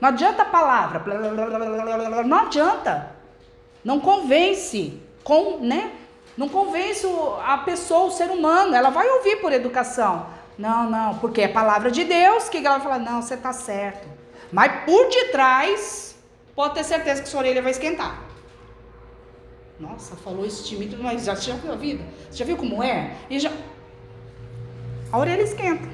Não 0.01 0.09
adianta 0.09 0.41
a 0.41 0.45
palavra. 0.45 1.01
Não 2.25 2.37
adianta. 2.37 3.15
Não 3.83 3.99
convence. 3.99 4.99
Com, 5.23 5.59
né? 5.59 5.91
Não 6.37 6.47
convence 6.47 7.05
a 7.45 7.57
pessoa, 7.59 8.05
o 8.05 8.11
ser 8.11 8.29
humano. 8.29 8.75
Ela 8.75 8.89
vai 8.89 9.07
ouvir 9.09 9.37
por 9.37 9.51
educação. 9.51 10.27
Não, 10.57 10.89
não, 10.89 11.17
porque 11.17 11.41
é 11.41 11.47
palavra 11.47 11.89
de 11.89 12.03
Deus 12.03 12.49
que 12.49 12.57
ela 12.57 12.77
vai 12.77 12.81
falar, 12.81 12.99
não, 12.99 13.21
você 13.21 13.33
está 13.33 13.51
certo. 13.51 14.07
Mas 14.51 14.85
por 14.85 15.09
detrás, 15.09 16.15
pode 16.55 16.75
ter 16.75 16.83
certeza 16.83 17.21
que 17.21 17.29
sua 17.29 17.39
orelha 17.39 17.61
vai 17.61 17.71
esquentar. 17.71 18.21
Nossa, 19.79 20.15
falou 20.15 20.45
isso 20.45 20.63
mim, 20.75 20.95
mas 21.01 21.25
já, 21.25 21.33
já 21.33 21.55
viu 21.55 21.71
a 21.71 21.75
vida? 21.75 22.03
Você 22.29 22.37
já 22.37 22.45
viu 22.45 22.55
como 22.55 22.83
é? 22.83 23.15
E 23.29 23.39
já... 23.39 23.51
A 25.11 25.17
orelha 25.17 25.41
esquenta. 25.41 25.89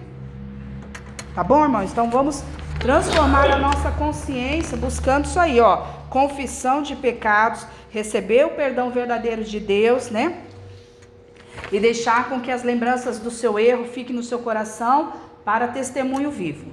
Tá 1.33 1.43
bom, 1.43 1.63
irmãos? 1.63 1.91
Então 1.91 2.09
vamos 2.09 2.43
transformar 2.79 3.49
a 3.51 3.57
nossa 3.57 3.91
consciência 3.91 4.77
buscando 4.77 5.25
isso 5.25 5.39
aí, 5.39 5.59
ó. 5.59 5.85
Confissão 6.09 6.81
de 6.81 6.95
pecados, 6.95 7.65
receber 7.89 8.45
o 8.45 8.51
perdão 8.51 8.89
verdadeiro 8.91 9.43
de 9.43 9.59
Deus, 9.59 10.09
né? 10.09 10.43
E 11.71 11.79
deixar 11.79 12.29
com 12.29 12.39
que 12.39 12.51
as 12.51 12.63
lembranças 12.63 13.19
do 13.19 13.31
seu 13.31 13.59
erro 13.59 13.85
fiquem 13.85 14.15
no 14.15 14.23
seu 14.23 14.39
coração 14.39 15.13
para 15.43 15.67
testemunho 15.67 16.31
vivo. 16.31 16.71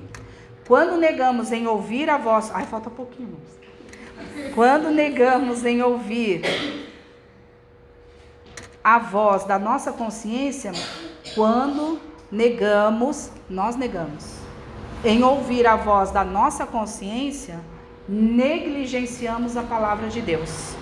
Quando 0.66 0.96
negamos 0.96 1.52
em 1.52 1.66
ouvir 1.66 2.08
a 2.08 2.16
voz. 2.16 2.50
Ai, 2.54 2.64
falta 2.64 2.88
pouquinho. 2.90 3.36
Quando 4.54 4.90
negamos 4.90 5.64
em 5.64 5.82
ouvir 5.82 6.42
a 8.82 8.98
voz 8.98 9.44
da 9.44 9.58
nossa 9.58 9.92
consciência, 9.92 10.72
quando 11.34 12.00
negamos, 12.30 13.30
nós 13.48 13.76
negamos, 13.76 14.33
em 15.04 15.22
ouvir 15.22 15.66
a 15.66 15.76
voz 15.76 16.10
da 16.10 16.24
nossa 16.24 16.64
consciência, 16.64 17.60
negligenciamos 18.08 19.56
a 19.56 19.62
palavra 19.62 20.08
de 20.08 20.20
Deus. 20.20 20.74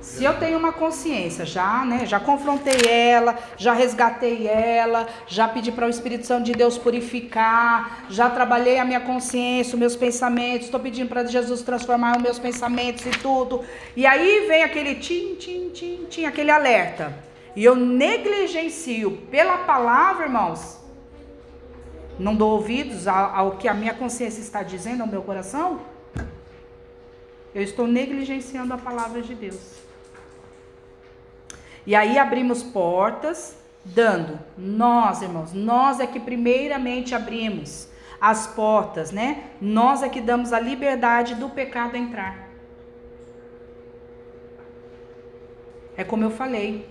Se 0.00 0.24
eu 0.24 0.36
tenho 0.36 0.58
uma 0.58 0.72
consciência, 0.72 1.46
já, 1.46 1.84
né, 1.84 2.04
já 2.04 2.18
confrontei 2.18 2.88
ela, 2.88 3.38
já 3.56 3.72
resgatei 3.72 4.48
ela, 4.48 5.06
já 5.28 5.46
pedi 5.46 5.70
para 5.70 5.86
o 5.86 5.88
Espírito 5.88 6.26
Santo 6.26 6.44
de 6.44 6.52
Deus 6.52 6.76
purificar, 6.76 8.04
já 8.10 8.28
trabalhei 8.28 8.80
a 8.80 8.84
minha 8.84 9.00
consciência, 9.00 9.74
os 9.74 9.78
meus 9.78 9.94
pensamentos, 9.94 10.66
estou 10.66 10.80
pedindo 10.80 11.08
para 11.08 11.24
Jesus 11.24 11.62
transformar 11.62 12.16
os 12.16 12.22
meus 12.22 12.38
pensamentos 12.38 13.06
e 13.06 13.10
tudo. 13.10 13.62
E 13.96 14.04
aí 14.04 14.46
vem 14.48 14.64
aquele 14.64 14.96
tim, 14.96 15.36
tim, 15.36 15.70
tim, 15.70 16.06
tim, 16.10 16.24
aquele 16.24 16.50
alerta. 16.50 17.14
E 17.54 17.64
eu 17.64 17.76
negligencio 17.76 19.12
pela 19.30 19.58
palavra, 19.58 20.24
irmãos. 20.24 20.81
Não 22.18 22.34
dou 22.34 22.52
ouvidos 22.52 23.08
ao, 23.08 23.34
ao 23.34 23.50
que 23.52 23.68
a 23.68 23.74
minha 23.74 23.94
consciência 23.94 24.40
está 24.40 24.62
dizendo 24.62 25.02
ao 25.02 25.06
meu 25.06 25.22
coração. 25.22 25.80
Eu 27.54 27.62
estou 27.62 27.86
negligenciando 27.86 28.72
a 28.72 28.78
palavra 28.78 29.20
de 29.20 29.34
Deus. 29.34 29.82
E 31.86 31.94
aí 31.94 32.18
abrimos 32.18 32.62
portas, 32.62 33.56
dando. 33.84 34.38
Nós, 34.56 35.22
irmãos, 35.22 35.52
nós 35.52 36.00
é 36.00 36.06
que 36.06 36.20
primeiramente 36.20 37.14
abrimos 37.14 37.88
as 38.20 38.46
portas, 38.46 39.10
né? 39.10 39.50
Nós 39.60 40.02
é 40.02 40.08
que 40.08 40.20
damos 40.20 40.52
a 40.52 40.60
liberdade 40.60 41.34
do 41.34 41.48
pecado 41.48 41.96
entrar. 41.96 42.48
É 45.96 46.04
como 46.04 46.22
eu 46.24 46.30
falei. 46.30 46.88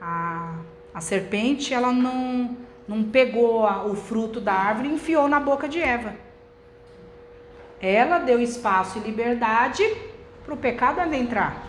A, 0.00 0.60
a 0.96 1.00
serpente, 1.02 1.74
ela 1.74 1.92
não, 1.92 2.56
não 2.88 3.04
pegou 3.04 3.66
a, 3.66 3.84
o 3.84 3.94
fruto 3.94 4.40
da 4.40 4.54
árvore 4.54 4.88
e 4.88 4.94
enfiou 4.94 5.28
na 5.28 5.38
boca 5.38 5.68
de 5.68 5.78
Eva. 5.78 6.14
Ela 7.78 8.18
deu 8.18 8.40
espaço 8.40 8.96
e 8.96 9.02
liberdade 9.02 9.84
para 10.42 10.54
o 10.54 10.56
pecado 10.56 11.00
adentrar 11.00 11.64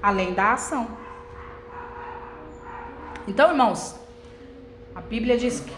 além 0.00 0.32
da 0.32 0.52
ação. 0.52 0.86
Então, 3.26 3.50
irmãos, 3.50 3.96
a 4.94 5.00
Bíblia 5.00 5.36
diz 5.36 5.58
que 5.58 5.72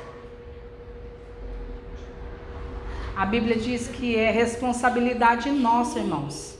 a 3.16 3.24
Bíblia 3.24 3.56
diz 3.56 3.88
que 3.88 4.14
é 4.14 4.30
responsabilidade 4.30 5.50
nossa, 5.50 6.00
irmãos. 6.00 6.58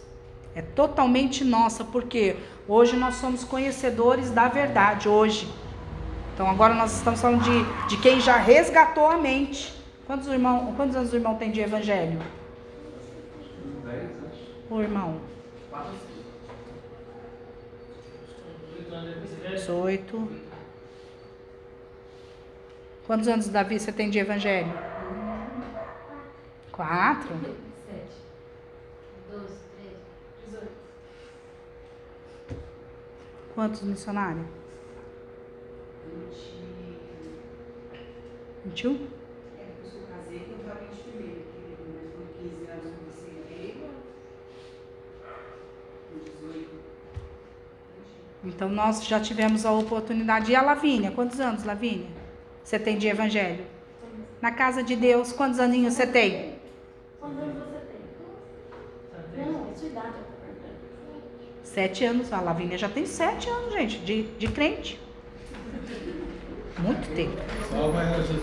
É 0.55 0.63
totalmente 0.63 1.45
nossa, 1.45 1.85
porque 1.85 2.37
hoje 2.69 2.97
nós 2.97 3.17
somos 3.17 3.45
conhecedores 3.45 4.31
da 4.31 4.49
verdade, 4.49 5.09
hoje. 5.09 5.49
Então 6.35 6.49
agora 6.49 6.75
nós 6.75 6.97
estamos 6.97 7.21
falando 7.21 7.43
de, 7.43 7.89
de 7.89 8.03
quem 8.03 8.21
já 8.21 8.37
resgatou 8.37 9.07
a 9.07 9.17
mente. 9.17 9.75
Quantos, 10.07 10.29
irmão, 10.29 10.75
quantos 10.77 10.95
anos 10.95 11.13
o 11.13 11.17
irmão 11.17 11.37
tem 11.37 11.51
de 11.51 11.61
evangelho? 11.61 12.21
Dez, 13.85 14.11
O 14.71 14.81
irmão. 14.81 15.21
18. 19.51 20.29
Quantos 23.07 23.29
anos, 23.29 23.49
Davi, 23.49 23.79
você 23.79 23.93
tem 23.93 24.11
de 24.11 24.19
evangelho? 24.19 24.73
Quatro? 26.73 27.35
Quantos 33.57 33.81
missionários? 33.81 34.45
Vinte 38.67 38.83
e 38.83 38.89
um? 38.89 39.09
Então 48.45 48.69
nós 48.69 49.03
já 49.07 49.19
tivemos 49.19 49.65
a 49.65 49.73
oportunidade. 49.73 50.53
E 50.53 50.55
a 50.55 50.61
Lavínia, 50.61 51.11
quantos 51.11 51.41
anos, 51.41 51.65
Lavínia? 51.65 52.09
Você 52.63 52.79
tem 52.79 52.99
de 52.99 53.09
evangelho? 53.09 53.65
Na 54.43 54.53
casa 54.53 54.83
de 54.83 54.95
Deus, 54.95 55.33
quantos 55.33 55.59
aninhos 55.59 55.95
você 55.95 56.07
tem? 56.07 56.59
Quantos 57.19 57.39
anos 57.39 57.55
você 57.57 57.81
tem? 57.87 59.47
Não, 59.47 59.71
é 59.71 59.75
sua 59.75 59.89
idade. 59.89 60.26
Sete 61.77 62.07
anos. 62.07 62.33
A 62.33 62.41
Lavínia 62.41 62.79
já 62.79 62.89
tem 62.89 63.05
sete 63.05 63.51
anos, 63.51 63.75
gente, 63.75 63.99
de, 63.99 64.23
de 64.23 64.49
crente. 64.49 64.99
Muito 66.79 67.15
tempo. 67.15 67.37
Salve 67.71 67.99
Jesus. 68.17 68.43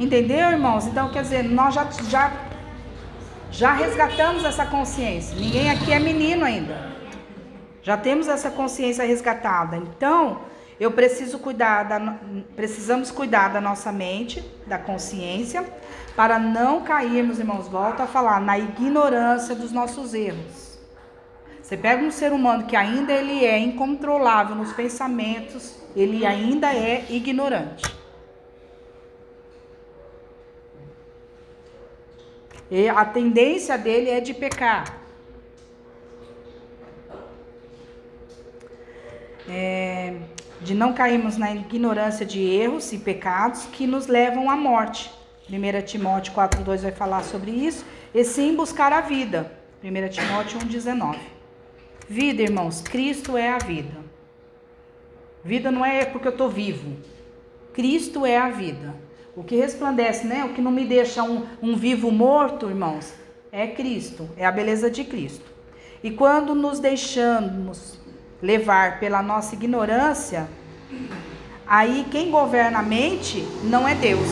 Entendeu, 0.00 0.50
irmãos? 0.50 0.88
Então, 0.88 1.12
quer 1.12 1.22
dizer, 1.22 1.44
nós 1.44 1.72
já, 1.72 1.88
já 2.10 2.32
já 3.52 3.74
resgatamos 3.74 4.44
essa 4.44 4.66
consciência. 4.66 5.36
Ninguém 5.36 5.70
aqui 5.70 5.92
é 5.92 6.00
menino 6.00 6.44
ainda. 6.44 6.90
Já 7.80 7.96
temos 7.96 8.26
essa 8.26 8.50
consciência 8.50 9.04
resgatada. 9.04 9.76
Então, 9.76 10.40
eu 10.80 10.90
preciso 10.90 11.38
cuidar 11.38 11.84
da, 11.84 12.18
precisamos 12.56 13.10
cuidar 13.10 13.48
da 13.48 13.60
nossa 13.60 13.92
mente, 13.92 14.42
da 14.66 14.78
consciência, 14.78 15.64
para 16.16 16.38
não 16.38 16.82
cairmos, 16.82 17.38
irmãos, 17.38 17.68
volta 17.68 18.04
a 18.04 18.06
falar, 18.06 18.40
na 18.40 18.58
ignorância 18.58 19.54
dos 19.54 19.72
nossos 19.72 20.14
erros. 20.14 20.78
Você 21.62 21.76
pega 21.76 22.02
um 22.02 22.10
ser 22.10 22.32
humano 22.32 22.66
que 22.66 22.76
ainda 22.76 23.12
ele 23.12 23.44
é 23.44 23.58
incontrolável 23.58 24.54
nos 24.56 24.72
pensamentos, 24.72 25.76
ele 25.94 26.26
ainda 26.26 26.74
é 26.74 27.06
ignorante. 27.08 27.84
E 32.70 32.88
a 32.88 33.04
tendência 33.04 33.76
dele 33.78 34.10
é 34.10 34.20
de 34.20 34.34
pecar. 34.34 35.00
É, 39.48 40.16
de 40.62 40.74
não 40.74 40.92
cairmos 40.92 41.36
na 41.36 41.52
ignorância 41.54 42.24
de 42.24 42.40
erros 42.40 42.92
e 42.92 42.98
pecados 42.98 43.66
que 43.66 43.86
nos 43.86 44.06
levam 44.06 44.50
à 44.50 44.56
morte. 44.56 45.10
1 45.50 45.82
Timóteo 45.84 46.32
4,2 46.32 46.82
vai 46.82 46.92
falar 46.92 47.22
sobre 47.24 47.50
isso. 47.50 47.84
E 48.14 48.24
sim 48.24 48.54
buscar 48.54 48.92
a 48.92 49.00
vida. 49.00 49.52
1 49.82 50.08
Timóteo 50.08 50.58
1,19. 50.60 51.16
Vida, 52.08 52.42
irmãos, 52.42 52.82
Cristo 52.82 53.36
é 53.36 53.48
a 53.48 53.58
vida. 53.58 53.96
Vida 55.44 55.70
não 55.70 55.84
é 55.84 56.04
porque 56.04 56.28
eu 56.28 56.32
estou 56.32 56.48
vivo. 56.48 56.96
Cristo 57.72 58.24
é 58.24 58.36
a 58.36 58.48
vida. 58.48 58.94
O 59.34 59.42
que 59.42 59.56
resplandece, 59.56 60.26
né? 60.26 60.44
O 60.44 60.50
que 60.50 60.60
não 60.60 60.70
me 60.70 60.84
deixa 60.84 61.22
um, 61.22 61.46
um 61.62 61.74
vivo 61.74 62.10
morto, 62.10 62.68
irmãos, 62.68 63.14
é 63.50 63.66
Cristo, 63.66 64.28
é 64.36 64.44
a 64.44 64.52
beleza 64.52 64.90
de 64.90 65.04
Cristo. 65.04 65.50
E 66.02 66.10
quando 66.10 66.54
nos 66.54 66.78
deixamos 66.78 67.98
levar 68.42 68.98
pela 68.98 69.22
nossa 69.22 69.54
ignorância, 69.54 70.48
aí 71.66 72.04
quem 72.10 72.30
governa 72.30 72.80
a 72.80 72.82
mente 72.82 73.46
não 73.62 73.86
é 73.86 73.94
Deus. 73.94 74.28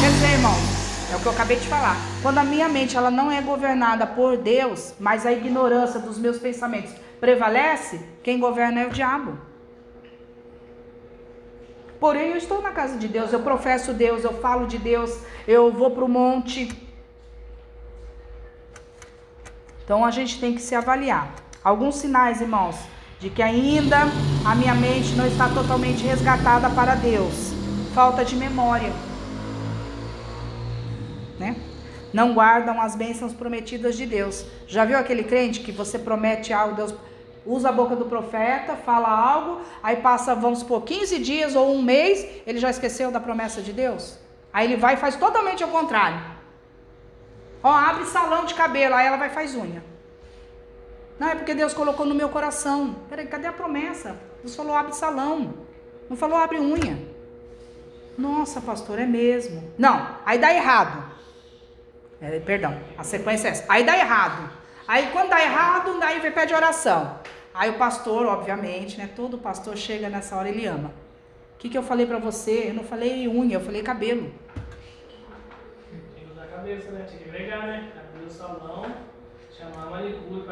Quer 0.00 0.10
dizer, 0.10 0.32
irmãos, 0.32 1.12
é 1.12 1.16
o 1.16 1.20
que 1.20 1.26
eu 1.26 1.32
acabei 1.32 1.56
de 1.56 1.68
falar. 1.68 1.96
Quando 2.20 2.38
a 2.38 2.44
minha 2.44 2.68
mente 2.68 2.96
ela 2.96 3.10
não 3.10 3.30
é 3.30 3.40
governada 3.40 4.04
por 4.04 4.36
Deus, 4.36 4.94
mas 4.98 5.24
a 5.24 5.32
ignorância 5.32 6.00
dos 6.00 6.18
meus 6.18 6.38
pensamentos 6.38 6.92
prevalece, 7.20 8.00
quem 8.22 8.38
governa 8.38 8.80
é 8.80 8.86
o 8.86 8.90
diabo. 8.90 9.38
Porém, 12.00 12.32
eu 12.32 12.36
estou 12.36 12.60
na 12.60 12.72
casa 12.72 12.98
de 12.98 13.08
Deus, 13.08 13.32
eu 13.32 13.40
professo 13.40 13.94
Deus, 13.94 14.24
eu 14.24 14.34
falo 14.40 14.66
de 14.66 14.76
Deus, 14.76 15.16
eu 15.46 15.72
vou 15.72 15.90
para 15.92 16.04
o 16.04 16.08
monte. 16.08 16.68
Então 19.84 20.04
a 20.04 20.10
gente 20.10 20.40
tem 20.40 20.54
que 20.54 20.60
se 20.60 20.74
avaliar. 20.74 21.32
Alguns 21.62 21.96
sinais, 21.96 22.42
irmãos, 22.42 22.76
de 23.24 23.30
que 23.30 23.40
ainda 23.42 24.00
a 24.44 24.54
minha 24.54 24.74
mente 24.74 25.14
não 25.14 25.26
está 25.26 25.48
totalmente 25.48 26.04
resgatada 26.04 26.68
para 26.68 26.94
Deus. 26.94 27.54
Falta 27.94 28.22
de 28.22 28.36
memória. 28.36 28.92
Né? 31.38 31.56
Não 32.12 32.34
guardam 32.34 32.78
as 32.78 32.94
bênçãos 32.94 33.32
prometidas 33.32 33.96
de 33.96 34.04
Deus. 34.04 34.44
Já 34.66 34.84
viu 34.84 34.98
aquele 34.98 35.24
crente 35.24 35.60
que 35.60 35.72
você 35.72 35.98
promete 35.98 36.52
algo, 36.52 36.76
Deus 36.76 36.94
usa 37.46 37.70
a 37.70 37.72
boca 37.72 37.96
do 37.96 38.04
profeta, 38.04 38.76
fala 38.76 39.08
algo, 39.08 39.62
aí 39.82 39.96
passa, 39.96 40.34
vamos 40.34 40.58
supor, 40.58 40.82
15 40.82 41.18
dias 41.18 41.56
ou 41.56 41.74
um 41.74 41.82
mês, 41.82 42.26
ele 42.46 42.58
já 42.58 42.68
esqueceu 42.68 43.10
da 43.10 43.20
promessa 43.20 43.62
de 43.62 43.72
Deus? 43.72 44.18
Aí 44.52 44.66
ele 44.66 44.76
vai 44.76 44.94
e 44.94 44.98
faz 44.98 45.16
totalmente 45.16 45.64
ao 45.64 45.70
contrário. 45.70 46.20
Ó, 47.62 47.70
abre 47.70 48.04
salão 48.04 48.44
de 48.44 48.52
cabelo, 48.52 48.94
aí 48.94 49.06
ela 49.06 49.16
vai 49.16 49.28
e 49.28 49.32
faz 49.32 49.54
unha. 49.54 49.93
Não, 51.18 51.28
é 51.28 51.34
porque 51.34 51.54
Deus 51.54 51.72
colocou 51.72 52.04
no 52.04 52.14
meu 52.14 52.28
coração. 52.28 52.96
Peraí, 53.08 53.26
cadê 53.26 53.46
a 53.46 53.52
promessa? 53.52 54.16
Deus 54.42 54.54
falou 54.54 54.74
abre 54.74 54.94
salão. 54.94 55.54
Não 56.08 56.16
falou 56.16 56.36
abre 56.36 56.58
unha. 56.58 56.98
Nossa, 58.18 58.60
pastor, 58.60 58.98
é 58.98 59.06
mesmo. 59.06 59.72
Não, 59.78 60.16
aí 60.24 60.38
dá 60.38 60.52
errado. 60.52 61.12
É, 62.20 62.38
perdão, 62.40 62.78
a 62.96 63.04
sequência 63.04 63.48
é 63.48 63.50
essa. 63.52 63.64
Aí 63.68 63.84
dá 63.84 63.96
errado. 63.96 64.50
Aí 64.86 65.10
quando 65.12 65.30
dá 65.30 65.42
errado, 65.42 65.98
daí 65.98 66.20
pede 66.30 66.54
oração. 66.54 67.18
Aí 67.52 67.70
o 67.70 67.78
pastor, 67.78 68.26
obviamente, 68.26 68.98
né? 68.98 69.08
Todo 69.14 69.38
pastor 69.38 69.76
chega 69.76 70.08
nessa 70.08 70.36
hora, 70.36 70.48
ele 70.48 70.66
ama. 70.66 70.92
O 71.54 71.58
que, 71.58 71.68
que 71.68 71.78
eu 71.78 71.82
falei 71.82 72.06
para 72.06 72.18
você? 72.18 72.68
Eu 72.68 72.74
não 72.74 72.84
falei 72.84 73.28
unha, 73.28 73.56
eu 73.56 73.60
falei 73.60 73.82
cabelo. 73.82 74.32
cabeça, 76.64 76.90
né? 76.92 77.04
Tinha 77.06 77.22
que 77.22 77.28
agregar, 77.28 77.66
né? 77.66 77.92
Abrir 77.98 78.24
o 78.24 78.30
salão, 78.30 78.86
chamar 79.72 79.90
manicure. 79.90 80.42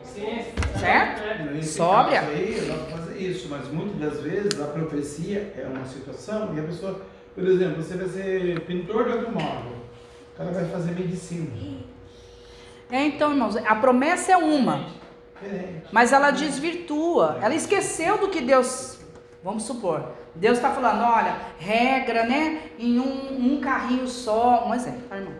Consciência. 0.00 0.52
Certo? 0.78 1.64
Sóbria. 1.64 2.20
caso 2.20 2.32
aí, 2.32 2.68
dá 2.68 2.96
fazer 2.96 3.18
isso, 3.18 3.48
mas 3.48 3.68
muitas 3.68 3.98
das 3.98 4.20
vezes 4.20 4.60
a 4.60 4.66
profecia 4.66 5.52
é 5.56 5.66
uma 5.66 5.84
situação 5.84 6.54
e 6.54 6.60
a 6.60 6.62
pessoa, 6.62 7.00
por 7.34 7.44
exemplo, 7.44 7.82
você 7.82 7.96
vai 7.96 8.08
ser 8.08 8.60
pintor 8.60 9.04
de 9.04 9.12
automóvel, 9.12 9.72
o 10.32 10.36
cara 10.36 10.52
vai 10.52 10.64
fazer 10.66 10.92
medicina. 10.92 11.50
É, 12.90 13.06
então, 13.06 13.32
irmãos, 13.32 13.56
a 13.56 13.74
promessa 13.74 14.32
é 14.32 14.36
uma, 14.36 14.86
Diferente. 15.42 15.88
mas 15.90 16.12
ela 16.12 16.30
desvirtua. 16.30 17.38
Ela 17.42 17.54
esqueceu 17.54 18.18
do 18.18 18.28
que 18.28 18.40
Deus. 18.40 18.98
Vamos 19.42 19.64
supor, 19.64 20.12
Deus 20.34 20.58
está 20.58 20.70
falando, 20.70 21.02
olha, 21.02 21.36
regra, 21.58 22.24
né? 22.24 22.60
Em 22.78 22.98
um, 22.98 23.54
um 23.54 23.60
carrinho 23.60 24.06
só. 24.08 24.66
Um 24.66 24.74
exemplo, 24.74 25.02
tá, 25.08 25.16
irmão? 25.16 25.32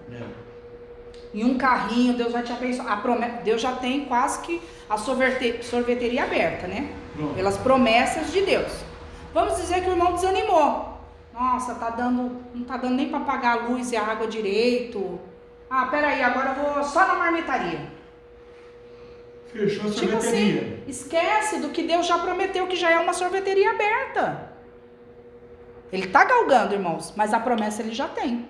Em 1.35 1.45
um 1.45 1.59
carrinho, 1.59 2.15
Deus 2.15 2.33
vai 2.33 2.43
te 2.45 2.53
abençoar. 2.53 3.03
Promessa, 3.03 3.39
Deus 3.43 3.61
já 3.61 3.73
tem 3.73 4.05
quase 4.05 4.41
que 4.43 4.63
a 4.89 4.97
sorvete- 4.97 5.65
sorveteria 5.65 6.23
aberta, 6.25 6.69
né? 6.69 6.93
Pronto. 7.17 7.35
Pelas 7.35 7.57
promessas 7.59 8.31
de 8.33 8.43
Deus. 8.43 8.73
Vamos 9.33 9.57
dizer 9.57 9.83
que 9.83 9.89
o 9.89 9.93
irmão 9.93 10.13
desanimou. 10.13 10.97
Nossa, 11.33 11.75
tá 11.75 11.91
dando, 11.91 12.41
não 12.55 12.65
tá 12.65 12.77
dando 12.77 12.95
nem 12.95 13.09
para 13.09 13.19
pagar 13.21 13.51
a 13.59 13.61
luz 13.67 13.91
e 13.91 13.97
a 13.97 14.03
água 14.07 14.29
direito. 14.29 15.19
Ah, 15.69 15.87
peraí, 15.87 16.23
agora 16.23 16.51
eu 16.57 16.73
vou 16.75 16.85
só 16.85 17.05
na 17.09 17.15
marmitaria. 17.15 17.81
Fechou 19.53 19.89
a 19.89 19.93
Tipo 19.93 20.11
sorveteria. 20.21 20.61
assim, 20.61 20.83
esquece 20.87 21.59
do 21.59 21.71
que 21.71 21.83
Deus 21.83 22.07
já 22.07 22.19
prometeu, 22.19 22.69
que 22.69 22.77
já 22.77 22.91
é 22.93 22.99
uma 23.01 23.13
sorveteria 23.13 23.71
aberta. 23.71 24.54
Ele 25.95 26.09
tá 26.09 26.25
galgando, 26.25 26.75
irmãos, 26.75 27.13
mas 27.15 27.33
a 27.33 27.39
promessa 27.39 27.81
ele 27.81 27.95
já 27.95 28.09
tem. 28.09 28.49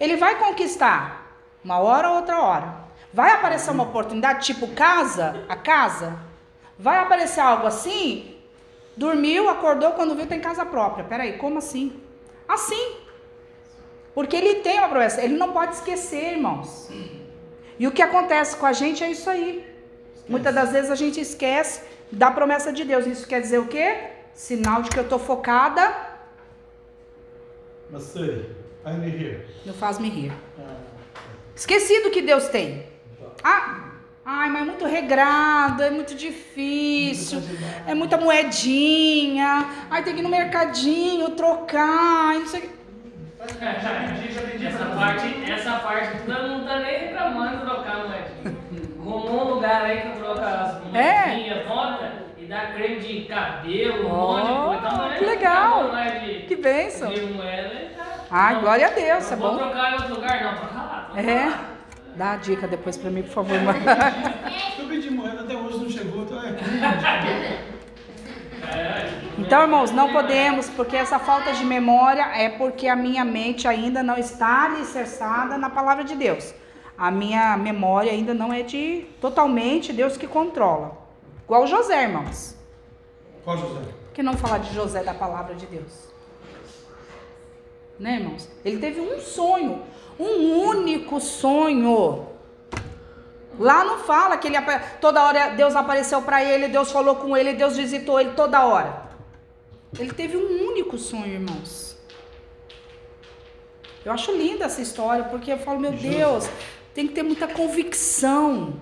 Ele 0.00 0.16
vai 0.16 0.36
conquistar 0.36 1.38
uma 1.64 1.78
hora 1.78 2.10
ou 2.10 2.16
outra 2.16 2.40
hora. 2.40 2.74
Vai 3.12 3.30
aparecer 3.30 3.70
uma 3.70 3.84
oportunidade, 3.84 4.44
tipo 4.44 4.66
casa, 4.74 5.44
a 5.48 5.54
casa. 5.54 6.18
Vai 6.76 6.98
aparecer 6.98 7.38
algo 7.38 7.68
assim? 7.68 8.36
Dormiu, 8.96 9.48
acordou, 9.48 9.92
quando 9.92 10.16
viu 10.16 10.26
tem 10.26 10.40
casa 10.40 10.66
própria. 10.66 11.04
Peraí, 11.04 11.38
como 11.38 11.58
assim? 11.58 12.02
Assim. 12.48 12.96
Porque 14.12 14.34
ele 14.34 14.56
tem 14.56 14.78
uma 14.78 14.88
promessa, 14.88 15.22
ele 15.22 15.36
não 15.36 15.52
pode 15.52 15.76
esquecer, 15.76 16.32
irmãos. 16.32 16.90
E 17.78 17.86
o 17.86 17.92
que 17.92 18.02
acontece 18.02 18.56
com 18.56 18.66
a 18.66 18.72
gente 18.72 19.04
é 19.04 19.10
isso 19.10 19.30
aí. 19.30 19.64
Muitas 20.28 20.52
das 20.52 20.72
vezes 20.72 20.90
a 20.90 20.96
gente 20.96 21.20
esquece 21.20 21.80
da 22.10 22.28
promessa 22.28 22.72
de 22.72 22.82
Deus. 22.82 23.06
Isso 23.06 23.28
quer 23.28 23.40
dizer 23.40 23.58
o 23.58 23.68
quê? 23.68 23.98
Sinal 24.34 24.82
de 24.82 24.90
que 24.90 24.98
eu 24.98 25.04
estou 25.04 25.20
focada 25.20 26.11
Mas 27.92 28.02
sei, 28.04 28.50
faz 28.82 28.96
me 28.96 29.08
rir. 29.10 29.46
no 29.66 29.74
faz-me 29.74 30.08
rir. 30.08 30.32
Ah, 30.58 30.76
Esqueci 31.54 32.02
do 32.02 32.10
que 32.10 32.22
Deus 32.22 32.48
tem. 32.48 32.86
Ah, 33.44 33.90
ai, 34.24 34.48
mas 34.48 34.62
é 34.62 34.64
muito 34.64 34.86
regrado, 34.86 35.82
é 35.82 35.90
muito 35.90 36.14
difícil, 36.14 37.42
é 37.86 37.94
muita 37.94 38.16
moedinha. 38.16 39.66
Ai, 39.90 40.02
tem 40.02 40.14
que 40.14 40.20
ir 40.20 40.22
no 40.22 40.28
mercadinho, 40.30 41.30
trocar, 41.32 42.34
não 42.38 42.46
sei 42.46 42.60
o 42.60 42.62
quê. 42.62 42.70
Essa 44.64 44.86
parte, 44.86 45.50
essa 45.50 45.72
parte, 45.80 46.18
todo 46.24 46.48
mundo 46.48 46.64
tá 46.66 46.78
nem 46.78 46.98
reclamando 47.08 47.58
de 47.58 47.64
trocar 47.64 47.96
moedinha. 48.08 48.56
Arrumou 49.00 49.46
um 49.50 49.54
lugar 49.56 49.82
aí 49.84 50.00
que 50.00 50.18
troca 50.18 50.40
as 50.48 50.94
É. 50.94 51.26
moedinhas, 51.26 51.66
nota, 51.68 52.04
e 52.06 52.21
dá 52.52 52.66
creme 52.66 53.00
de 53.00 53.20
cabelo, 53.22 54.06
um 54.06 54.12
Ó, 54.12 54.36
monte 54.36 54.46
de 54.46 54.52
coisa. 54.52 54.94
Então, 54.94 55.10
é 55.12 55.18
que 55.18 55.24
legal. 55.24 55.96
É 55.96 56.18
de, 56.18 56.46
Que 56.46 56.56
bênção. 56.56 57.10
de 57.10 57.20
moeda 57.22 57.72
e 57.74 57.96
tá. 57.96 58.04
Ai, 58.30 58.54
Não, 58.54 58.60
glória 58.60 58.86
a 58.86 58.90
Deus, 58.90 59.32
é 59.32 59.36
vou 59.36 59.50
bom. 59.52 59.56
trocar 59.58 59.90
em 59.90 59.94
outro 59.94 60.14
lugar, 60.16 60.42
não, 60.42 60.54
troca 60.56 60.74
lá. 60.74 61.10
É. 61.16 61.46
lá. 61.46 61.64
Dá 62.14 62.32
a 62.32 62.36
dica 62.36 62.68
depois 62.68 62.98
pra 62.98 63.10
mim, 63.10 63.22
por 63.22 63.30
favor. 63.30 63.56
Eu 64.78 64.86
pedi 64.86 65.10
moeda 65.10 65.40
até 65.40 65.56
hoje 65.56 65.78
não 65.78 65.88
chegou, 65.88 66.26
tô 66.26 66.36
aqui. 66.36 66.62
Então, 69.38 69.62
irmãos, 69.62 69.90
não 69.90 70.12
podemos, 70.12 70.68
porque 70.68 70.94
essa 70.94 71.18
falta 71.18 71.52
de 71.54 71.64
memória 71.64 72.22
é 72.34 72.50
porque 72.50 72.86
a 72.86 72.94
minha 72.94 73.24
mente 73.24 73.66
ainda 73.66 74.02
não 74.02 74.16
está 74.18 74.66
alicerçada 74.66 75.56
na 75.56 75.70
palavra 75.70 76.04
de 76.04 76.14
Deus. 76.14 76.54
A 76.98 77.10
minha 77.10 77.56
memória 77.56 78.12
ainda 78.12 78.34
não 78.34 78.52
é 78.52 78.62
de 78.62 79.06
totalmente 79.20 79.90
Deus 79.92 80.18
que 80.18 80.26
controla. 80.26 81.01
Igual 81.44 81.66
José, 81.66 82.02
irmãos. 82.02 82.56
Qual 83.44 83.56
José? 83.56 83.80
Por 83.80 84.14
que 84.14 84.22
não 84.22 84.36
falar 84.36 84.58
de 84.58 84.74
José 84.74 85.02
da 85.02 85.14
palavra 85.14 85.54
de 85.54 85.66
Deus? 85.66 86.08
Né, 87.98 88.16
irmãos? 88.16 88.48
Ele 88.64 88.78
teve 88.78 89.00
um 89.00 89.20
sonho, 89.20 89.82
um 90.18 90.58
único 90.66 91.20
sonho. 91.20 92.26
Lá 93.58 93.84
não 93.84 93.98
fala 93.98 94.36
que 94.36 94.48
ele 94.48 94.56
toda 95.00 95.22
hora 95.22 95.50
Deus 95.50 95.76
apareceu 95.76 96.22
para 96.22 96.42
ele, 96.42 96.68
Deus 96.68 96.90
falou 96.90 97.16
com 97.16 97.36
ele, 97.36 97.52
Deus 97.52 97.76
visitou 97.76 98.18
ele 98.18 98.32
toda 98.32 98.64
hora. 98.64 99.10
Ele 99.98 100.12
teve 100.12 100.36
um 100.36 100.68
único 100.70 100.96
sonho, 100.96 101.34
irmãos. 101.34 101.96
Eu 104.04 104.12
acho 104.12 104.32
linda 104.32 104.64
essa 104.64 104.80
história, 104.80 105.24
porque 105.24 105.52
eu 105.52 105.58
falo, 105.58 105.78
meu 105.78 105.92
Deus, 105.92 106.48
tem 106.94 107.06
que 107.06 107.14
ter 107.14 107.22
muita 107.22 107.46
convicção, 107.46 108.74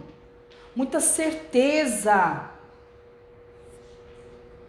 muita 0.74 1.01
certeza. 1.01 2.51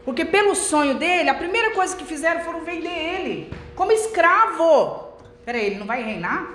Porque 0.04 0.26
pelo 0.26 0.56
sonho 0.56 0.96
dele, 0.96 1.30
a 1.30 1.36
primeira 1.36 1.72
coisa 1.72 1.96
que 1.96 2.06
fizeram 2.06 2.42
foram 2.42 2.64
vender 2.64 2.90
ele 2.90 3.54
como 3.76 3.92
escravo. 3.92 5.12
Peraí, 5.46 5.66
ele 5.66 5.80
não 5.80 5.86
vai 5.86 6.04
reinar? 6.04 6.52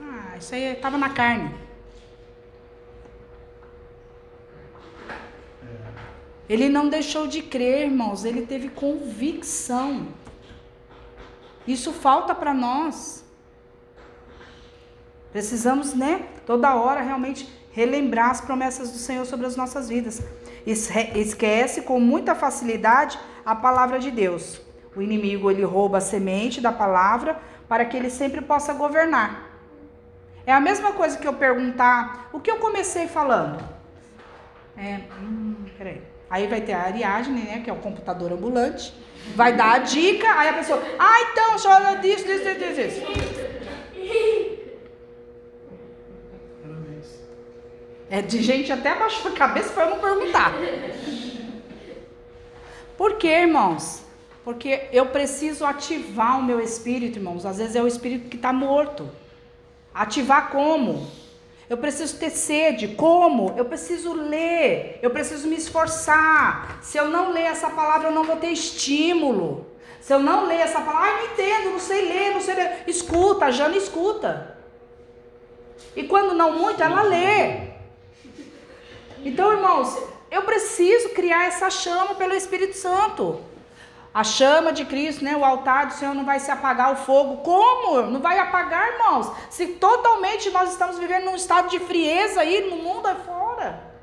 Ah, 0.00 0.36
isso 0.36 0.54
aí 0.54 0.72
estava 0.72 0.96
na 0.96 1.10
carne. 1.10 1.54
Ele 6.48 6.68
não 6.68 6.88
deixou 6.88 7.26
de 7.26 7.42
crer, 7.42 7.86
irmãos, 7.86 8.24
ele 8.24 8.46
teve 8.46 8.68
convicção. 8.68 10.06
Isso 11.66 11.92
falta 11.92 12.34
para 12.34 12.54
nós. 12.54 13.24
Precisamos, 15.32 15.92
né, 15.92 16.28
toda 16.46 16.76
hora 16.76 17.00
realmente 17.00 17.48
relembrar 17.80 18.30
as 18.30 18.40
promessas 18.40 18.90
do 18.90 18.96
Senhor 19.06 19.24
sobre 19.26 19.46
as 19.46 19.54
nossas 19.54 19.88
vidas. 19.94 20.22
Esque- 20.66 21.12
Esquece 21.24 21.82
com 21.82 22.00
muita 22.00 22.34
facilidade 22.34 23.18
a 23.44 23.54
palavra 23.54 23.98
de 23.98 24.10
Deus. 24.10 24.60
O 24.96 25.02
inimigo 25.02 25.50
ele 25.50 25.62
rouba 25.62 25.98
a 25.98 26.00
semente 26.00 26.58
da 26.58 26.72
palavra 26.72 27.38
para 27.68 27.84
que 27.84 27.94
ele 27.98 28.08
sempre 28.08 28.40
possa 28.40 28.72
governar. 28.72 29.30
É 30.46 30.52
a 30.54 30.60
mesma 30.68 30.92
coisa 30.92 31.18
que 31.18 31.28
eu 31.28 31.34
perguntar 31.34 32.30
o 32.32 32.40
que 32.40 32.50
eu 32.50 32.56
comecei 32.56 33.06
falando. 33.08 33.62
É, 34.76 35.00
hum, 35.20 35.56
peraí. 35.76 36.00
Aí 36.30 36.46
vai 36.46 36.60
ter 36.62 36.72
a 36.72 36.82
Ariadne, 36.82 37.42
né, 37.42 37.60
que 37.62 37.68
é 37.68 37.72
o 37.72 37.76
computador 37.76 38.32
ambulante. 38.32 38.92
Vai 39.34 39.52
dar 39.54 39.72
a 39.74 39.78
dica, 39.78 40.28
aí 40.38 40.48
a 40.48 40.54
pessoa, 40.54 40.80
ah, 40.98 41.20
então, 41.30 41.56
chora 41.62 41.96
disso, 41.96 42.24
disso, 42.24 42.44
disso, 42.58 42.74
disso. 42.74 43.00
Parabéns. 46.62 47.08
É 48.08 48.22
de 48.22 48.42
gente 48.42 48.72
até 48.72 48.90
abaixou 48.90 49.32
a 49.32 49.34
cabeça 49.34 49.70
para 49.70 49.90
não 49.90 49.98
perguntar. 49.98 50.52
Por 52.96 53.14
quê, 53.14 53.28
irmãos? 53.28 54.02
Porque 54.44 54.88
eu 54.92 55.06
preciso 55.06 55.64
ativar 55.64 56.38
o 56.38 56.42
meu 56.42 56.60
espírito, 56.60 57.18
irmãos. 57.18 57.44
Às 57.44 57.58
vezes 57.58 57.74
é 57.74 57.82
o 57.82 57.86
espírito 57.86 58.28
que 58.28 58.36
está 58.36 58.52
morto. 58.52 59.10
Ativar 59.92 60.50
como? 60.50 61.10
Eu 61.68 61.76
preciso 61.76 62.16
ter 62.16 62.30
sede. 62.30 62.88
Como? 62.88 63.54
Eu 63.56 63.64
preciso 63.64 64.12
ler. 64.12 65.00
Eu 65.02 65.10
preciso 65.10 65.48
me 65.48 65.56
esforçar. 65.56 66.78
Se 66.80 66.96
eu 66.96 67.08
não 67.08 67.32
ler 67.32 67.42
essa 67.42 67.68
palavra, 67.70 68.08
eu 68.08 68.12
não 68.12 68.22
vou 68.22 68.36
ter 68.36 68.48
estímulo. 68.48 69.66
Se 70.00 70.14
eu 70.14 70.20
não 70.20 70.46
ler 70.46 70.60
essa 70.60 70.80
palavra, 70.80 71.10
ai, 71.10 71.16
não 71.16 71.32
entendo, 71.32 71.72
não 71.72 71.80
sei 71.80 72.02
ler, 72.02 72.34
não 72.34 72.40
sei 72.40 72.54
ler. 72.54 72.84
Escuta, 72.86 73.46
a 73.46 73.50
Jana 73.50 73.76
escuta. 73.76 74.56
E 75.96 76.04
quando 76.04 76.34
não 76.34 76.52
muito, 76.52 76.80
ela 76.80 77.02
lê. 77.02 77.74
Então, 79.24 79.52
irmãos, 79.52 79.96
eu 80.30 80.42
preciso 80.42 81.10
criar 81.10 81.46
essa 81.46 81.70
chama 81.70 82.14
pelo 82.14 82.34
Espírito 82.34 82.76
Santo. 82.76 83.40
A 84.12 84.24
chama 84.24 84.72
de 84.72 84.84
Cristo, 84.86 85.22
né? 85.22 85.36
O 85.36 85.44
altar 85.44 85.86
do 85.86 85.92
Senhor 85.92 86.14
não 86.14 86.24
vai 86.24 86.40
se 86.40 86.50
apagar 86.50 86.92
o 86.92 86.96
fogo. 86.96 87.42
Como? 87.42 88.02
Não 88.02 88.20
vai 88.20 88.38
apagar, 88.38 88.92
irmãos? 88.94 89.30
Se 89.50 89.66
totalmente 89.66 90.50
nós 90.50 90.70
estamos 90.70 90.98
vivendo 90.98 91.24
num 91.24 91.36
estado 91.36 91.68
de 91.68 91.78
frieza 91.80 92.40
aí 92.40 92.70
no 92.70 92.76
mundo 92.76 93.06
afora. 93.06 93.95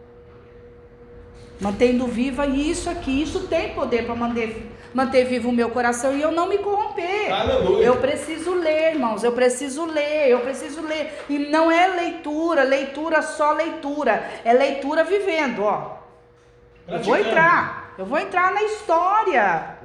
Mantendo 1.64 2.06
viva 2.07 2.45
isso 2.45 2.90
aqui, 2.90 3.22
isso 3.22 3.48
tem 3.48 3.73
poder 3.73 4.06
para 4.06 4.14
manter, 4.14 4.69
manter 4.94 5.23
vivo 5.23 5.48
o 5.48 5.53
meu 5.53 5.69
coração 5.69 6.14
e 6.14 6.22
eu 6.22 6.30
não 6.30 6.45
me 6.45 6.57
corromper. 6.57 7.34
Aleluia. 7.34 7.85
Eu 7.85 7.95
preciso 7.95 8.53
ler, 8.53 8.95
irmãos, 8.95 9.23
eu 9.23 9.31
preciso 9.31 9.85
ler, 9.85 10.27
eu 10.30 10.41
preciso 10.41 10.81
ler. 10.81 11.23
E 11.30 11.40
não 11.40 11.72
é 11.72 11.88
leitura, 11.88 12.64
leitura 12.64 13.22
só 13.22 13.53
leitura, 13.53 14.30
é 14.44 14.52
leitura 14.52 15.06
vivendo, 15.06 15.64
ó. 15.64 15.99
Eu 16.85 16.99
vou 16.99 17.18
entrar. 17.18 17.94
Eu 17.98 18.06
vou 18.06 18.19
entrar 18.19 18.53
na 18.53 18.64
história. 18.64 19.77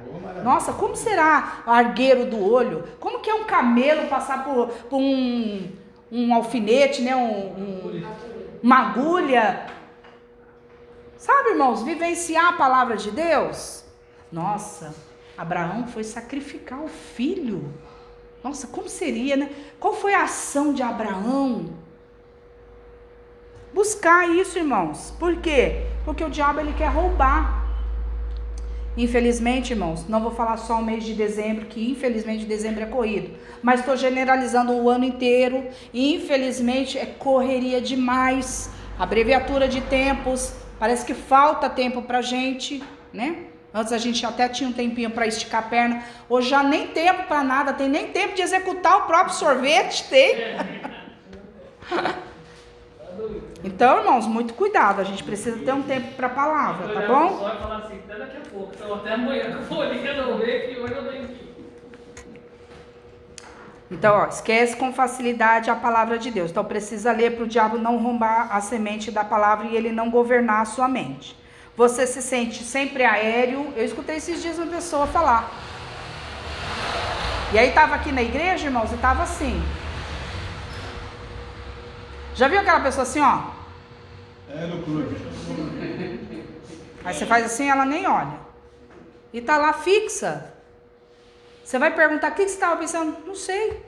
Nossa, 0.43 0.73
como 0.73 0.97
será 0.97 1.63
o 1.65 1.69
argueiro 1.69 2.25
do 2.25 2.51
olho? 2.51 2.83
Como 2.99 3.19
que 3.19 3.29
é 3.29 3.33
um 3.33 3.45
camelo 3.45 4.07
passar 4.09 4.43
por, 4.43 4.67
por 4.89 4.97
um, 4.97 5.65
um 6.11 6.33
alfinete, 6.33 7.01
né? 7.01 7.15
Um, 7.15 7.21
um, 7.21 8.03
uma 8.61 8.89
agulha? 8.89 9.78
Sabe, 11.19 11.49
irmãos, 11.49 11.83
vivenciar 11.83 12.45
a 12.45 12.53
palavra 12.53 12.95
de 12.95 13.11
Deus? 13.11 13.83
Nossa, 14.31 14.95
Abraão 15.37 15.85
foi 15.85 16.01
sacrificar 16.01 16.81
o 16.81 16.87
filho. 16.87 17.73
Nossa, 18.41 18.67
como 18.67 18.87
seria, 18.87 19.35
né? 19.35 19.49
Qual 19.81 19.93
foi 19.93 20.13
a 20.13 20.23
ação 20.23 20.73
de 20.73 20.81
Abraão? 20.81 21.71
Buscar 23.73 24.29
isso, 24.29 24.57
irmãos. 24.57 25.13
Por 25.19 25.41
quê? 25.41 25.87
Porque 26.05 26.23
o 26.23 26.29
diabo 26.29 26.61
ele 26.61 26.71
quer 26.71 26.87
roubar. 26.87 27.67
Infelizmente, 28.95 29.73
irmãos, 29.73 30.07
não 30.07 30.21
vou 30.21 30.31
falar 30.31 30.55
só 30.55 30.79
o 30.79 30.85
mês 30.85 31.03
de 31.03 31.13
dezembro, 31.13 31.65
que 31.65 31.91
infelizmente 31.91 32.45
dezembro 32.45 32.81
é 32.81 32.85
corrido, 32.85 33.37
mas 33.61 33.81
estou 33.81 33.97
generalizando 33.97 34.71
o 34.71 34.89
ano 34.89 35.03
inteiro. 35.03 35.67
E 35.93 36.15
infelizmente 36.15 36.97
é 36.97 37.05
correria 37.05 37.81
demais, 37.81 38.69
abreviatura 38.97 39.67
de 39.67 39.81
tempos, 39.81 40.53
parece 40.79 41.05
que 41.05 41.13
falta 41.13 41.69
tempo 41.69 42.01
pra 42.01 42.21
gente, 42.21 42.81
né? 43.13 43.45
Antes 43.73 43.93
a 43.93 43.97
gente 43.97 44.25
até 44.25 44.49
tinha 44.49 44.67
um 44.69 44.73
tempinho 44.73 45.11
para 45.11 45.27
esticar 45.27 45.63
a 45.63 45.67
perna. 45.67 46.03
Hoje 46.27 46.49
já 46.49 46.63
nem 46.63 46.87
tempo 46.87 47.23
para 47.23 47.43
nada, 47.43 47.73
tem 47.73 47.87
nem 47.87 48.07
tempo 48.07 48.33
de 48.33 48.41
executar 48.41 48.97
o 48.97 49.01
próprio 49.01 49.35
sorvete, 49.35 50.09
tem. 50.09 50.35
Então, 53.63 53.99
irmãos, 53.99 54.25
muito 54.25 54.53
cuidado. 54.53 55.01
A 55.01 55.03
gente 55.03 55.23
precisa 55.23 55.57
ter 55.59 55.73
um 55.73 55.81
tempo 55.81 56.13
para 56.13 56.27
a 56.27 56.29
palavra, 56.29 56.93
tá 56.93 57.07
bom? 57.07 57.39
Só 57.39 57.55
falar 57.57 57.77
assim, 57.79 57.99
até 58.07 58.17
daqui 58.17 58.37
a 58.37 58.49
pouco. 58.49 58.71
Então, 58.73 58.93
até 58.95 59.13
amanhã 59.13 59.43
que 59.43 59.51
eu 59.51 59.61
vou 59.63 59.81
ali 59.81 59.99
resolver 59.99 60.59
que 60.59 60.79
hoje 60.79 60.93
eu 60.93 61.11
tenho 61.11 61.27
que. 61.27 61.48
Então, 63.91 64.15
ó, 64.15 64.27
esquece 64.27 64.75
com 64.75 64.93
facilidade 64.93 65.69
a 65.69 65.75
palavra 65.75 66.19
de 66.19 66.29
Deus. 66.29 66.51
Então, 66.51 66.63
precisa 66.63 67.11
ler 67.11 67.35
para 67.35 67.43
o 67.43 67.47
diabo 67.47 67.77
não 67.77 67.97
roubar 67.97 68.55
a 68.55 68.61
semente 68.61 69.09
da 69.09 69.23
palavra 69.23 69.67
e 69.67 69.75
ele 69.75 69.91
não 69.91 70.11
governar 70.11 70.61
a 70.61 70.65
sua 70.65 70.87
mente. 70.87 71.35
Você 71.75 72.05
se 72.05 72.21
sente 72.21 72.63
sempre 72.63 73.03
aéreo. 73.03 73.73
Eu 73.75 73.85
escutei 73.85 74.17
esses 74.17 74.41
dias 74.41 74.57
uma 74.59 74.67
pessoa 74.67 75.07
falar. 75.07 75.49
E 77.51 77.57
aí 77.57 77.69
estava 77.69 77.95
aqui 77.95 78.11
na 78.11 78.21
igreja, 78.21 78.67
irmãos, 78.67 78.91
e 78.91 78.95
estava 78.95 79.23
assim. 79.23 79.59
Já 82.35 82.47
viu 82.47 82.59
aquela 82.59 82.81
pessoa 82.81 83.03
assim, 83.03 83.21
ó? 83.21 83.41
É 84.49 84.67
no 84.67 84.83
clube. 84.83 85.15
Aí 87.03 87.13
você 87.13 87.25
faz 87.25 87.45
assim, 87.45 87.69
ela 87.69 87.85
nem 87.85 88.05
olha. 88.05 88.39
E 89.33 89.41
tá 89.41 89.57
lá 89.57 89.73
fixa. 89.73 90.53
Você 91.69 91.77
vai 91.77 91.93
perguntar 91.93 92.31
o 92.31 92.33
que 92.33 92.47
você 92.47 92.55
estava 92.55 92.77
pensando? 92.77 93.15
Não 93.27 93.35
sei. 93.35 93.85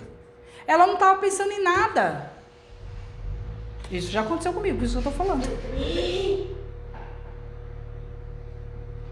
Ela 0.67 0.85
não 0.85 0.93
estava 0.93 1.19
pensando 1.19 1.51
em 1.51 1.63
nada. 1.63 2.31
Isso 3.89 4.11
já 4.11 4.21
aconteceu 4.21 4.53
comigo, 4.53 4.77
por 4.77 4.83
isso 4.83 5.01
que 5.01 5.07
eu 5.07 5.11
estou 5.11 5.25
falando. 5.25 5.47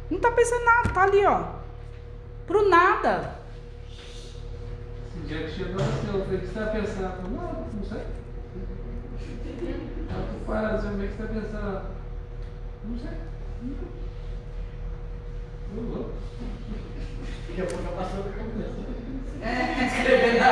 Não 0.08 0.18
está 0.18 0.32
pensando 0.32 0.62
em 0.62 0.66
nada, 0.66 0.90
tá 0.90 1.02
ali, 1.02 1.26
ó. 1.26 1.46
Pro 2.46 2.70
nada. 2.70 3.40
Esse 3.88 5.20
dia 5.26 5.48
que 5.48 5.52
chegou 5.52 5.82
assim, 5.82 6.08
eu 6.14 6.22
falei, 6.22 6.38
o 6.38 6.40
que 6.40 6.46
você 6.46 6.60
está 6.60 6.68
pensando? 6.68 7.28
Não, 7.28 7.68
não 7.74 7.84
sei. 7.84 8.04
Ela 10.12 10.26
falou, 10.28 10.42
para, 10.46 10.76
assim, 10.76 10.90
o 10.90 10.92
que 10.92 11.08
você 11.08 11.24
está 11.24 11.26
pensando? 11.26 11.86
Não 12.84 13.00
sei. 13.00 13.18
Eu 15.76 15.84
vou. 15.88 16.14
Daqui 17.48 17.62
a 17.62 17.66
pouco 17.66 17.88
a 17.88 17.92
pastora 18.04 18.32
começa. 18.32 18.80
Escrever 19.86 20.40
na. 20.40 20.50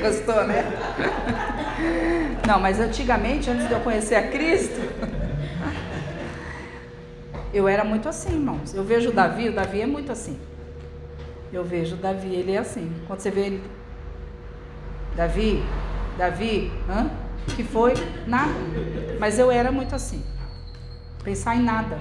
Gostou, 0.00 0.46
né? 0.46 0.64
Não, 2.46 2.60
mas 2.60 2.78
antigamente, 2.78 3.50
antes 3.50 3.66
de 3.66 3.72
eu 3.72 3.80
conhecer 3.80 4.16
a 4.16 4.28
Cristo, 4.28 4.80
eu 7.52 7.66
era 7.68 7.84
muito 7.84 8.08
assim, 8.08 8.32
irmãos. 8.32 8.74
Eu 8.74 8.84
vejo 8.84 9.10
o 9.10 9.12
Davi, 9.12 9.48
o 9.48 9.52
Davi 9.54 9.80
é 9.80 9.86
muito 9.86 10.12
assim. 10.12 10.38
Eu 11.52 11.64
vejo 11.64 11.94
o 11.94 11.98
Davi, 11.98 12.34
ele 12.34 12.52
é 12.52 12.58
assim. 12.58 12.92
Quando 13.06 13.20
você 13.20 13.30
vê 13.30 13.42
ele. 13.42 13.62
Davi, 15.16 15.62
Davi, 16.18 16.72
hã? 16.88 17.10
Que 17.54 17.62
foi? 17.62 17.94
Nada. 18.26 18.52
Mas 19.20 19.38
eu 19.38 19.50
era 19.50 19.70
muito 19.70 19.94
assim. 19.94 20.24
Pensar 21.22 21.56
em 21.56 21.62
nada. 21.62 21.98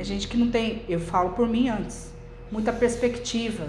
É 0.00 0.04
gente 0.04 0.28
que 0.28 0.36
não 0.38 0.50
tem, 0.50 0.82
eu 0.88 0.98
falo 0.98 1.32
por 1.32 1.46
mim 1.46 1.68
antes, 1.68 2.10
muita 2.50 2.72
perspectiva. 2.72 3.68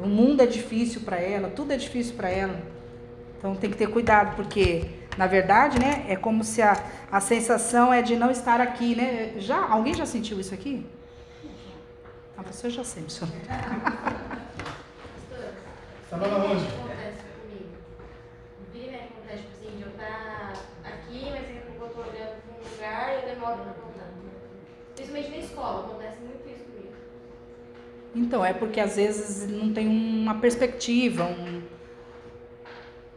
O 0.00 0.06
mundo 0.06 0.40
é 0.40 0.46
difícil 0.46 1.00
para 1.00 1.16
ela, 1.16 1.50
tudo 1.50 1.72
é 1.72 1.76
difícil 1.76 2.14
para 2.14 2.28
ela. 2.30 2.62
Então 3.36 3.56
tem 3.56 3.68
que 3.68 3.76
ter 3.76 3.88
cuidado, 3.88 4.36
porque 4.36 4.88
na 5.18 5.26
verdade, 5.26 5.80
né, 5.80 6.04
é 6.08 6.14
como 6.14 6.44
se 6.44 6.62
a, 6.62 6.80
a 7.10 7.20
sensação 7.20 7.92
é 7.92 8.00
de 8.00 8.14
não 8.14 8.30
estar 8.30 8.60
aqui, 8.60 8.94
né? 8.94 9.32
Já 9.38 9.68
alguém 9.68 9.92
já 9.92 10.06
sentiu 10.06 10.38
isso 10.38 10.54
aqui? 10.54 10.86
Você 12.52 12.70
já 12.70 12.84
sente, 12.84 13.12
senhor. 13.12 13.34
Estava 16.04 16.28
na 16.28 16.36
onde? 16.36 16.64
acontece 16.68 17.18
comigo. 17.40 17.68
Vive 18.72 18.94
acontece, 18.94 19.42
tipo 19.42 19.54
assim, 19.54 19.76
de 19.76 19.82
eu 19.82 19.88
estar 19.88 20.52
aqui, 20.84 21.30
mas 21.32 21.40
daqui 21.40 21.58
a 21.58 21.62
pouco 21.78 21.84
eu 21.84 22.04
tô 22.04 22.10
olhando 22.10 22.44
lugar 22.94 23.12
e 23.12 23.14
eu 23.16 23.34
demoro 23.34 23.56
pra 23.56 23.72
voltar. 23.72 24.08
Principalmente 24.94 25.30
na 25.30 25.36
escola, 25.38 25.80
acontece 25.86 26.18
muito 26.20 26.48
isso 26.48 26.64
comigo. 26.64 26.94
Então, 28.14 28.44
é 28.44 28.52
porque 28.52 28.80
às 28.80 28.96
vezes 28.96 29.50
não 29.50 29.72
tem 29.72 29.88
uma 29.88 30.36
perspectiva, 30.36 31.24
um, 31.24 31.62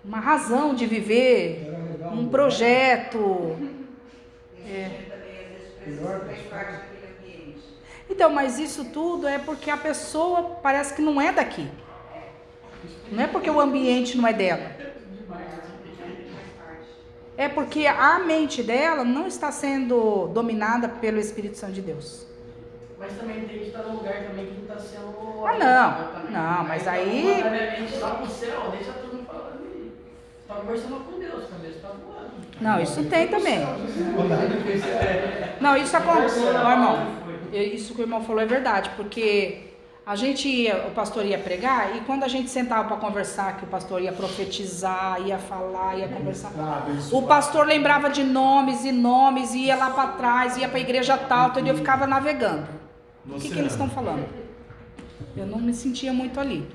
uma 0.03 0.19
razão 0.19 0.73
de 0.73 0.85
viver, 0.85 1.71
um 2.11 2.27
projeto. 2.27 3.55
É. 4.65 5.05
Pior 5.83 6.19
que 6.27 6.33
Então, 8.09 8.29
mas 8.29 8.59
isso 8.59 8.85
tudo 8.85 9.25
é 9.27 9.39
porque 9.39 9.69
a 9.69 9.77
pessoa 9.77 10.57
parece 10.61 10.93
que 10.93 11.01
não 11.01 11.21
é 11.21 11.31
daqui. 11.31 11.69
Não 13.09 13.23
é 13.23 13.27
porque 13.27 13.49
o 13.49 13.59
ambiente 13.59 14.17
não 14.17 14.27
é 14.27 14.33
dela. 14.33 14.96
É 17.37 17.47
porque 17.47 17.85
a 17.85 18.19
mente 18.19 18.63
dela 18.63 19.03
não 19.03 19.27
está 19.27 19.51
sendo 19.51 20.27
dominada 20.29 20.89
pelo 20.89 21.19
Espírito 21.19 21.55
Santo 21.55 21.73
de 21.73 21.81
Deus. 21.81 22.25
Mas 22.97 23.13
também 23.13 23.45
tem 23.45 23.59
que 23.59 23.67
estar 23.67 23.83
num 23.83 23.97
lugar 23.97 24.23
também 24.23 24.47
que 24.47 24.53
não 24.53 24.61
está 24.63 24.79
sendo. 24.79 25.45
Ah, 25.45 25.53
não. 25.53 26.13
também. 26.13 26.31
Não, 26.31 26.63
mas 26.63 26.81
então, 26.81 26.93
aí-. 26.93 27.43
Tá 27.43 28.09
tá. 28.09 28.27
Não, 32.59 32.81
isso 32.81 33.03
tem 33.03 33.27
também. 33.27 33.59
É. 33.59 35.57
Não, 35.61 35.77
isso 35.77 35.95
acontece, 35.95 36.39
Ó, 36.39 36.71
irmão. 36.71 37.17
Isso 37.53 37.93
que 37.93 38.01
o 38.01 38.03
irmão 38.03 38.23
falou 38.23 38.41
é 38.41 38.45
verdade, 38.47 38.89
porque 38.97 39.66
a 40.07 40.15
gente 40.15 40.47
ia, 40.47 40.87
o 40.87 40.91
pastor 40.91 41.25
ia 41.25 41.37
pregar 41.37 41.97
e 41.97 41.99
quando 41.99 42.23
a 42.23 42.29
gente 42.29 42.49
sentava 42.49 42.87
para 42.87 42.95
conversar, 42.95 43.57
que 43.57 43.65
o 43.65 43.67
pastor 43.67 44.01
ia 44.01 44.13
profetizar, 44.13 45.21
ia 45.27 45.37
falar, 45.37 45.97
ia 45.97 46.07
conversar, 46.07 46.49
o 47.11 47.23
pastor 47.23 47.65
lembrava 47.65 48.09
de 48.09 48.23
nomes 48.23 48.85
e 48.85 48.93
nomes, 48.93 49.53
ia 49.53 49.75
lá 49.75 49.89
para 49.89 50.11
trás, 50.11 50.55
ia 50.55 50.69
para 50.69 50.77
a 50.77 50.79
igreja 50.79 51.17
tal, 51.17 51.49
entendeu? 51.49 51.73
Eu 51.73 51.77
ficava 51.79 52.07
navegando. 52.07 52.69
O 53.29 53.33
que, 53.33 53.49
que 53.49 53.59
eles 53.59 53.73
estão 53.73 53.89
falando? 53.89 54.25
Eu 55.35 55.45
não 55.45 55.59
me 55.59 55.73
sentia 55.73 56.13
muito 56.13 56.39
ali. 56.39 56.65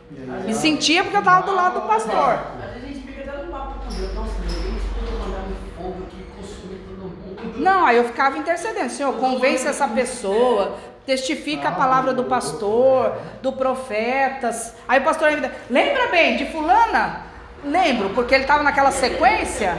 Me 0.45 0.53
sentia 0.53 1.03
porque 1.03 1.17
eu 1.17 1.21
estava 1.21 1.47
do 1.47 1.55
lado 1.55 1.81
do 1.81 1.87
pastor. 1.87 2.13
Às 2.13 2.75
vezes 2.75 2.85
a 2.85 2.87
gente 2.87 3.01
fica 3.01 3.33
dando 3.33 3.51
papo 3.51 3.81
com 3.81 3.95
Deus. 3.95 4.15
Nossa, 4.15 4.41
Deus, 4.41 4.57
eles 4.57 4.83
mandar 5.19 5.45
fogo 5.75 6.03
que 6.11 6.23
consumir 6.37 6.81
todo 6.87 7.09
mundo. 7.09 7.59
Não, 7.59 7.87
aí 7.87 7.97
eu 7.97 8.05
ficava 8.05 8.37
intercedendo. 8.37 8.91
Senhor, 8.91 9.15
convence 9.15 9.67
essa 9.67 9.89
pessoa, 9.89 10.77
testifica 11.07 11.69
a 11.69 11.73
palavra 11.73 12.13
do 12.13 12.25
pastor, 12.25 13.17
do 13.41 13.53
profetas. 13.53 14.75
Aí 14.87 15.01
o 15.01 15.05
pastor 15.05 15.29
ainda, 15.29 15.53
lembra 15.71 16.09
bem 16.09 16.37
de 16.37 16.47
fulana? 16.47 17.27
Lembro, 17.65 18.11
porque 18.11 18.35
ele 18.35 18.45
estava 18.45 18.63
naquela 18.63 18.91
sequência. 18.91 19.77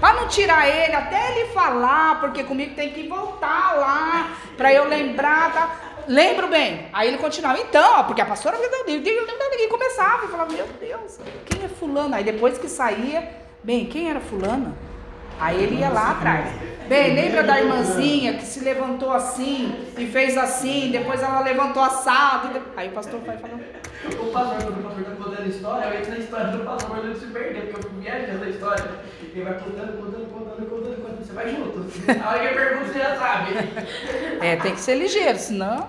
Para 0.00 0.14
não 0.14 0.28
tirar 0.28 0.66
ele, 0.66 0.94
até 0.94 1.32
ele 1.32 1.52
falar, 1.52 2.20
porque 2.20 2.42
comigo 2.42 2.74
tem 2.74 2.90
que 2.90 3.06
voltar 3.06 3.74
lá, 3.76 4.30
para 4.56 4.72
eu 4.72 4.88
lembrar. 4.88 5.52
Tá? 5.52 5.76
Lembro 6.08 6.48
bem. 6.48 6.88
Aí 6.92 7.08
ele 7.08 7.18
continuava, 7.18 7.58
então, 7.58 7.98
ó, 7.98 8.02
porque 8.04 8.22
a 8.22 8.26
pastora 8.26 8.56
e 8.56 9.68
começava 9.68 10.24
e 10.24 10.28
falava, 10.28 10.52
meu 10.52 10.66
Deus, 10.80 11.18
quem 11.44 11.64
é 11.64 11.68
fulana? 11.68 12.16
Aí 12.16 12.24
depois 12.24 12.56
que 12.56 12.68
saía, 12.68 13.28
bem, 13.62 13.84
quem 13.86 14.08
era 14.08 14.20
fulana? 14.20 14.74
Aí 15.40 15.62
ele 15.62 15.76
ia 15.76 15.88
lá 15.88 16.12
atrás. 16.12 16.46
Bem, 16.88 17.14
lembra 17.14 17.44
da 17.44 17.60
irmãzinha 17.60 18.34
que 18.34 18.44
se 18.44 18.60
levantou 18.64 19.12
assim 19.12 19.72
e 19.96 20.06
fez 20.06 20.36
assim, 20.36 20.90
depois 20.90 21.22
ela 21.22 21.40
levantou 21.40 21.82
assado. 21.82 22.48
de- 22.52 22.60
Aí 22.76 22.88
o 22.88 22.92
pastor 22.92 23.20
vai 23.20 23.36
falando. 23.38 23.62
O 24.20 24.26
pastor, 24.32 24.56
quando 24.62 24.80
o 24.80 24.82
pastor 24.82 25.04
tá 25.04 25.10
contando 25.12 25.42
a 25.42 25.46
história, 25.46 25.84
eu 25.86 25.98
entro 26.00 26.10
na 26.10 26.18
história 26.18 26.46
do 26.48 26.64
pastor, 26.64 26.90
mas 26.90 27.04
ele 27.04 27.14
se 27.14 27.26
perder, 27.26 27.60
porque 27.62 27.76
eu 27.76 27.82
fico 27.90 27.94
viajando 28.00 28.44
a 28.44 28.48
história. 28.48 28.84
Ele 29.22 29.44
vai 29.44 29.54
contando, 29.54 29.98
contando, 29.98 30.32
contando, 30.32 30.68
contando, 30.68 30.96
contando, 30.96 31.24
você 31.26 31.32
vai 31.32 31.48
junto. 31.48 31.78
A 32.24 32.28
hora 32.28 32.38
que 32.40 32.46
eu 32.46 32.54
pergunto, 32.54 32.92
você 32.92 32.98
já 32.98 33.16
sabe. 33.16 33.52
É, 34.40 34.56
tem 34.56 34.74
que 34.74 34.80
ser 34.80 34.94
ligeiro, 34.96 35.38
senão. 35.38 35.88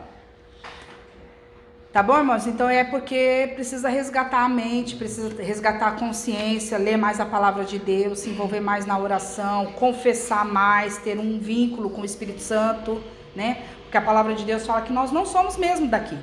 Tá 1.92 2.02
bom, 2.02 2.18
irmãos? 2.18 2.48
Então 2.48 2.70
é 2.70 2.86
porque 2.86 3.52
precisa 3.54 3.90
resgatar 3.90 4.46
a 4.46 4.48
mente, 4.48 4.96
precisa 4.96 5.30
resgatar 5.44 5.90
a 5.90 5.92
consciência, 5.92 6.78
ler 6.78 6.96
mais 6.96 7.20
a 7.20 7.26
palavra 7.26 7.66
de 7.66 7.78
Deus, 7.78 8.20
se 8.20 8.30
envolver 8.30 8.62
mais 8.62 8.86
na 8.86 8.98
oração, 8.98 9.74
confessar 9.74 10.46
mais, 10.46 10.98
ter 11.00 11.20
um 11.20 11.38
vínculo 11.38 11.90
com 11.90 12.02
o 12.02 12.06
Espírito 12.06 12.40
Santo, 12.40 13.04
né? 13.36 13.64
Porque 13.84 13.98
a 13.98 14.02
palavra 14.02 14.34
de 14.34 14.46
Deus 14.46 14.66
fala 14.66 14.84
que 14.84 14.94
nós 14.94 15.12
não 15.12 15.26
somos 15.26 15.58
mesmo 15.58 15.90
daqui. 15.90 16.18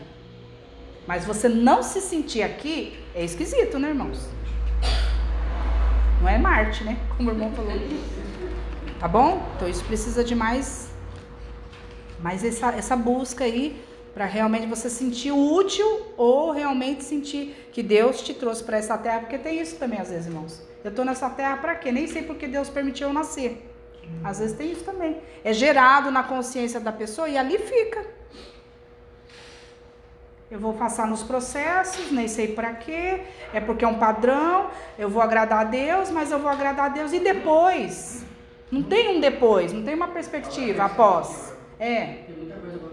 Mas 1.07 1.27
você 1.27 1.51
não 1.51 1.82
se 1.82 2.01
sentir 2.01 2.43
aqui 2.43 2.99
é 3.15 3.23
esquisito, 3.23 3.78
né, 3.78 3.89
irmãos? 3.89 4.27
Não 6.23 6.28
é 6.31 6.39
Marte, 6.39 6.82
né? 6.82 6.97
Como 7.15 7.28
o 7.28 7.32
irmão 7.35 7.53
falou. 7.53 7.74
Tá 8.99 9.07
bom? 9.07 9.47
Então 9.55 9.69
isso 9.69 9.85
precisa 9.85 10.24
de 10.24 10.35
mais 10.35 10.89
mas 12.20 12.43
essa, 12.43 12.70
essa 12.70 12.97
busca 12.97 13.45
aí 13.45 13.81
para 14.19 14.27
realmente 14.27 14.66
você 14.66 14.90
sentir 14.90 15.31
útil 15.31 15.86
ou 16.16 16.51
realmente 16.51 17.05
sentir 17.05 17.55
que 17.70 17.85
Deus 17.85 18.20
te 18.20 18.35
trouxe 18.35 18.65
para 18.65 18.77
essa 18.77 18.99
terra, 18.99 19.20
porque 19.20 19.39
tem 19.39 19.61
isso 19.61 19.77
também 19.77 20.01
às 20.01 20.11
vezes, 20.11 20.27
irmãos. 20.27 20.61
Eu 20.82 20.93
tô 20.93 21.05
nessa 21.05 21.31
terra 21.31 21.57
para 21.59 21.77
quê? 21.77 21.93
Nem 21.93 22.09
sei 22.09 22.24
porque 22.24 22.49
Deus 22.49 22.69
permitiu 22.69 23.07
eu 23.07 23.15
nascer. 23.15 23.65
Às 24.24 24.40
vezes 24.40 24.57
tem 24.57 24.73
isso 24.73 24.82
também. 24.82 25.19
É 25.45 25.53
gerado 25.53 26.11
na 26.11 26.24
consciência 26.24 26.81
da 26.81 26.90
pessoa 26.90 27.28
e 27.28 27.39
ali 27.39 27.59
fica. 27.59 28.05
Eu 30.51 30.59
vou 30.59 30.73
passar 30.73 31.07
nos 31.07 31.23
processos, 31.23 32.11
nem 32.11 32.27
sei 32.27 32.49
para 32.49 32.73
quê, 32.74 33.20
é 33.55 33.61
porque 33.61 33.85
é 33.85 33.89
um 33.89 34.01
padrão, 34.01 34.69
eu 34.99 35.09
vou 35.09 35.23
agradar 35.23 35.61
a 35.61 35.65
Deus, 35.65 36.11
mas 36.11 36.32
eu 36.32 36.40
vou 36.40 36.51
agradar 36.51 36.86
a 36.86 36.89
Deus 36.89 37.12
e 37.12 37.20
depois? 37.20 38.24
Não 38.69 38.82
tem 38.82 39.16
um 39.16 39.20
depois, 39.20 39.73
não 39.73 39.85
tem 39.85 39.95
uma 39.95 40.09
perspectiva 40.09 40.86
após. 40.86 41.55
É, 41.78 42.24
Tem 42.27 42.35
muita 42.36 42.57
coisa. 42.57 42.88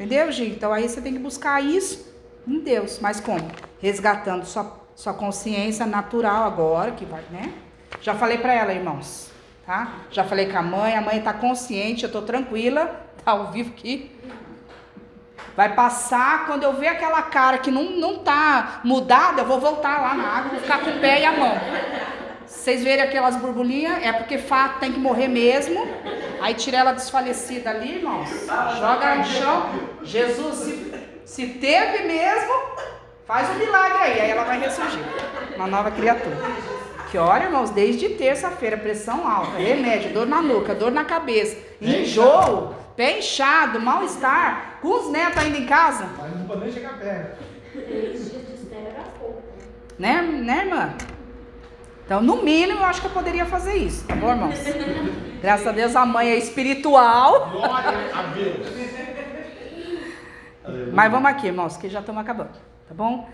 Entendeu, 0.00 0.32
gente? 0.32 0.52
Então 0.52 0.72
aí 0.72 0.88
você 0.88 0.98
tem 0.98 1.12
que 1.12 1.18
buscar 1.18 1.62
isso 1.62 2.10
em 2.48 2.60
Deus. 2.60 2.98
Mas 3.00 3.20
como? 3.20 3.46
Resgatando 3.82 4.46
sua, 4.46 4.80
sua 4.96 5.12
consciência 5.12 5.84
natural 5.84 6.44
agora, 6.44 6.92
que 6.92 7.04
vai, 7.04 7.22
né? 7.30 7.52
Já 8.00 8.14
falei 8.14 8.38
pra 8.38 8.54
ela, 8.54 8.72
irmãos, 8.72 9.30
tá? 9.66 9.92
Já 10.10 10.24
falei 10.24 10.50
com 10.50 10.56
a 10.56 10.62
mãe, 10.62 10.96
a 10.96 11.02
mãe 11.02 11.20
tá 11.20 11.34
consciente, 11.34 12.04
eu 12.04 12.10
tô 12.10 12.22
tranquila, 12.22 12.86
tá 13.22 13.32
ao 13.32 13.52
vivo 13.52 13.72
aqui. 13.76 14.10
Vai 15.54 15.74
passar, 15.74 16.46
quando 16.46 16.62
eu 16.62 16.72
ver 16.72 16.88
aquela 16.88 17.20
cara 17.20 17.58
que 17.58 17.70
não, 17.70 17.90
não 17.90 18.20
tá 18.20 18.80
mudada, 18.82 19.42
eu 19.42 19.46
vou 19.46 19.60
voltar 19.60 20.00
lá 20.00 20.14
na 20.14 20.28
água, 20.28 20.52
vou 20.52 20.60
ficar 20.60 20.80
com 20.80 20.92
o 20.92 20.98
pé 20.98 21.20
e 21.20 21.26
a 21.26 21.32
mão. 21.32 21.54
Vocês 22.60 22.84
verem 22.84 23.02
aquelas 23.02 23.36
borbulhinhas, 23.36 24.04
é 24.04 24.12
porque 24.12 24.36
fato 24.36 24.80
tem 24.80 24.92
que 24.92 24.98
morrer 24.98 25.28
mesmo. 25.28 25.80
Aí 26.42 26.52
tira 26.52 26.76
ela 26.76 26.92
desfalecida 26.92 27.70
ali, 27.70 27.96
irmãos. 27.96 28.28
Joga 28.78 29.06
ela 29.06 29.16
no 29.16 29.24
chão. 29.24 29.70
Jesus, 30.02 30.56
se, 30.56 30.94
se 31.24 31.46
teve 31.54 32.04
mesmo, 32.04 32.52
faz 33.26 33.48
um 33.48 33.54
milagre 33.54 33.96
aí. 33.96 34.20
Aí 34.20 34.30
ela 34.30 34.44
vai 34.44 34.60
ressurgir. 34.60 35.00
Uma 35.56 35.66
nova 35.66 35.90
criatura. 35.90 36.36
Que 37.10 37.16
olha, 37.16 37.44
irmãos, 37.44 37.70
desde 37.70 38.10
terça-feira, 38.10 38.76
pressão 38.76 39.26
alta, 39.26 39.56
remédio, 39.56 40.12
dor 40.12 40.26
na 40.26 40.42
nuca, 40.42 40.74
dor 40.74 40.92
na 40.92 41.04
cabeça, 41.04 41.56
enjoo, 41.80 42.74
pé 42.94 43.20
inchado, 43.20 43.80
mal-estar, 43.80 44.80
com 44.82 45.00
os 45.00 45.10
netos 45.10 45.42
ainda 45.42 45.56
em 45.56 45.66
casa. 45.66 46.10
Mas 46.18 46.36
não 46.36 46.46
pode 46.46 46.60
nem 46.60 46.72
chegar 46.72 46.98
perto. 46.98 47.42
Três 47.72 48.30
dias 48.30 48.46
de 48.46 48.52
espera 48.52 48.90
era 48.90 49.04
pouco. 49.18 49.42
Né, 49.98 50.20
né, 50.20 50.66
irmã? 50.66 50.94
Então, 52.10 52.20
no 52.20 52.42
mínimo, 52.42 52.80
eu 52.80 52.84
acho 52.86 53.00
que 53.02 53.06
eu 53.06 53.12
poderia 53.12 53.46
fazer 53.46 53.76
isso, 53.76 54.04
tá 54.04 54.16
bom, 54.16 54.30
irmãos? 54.30 54.58
Graças 55.40 55.64
a 55.64 55.70
Deus, 55.70 55.94
a 55.94 56.04
mãe 56.04 56.30
é 56.30 56.36
espiritual. 56.36 57.50
Glória 57.52 58.10
a 58.12 58.22
Deus. 58.34 58.66
Mas 60.92 61.08
vamos 61.12 61.30
aqui, 61.30 61.46
irmãos, 61.46 61.76
que 61.76 61.88
já 61.88 62.00
estamos 62.00 62.20
acabando, 62.20 62.50
tá 62.88 62.92
bom? 62.92 63.28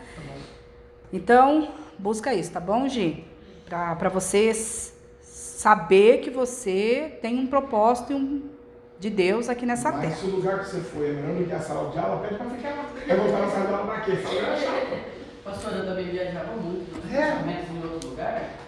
Então, 1.11 1.71
busca 1.99 2.35
isso, 2.35 2.53
tá 2.53 2.61
bom, 2.61 2.87
Gi? 2.87 3.25
Pra, 3.65 3.97
pra 3.97 4.11
você 4.11 4.53
saber 5.23 6.19
que 6.19 6.29
você 6.29 7.19
tem 7.23 7.39
um 7.41 7.47
propósito 7.47 8.13
e 8.13 8.15
um, 8.15 8.43
de 9.01 9.09
Deus 9.09 9.49
aqui 9.49 9.65
nessa 9.65 9.91
Mas 9.91 10.01
terra. 10.03 10.17
se 10.17 10.27
o 10.27 10.37
lugar 10.37 10.59
que 10.59 10.67
você 10.67 10.81
foi 10.83 11.09
é 11.09 11.13
melhor 11.15 11.39
do 11.39 11.45
que 11.47 11.55
a 11.55 11.61
sala 11.61 11.91
de 11.93 11.99
aula, 11.99 12.21
pede 12.21 12.35
pra 12.35 12.51
ficar 12.51 12.69
lá. 12.73 12.85
Vai 13.07 13.17
voltar 13.17 13.39
na 13.39 13.51
sala 13.51 13.67
de 13.69 13.73
aula 13.73 13.87
pra 13.87 14.01
quê? 14.03 14.13
Pastor, 15.43 15.73
eu 15.73 15.87
também 15.87 16.11
viajava 16.11 16.57
muito, 16.57 16.95
É. 17.11 17.39
outro 17.83 18.11
lugar. 18.11 18.66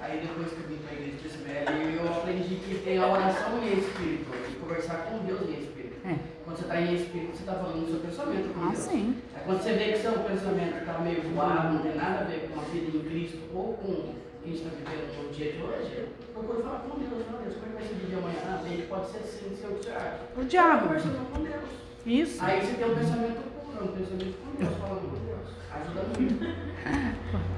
Aí 0.00 0.20
depois 0.20 0.48
que 0.52 0.60
eu 0.60 0.68
vim 0.68 0.76
pra 0.82 0.92
igreja 0.94 1.16
de 1.18 1.26
Isabel, 1.28 1.64
eu 2.04 2.08
aprendi 2.14 2.54
que 2.56 2.80
tem 2.84 2.98
a 2.98 3.06
oração 3.06 3.58
em 3.62 3.78
espírito, 3.78 4.30
e 4.50 4.54
conversar 4.56 4.96
com 5.06 5.18
Deus 5.24 5.42
em 5.42 5.60
espírito. 5.60 5.96
É. 6.06 6.16
Quando 6.44 6.56
você 6.56 6.62
está 6.62 6.80
em 6.80 6.94
espírito, 6.94 7.32
você 7.36 7.42
está 7.42 7.54
falando 7.54 7.84
do 7.84 7.90
seu 7.90 8.00
pensamento 8.00 8.54
com 8.54 8.60
Ah, 8.64 8.70
Deus. 8.72 8.78
sim. 8.78 9.16
Aí 9.36 9.42
quando 9.44 9.62
você 9.62 9.72
vê 9.74 9.84
que 9.92 9.98
seu 9.98 10.12
pensamento 10.12 10.76
está 10.78 10.98
meio 10.98 11.22
voado, 11.34 11.74
não 11.74 11.82
tem 11.82 11.94
nada 11.94 12.20
a 12.20 12.24
ver 12.24 12.48
com 12.48 12.60
a 12.60 12.64
vida 12.64 12.96
em 12.96 13.00
Cristo 13.04 13.38
ou 13.54 13.74
com 13.74 13.92
o 13.92 14.14
que 14.42 14.48
a 14.50 14.52
gente 14.52 14.62
está 14.64 14.70
vivendo 14.90 15.22
no 15.22 15.28
dia 15.32 15.52
de 15.52 15.62
hoje, 15.62 16.08
procura 16.32 16.62
falar 16.62 16.78
com 16.80 16.98
Deus, 16.98 17.26
fala, 17.26 17.42
Deus, 17.42 17.54
como 17.54 17.66
é 17.66 17.68
que 17.68 17.74
vai 17.76 17.82
ser 17.86 17.92
o 17.92 17.96
dia 17.98 18.08
de 18.08 18.14
amanhã? 18.14 18.38
Ah, 18.46 18.62
bem, 18.64 18.82
pode 18.88 19.06
ser 19.10 19.18
assim, 19.18 19.56
seu 19.60 19.70
que 19.76 19.84
você 19.84 19.90
acha. 19.90 20.18
O 20.36 20.44
diabo. 20.44 20.86
Conversando 20.88 21.30
com 21.30 21.42
Deus. 21.42 21.70
Isso. 22.06 22.42
Aí 22.42 22.60
você 22.60 22.72
tem 22.74 22.90
um 22.90 22.94
pensamento 22.96 23.40
puro, 23.60 23.84
um 23.84 23.92
pensamento 23.92 24.34
com 24.40 24.56
Deus, 24.56 24.74
falando 24.78 25.10
com 25.10 25.26
Deus. 25.26 25.48
Ajuda 25.70 26.02
muito. 26.18 27.40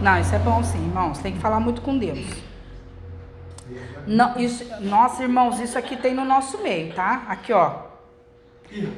Não, 0.00 0.20
isso 0.20 0.34
é 0.34 0.38
bom 0.38 0.62
sim, 0.62 0.78
irmãos. 0.78 1.18
Tem 1.18 1.32
que 1.32 1.40
falar 1.40 1.60
muito 1.60 1.82
com 1.82 1.98
Deus. 1.98 2.26
Não, 4.06 4.38
isso, 4.38 4.64
nossa, 4.80 5.22
irmãos, 5.22 5.60
isso 5.60 5.76
aqui 5.76 5.96
tem 5.96 6.14
no 6.14 6.24
nosso 6.24 6.62
meio, 6.62 6.94
tá? 6.94 7.26
Aqui, 7.28 7.52
ó. 7.52 7.88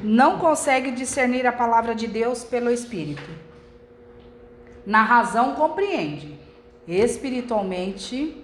Não 0.03 0.37
consegue 0.37 0.91
discernir 0.91 1.45
a 1.47 1.51
palavra 1.51 1.95
de 1.95 2.07
Deus 2.07 2.43
pelo 2.43 2.69
Espírito. 2.69 3.29
Na 4.85 5.03
razão 5.03 5.55
compreende. 5.55 6.39
Espiritualmente, 6.87 8.43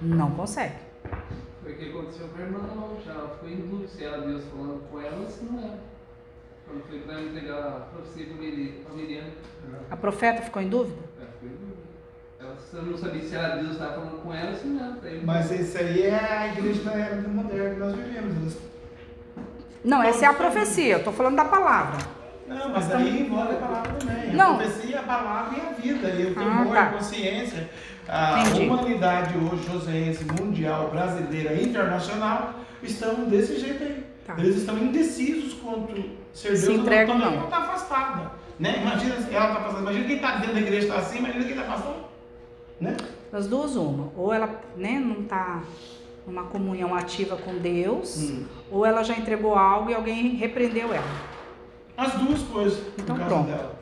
não 0.00 0.30
consegue. 0.32 0.74
Foi 1.62 1.72
o 1.72 1.76
que 1.76 1.90
aconteceu 1.90 2.28
com 2.28 2.38
a 2.38 2.40
irmã 2.40 2.60
já 3.04 3.28
ficou 3.28 3.48
em 3.48 3.86
se 3.86 4.04
era 4.04 4.20
Deus 4.22 4.44
falando 4.44 4.88
com 4.90 5.00
ela 5.00 5.16
ou 5.16 5.52
não 5.52 5.64
era. 5.64 5.93
Quando 6.66 6.82
foi 6.88 6.98
pra 7.00 7.20
entregar 7.20 7.58
a 7.58 7.80
profecia 7.92 8.26
pra 8.26 8.94
Miriam, 8.94 9.24
A 9.90 9.96
profeta 9.96 10.42
ficou 10.42 10.62
em 10.62 10.68
dúvida? 10.68 10.96
ela 11.20 11.28
ficou 11.32 11.48
em 11.48 11.52
dúvida. 11.52 11.84
Ela 12.40 12.82
não 12.90 12.98
sabia 12.98 13.22
se 13.22 13.34
era 13.34 13.54
Deus 13.56 13.66
que 13.68 13.72
estava 13.74 13.92
falando 13.94 14.22
com 14.22 14.34
ela 14.34 14.50
ou 14.50 14.56
se 14.56 14.66
não 14.66 14.96
Mas 15.24 15.50
isso 15.50 15.78
aí 15.78 16.02
é 16.02 16.14
a 16.14 16.46
igreja 16.48 16.82
da 16.82 16.92
era 16.92 17.28
moderna 17.28 17.74
que 17.74 17.80
nós 17.80 17.94
vivemos. 17.94 18.36
Eles- 18.36 18.58
Não, 19.84 20.02
essa 20.02 20.24
é 20.24 20.28
a 20.28 20.32
profecia. 20.34 20.94
Eu 20.94 21.04
tô 21.04 21.12
falando 21.12 21.36
da 21.36 21.44
palavra. 21.44 21.98
Não, 22.46 22.68
mas 22.70 22.90
aí 22.92 23.22
envolve 23.22 23.54
a 23.54 23.58
palavra 23.58 23.92
também. 23.94 24.32
Não. 24.34 24.54
A 24.54 24.58
profecia, 24.58 25.00
a 25.00 25.02
palavra 25.02 25.58
e 25.58 25.60
a 25.60 25.72
vida. 25.72 26.08
E 26.10 26.26
o 26.26 26.30
Ah, 26.32 26.34
temor, 26.44 26.74
tá. 26.74 26.82
a 26.82 26.86
consciência. 26.92 27.70
A 28.06 28.40
Entendi. 28.42 28.68
humanidade 28.68 29.34
hoje, 29.38 29.64
joseense, 29.66 30.24
mundial, 30.24 30.90
brasileira, 30.90 31.54
internacional, 31.54 32.54
estão 32.82 33.24
desse 33.24 33.58
jeito 33.58 33.82
aí. 33.82 34.04
Tá. 34.26 34.34
Eles 34.38 34.56
estão 34.56 34.78
indecisos 34.78 35.54
quanto 35.54 35.94
ser 36.32 36.48
Deus 36.48 36.60
Se 36.60 36.68
ou 36.70 36.74
entregam, 36.76 37.14
também 37.18 37.30
não. 37.30 37.36
ela 37.38 37.44
está 37.44 37.58
afastada. 37.58 38.30
Né? 38.58 38.78
Imagina 38.82 39.14
ela 39.14 39.20
está 39.24 39.44
afastada. 39.44 39.80
Imagina 39.80 40.04
quem 40.06 40.16
está 40.16 40.36
dentro 40.36 40.54
da 40.54 40.60
igreja 40.60 40.86
está 40.86 40.98
assim, 40.98 41.18
imagina 41.18 41.44
quem 41.44 41.52
está 41.56 41.62
afastado. 41.62 41.96
Né? 42.80 42.96
Das 43.30 43.46
duas, 43.46 43.76
uma. 43.76 44.10
Ou 44.16 44.32
ela 44.32 44.48
né, 44.76 44.98
não 44.98 45.24
tá 45.24 45.62
numa 46.26 46.44
comunhão 46.44 46.94
ativa 46.94 47.36
com 47.36 47.58
Deus, 47.58 48.16
Hum. 48.30 48.44
ou 48.70 48.86
ela 48.86 49.02
já 49.02 49.14
entregou 49.14 49.54
algo 49.54 49.90
e 49.90 49.94
alguém 49.94 50.36
repreendeu 50.36 50.92
ela. 50.94 51.04
As 51.96 52.12
duas 52.14 52.40
coisas, 52.42 52.80
Então 52.98 53.16
pronto. 53.16 53.46
dela. 53.48 53.73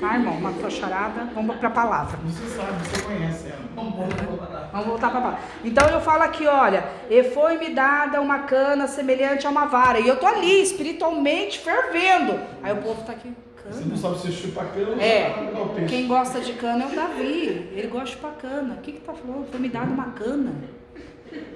Tá, 0.00 0.14
irmão? 0.14 0.34
Uma 0.38 0.70
charada. 0.70 1.28
Vamos 1.34 1.56
pra 1.56 1.68
palavra. 1.70 2.18
Você 2.24 2.56
sabe, 2.56 2.72
você 2.88 3.02
conhece 3.02 3.48
ela. 3.48 3.60
Vamos 3.76 3.94
voltar. 3.94 4.68
Vamos 4.72 4.86
voltar 4.86 5.10
pra 5.10 5.20
palavra. 5.20 5.40
Então 5.62 5.88
eu 5.88 6.00
falo 6.00 6.22
aqui, 6.22 6.46
olha, 6.46 6.84
e 7.10 7.22
foi-me 7.24 7.70
dada 7.70 8.20
uma 8.20 8.40
cana 8.40 8.86
semelhante 8.88 9.46
a 9.46 9.50
uma 9.50 9.66
vara. 9.66 10.00
E 10.00 10.08
eu 10.08 10.16
tô 10.18 10.26
ali, 10.26 10.62
espiritualmente, 10.62 11.58
fervendo. 11.58 12.40
Aí 12.62 12.72
o 12.72 12.76
povo 12.76 13.02
tá 13.02 13.12
aqui. 13.12 13.32
Você 13.66 13.78
Cana? 13.80 13.86
não 13.86 13.96
sabe 13.96 14.18
se 14.20 14.32
chupa 14.32 14.64
cana 14.64 15.02
É. 15.02 15.52
ou 15.56 15.68
peixe. 15.70 15.88
Quem 15.94 16.06
gosta 16.06 16.40
de 16.40 16.52
cana 16.54 16.84
é 16.84 16.86
o 16.86 16.94
Davi. 16.94 17.70
Ele 17.74 17.88
gosta 17.88 18.06
de 18.06 18.12
chupar 18.12 18.32
cana. 18.32 18.74
O 18.74 18.80
que 18.82 18.92
que 18.92 19.00
tá 19.00 19.12
falando? 19.14 19.50
Foi 19.50 19.58
me 19.60 19.68
dada 19.68 19.86
uma 19.90 20.10
cana. 20.10 20.52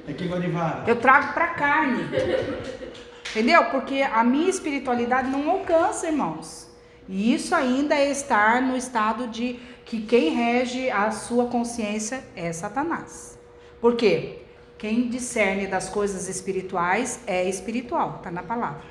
É 0.06 0.12
quem 0.12 0.26
gosta 0.28 0.42
de 0.44 0.50
vara. 0.50 0.84
Eu 0.86 0.96
trago 0.96 1.32
pra 1.34 1.48
carne. 1.48 2.04
Entendeu? 3.30 3.64
Porque 3.66 4.02
a 4.02 4.24
minha 4.24 4.48
espiritualidade 4.48 5.28
não 5.28 5.50
alcança, 5.50 6.06
irmãos. 6.06 6.67
E 7.08 7.32
isso 7.32 7.54
ainda 7.54 7.94
é 7.94 8.10
estar 8.10 8.60
no 8.60 8.76
estado 8.76 9.28
de 9.28 9.58
que 9.84 10.02
quem 10.02 10.34
rege 10.34 10.90
a 10.90 11.10
sua 11.10 11.46
consciência 11.46 12.22
é 12.36 12.52
Satanás. 12.52 13.38
Por 13.80 13.96
quê? 13.96 14.42
Quem 14.76 15.08
discerne 15.08 15.66
das 15.66 15.88
coisas 15.88 16.28
espirituais 16.28 17.20
é 17.26 17.48
espiritual, 17.48 18.20
tá 18.22 18.30
na 18.30 18.42
palavra. 18.42 18.82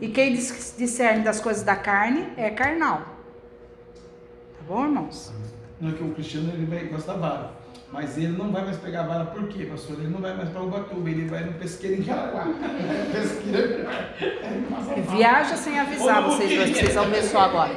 E 0.00 0.08
quem 0.08 0.32
discerne 0.32 1.24
das 1.24 1.40
coisas 1.40 1.62
da 1.62 1.76
carne 1.76 2.32
é 2.36 2.48
carnal. 2.50 2.98
Tá 2.98 4.64
bom, 4.66 4.84
irmãos? 4.84 5.32
Não 5.80 5.90
é 5.90 5.92
que 5.92 6.02
o 6.02 6.14
cristiano 6.14 6.52
ele 6.52 6.64
vai, 6.64 6.86
gosta 6.86 7.12
da 7.12 7.18
vara. 7.18 7.63
Mas 7.94 8.18
ele 8.18 8.36
não 8.36 8.50
vai 8.50 8.64
mais 8.64 8.76
pegar 8.78 9.02
a 9.02 9.06
vara, 9.06 9.24
por 9.26 9.46
quê, 9.46 9.66
pastor? 9.66 9.96
Ele 10.00 10.08
não 10.08 10.20
vai 10.20 10.34
mais 10.34 10.48
para 10.48 10.62
Ubatuba, 10.62 11.08
ele 11.08 11.28
vai 11.28 11.44
no 11.44 11.52
pesqueiro 11.52 12.00
em 12.00 12.02
Jaraguá. 12.02 12.48
pesqueiro. 13.12 13.88
É 13.88 15.00
Viaja 15.00 15.56
sem 15.56 15.78
avisar 15.78 16.20
vocês 16.22 16.56
dois, 16.56 16.76
que 16.76 16.86
vocês 16.86 17.30
só 17.30 17.42
agora. 17.42 17.76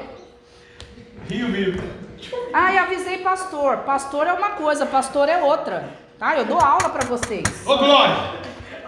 Rio 1.29 1.51
Vivo. 1.51 1.83
Ah, 2.51 2.73
e 2.73 2.79
avisei 2.79 3.19
pastor. 3.19 3.77
Pastor 3.79 4.25
é 4.25 4.33
uma 4.33 4.49
coisa, 4.51 4.87
pastor 4.87 5.29
é 5.29 5.37
outra. 5.37 5.87
Tá? 6.17 6.35
Eu 6.35 6.45
dou 6.45 6.59
aula 6.59 6.89
para 6.89 7.05
vocês. 7.05 7.45
Ô, 7.63 7.77
Glória! 7.77 8.15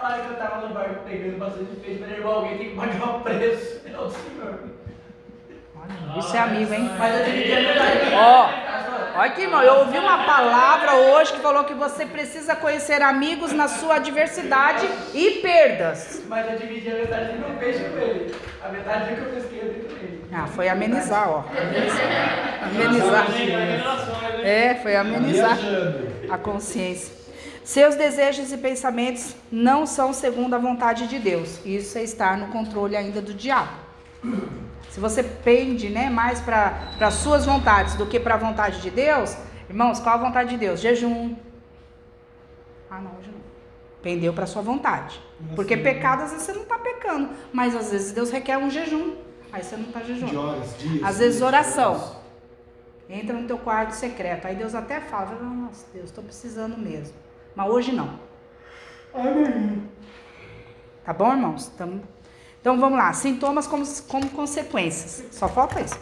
A 0.00 0.06
hora 0.06 0.22
que 0.22 0.32
eu 0.32 0.36
tava 0.36 0.66
no 0.66 0.74
barco 0.74 1.04
pegando 1.04 1.38
bastante 1.38 1.76
peixe, 1.76 1.98
pra 2.00 2.08
levar 2.08 2.28
alguém 2.28 2.58
tem 2.58 2.70
que 2.70 2.74
pagar 2.74 3.16
o 3.16 3.20
preço. 3.20 3.80
É 3.86 3.96
o 3.96 4.10
senhor. 4.10 4.58
Isso 6.18 6.36
é 6.36 6.38
amigo, 6.40 6.74
hein? 6.74 6.90
Mas 6.98 7.14
eu. 7.14 8.18
Ó, 8.18 8.50
olha 9.14 9.30
aqui, 9.30 9.42
irmão. 9.42 9.62
Eu 9.62 9.80
ouvi 9.80 9.98
uma 9.98 10.24
palavra 10.24 10.94
hoje 10.94 11.32
que 11.32 11.40
falou 11.40 11.64
que 11.64 11.74
você 11.74 12.06
precisa 12.06 12.54
conhecer 12.56 13.02
amigos 13.02 13.52
na 13.52 13.68
sua 13.68 13.96
adversidade 13.96 14.86
e 15.14 15.40
perdas. 15.42 16.22
Mas 16.28 16.50
eu 16.50 16.58
dividi 16.58 16.90
a 16.90 16.94
metade 16.94 17.32
do 17.32 17.38
meu 17.38 17.58
peixe 17.58 17.84
com 17.84 17.98
ele. 17.98 18.34
A 18.62 18.68
metade 18.68 19.14
que 19.14 19.20
eu 19.20 19.30
pesquei 19.30 19.60
eu 19.60 19.72
dei 19.72 19.82
pra 19.82 19.96
ele. 19.96 20.24
Ah, 20.32 20.46
foi 20.46 20.68
amenizar, 20.68 21.28
ó. 21.28 21.44
Amenizar. 22.62 23.26
É, 24.42 24.74
foi 24.76 24.96
amenizar 24.96 25.58
a 26.30 26.38
consciência. 26.38 27.20
Seus 27.64 27.94
desejos 27.94 28.52
e 28.52 28.56
pensamentos 28.56 29.34
não 29.50 29.86
são 29.86 30.12
segundo 30.12 30.54
a 30.54 30.58
vontade 30.58 31.06
de 31.06 31.18
Deus. 31.18 31.60
Isso 31.64 31.98
é 31.98 32.02
estar 32.02 32.36
no 32.36 32.48
controle 32.48 32.96
ainda 32.96 33.20
do 33.20 33.34
diabo. 33.34 33.70
Se 34.90 34.98
você 34.98 35.22
pende 35.22 35.88
né, 35.88 36.10
mais 36.10 36.40
para 36.40 36.90
as 37.00 37.14
suas 37.14 37.46
vontades 37.46 37.94
do 37.94 38.06
que 38.06 38.18
para 38.18 38.34
a 38.34 38.38
vontade 38.38 38.82
de 38.82 38.90
Deus, 38.90 39.36
irmãos, 39.68 40.00
qual 40.00 40.16
a 40.16 40.18
vontade 40.18 40.50
de 40.50 40.56
Deus? 40.56 40.80
Jejum. 40.80 41.36
Ah, 42.90 43.00
não, 43.00 43.12
hoje 43.16 43.30
não. 43.30 43.40
Pendeu 44.02 44.32
para 44.32 44.44
a 44.44 44.46
sua 44.48 44.62
vontade. 44.62 45.20
Porque 45.54 45.76
pecado, 45.76 46.22
às 46.24 46.32
vezes 46.32 46.44
você 46.44 46.52
não 46.52 46.62
está 46.62 46.76
pecando, 46.78 47.30
mas 47.52 47.76
às 47.76 47.92
vezes 47.92 48.12
Deus 48.12 48.30
requer 48.30 48.58
um 48.58 48.68
jejum. 48.68 49.16
Aí 49.52 49.62
você 49.62 49.76
não 49.76 49.86
está 49.86 50.00
jejuando. 50.00 50.30
De 50.30 50.36
horas, 50.36 50.78
dias. 50.78 51.04
Às 51.04 51.18
vezes 51.18 51.40
oração. 51.40 51.94
dias. 51.94 52.20
Entra 53.22 53.36
no 53.36 53.46
teu 53.46 53.58
quarto 53.58 53.92
secreto. 53.92 54.46
Aí 54.46 54.56
Deus 54.56 54.74
até 54.74 55.00
fala, 55.00 55.32
nossa 55.40 55.86
Deus, 55.92 56.06
estou 56.06 56.22
precisando 56.22 56.76
mesmo. 56.76 57.14
Mas 57.54 57.68
hoje 57.68 57.92
não. 57.92 58.18
Tá 61.04 61.12
bom, 61.12 61.32
irmãos? 61.32 61.68
Tamo... 61.76 62.02
Então 62.60 62.78
vamos 62.78 62.98
lá. 62.98 63.12
Sintomas 63.12 63.66
como, 63.66 63.84
como 64.08 64.30
consequências. 64.30 65.24
Só 65.32 65.48
falta 65.48 65.80
isso. 65.80 65.98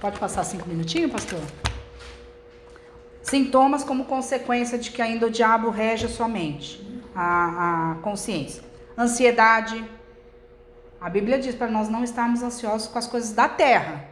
Pode 0.00 0.18
passar 0.18 0.42
cinco 0.44 0.68
minutinhos, 0.68 1.12
pastor? 1.12 1.40
Sintomas 3.22 3.84
como 3.84 4.04
consequência 4.06 4.76
de 4.76 4.90
que 4.90 5.00
ainda 5.00 5.26
o 5.26 5.30
diabo 5.30 5.70
rege 5.70 6.06
a 6.06 6.08
sua 6.08 6.26
mente, 6.26 6.84
a, 7.14 7.92
a 7.92 7.94
consciência. 8.02 8.62
Ansiedade. 8.98 9.88
A 11.00 11.08
Bíblia 11.08 11.38
diz 11.38 11.54
para 11.54 11.70
nós 11.70 11.88
não 11.88 12.02
estarmos 12.02 12.42
ansiosos 12.42 12.88
com 12.88 12.98
as 12.98 13.06
coisas 13.06 13.32
da 13.32 13.48
terra. 13.48 14.08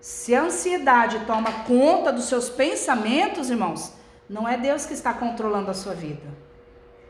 Se 0.00 0.34
a 0.34 0.42
ansiedade 0.42 1.18
toma 1.26 1.50
conta 1.64 2.12
dos 2.12 2.26
seus 2.26 2.48
pensamentos, 2.48 3.50
irmãos, 3.50 3.92
não 4.28 4.48
é 4.48 4.56
Deus 4.56 4.86
que 4.86 4.94
está 4.94 5.12
controlando 5.12 5.70
a 5.70 5.74
sua 5.74 5.94
vida. 5.94 6.28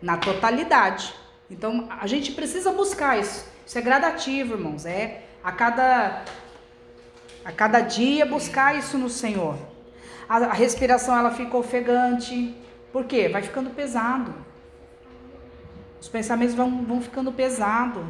Na 0.00 0.16
totalidade. 0.16 1.14
Então, 1.50 1.88
a 1.88 2.06
gente 2.06 2.32
precisa 2.32 2.72
buscar 2.72 3.18
isso. 3.18 3.46
Isso 3.64 3.78
é 3.78 3.80
gradativo, 3.80 4.54
irmãos. 4.54 4.84
É 4.84 5.22
a 5.42 5.52
cada, 5.52 6.22
a 7.44 7.52
cada 7.52 7.80
dia 7.80 8.26
buscar 8.26 8.76
isso 8.76 8.98
no 8.98 9.08
Senhor. 9.08 9.56
A, 10.28 10.36
a 10.38 10.52
respiração, 10.52 11.16
ela 11.16 11.30
fica 11.30 11.56
ofegante. 11.56 12.54
Por 12.92 13.04
quê? 13.04 13.28
Vai 13.28 13.42
ficando 13.42 13.70
pesado. 13.70 14.34
Os 16.00 16.08
pensamentos 16.08 16.54
vão, 16.54 16.84
vão 16.84 17.00
ficando 17.00 17.32
pesados. 17.32 18.04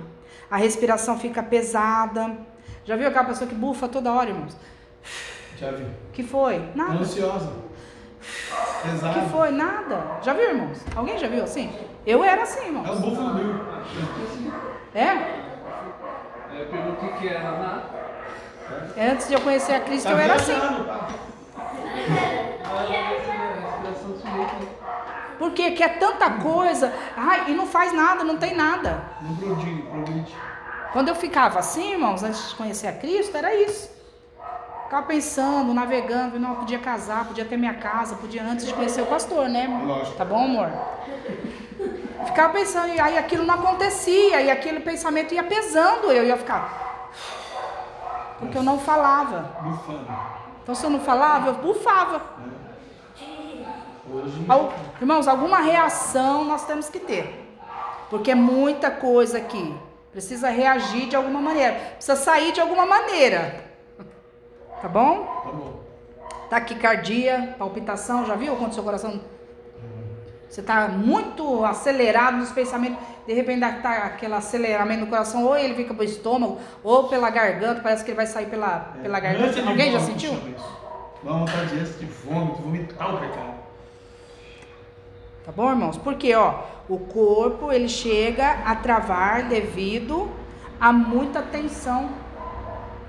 A 0.51 0.57
respiração 0.57 1.19
fica 1.19 1.43
pesada. 1.43 2.37
Já 2.85 2.97
viu 2.97 3.09
aquela 3.09 3.25
pessoa 3.25 3.49
que 3.49 3.55
bufa 3.55 3.89
toda 3.89 4.13
hora, 4.13 4.31
irmãos? 4.31 4.57
Já 5.59 5.71
viu? 5.71 5.89
que 6.13 6.23
foi? 6.23 6.63
Nada. 6.75 6.99
Ansiosa. 6.99 7.53
Pesado. 8.83 9.21
que 9.21 9.29
foi? 9.31 9.51
Nada. 9.51 10.19
Já 10.23 10.33
viu, 10.33 10.51
irmãos? 10.51 10.79
Alguém 10.95 11.19
já 11.19 11.29
viu 11.29 11.43
assim? 11.43 11.71
Eu 12.07 12.23
era 12.23 12.43
assim, 12.43 12.61
É 12.61 12.63
o 12.63 12.67
irmãos. 12.67 13.01
búfalo 13.01 13.35
Bill. 13.35 13.61
É? 14.95 15.13
Eu 16.59 16.67
pergunto 16.67 17.05
o 17.07 17.13
que 17.19 17.29
era 17.29 17.51
nada. 17.51 17.83
Antes 19.13 19.29
de 19.29 19.35
eu 19.35 19.41
conhecer 19.41 19.75
a 19.75 19.81
Cristo, 19.81 20.07
Tá 20.07 20.13
eu 20.13 20.19
era 20.19 20.35
assim. 20.35 20.53
Porque 25.39 25.73
quer 25.73 25.99
tanta 25.99 26.31
coisa, 26.31 26.93
ai, 27.17 27.51
e 27.51 27.55
não 27.55 27.67
faz 27.67 27.93
nada, 27.93 28.25
não 28.25 28.39
tem 28.39 28.55
nada. 28.55 29.03
Não 29.21 29.37
progride, 29.37 29.83
progride. 29.83 30.35
Quando 30.93 31.09
eu 31.09 31.15
ficava 31.15 31.59
assim, 31.59 31.93
irmãos, 31.93 32.23
antes 32.23 32.51
de 32.51 32.55
conhecer 32.55 32.87
a 32.87 32.93
Cristo, 32.93 33.37
era 33.37 33.55
isso. 33.55 33.91
Ficava 34.87 35.07
pensando, 35.07 35.75
navegando, 35.75 36.39
não, 36.39 36.55
podia 36.57 36.79
casar, 36.79 37.25
podia 37.27 37.45
ter 37.45 37.57
minha 37.57 37.75
casa, 37.75 38.15
podia 38.15 38.43
antes 38.43 38.65
de 38.67 38.73
conhecer 38.73 39.03
o 39.03 39.07
pastor, 39.07 39.49
né? 39.49 39.67
Lógico. 39.85 40.17
Tá 40.17 40.25
bom, 40.25 40.45
amor? 40.45 40.71
Ficava 42.25 42.53
pensando, 42.53 42.89
e 42.95 43.01
aí 43.01 43.19
aquilo 43.19 43.45
não 43.45 43.55
acontecia, 43.55 44.41
e 44.41 44.49
aquele 44.51 44.79
pensamento 44.81 45.35
ia 45.35 45.43
pesando, 45.43 46.13
eu 46.13 46.25
ia 46.25 46.37
ficar. 46.37 47.11
Porque 48.39 48.57
eu 48.57 48.63
não 48.63 48.79
falava. 48.79 49.51
Então, 50.63 50.75
se 50.75 50.85
eu 50.85 50.91
não 50.91 51.01
falava, 51.01 51.49
eu 51.49 51.55
bufava. 51.55 52.23
Al- 54.49 54.73
Irmãos, 55.01 55.27
alguma 55.27 55.59
reação 55.59 56.45
nós 56.45 56.65
temos 56.65 56.89
que 56.89 57.01
ter. 57.01 57.57
Porque 58.09 58.31
é 58.31 58.35
muita 58.37 58.89
coisa 58.91 59.39
aqui. 59.39 59.75
Precisa 60.13 60.49
reagir 60.49 61.09
de 61.09 61.17
alguma 61.17 61.41
maneira. 61.41 61.73
Precisa 61.97 62.15
sair 62.17 62.53
de 62.53 62.61
alguma 62.61 62.87
maneira. 62.87 63.66
Tá 64.81 64.89
bom? 64.89 65.25
Tá 65.25 65.51
bom. 65.53 65.81
Taquicardia, 66.51 67.55
palpitação, 67.59 68.27
já 68.27 68.35
viu 68.35 68.57
quando 68.57 68.73
seu 68.73 68.83
coração. 68.83 69.21
Você 70.49 70.61
está 70.61 70.89
muito 70.89 71.65
acelerado 71.65 72.37
nos 72.37 72.51
pensamentos, 72.51 72.99
de 73.27 73.35
repente 73.35 73.61
dá 73.61 73.73
tá 73.73 73.91
aquele 74.05 74.35
aceleramento 74.35 75.01
no 75.01 75.07
coração, 75.09 75.45
ou 75.45 75.57
ele 75.57 75.75
fica 75.75 75.93
pro 75.93 76.05
estômago, 76.05 76.59
ou 76.85 77.09
pela 77.09 77.29
garganta, 77.31 77.81
parece 77.83 78.05
que 78.05 78.11
ele 78.11 78.17
vai 78.17 78.27
sair 78.27 78.47
pela, 78.47 78.95
pela 79.03 79.19
Ânsia 79.19 79.35
garganta. 79.35 79.69
Alguém 79.69 79.93
já 79.93 80.01
sentiu? 80.01 80.33
Dá 81.23 81.31
uma 81.31 81.39
vontade 81.41 81.85
de 81.99 82.07
vômito, 82.07 82.63
vomitar 82.63 83.15
o 83.15 83.19
pecado. 83.19 83.55
Tá 85.45 85.53
bom, 85.53 85.71
irmãos? 85.71 85.97
Porque, 85.97 86.35
ó, 86.35 86.61
o 86.89 86.99
corpo 86.99 87.73
ele 87.73 87.89
chega 87.89 88.63
a 88.65 88.77
travar 88.77 89.49
devido 89.49 90.31
a 90.81 90.93
muita 90.93 91.43
tensão 91.43 92.09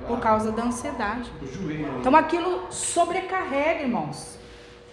por 0.08 0.20
causa 0.20 0.52
da 0.52 0.64
ansiedade. 0.64 1.32
Então 2.00 2.16
aquilo 2.16 2.72
sobrecarrega, 2.72 3.84
irmãos. 3.84 4.38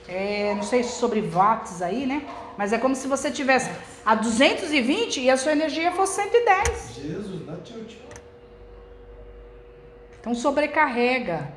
É, 0.07 0.55
não 0.55 0.63
sei 0.63 0.83
sobre 0.83 1.21
watts 1.23 1.81
aí, 1.81 2.05
né? 2.05 2.27
Mas 2.59 2.73
é 2.73 2.79
como 2.79 2.95
se 2.95 3.09
você 3.09 3.31
tivesse 3.31 3.71
a 4.05 4.15
220 4.15 5.21
e 5.21 5.31
a 5.31 5.37
sua 5.37 5.53
energia 5.53 5.93
fosse 5.93 6.23
110. 6.23 6.95
Jesus, 6.95 7.47
dá 7.47 7.57
tilt. 7.65 7.95
Então 10.21 10.35
sobrecarrega, 10.35 11.49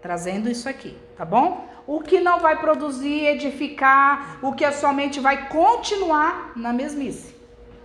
trazendo 0.00 0.50
isso 0.50 0.68
aqui, 0.68 0.96
tá 1.16 1.24
bom? 1.24 1.68
O 1.86 2.00
que 2.00 2.20
não 2.20 2.38
vai 2.38 2.58
produzir, 2.60 3.26
edificar, 3.26 4.38
o 4.42 4.52
que 4.52 4.64
a 4.64 4.72
sua 4.72 4.92
mente 4.92 5.18
vai 5.18 5.48
continuar 5.48 6.52
na 6.56 6.72
mesmice. 6.72 7.34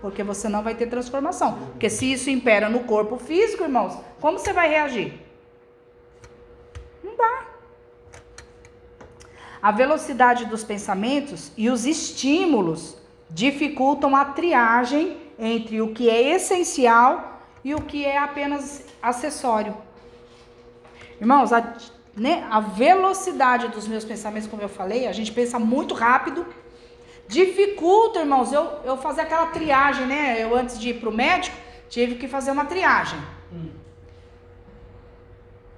Porque 0.02 0.24
você 0.24 0.48
não 0.48 0.62
vai 0.62 0.76
ter 0.76 0.88
transformação. 0.88 1.58
Porque 1.72 1.90
se 1.90 2.12
isso 2.12 2.30
impera 2.30 2.70
no 2.70 2.82
corpo 2.82 3.18
físico, 3.18 3.64
irmãos, 3.64 3.98
como 4.20 4.38
você 4.38 4.54
vai 4.54 4.70
reagir? 4.70 5.14
Não 7.04 7.16
dá. 7.16 7.46
A 9.62 9.72
velocidade 9.72 10.46
dos 10.46 10.64
pensamentos 10.64 11.52
e 11.58 11.70
os 11.70 11.86
estímulos 11.86 12.98
dificultam 13.30 14.16
a 14.16 14.26
triagem 14.26 15.18
entre 15.40 15.82
o 15.82 15.94
que 15.94 16.10
é 16.10 16.36
essencial 16.36 17.42
e 17.64 17.74
o 17.74 17.82
que 17.82 18.06
é 18.06 18.18
apenas 18.18 18.84
acessório. 19.02 19.76
Irmãos, 21.20 21.52
a, 21.52 21.74
né, 22.16 22.46
a 22.50 22.60
velocidade 22.60 23.70
dos 23.70 23.88
meus 23.88 24.06
pensamentos, 24.06 24.48
como 24.48 24.62
eu 24.62 24.70
falei, 24.70 25.08
a 25.08 25.12
gente 25.12 25.32
pensa 25.32 25.58
muito 25.58 25.94
rápido, 25.94 26.46
dificulta, 27.28 28.20
irmãos, 28.20 28.52
eu, 28.52 28.80
eu 28.84 28.98
fazer 28.98 29.22
aquela 29.22 29.48
triagem, 29.48 30.06
né? 30.06 30.42
Eu 30.42 30.56
antes 30.56 30.80
de 30.80 30.90
ir 30.90 30.96
para 30.96 31.10
o 31.10 31.14
médico, 31.14 31.56
tive 31.90 32.16
que 32.16 32.28
fazer 32.28 32.52
uma 32.52 32.66
triagem. 32.66 33.20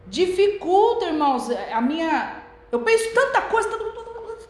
Dificulta, 0.07 1.05
irmãos, 1.05 1.49
a 1.49 1.81
minha. 1.81 2.43
Eu 2.71 2.79
penso 2.79 3.13
tanta 3.13 3.41
coisa, 3.41 3.69
tanta, 3.69 3.85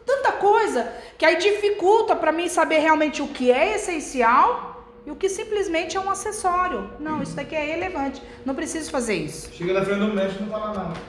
tanta 0.06 0.32
coisa, 0.34 0.94
que 1.18 1.26
aí 1.26 1.38
dificulta 1.38 2.15
para 2.15 2.32
mim 2.32 2.48
saber 2.48 2.80
realmente 2.80 3.22
o 3.22 3.28
que 3.28 3.52
é 3.52 3.76
essencial 3.76 4.86
e 5.06 5.11
o 5.11 5.15
que 5.15 5.30
simplesmente 5.30 5.98
é 5.98 5.99
um 5.99 6.10
acessório. 6.10 6.90
Não, 6.99 7.22
isso 7.22 7.36
daqui 7.36 7.56
é 7.56 7.64
relevante. 7.64 8.22
Não 8.45 8.53
preciso 8.53 8.91
fazer 8.91 9.15
isso. 9.15 9.52
Chega 9.53 9.74
na 9.74 9.84
frente 9.84 9.99
do 9.99 10.14
médico 10.14 10.44
e 10.44 10.45
não 10.45 10.52
fala 10.52 10.74
nada. 10.74 10.99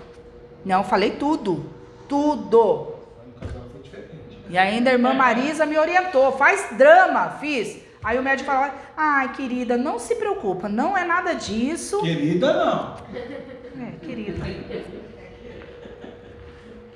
Não, 0.65 0.85
falei 0.85 1.11
tudo. 1.13 1.67
Tudo. 2.09 2.98
E 4.49 4.57
ainda 4.57 4.91
a 4.91 4.93
irmã 4.95 5.13
Marisa 5.13 5.67
me 5.67 5.79
orientou. 5.79 6.33
Faz 6.33 6.77
drama, 6.77 7.31
fiz. 7.41 7.79
Aí 8.03 8.19
o 8.19 8.23
médico 8.23 8.51
falou: 8.51 8.71
Ai, 8.97 9.33
querida, 9.33 9.77
não 9.77 9.99
se 9.99 10.15
preocupa, 10.15 10.69
não 10.69 10.97
é 10.97 11.05
nada 11.05 11.35
disso. 11.35 12.01
Querida, 12.01 12.53
não. 12.53 12.97
É, 13.15 14.07
querida. 14.07 14.45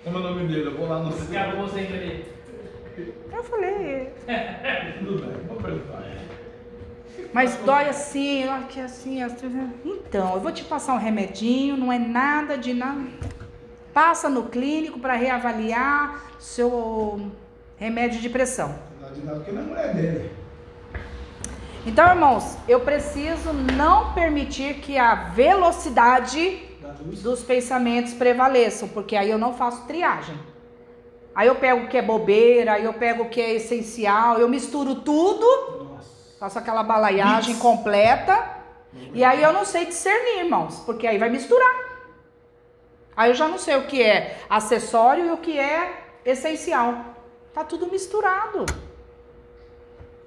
Como 0.05 0.19
é 0.19 0.21
o 0.21 0.23
nome 0.23 0.49
dele? 0.49 0.67
Eu 0.67 0.77
vou 0.77 0.89
lá 0.89 0.99
no. 1.01 1.09
Acabou 1.09 1.69
sem 1.69 1.87
querer. 1.87 2.33
Eu 3.33 3.43
falei, 3.43 4.13
Tudo 4.99 5.25
bem, 5.25 5.47
vou 5.49 5.57
perguntar. 5.57 6.05
mas 7.33 7.57
dói 7.65 7.89
assim, 7.89 8.47
ó, 8.47 8.67
que 8.67 8.79
assim, 8.79 9.23
assim. 9.23 9.73
Então, 9.85 10.35
eu 10.35 10.41
vou 10.41 10.53
te 10.53 10.63
passar 10.65 10.95
um 10.95 10.99
remedinho, 10.99 11.77
não 11.77 11.91
é 11.91 11.99
nada 11.99 12.59
de 12.59 12.75
nada. 12.75 13.01
Passa 13.95 14.29
no 14.29 14.45
clínico 14.45 14.99
para 15.01 15.15
reavaliar 15.15 16.23
seu 16.39 17.31
remédio 17.83 18.21
de 18.21 18.29
pressão. 18.29 18.77
É. 19.99 20.31
Então, 21.85 22.07
irmãos, 22.09 22.57
eu 22.69 22.79
preciso 22.81 23.53
não 23.53 24.15
permitir 24.15 24.75
que 24.75 24.97
a 24.97 25.15
velocidade 25.15 26.63
dos 27.25 27.43
pensamentos 27.43 28.15
prevaleçam, 28.15 28.89
porque 28.89 29.17
aí 29.17 29.29
eu 29.29 29.37
não 29.37 29.53
faço 29.55 29.85
triagem. 29.89 30.39
Aí 31.35 31.49
eu 31.49 31.57
pego 31.57 31.85
o 31.85 31.89
que 31.89 31.99
é 31.99 32.03
bobeira, 32.03 32.75
aí 32.75 32.85
eu 32.85 32.93
pego 32.93 33.25
o 33.25 33.29
que 33.29 33.41
é 33.41 33.55
essencial, 33.55 34.39
eu 34.39 34.49
misturo 34.49 34.97
tudo, 34.97 35.45
Nossa. 35.85 36.39
faço 36.39 36.59
aquela 36.61 36.85
balaiagem 36.85 37.57
completa, 37.57 38.39
e 39.13 39.25
aí 39.25 39.43
eu 39.43 39.53
não 39.53 39.65
sei 39.65 39.87
discernir, 39.87 40.45
irmãos, 40.45 40.81
porque 40.87 41.07
aí 41.07 41.19
vai 41.19 41.31
misturar. 41.31 41.75
Aí 43.17 43.31
eu 43.31 43.35
já 43.35 43.49
não 43.49 43.59
sei 43.59 43.75
o 43.77 43.87
que 43.87 44.01
é 44.01 44.39
acessório 44.49 45.27
e 45.27 45.31
o 45.33 45.39
que 45.39 45.59
é 45.59 46.05
essencial. 46.25 47.12
Tá 47.55 47.63
tudo 47.65 47.87
misturado. 47.91 48.65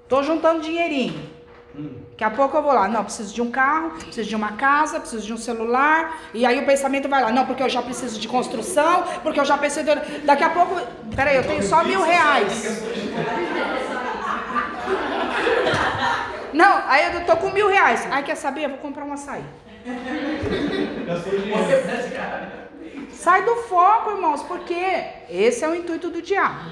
Tô 0.08 0.22
juntando 0.22 0.60
dinheirinho. 0.60 1.28
Hum. 1.74 2.00
Daqui 2.12 2.24
a 2.24 2.30
pouco 2.30 2.56
eu 2.56 2.62
vou 2.62 2.72
lá, 2.72 2.88
não, 2.88 3.04
preciso 3.04 3.34
de 3.34 3.42
um 3.42 3.50
carro, 3.50 3.90
preciso 3.98 4.28
de 4.28 4.36
uma 4.36 4.52
casa, 4.52 4.98
preciso 5.00 5.26
de 5.26 5.32
um 5.34 5.36
celular, 5.36 6.18
e 6.32 6.46
aí 6.46 6.58
o 6.58 6.64
pensamento 6.64 7.06
vai 7.08 7.22
lá, 7.22 7.30
não, 7.30 7.44
porque 7.44 7.62
eu 7.62 7.68
já 7.68 7.82
preciso 7.82 8.18
de 8.18 8.26
construção, 8.28 9.02
porque 9.22 9.38
eu 9.38 9.44
já 9.44 9.58
preciso. 9.58 9.84
de- 9.84 10.20
Daqui 10.20 10.42
a 10.44 10.50
pouco, 10.50 10.74
peraí, 11.14 11.36
eu 11.36 11.46
tenho 11.46 11.62
só 11.62 11.84
mil 11.84 12.00
reais. 12.02 12.82
Não, 16.54 16.82
aí 16.88 17.12
eu 17.14 17.26
tô 17.26 17.36
com 17.36 17.50
mil 17.50 17.68
reais. 17.68 18.06
Aí 18.10 18.22
quer 18.22 18.36
saber? 18.36 18.64
Eu 18.64 18.70
vou 18.70 18.78
comprar 18.78 19.04
um 19.04 19.12
açaí. 19.12 19.44
Gastou 21.06 21.38
dinheiro. 21.38 22.65
Sai 23.16 23.44
do 23.44 23.56
foco, 23.56 24.10
irmãos, 24.10 24.42
porque 24.42 24.74
esse 25.28 25.64
é 25.64 25.68
o 25.68 25.74
intuito 25.74 26.10
do 26.10 26.22
diabo. 26.22 26.70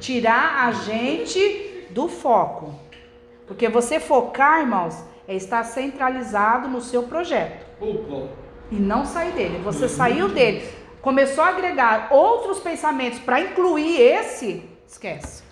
Tirar 0.00 0.66
a 0.66 0.72
gente 0.72 1.86
do 1.90 2.08
foco. 2.08 2.74
Porque 3.46 3.68
você 3.68 4.00
focar, 4.00 4.60
irmãos, 4.60 4.96
é 5.26 5.34
estar 5.34 5.62
centralizado 5.64 6.68
no 6.68 6.80
seu 6.80 7.02
projeto. 7.04 7.66
E 8.70 8.76
não 8.76 9.04
sair 9.04 9.32
dele. 9.32 9.58
Você 9.62 9.88
saiu 9.88 10.28
dele, 10.28 10.66
começou 11.00 11.44
a 11.44 11.48
agregar 11.48 12.08
outros 12.10 12.58
pensamentos 12.60 13.18
para 13.18 13.40
incluir 13.40 14.00
esse, 14.00 14.62
esquece. 14.86 15.42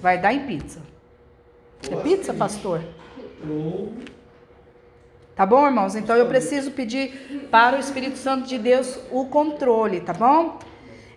Vai 0.00 0.18
dar 0.18 0.32
em 0.32 0.46
pizza. 0.46 0.80
É 1.90 1.96
pizza, 1.96 2.32
pastor? 2.34 2.80
Ou 3.48 3.92
Tá 5.36 5.44
bom, 5.44 5.66
irmãos? 5.66 5.94
Então 5.94 6.16
eu 6.16 6.26
preciso 6.26 6.70
pedir 6.70 7.46
para 7.50 7.76
o 7.76 7.78
Espírito 7.78 8.16
Santo 8.16 8.48
de 8.48 8.56
Deus 8.58 8.98
o 9.12 9.26
controle, 9.26 10.00
tá 10.00 10.14
bom? 10.14 10.58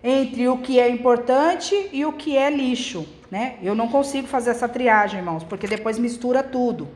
Entre 0.04 0.46
o 0.50 0.58
que 0.58 0.78
é 0.78 0.90
importante 0.90 1.90
e 1.94 2.06
o 2.06 2.12
que 2.12 2.36
é 2.36 2.50
lixo, 2.50 3.08
né? 3.32 3.58
Eu 3.64 3.74
não 3.74 3.88
consigo 3.88 4.28
fazer 4.28 4.50
essa 4.50 4.68
triagem, 4.68 5.22
irmãos, 5.22 5.46
porque 5.46 5.66
depois 5.66 5.98
mistura 5.98 6.44
tudo. 6.44 6.90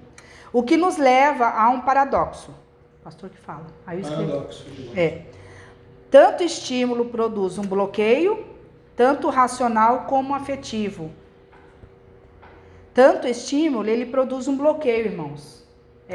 O 0.51 0.63
que 0.63 0.75
nos 0.75 0.97
leva 0.97 1.47
a 1.47 1.69
um 1.69 1.79
paradoxo. 1.79 2.53
Pastor 3.01 3.29
que 3.29 3.37
fala. 3.37 3.67
Aí 3.87 4.01
eu 4.01 4.09
paradoxo. 4.09 4.65
É. 4.93 5.21
Tanto 6.11 6.43
estímulo 6.43 7.05
produz 7.05 7.57
um 7.57 7.63
bloqueio, 7.63 8.45
tanto 8.97 9.29
racional 9.29 10.07
como 10.07 10.35
afetivo. 10.35 11.09
Tanto 12.93 13.27
estímulo, 13.27 13.87
ele 13.87 14.07
produz 14.07 14.49
um 14.49 14.57
bloqueio, 14.57 15.05
irmãos. 15.05 15.62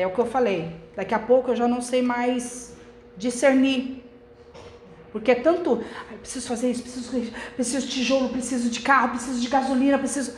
É 0.03 0.07
o 0.07 0.11
que 0.11 0.19
eu 0.19 0.27
falei. 0.27 0.71
Daqui 0.97 1.15
a 1.15 1.19
pouco 1.19 1.51
eu 1.51 1.57
já 1.57 1.67
não 1.67 1.81
sei 1.81 2.03
mais 2.03 2.75
discernir. 3.17 4.05
Porque 5.13 5.31
é 5.31 5.35
tanto, 5.35 5.83
"Ai, 6.11 6.19
preciso 6.19 6.47
fazer 6.47 6.71
isso, 6.71 6.83
preciso, 6.83 7.33
preciso 7.55 7.87
de 7.87 7.93
tijolo, 7.93 8.29
preciso 8.29 8.69
de 8.71 8.81
carro, 8.81 9.11
preciso 9.11 9.41
de 9.41 9.49
gasolina, 9.49 9.99
preciso. 9.99 10.37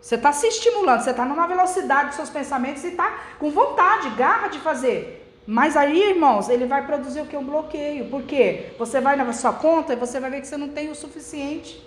Você 0.00 0.14
está 0.14 0.32
se 0.32 0.46
estimulando, 0.46 1.00
você 1.02 1.10
está 1.10 1.24
numa 1.24 1.46
velocidade 1.46 2.08
dos 2.08 2.16
seus 2.16 2.30
pensamentos 2.30 2.84
e 2.84 2.88
está 2.88 3.18
com 3.40 3.50
vontade, 3.50 4.10
garra 4.10 4.48
de 4.48 4.60
fazer. 4.60 5.26
Mas 5.46 5.76
aí, 5.76 6.10
irmãos, 6.10 6.48
ele 6.48 6.66
vai 6.66 6.86
produzir 6.86 7.20
o 7.20 7.26
que? 7.26 7.36
Um 7.36 7.44
bloqueio. 7.44 8.08
Por 8.08 8.22
quê? 8.22 8.72
Você 8.78 9.00
vai 9.00 9.16
na 9.16 9.32
sua 9.32 9.52
conta 9.52 9.92
e 9.92 9.96
você 9.96 10.18
vai 10.18 10.30
ver 10.30 10.40
que 10.40 10.46
você 10.46 10.56
não 10.56 10.68
tem 10.68 10.90
o 10.90 10.94
suficiente. 10.94 11.84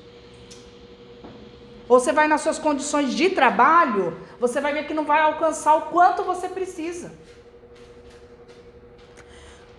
Ou 1.90 2.00
você 2.00 2.14
vai 2.14 2.28
nas 2.28 2.42
suas 2.42 2.60
condições 2.60 3.16
de 3.16 3.32
trabalho, 3.32 4.16
você 4.40 4.62
vai 4.62 4.72
ver 4.72 4.86
que 4.86 4.94
não 4.94 5.06
vai 5.06 5.22
alcançar 5.22 5.76
o 5.76 5.82
quanto 5.94 6.24
você 6.24 6.48
precisa. 6.48 7.12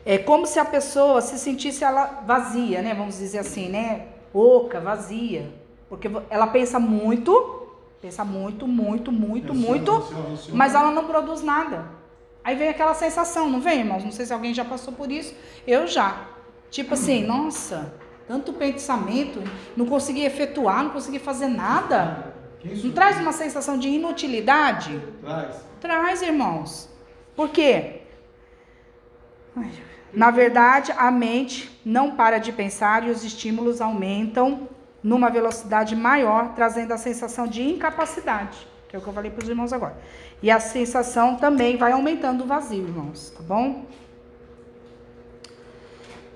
É 0.04 0.18
como 0.18 0.44
se 0.44 0.58
a 0.58 0.64
pessoa 0.64 1.20
se 1.20 1.38
sentisse 1.38 1.84
ela 1.84 2.22
vazia, 2.26 2.82
né? 2.82 2.94
Vamos 2.94 3.18
dizer 3.18 3.38
assim, 3.38 3.68
né? 3.68 4.08
Oca, 4.34 4.80
vazia. 4.80 5.52
Porque 5.88 6.10
ela 6.28 6.48
pensa 6.48 6.80
muito, 6.80 7.68
pensa 8.02 8.24
muito, 8.24 8.66
muito, 8.66 9.12
muito, 9.12 9.54
muito, 9.54 9.92
mas 10.52 10.74
ela 10.74 10.90
não 10.90 11.04
produz 11.04 11.42
nada. 11.42 11.84
Aí 12.42 12.56
vem 12.56 12.70
aquela 12.70 12.94
sensação, 12.94 13.48
não 13.48 13.60
vem, 13.60 13.80
irmãos? 13.80 14.02
Não 14.02 14.10
sei 14.10 14.26
se 14.26 14.32
alguém 14.32 14.52
já 14.52 14.64
passou 14.64 14.92
por 14.92 15.12
isso. 15.12 15.32
Eu 15.66 15.86
já. 15.86 16.26
Tipo 16.70 16.94
assim, 16.94 17.22
nossa, 17.26 17.92
tanto 18.31 18.52
pensamento, 18.52 19.43
não 19.77 19.86
consegui 19.86 20.24
efetuar, 20.24 20.85
não 20.85 20.90
consegui 20.90 21.19
fazer 21.19 21.48
nada. 21.48 22.32
Não 22.85 22.93
traz 22.93 23.19
uma 23.19 23.32
sensação 23.32 23.77
de 23.77 23.89
inutilidade? 23.89 25.02
Traz. 25.20 25.57
Traz, 25.81 26.23
irmãos. 26.23 26.89
Por 27.35 27.48
quê? 27.48 28.02
Na 30.15 30.31
verdade, 30.31 30.93
a 30.97 31.11
mente 31.11 31.77
não 31.85 32.12
para 32.12 32.39
de 32.39 32.52
pensar 32.52 33.05
e 33.05 33.11
os 33.11 33.24
estímulos 33.24 33.81
aumentam 33.81 34.69
numa 35.02 35.28
velocidade 35.28 35.97
maior, 35.97 36.55
trazendo 36.55 36.94
a 36.94 36.98
sensação 36.98 37.48
de 37.48 37.69
incapacidade, 37.69 38.65
que 38.89 38.94
é 38.94 38.98
o 39.01 39.02
que 39.02 39.09
eu 39.09 39.12
falei 39.12 39.32
para 39.32 39.43
os 39.43 39.48
irmãos 39.48 39.73
agora. 39.73 39.98
E 40.40 40.52
a 40.52 40.61
sensação 40.61 41.35
também 41.35 41.77
vai 41.77 41.90
aumentando 41.90 42.44
o 42.44 42.47
vazio, 42.47 42.85
irmãos, 42.85 43.31
tá 43.36 43.43
bom? 43.43 43.86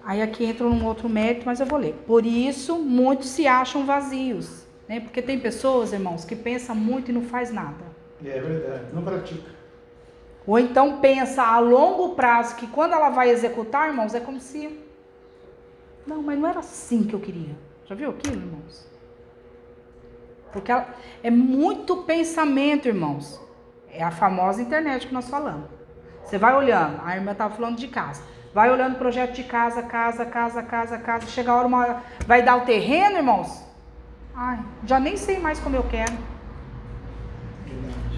Aí 0.04 0.20
aqui 0.20 0.44
entra 0.44 0.66
num 0.68 0.84
outro 0.84 1.08
mérito, 1.08 1.46
mas 1.46 1.60
eu 1.60 1.66
vou 1.66 1.78
ler. 1.78 1.94
Por 2.06 2.26
isso, 2.26 2.78
muitos 2.78 3.28
se 3.30 3.46
acham 3.46 3.86
vazios, 3.86 4.66
né? 4.88 5.00
Porque 5.00 5.22
tem 5.22 5.38
pessoas, 5.40 5.92
irmãos, 5.92 6.24
que 6.24 6.36
pensam 6.36 6.74
muito 6.76 7.10
e 7.10 7.14
não 7.14 7.22
faz 7.22 7.50
nada. 7.50 7.84
É 8.24 8.38
verdade. 8.40 8.84
Não 8.92 9.02
pratica. 9.02 9.50
Ou 10.46 10.58
então 10.58 11.00
pensa 11.00 11.42
a 11.42 11.58
longo 11.58 12.14
prazo 12.14 12.56
que 12.56 12.66
quando 12.66 12.92
ela 12.92 13.08
vai 13.08 13.30
executar, 13.30 13.88
irmãos, 13.88 14.14
é 14.14 14.20
como 14.20 14.38
se. 14.40 14.78
Não, 16.06 16.22
mas 16.22 16.38
não 16.38 16.48
era 16.48 16.60
assim 16.60 17.04
que 17.04 17.14
eu 17.14 17.20
queria. 17.20 17.56
Já 17.86 17.94
viu 17.94 18.10
aquilo, 18.10 18.36
irmãos? 18.36 18.86
Porque 20.52 20.70
ela- 20.70 20.86
é 21.22 21.30
muito 21.30 21.96
pensamento, 22.02 22.86
irmãos. 22.86 23.40
É 23.90 24.02
a 24.02 24.10
famosa 24.10 24.60
internet 24.60 25.06
que 25.06 25.14
nós 25.14 25.28
falamos. 25.30 25.70
Você 26.24 26.36
vai 26.36 26.54
olhando, 26.54 27.00
a 27.04 27.16
irmã 27.16 27.32
estava 27.32 27.54
falando 27.54 27.76
de 27.76 27.88
casa. 27.88 28.22
Vai 28.54 28.70
olhando 28.70 28.94
o 28.94 28.98
projeto 28.98 29.32
de 29.32 29.42
casa, 29.42 29.82
casa, 29.82 30.24
casa, 30.24 30.62
casa, 30.62 30.96
casa. 30.96 31.26
Chega 31.26 31.50
a 31.50 31.56
hora, 31.56 31.66
uma 31.66 31.78
hora, 31.78 32.02
vai 32.24 32.40
dar 32.42 32.56
o 32.56 32.60
terreno, 32.60 33.16
irmãos. 33.16 33.62
Ai, 34.34 34.60
já 34.84 35.00
nem 35.00 35.16
sei 35.16 35.40
mais 35.40 35.58
como 35.58 35.74
eu 35.74 35.82
quero. 35.82 36.12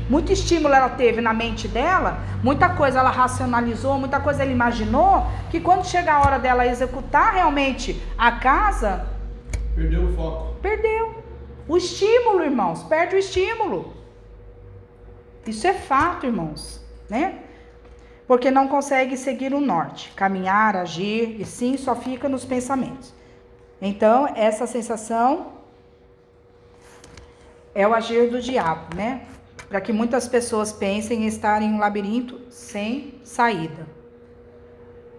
Muito 0.08 0.30
estímulo 0.32 0.72
ela 0.72 0.90
teve 0.90 1.20
na 1.20 1.32
mente 1.32 1.66
dela, 1.66 2.18
muita 2.42 2.68
coisa 2.68 3.00
ela 3.00 3.10
racionalizou, 3.10 3.98
muita 3.98 4.20
coisa 4.20 4.42
ela 4.42 4.52
imaginou, 4.52 5.26
que 5.50 5.58
quando 5.58 5.84
chega 5.84 6.12
a 6.12 6.20
hora 6.20 6.38
dela 6.38 6.64
executar 6.66 7.34
realmente 7.34 8.00
a 8.16 8.32
casa, 8.32 9.04
Perdeu 9.74 10.04
o 10.04 10.12
foco. 10.14 10.54
perdeu. 10.62 11.24
O 11.66 11.76
estímulo, 11.76 12.44
irmãos, 12.44 12.84
perde 12.84 13.16
o 13.16 13.18
estímulo. 13.18 13.94
Isso 15.44 15.66
é 15.66 15.74
fato, 15.74 16.24
irmãos, 16.26 16.80
né? 17.10 17.40
Porque 18.26 18.50
não 18.50 18.66
consegue 18.68 19.16
seguir 19.16 19.54
o 19.54 19.60
norte, 19.60 20.12
caminhar, 20.16 20.76
agir, 20.76 21.40
e 21.40 21.44
sim 21.44 21.76
só 21.76 21.94
fica 21.94 22.28
nos 22.28 22.44
pensamentos. 22.44 23.14
Então, 23.80 24.26
essa 24.34 24.66
sensação 24.66 25.52
é 27.74 27.86
o 27.86 27.94
agir 27.94 28.30
do 28.30 28.40
diabo, 28.40 28.96
né? 28.96 29.26
Para 29.68 29.80
que 29.80 29.92
muitas 29.92 30.26
pessoas 30.26 30.72
pensem 30.72 31.24
em 31.24 31.26
estar 31.26 31.62
em 31.62 31.72
um 31.72 31.78
labirinto 31.78 32.40
sem 32.50 33.20
saída. 33.22 33.86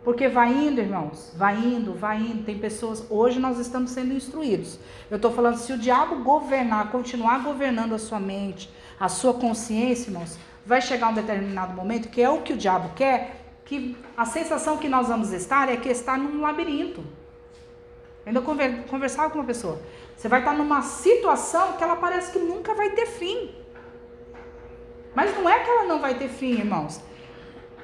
Porque 0.04 0.30
vai 0.30 0.54
indo, 0.54 0.80
irmãos, 0.80 1.34
vai 1.36 1.58
indo, 1.58 1.94
vai 1.94 2.18
indo. 2.18 2.46
Tem 2.46 2.58
pessoas. 2.58 3.06
Hoje 3.10 3.40
nós 3.40 3.60
estamos 3.60 3.92
sendo 3.92 4.14
instruídos. 4.14 4.80
Eu 5.12 5.18
estou 5.18 5.32
falando, 5.32 5.58
se 5.58 5.74
o 5.74 5.78
diabo 5.78 6.24
governar, 6.24 6.92
continuar 6.92 7.44
governando 7.44 7.94
a 7.94 8.00
sua 8.00 8.20
mente, 8.20 8.70
a 8.98 9.10
sua 9.10 9.34
consciência, 9.34 10.10
irmãos, 10.10 10.38
vai 10.68 10.82
chegar 10.82 11.08
um 11.10 11.14
determinado 11.14 11.74
momento 11.74 12.10
que 12.10 12.22
é 12.22 12.30
o 12.30 12.42
que 12.42 12.54
o 12.54 12.58
diabo 12.58 12.94
quer, 12.96 13.20
que 13.66 13.98
a 14.16 14.26
sensação 14.26 14.78
que 14.78 14.88
nós 14.88 15.08
vamos 15.08 15.32
estar 15.32 15.70
é 15.70 15.78
que 15.78 15.90
está 15.90 16.18
num 16.18 16.42
labirinto. 16.42 17.04
Ainda 18.26 18.42
conversava 18.42 19.30
com 19.30 19.40
uma 19.40 19.46
pessoa. 19.46 19.82
Você 20.16 20.28
vai 20.28 20.42
estar 20.42 20.54
numa 20.54 20.82
situação 20.82 21.74
que 21.74 21.84
ela 21.84 21.96
parece 21.96 22.32
que 22.34 22.40
nunca 22.40 22.74
vai 22.74 22.90
ter 22.92 23.08
fim. 23.08 23.56
Mas 25.16 25.34
não 25.36 25.50
é 25.50 25.60
que 25.64 25.70
ela 25.70 25.86
não 25.86 26.00
vai 26.00 26.16
ter 26.16 26.28
fim, 26.28 26.52
irmãos 26.52 27.02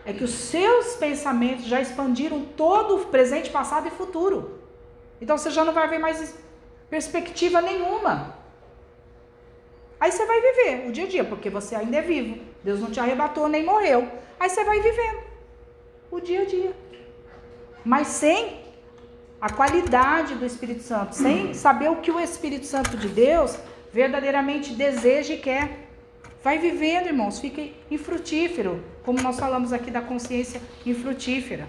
é 0.05 0.11
que 0.11 0.23
os 0.23 0.31
seus 0.31 0.95
pensamentos 0.95 1.65
já 1.65 1.79
expandiram 1.79 2.43
todo 2.57 2.97
o 2.97 3.05
presente, 3.05 3.49
passado 3.49 3.87
e 3.87 3.91
futuro. 3.91 4.59
Então 5.21 5.37
você 5.37 5.49
já 5.49 5.63
não 5.63 5.73
vai 5.73 5.87
ver 5.87 5.99
mais 5.99 6.35
perspectiva 6.89 7.61
nenhuma. 7.61 8.37
Aí 9.99 10.11
você 10.11 10.25
vai 10.25 10.41
viver 10.41 10.89
o 10.89 10.91
dia 10.91 11.05
a 11.05 11.07
dia, 11.07 11.23
porque 11.23 11.49
você 11.49 11.75
ainda 11.75 11.97
é 11.97 12.01
vivo. 12.01 12.52
Deus 12.63 12.79
não 12.79 12.89
te 12.89 12.99
arrebatou 12.99 13.47
nem 13.47 13.65
morreu. 13.65 14.07
Aí 14.39 14.49
você 14.49 14.63
vai 14.63 14.79
vivendo 14.81 15.19
o 16.09 16.19
dia 16.19 16.41
a 16.41 16.45
dia. 16.45 16.73
Mas 17.83 18.07
sem 18.07 18.61
a 19.41 19.49
qualidade 19.49 20.35
do 20.35 20.45
Espírito 20.45 20.83
Santo, 20.83 21.15
sem 21.15 21.53
saber 21.53 21.89
o 21.89 21.97
que 21.97 22.11
o 22.11 22.19
Espírito 22.19 22.65
Santo 22.65 22.95
de 22.95 23.09
Deus 23.09 23.57
verdadeiramente 23.91 24.73
deseja 24.73 25.33
e 25.33 25.37
quer. 25.37 25.89
Vai 26.41 26.57
vivendo, 26.57 27.07
irmãos, 27.07 27.39
fique 27.39 27.75
infrutífero, 27.91 28.83
como 29.03 29.21
nós 29.21 29.39
falamos 29.39 29.73
aqui 29.73 29.91
da 29.91 30.01
consciência 30.01 30.61
infrutífera. 30.85 31.67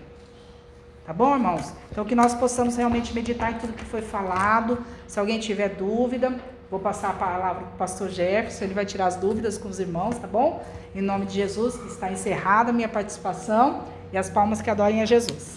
Tá 1.05 1.13
bom, 1.13 1.35
irmãos? 1.35 1.73
Então 1.91 2.05
que 2.05 2.15
nós 2.15 2.35
possamos 2.35 2.77
realmente 2.77 3.13
meditar 3.13 3.53
em 3.53 3.59
tudo 3.59 3.73
que 3.73 3.85
foi 3.85 4.01
falado. 4.01 4.85
Se 5.07 5.21
alguém 5.21 5.39
tiver 5.39 5.69
dúvida, 5.69 6.35
vou 6.71 6.81
passar 6.81 7.11
a 7.11 7.13
palavra 7.13 7.63
para 7.63 7.75
o 7.75 7.79
pastor 7.79 8.09
Jefferson, 8.09 8.65
ele 8.65 8.75
vai 8.75 8.87
tirar 8.87 9.07
as 9.07 9.17
dúvidas 9.17 9.59
com 9.59 9.69
os 9.69 9.79
irmãos, 9.79 10.19
tá 10.19 10.27
bom? 10.27 10.65
Em 10.95 11.03
nome 11.03 11.27
de 11.27 11.35
Jesus, 11.35 11.75
está 11.91 12.11
encerrada 12.11 12.71
a 12.71 12.73
minha 12.73 12.89
participação 12.89 13.83
e 14.13 14.17
as 14.17 14.31
palmas 14.31 14.61
que 14.63 14.71
adorem 14.71 15.03
a 15.03 15.05
Jesus. 15.05 15.55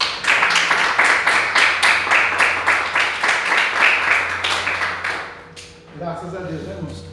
Graças 5.98 6.36
a 6.36 6.40
Deus, 6.40 6.62
né, 6.64 6.76
irmãos? 6.76 7.04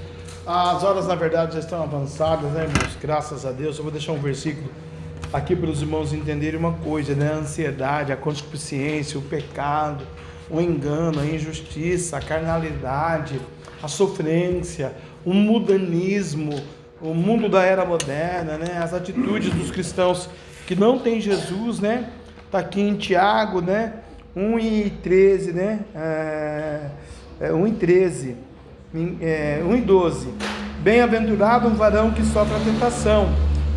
As 0.46 0.82
horas, 0.84 1.06
na 1.06 1.14
verdade, 1.14 1.54
já 1.54 1.60
estão 1.60 1.82
avançadas, 1.82 2.50
né, 2.52 2.64
irmãos? 2.64 2.96
Graças 3.00 3.46
a 3.46 3.50
Deus. 3.50 3.78
Eu 3.78 3.82
vou 3.82 3.90
deixar 3.90 4.12
um 4.12 4.20
versículo 4.20 4.70
aqui 5.32 5.56
para 5.56 5.70
os 5.70 5.80
irmãos 5.80 6.12
entenderem 6.12 6.58
uma 6.58 6.74
coisa, 6.74 7.14
né? 7.14 7.32
A 7.32 7.36
ansiedade, 7.36 8.12
a 8.12 8.16
concupiscência, 8.16 9.18
o 9.18 9.22
pecado, 9.22 10.06
o 10.50 10.60
engano, 10.60 11.20
a 11.20 11.24
injustiça, 11.24 12.18
a 12.18 12.20
carnalidade, 12.20 13.40
a 13.84 13.88
sofrência, 13.88 14.94
o 15.26 15.34
mudanismo, 15.34 16.58
o 17.02 17.12
mundo 17.12 17.50
da 17.50 17.62
era 17.62 17.84
moderna, 17.84 18.56
né? 18.56 18.80
As 18.82 18.94
atitudes 18.94 19.52
dos 19.52 19.70
cristãos 19.70 20.26
que 20.66 20.74
não 20.74 20.98
têm 20.98 21.20
Jesus, 21.20 21.80
né? 21.80 22.08
Está 22.46 22.60
aqui 22.60 22.80
em 22.80 22.94
Tiago, 22.94 23.60
né? 23.60 23.92
1 24.34 24.58
e 24.58 24.90
13, 25.02 25.52
né? 25.52 25.80
É, 25.94 26.80
é 27.40 27.52
1 27.52 27.66
e 27.66 27.72
13 27.72 28.36
é, 29.20 29.62
1 29.62 29.76
e 29.76 29.80
12. 29.82 30.28
Bem-aventurado 30.80 31.68
um 31.68 31.74
varão 31.74 32.10
que 32.10 32.24
sofre 32.24 32.56
a 32.56 32.60
tentação, 32.60 33.28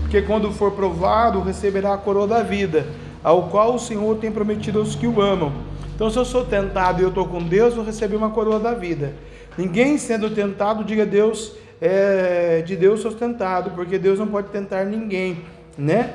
porque 0.02 0.22
quando 0.22 0.54
for 0.54 0.72
provado 0.72 1.42
receberá 1.42 1.94
a 1.94 1.98
coroa 1.98 2.28
da 2.28 2.44
vida, 2.44 2.88
ao 3.22 3.50
qual 3.50 3.76
o 3.76 3.80
Senhor 3.80 4.16
tem 4.20 4.32
prometido 4.32 4.80
aos 4.80 4.96
que 4.96 5.06
o 5.06 5.22
amam. 5.22 5.52
Então, 5.94 6.10
se 6.10 6.18
eu 6.18 6.24
sou 6.24 6.46
tentado 6.46 7.02
e 7.02 7.04
eu 7.04 7.10
estou 7.10 7.28
com 7.28 7.44
Deus, 7.44 7.74
vou 7.74 7.84
receber 7.84 8.16
uma 8.16 8.30
coroa 8.30 8.60
da 8.60 8.74
vida. 8.74 9.14
Ninguém 9.58 9.98
sendo 9.98 10.30
tentado, 10.30 10.84
diga 10.84 11.06
Deus, 11.06 11.54
é, 11.82 12.62
de 12.66 12.76
Deus 12.76 13.02
sou 13.02 13.12
tentado, 13.14 13.72
porque 13.72 13.98
Deus 13.98 14.20
não 14.20 14.28
pode 14.28 14.50
tentar 14.50 14.86
ninguém, 14.86 15.44
né? 15.78 16.14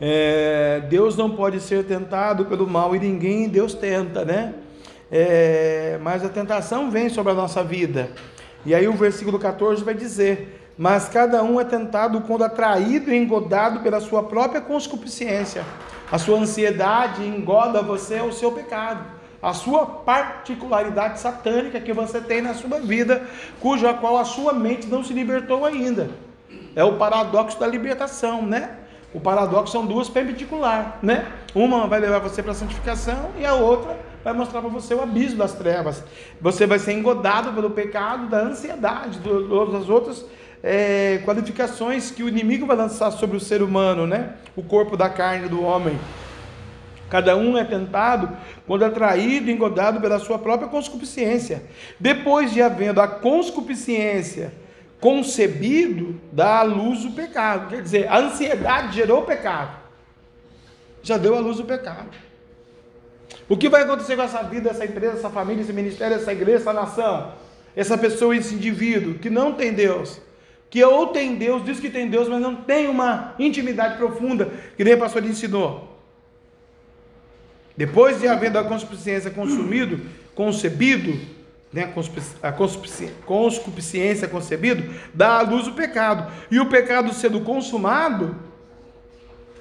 É, 0.00 0.82
Deus 0.88 1.16
não 1.16 1.30
pode 1.30 1.60
ser 1.60 1.84
tentado 1.84 2.46
pelo 2.46 2.66
mal 2.66 2.96
e 2.96 2.98
ninguém 2.98 3.48
Deus 3.48 3.74
tenta, 3.74 4.24
né? 4.24 4.54
é, 5.10 5.98
mas 6.00 6.24
a 6.24 6.28
tentação 6.28 6.90
vem 6.90 7.08
sobre 7.08 7.32
a 7.32 7.34
nossa 7.34 7.64
vida. 7.64 8.10
E 8.64 8.74
aí 8.74 8.86
o 8.86 8.92
versículo 8.92 9.38
14 9.38 9.82
vai 9.82 9.94
dizer: 9.94 10.72
Mas 10.78 11.08
cada 11.08 11.42
um 11.42 11.60
é 11.60 11.64
tentado 11.64 12.20
quando 12.22 12.44
atraído 12.44 13.12
e 13.12 13.16
engodado 13.16 13.80
pela 13.80 14.00
sua 14.00 14.22
própria 14.22 14.60
concupiscência. 14.60 15.64
A 16.12 16.18
sua 16.18 16.38
ansiedade 16.38 17.26
engoda 17.26 17.82
você 17.82 18.18
ao 18.18 18.32
seu 18.32 18.52
pecado. 18.52 19.19
A 19.42 19.54
sua 19.54 19.86
particularidade 19.86 21.18
satânica 21.18 21.80
que 21.80 21.92
você 21.92 22.20
tem 22.20 22.42
na 22.42 22.54
sua 22.54 22.78
vida, 22.78 23.22
cuja 23.58 23.94
qual 23.94 24.18
a 24.18 24.24
sua 24.24 24.52
mente 24.52 24.86
não 24.86 25.02
se 25.02 25.12
libertou 25.12 25.64
ainda. 25.64 26.10
É 26.76 26.84
o 26.84 26.96
paradoxo 26.96 27.58
da 27.58 27.66
libertação, 27.66 28.42
né? 28.42 28.76
O 29.12 29.20
paradoxo 29.20 29.72
são 29.72 29.84
duas 29.84 30.08
perpendiculares, 30.08 30.92
né? 31.02 31.26
Uma 31.54 31.86
vai 31.86 31.98
levar 31.98 32.20
você 32.20 32.42
para 32.42 32.52
a 32.52 32.54
santificação 32.54 33.30
e 33.38 33.44
a 33.44 33.54
outra 33.54 33.98
vai 34.22 34.32
mostrar 34.32 34.60
para 34.60 34.70
você 34.70 34.94
o 34.94 35.02
abismo 35.02 35.38
das 35.38 35.54
trevas. 35.54 36.04
Você 36.40 36.66
vai 36.66 36.78
ser 36.78 36.92
engodado 36.92 37.52
pelo 37.52 37.70
pecado, 37.70 38.28
da 38.28 38.38
ansiedade, 38.38 39.18
das 39.18 39.88
outras 39.88 40.24
é, 40.62 41.22
qualificações 41.24 42.10
que 42.10 42.22
o 42.22 42.28
inimigo 42.28 42.66
vai 42.66 42.76
lançar 42.76 43.10
sobre 43.10 43.36
o 43.36 43.40
ser 43.40 43.62
humano, 43.62 44.06
né? 44.06 44.34
O 44.54 44.62
corpo 44.62 44.96
da 44.96 45.08
carne 45.08 45.48
do 45.48 45.62
homem. 45.62 45.98
Cada 47.10 47.36
um 47.36 47.58
é 47.58 47.64
tentado 47.64 48.36
quando 48.66 48.84
atraído 48.84 49.50
e 49.50 49.52
engodado 49.52 50.00
pela 50.00 50.20
sua 50.20 50.38
própria 50.38 50.68
conscupiscência. 50.68 51.64
Depois 51.98 52.52
de 52.52 52.62
havendo 52.62 53.00
a 53.00 53.08
conscupiscência 53.08 54.52
concebido, 55.00 56.20
dá 56.32 56.60
à 56.60 56.62
luz 56.62 57.04
o 57.04 57.10
pecado. 57.10 57.68
Quer 57.68 57.82
dizer, 57.82 58.08
a 58.08 58.18
ansiedade 58.18 58.94
gerou 58.94 59.22
o 59.22 59.26
pecado. 59.26 59.76
Já 61.02 61.18
deu 61.18 61.34
à 61.34 61.40
luz 61.40 61.58
o 61.58 61.64
pecado. 61.64 62.10
O 63.48 63.56
que 63.56 63.68
vai 63.68 63.82
acontecer 63.82 64.14
com 64.14 64.22
essa 64.22 64.42
vida, 64.44 64.70
essa 64.70 64.84
empresa, 64.84 65.14
essa 65.14 65.30
família, 65.30 65.62
esse 65.62 65.72
ministério, 65.72 66.16
essa 66.16 66.32
igreja, 66.32 66.58
essa 66.58 66.72
nação? 66.72 67.32
Essa 67.74 67.98
pessoa, 67.98 68.36
esse 68.36 68.54
indivíduo 68.54 69.14
que 69.14 69.28
não 69.28 69.52
tem 69.52 69.72
Deus, 69.72 70.20
que 70.68 70.84
ou 70.84 71.08
tem 71.08 71.34
Deus, 71.34 71.64
diz 71.64 71.80
que 71.80 71.90
tem 71.90 72.08
Deus, 72.08 72.28
mas 72.28 72.40
não 72.40 72.54
tem 72.54 72.86
uma 72.88 73.34
intimidade 73.36 73.96
profunda, 73.96 74.52
que 74.76 74.84
nem 74.84 74.92
a 74.92 74.98
pastora 74.98 75.26
ensinou. 75.26 75.89
Depois 77.80 78.20
de 78.20 78.28
havendo 78.28 78.58
a 78.58 78.64
consciência 78.64 79.30
consumido, 79.30 80.02
concebido, 80.34 81.18
né, 81.72 81.90
a 82.42 82.52
consciência 82.52 84.28
concebido, 84.28 84.94
dá 85.14 85.38
à 85.38 85.40
luz 85.40 85.66
o 85.66 85.72
pecado. 85.72 86.30
E 86.50 86.60
o 86.60 86.66
pecado 86.66 87.10
sendo 87.14 87.40
consumado, 87.40 88.36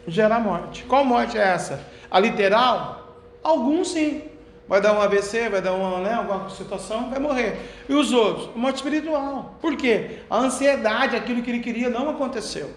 gera 0.05 0.37
morte. 0.37 0.83
Qual 0.83 1.05
morte 1.05 1.37
é 1.37 1.41
essa? 1.41 1.81
A 2.11 2.19
literal? 2.19 3.23
Alguns 3.41 3.91
sim. 3.93 4.23
Vai 4.67 4.81
dar 4.81 4.91
um 4.91 5.01
AVC, 5.01 5.47
vai 5.47 5.61
dar 5.61 5.71
uma, 5.71 6.01
né, 6.01 6.15
alguma 6.15 6.49
situação, 6.49 7.09
vai 7.09 7.19
morrer. 7.19 7.55
E 7.87 7.93
os 7.93 8.11
outros? 8.11 8.49
Morte 8.53 8.75
espiritual. 8.75 9.57
Por 9.61 9.77
quê? 9.77 10.17
A 10.29 10.39
ansiedade, 10.39 11.15
aquilo 11.15 11.41
que 11.41 11.51
ele 11.51 11.61
queria, 11.61 11.89
não 11.89 12.09
aconteceu. 12.09 12.69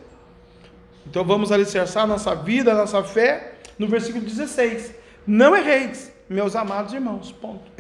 Então 1.05 1.25
vamos 1.25 1.51
alicerçar 1.51 2.07
nossa 2.07 2.33
vida, 2.33 2.73
nossa 2.75 3.03
fé, 3.03 3.55
no 3.77 3.89
versículo 3.89 4.25
16. 4.25 5.02
Não 5.27 5.57
erreis, 5.57 6.13
meus 6.29 6.57
amados 6.57 6.93
irmãos. 6.93 7.33
Ponto. 7.33 7.71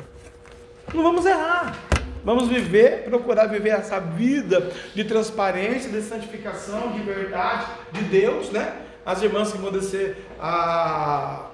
Não 0.94 1.02
vamos 1.02 1.26
errar. 1.26 1.76
Vamos 2.24 2.48
viver, 2.48 3.04
procurar 3.04 3.46
viver 3.46 3.70
essa 3.70 3.98
vida 3.98 4.70
de 4.94 5.04
transparência, 5.04 5.90
de 5.90 6.00
santificação, 6.02 6.92
de 6.92 7.00
verdade, 7.00 7.66
de 7.92 8.02
Deus, 8.04 8.50
né? 8.50 8.76
As 9.04 9.20
irmãs 9.22 9.50
que 9.50 9.58
vão 9.58 9.72
descer 9.72 10.24
a 10.40 11.48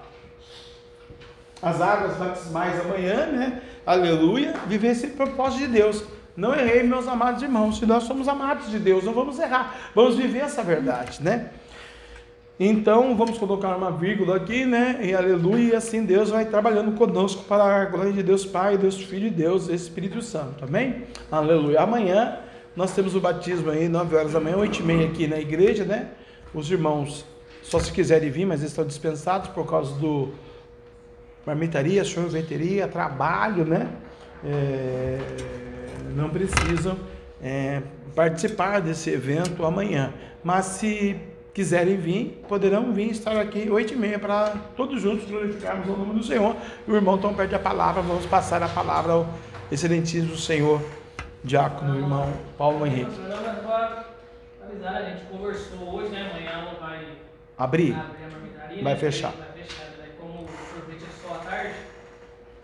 as 1.61 1.81
águas 1.81 2.17
batismais 2.17 2.81
amanhã, 2.81 3.27
né? 3.27 3.63
Aleluia, 3.85 4.55
viver 4.67 4.89
esse 4.89 5.09
propósito 5.09 5.61
de 5.61 5.69
Deus. 5.69 6.05
Não 6.37 6.55
errei, 6.55 6.85
meus 6.85 7.09
amados 7.09 7.43
irmãos. 7.43 7.79
Se 7.79 7.87
nós 7.87 8.05
somos 8.05 8.29
amados 8.29 8.71
de 8.71 8.79
Deus, 8.79 9.03
não 9.03 9.13
vamos 9.13 9.39
errar. 9.39 9.77
Vamos 9.95 10.17
viver 10.17 10.41
essa 10.41 10.63
verdade, 10.63 11.21
né? 11.23 11.51
Então, 12.61 13.17
vamos 13.17 13.39
colocar 13.39 13.77
uma 13.77 13.93
vírgula 13.93 14.35
aqui, 14.35 14.65
né? 14.65 14.99
E 15.01 15.15
aleluia, 15.15 15.75
e 15.75 15.77
assim 15.77 16.05
Deus 16.05 16.31
vai 16.31 16.45
trabalhando 16.45 16.91
conosco 16.97 17.45
para 17.45 17.83
a 17.83 17.85
glória 17.85 18.13
de 18.13 18.21
Deus 18.21 18.45
Pai, 18.45 18.77
Deus 18.77 19.01
Filho 19.01 19.29
e 19.29 19.31
Deus 19.31 19.69
Espírito 19.69 20.21
Santo, 20.21 20.65
amém? 20.65 21.05
Aleluia. 21.31 21.81
Amanhã 21.81 22.39
nós 22.75 22.93
temos 22.93 23.15
o 23.15 23.21
batismo 23.21 23.71
aí, 23.71 23.89
9 23.89 24.17
horas 24.17 24.33
da 24.33 24.41
manhã, 24.41 24.57
8 24.57 24.81
e 24.81 24.83
meia 24.83 25.07
aqui 25.07 25.29
na 25.29 25.39
igreja, 25.39 25.85
né? 25.85 26.09
Os 26.53 26.69
irmãos 26.69 27.25
só 27.63 27.79
se 27.79 27.93
quiserem 27.93 28.29
vir, 28.29 28.45
mas 28.45 28.59
eles 28.59 28.73
estão 28.73 28.85
dispensados 28.85 29.51
por 29.51 29.65
causa 29.65 29.95
do 29.95 30.31
marmitaria, 31.47 32.05
sorveteria, 32.05 32.89
trabalho, 32.89 33.65
né? 33.65 33.89
É, 34.45 35.19
não 36.17 36.29
precisam 36.29 36.97
é, 37.41 37.83
participar 38.17 38.81
desse 38.81 39.11
evento 39.11 39.65
amanhã. 39.65 40.13
Mas 40.43 40.67
se 40.67 41.21
quiserem 41.59 41.97
vir, 41.97 42.41
poderão 42.49 42.93
vir 42.93 43.11
estar 43.11 43.37
aqui 43.37 43.69
oito 43.69 43.93
e 43.93 43.97
meia 43.97 44.17
para 44.17 44.55
todos 44.77 45.03
juntos 45.03 45.29
glorificarmos 45.29 45.89
o 45.89 45.97
nome 45.97 46.15
do 46.15 46.23
Senhor. 46.23 46.55
O 46.87 46.95
irmão 46.95 47.19
Tom 47.19 47.35
perde 47.35 47.53
a 47.53 47.59
palavra, 47.59 48.01
vamos 48.01 48.25
passar 48.27 48.63
a 48.63 48.69
palavra 48.69 49.15
ao 49.15 49.27
excelentíssimo 49.69 50.37
Senhor, 50.37 50.81
diácono, 51.43 51.97
irmão 51.97 52.33
Paulo 52.57 52.87
Henrique. 52.87 53.11
a 54.85 55.03
gente 55.03 55.25
conversou 55.25 55.97
hoje, 55.97 56.11
né? 56.11 56.31
Amanhã 56.31 56.65
não 56.65 56.79
vai 56.79 57.05
Abrir? 57.59 57.97
abrir. 57.97 58.83
Vai 58.85 58.95
né? 58.95 59.01
fechar. 59.01 59.33
Vai 59.33 59.65
fechar, 59.65 59.85
né? 59.99 60.11
Como 60.17 60.45
o 60.45 60.47
sorvete 60.47 61.03
é 61.03 61.29
só 61.29 61.35
à 61.35 61.39
tarde, 61.39 61.75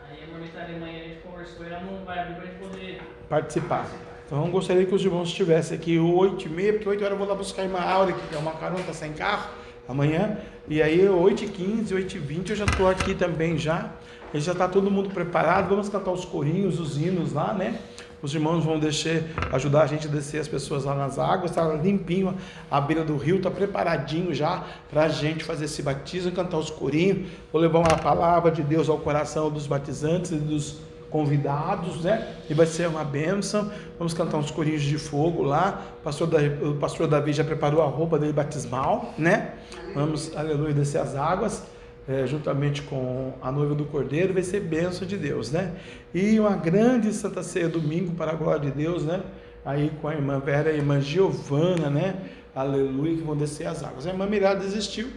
aí 0.09 0.23
a 0.23 0.33
marmitaria 0.33 0.77
amanhã 0.77 1.01
a 1.01 1.09
gente 1.09 1.21
conversou 1.23 1.67
e 1.67 1.69
ela 1.69 1.81
não 1.81 2.05
vai 2.05 2.21
abrir 2.21 2.35
para 2.35 2.45
a 2.45 2.47
gente 2.47 2.59
poder 2.61 3.03
Participar. 3.29 3.87
Então 4.27 4.51
gostaria 4.51 4.87
que 4.87 4.95
os 4.95 5.05
irmãos 5.05 5.29
estivessem 5.29 5.77
aqui 5.77 5.99
oito 5.99 6.47
e 6.47 6.49
meia, 6.49 6.73
porque 6.73 6.89
oito 6.89 7.05
horas 7.05 7.13
eu 7.13 7.19
vou 7.19 7.29
lá 7.29 7.35
buscar 7.35 7.63
a 7.63 7.65
irmã 7.67 7.81
Áurea, 7.81 8.15
que 8.15 8.35
é 8.35 8.39
uma 8.39 8.53
carona, 8.53 8.93
sem 8.93 9.13
carro, 9.13 9.51
amanhã. 9.87 10.39
E 10.67 10.83
aí, 10.83 11.07
oito 11.07 11.45
e 11.45 11.49
quinze, 11.49 11.95
oito 11.95 12.17
e 12.17 12.19
vinte, 12.19 12.51
eu 12.51 12.57
já 12.57 12.65
estou 12.65 12.89
aqui 12.89 13.15
também 13.15 13.59
já. 13.59 13.93
E 14.33 14.41
já 14.41 14.53
está 14.53 14.67
todo 14.67 14.91
mundo 14.91 15.11
preparado. 15.11 15.69
Vamos 15.69 15.89
cantar 15.89 16.11
os 16.11 16.25
corinhos, 16.25 16.81
os 16.81 16.97
hinos 16.97 17.33
lá, 17.33 17.53
né? 17.53 17.79
Os 18.23 18.35
irmãos 18.35 18.65
vão 18.65 18.79
deixar, 18.79 19.21
ajudar 19.53 19.83
a 19.83 19.87
gente 19.87 20.09
a 20.09 20.11
descer 20.11 20.41
as 20.41 20.49
pessoas 20.49 20.85
lá 20.85 20.95
nas 20.95 21.19
águas. 21.19 21.51
Está 21.51 21.63
limpinho 21.75 22.35
a 22.71 22.81
beira 22.81 23.05
do 23.05 23.19
rio, 23.19 23.37
está 23.37 23.51
preparadinho 23.51 24.33
já 24.33 24.65
para 24.91 25.05
a 25.05 25.09
gente 25.09 25.45
fazer 25.45 25.67
esse 25.67 25.83
batismo, 25.83 26.33
cantar 26.33 26.57
os 26.57 26.71
corinhos. 26.71 27.29
Vou 27.53 27.61
levar 27.61 27.81
uma 27.81 27.99
palavra 27.99 28.51
de 28.51 28.63
Deus 28.63 28.89
ao 28.89 28.99
coração 28.99 29.51
dos 29.51 29.67
batizantes 29.67 30.31
e 30.31 30.37
dos 30.37 30.79
convidados, 31.15 32.03
né? 32.03 32.35
E 32.51 32.55
vai 32.55 32.67
ser 32.67 32.89
uma 32.89 33.05
bênção. 33.05 33.71
Vamos 33.97 34.13
cantar 34.13 34.37
uns 34.37 34.51
corinhos 34.51 34.83
de 34.83 34.99
fogo 34.99 35.45
lá. 35.45 35.81
O 36.01 36.03
pastor, 36.03 36.27
Davi, 36.27 36.65
o 36.65 36.75
pastor 36.75 37.07
Davi 37.07 37.33
já 37.33 37.45
preparou 37.45 37.81
a 37.83 37.87
roupa 37.87 38.19
dele 38.19 38.33
batismal, 38.33 39.15
né? 39.17 39.53
Vamos, 39.95 40.37
aleluia, 40.37 40.75
descer 40.75 41.01
as 41.01 41.15
águas. 41.15 41.63
é, 42.09 42.27
juntamente 42.27 42.83
com 42.83 43.33
a 43.41 43.53
noiva 43.53 43.77
do 43.77 43.85
Cordeiro, 43.85 44.35
vai 44.35 44.43
ser 44.43 44.59
bênção 44.59 45.07
de 45.07 45.17
Deus, 45.17 45.53
né? 45.53 45.73
E 46.13 46.39
uma 46.41 46.57
grande 46.57 47.13
Santa 47.13 47.45
Ceia 47.45 47.69
domingo 47.69 48.13
para 48.15 48.33
a 48.33 48.35
glória 48.35 48.69
de 48.69 48.73
Deus, 48.73 49.05
né? 49.05 49.23
Aí 49.65 49.93
com 50.03 50.09
a 50.09 50.15
irmã 50.15 50.41
Vera 50.41 50.71
e 50.71 50.75
a 50.75 50.77
irmã 50.77 51.01
Giovana, 51.01 51.89
né? 51.89 52.17
Aleluia, 52.57 53.17
que 53.17 53.23
vão 53.23 53.37
descer 53.37 53.69
as 53.69 53.85
águas. 53.85 54.05
A 54.05 54.11
irmã 54.11 54.27
Mirada 54.27 54.61
desistiu, 54.61 55.09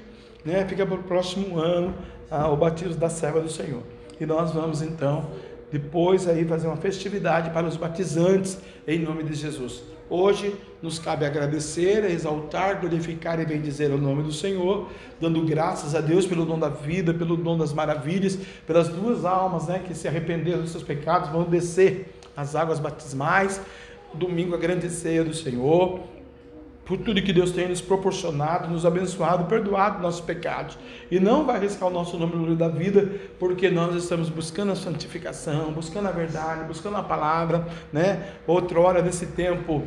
né? 0.45 0.63
Fica 0.69 0.85
para 0.85 0.95
o 0.95 1.03
próximo 1.03 1.57
ano 1.57 1.93
ah, 2.29 2.47
o 2.49 2.55
batismo 2.55 2.95
da 2.95 3.09
serva 3.09 3.41
do 3.41 3.49
Senhor. 3.49 3.81
E 4.19 4.25
nós 4.25 4.51
vamos 4.51 4.81
então 4.81 5.25
depois 5.71 6.27
aí 6.27 6.45
fazer 6.45 6.67
uma 6.67 6.77
festividade 6.77 7.49
para 7.51 7.67
os 7.67 7.75
batizantes 7.75 8.57
em 8.87 8.99
nome 8.99 9.23
de 9.23 9.33
Jesus. 9.33 9.83
Hoje 10.09 10.55
nos 10.81 10.97
cabe 10.97 11.25
agradecer, 11.25 12.05
exaltar, 12.09 12.79
glorificar 12.79 13.41
e 13.41 13.45
bendizer 13.45 13.91
o 13.91 13.97
nome 13.97 14.23
do 14.23 14.31
Senhor, 14.31 14.87
dando 15.19 15.41
graças 15.43 15.93
a 15.93 15.99
Deus 15.99 16.25
pelo 16.25 16.45
dom 16.45 16.57
da 16.57 16.69
vida, 16.69 17.13
pelo 17.13 17.35
dom 17.35 17.57
das 17.57 17.73
maravilhas, 17.73 18.37
pelas 18.65 18.87
duas 18.87 19.25
almas, 19.25 19.67
né, 19.67 19.83
que 19.85 19.93
se 19.93 20.07
arrependeram 20.07 20.61
dos 20.61 20.71
seus 20.71 20.83
pecados, 20.83 21.29
vão 21.29 21.43
descer 21.43 22.13
as 22.37 22.55
águas 22.55 22.79
batismais. 22.79 23.59
Domingo 24.13 24.55
a 24.55 24.57
grande 24.57 24.89
ceia 24.89 25.25
do 25.25 25.33
Senhor, 25.33 25.99
por 26.87 26.97
tudo 26.97 27.21
que 27.21 27.33
Deus 27.33 27.51
tem 27.51 27.67
nos 27.67 27.81
proporcionado, 27.81 28.69
nos 28.69 28.85
abençoado, 28.85 29.43
perdoado 29.43 30.01
nossos 30.01 30.21
pecados. 30.21 30.79
E 31.11 31.19
não 31.19 31.45
vai 31.45 31.57
arriscar 31.57 31.89
o 31.89 31.91
nosso 31.91 32.17
nome 32.17 32.35
no 32.35 32.43
livro 32.43 32.55
da 32.55 32.69
vida, 32.69 33.11
porque 33.37 33.69
nós 33.69 33.93
estamos 33.93 34.29
buscando 34.29 34.71
a 34.71 34.75
santificação, 34.75 35.73
buscando 35.73 36.07
a 36.07 36.11
verdade, 36.11 36.63
buscando 36.63 36.95
a 36.95 37.03
palavra, 37.03 37.67
né? 37.91 38.29
Outra 38.47 38.79
hora 38.79 39.01
nesse 39.01 39.25
tempo 39.25 39.83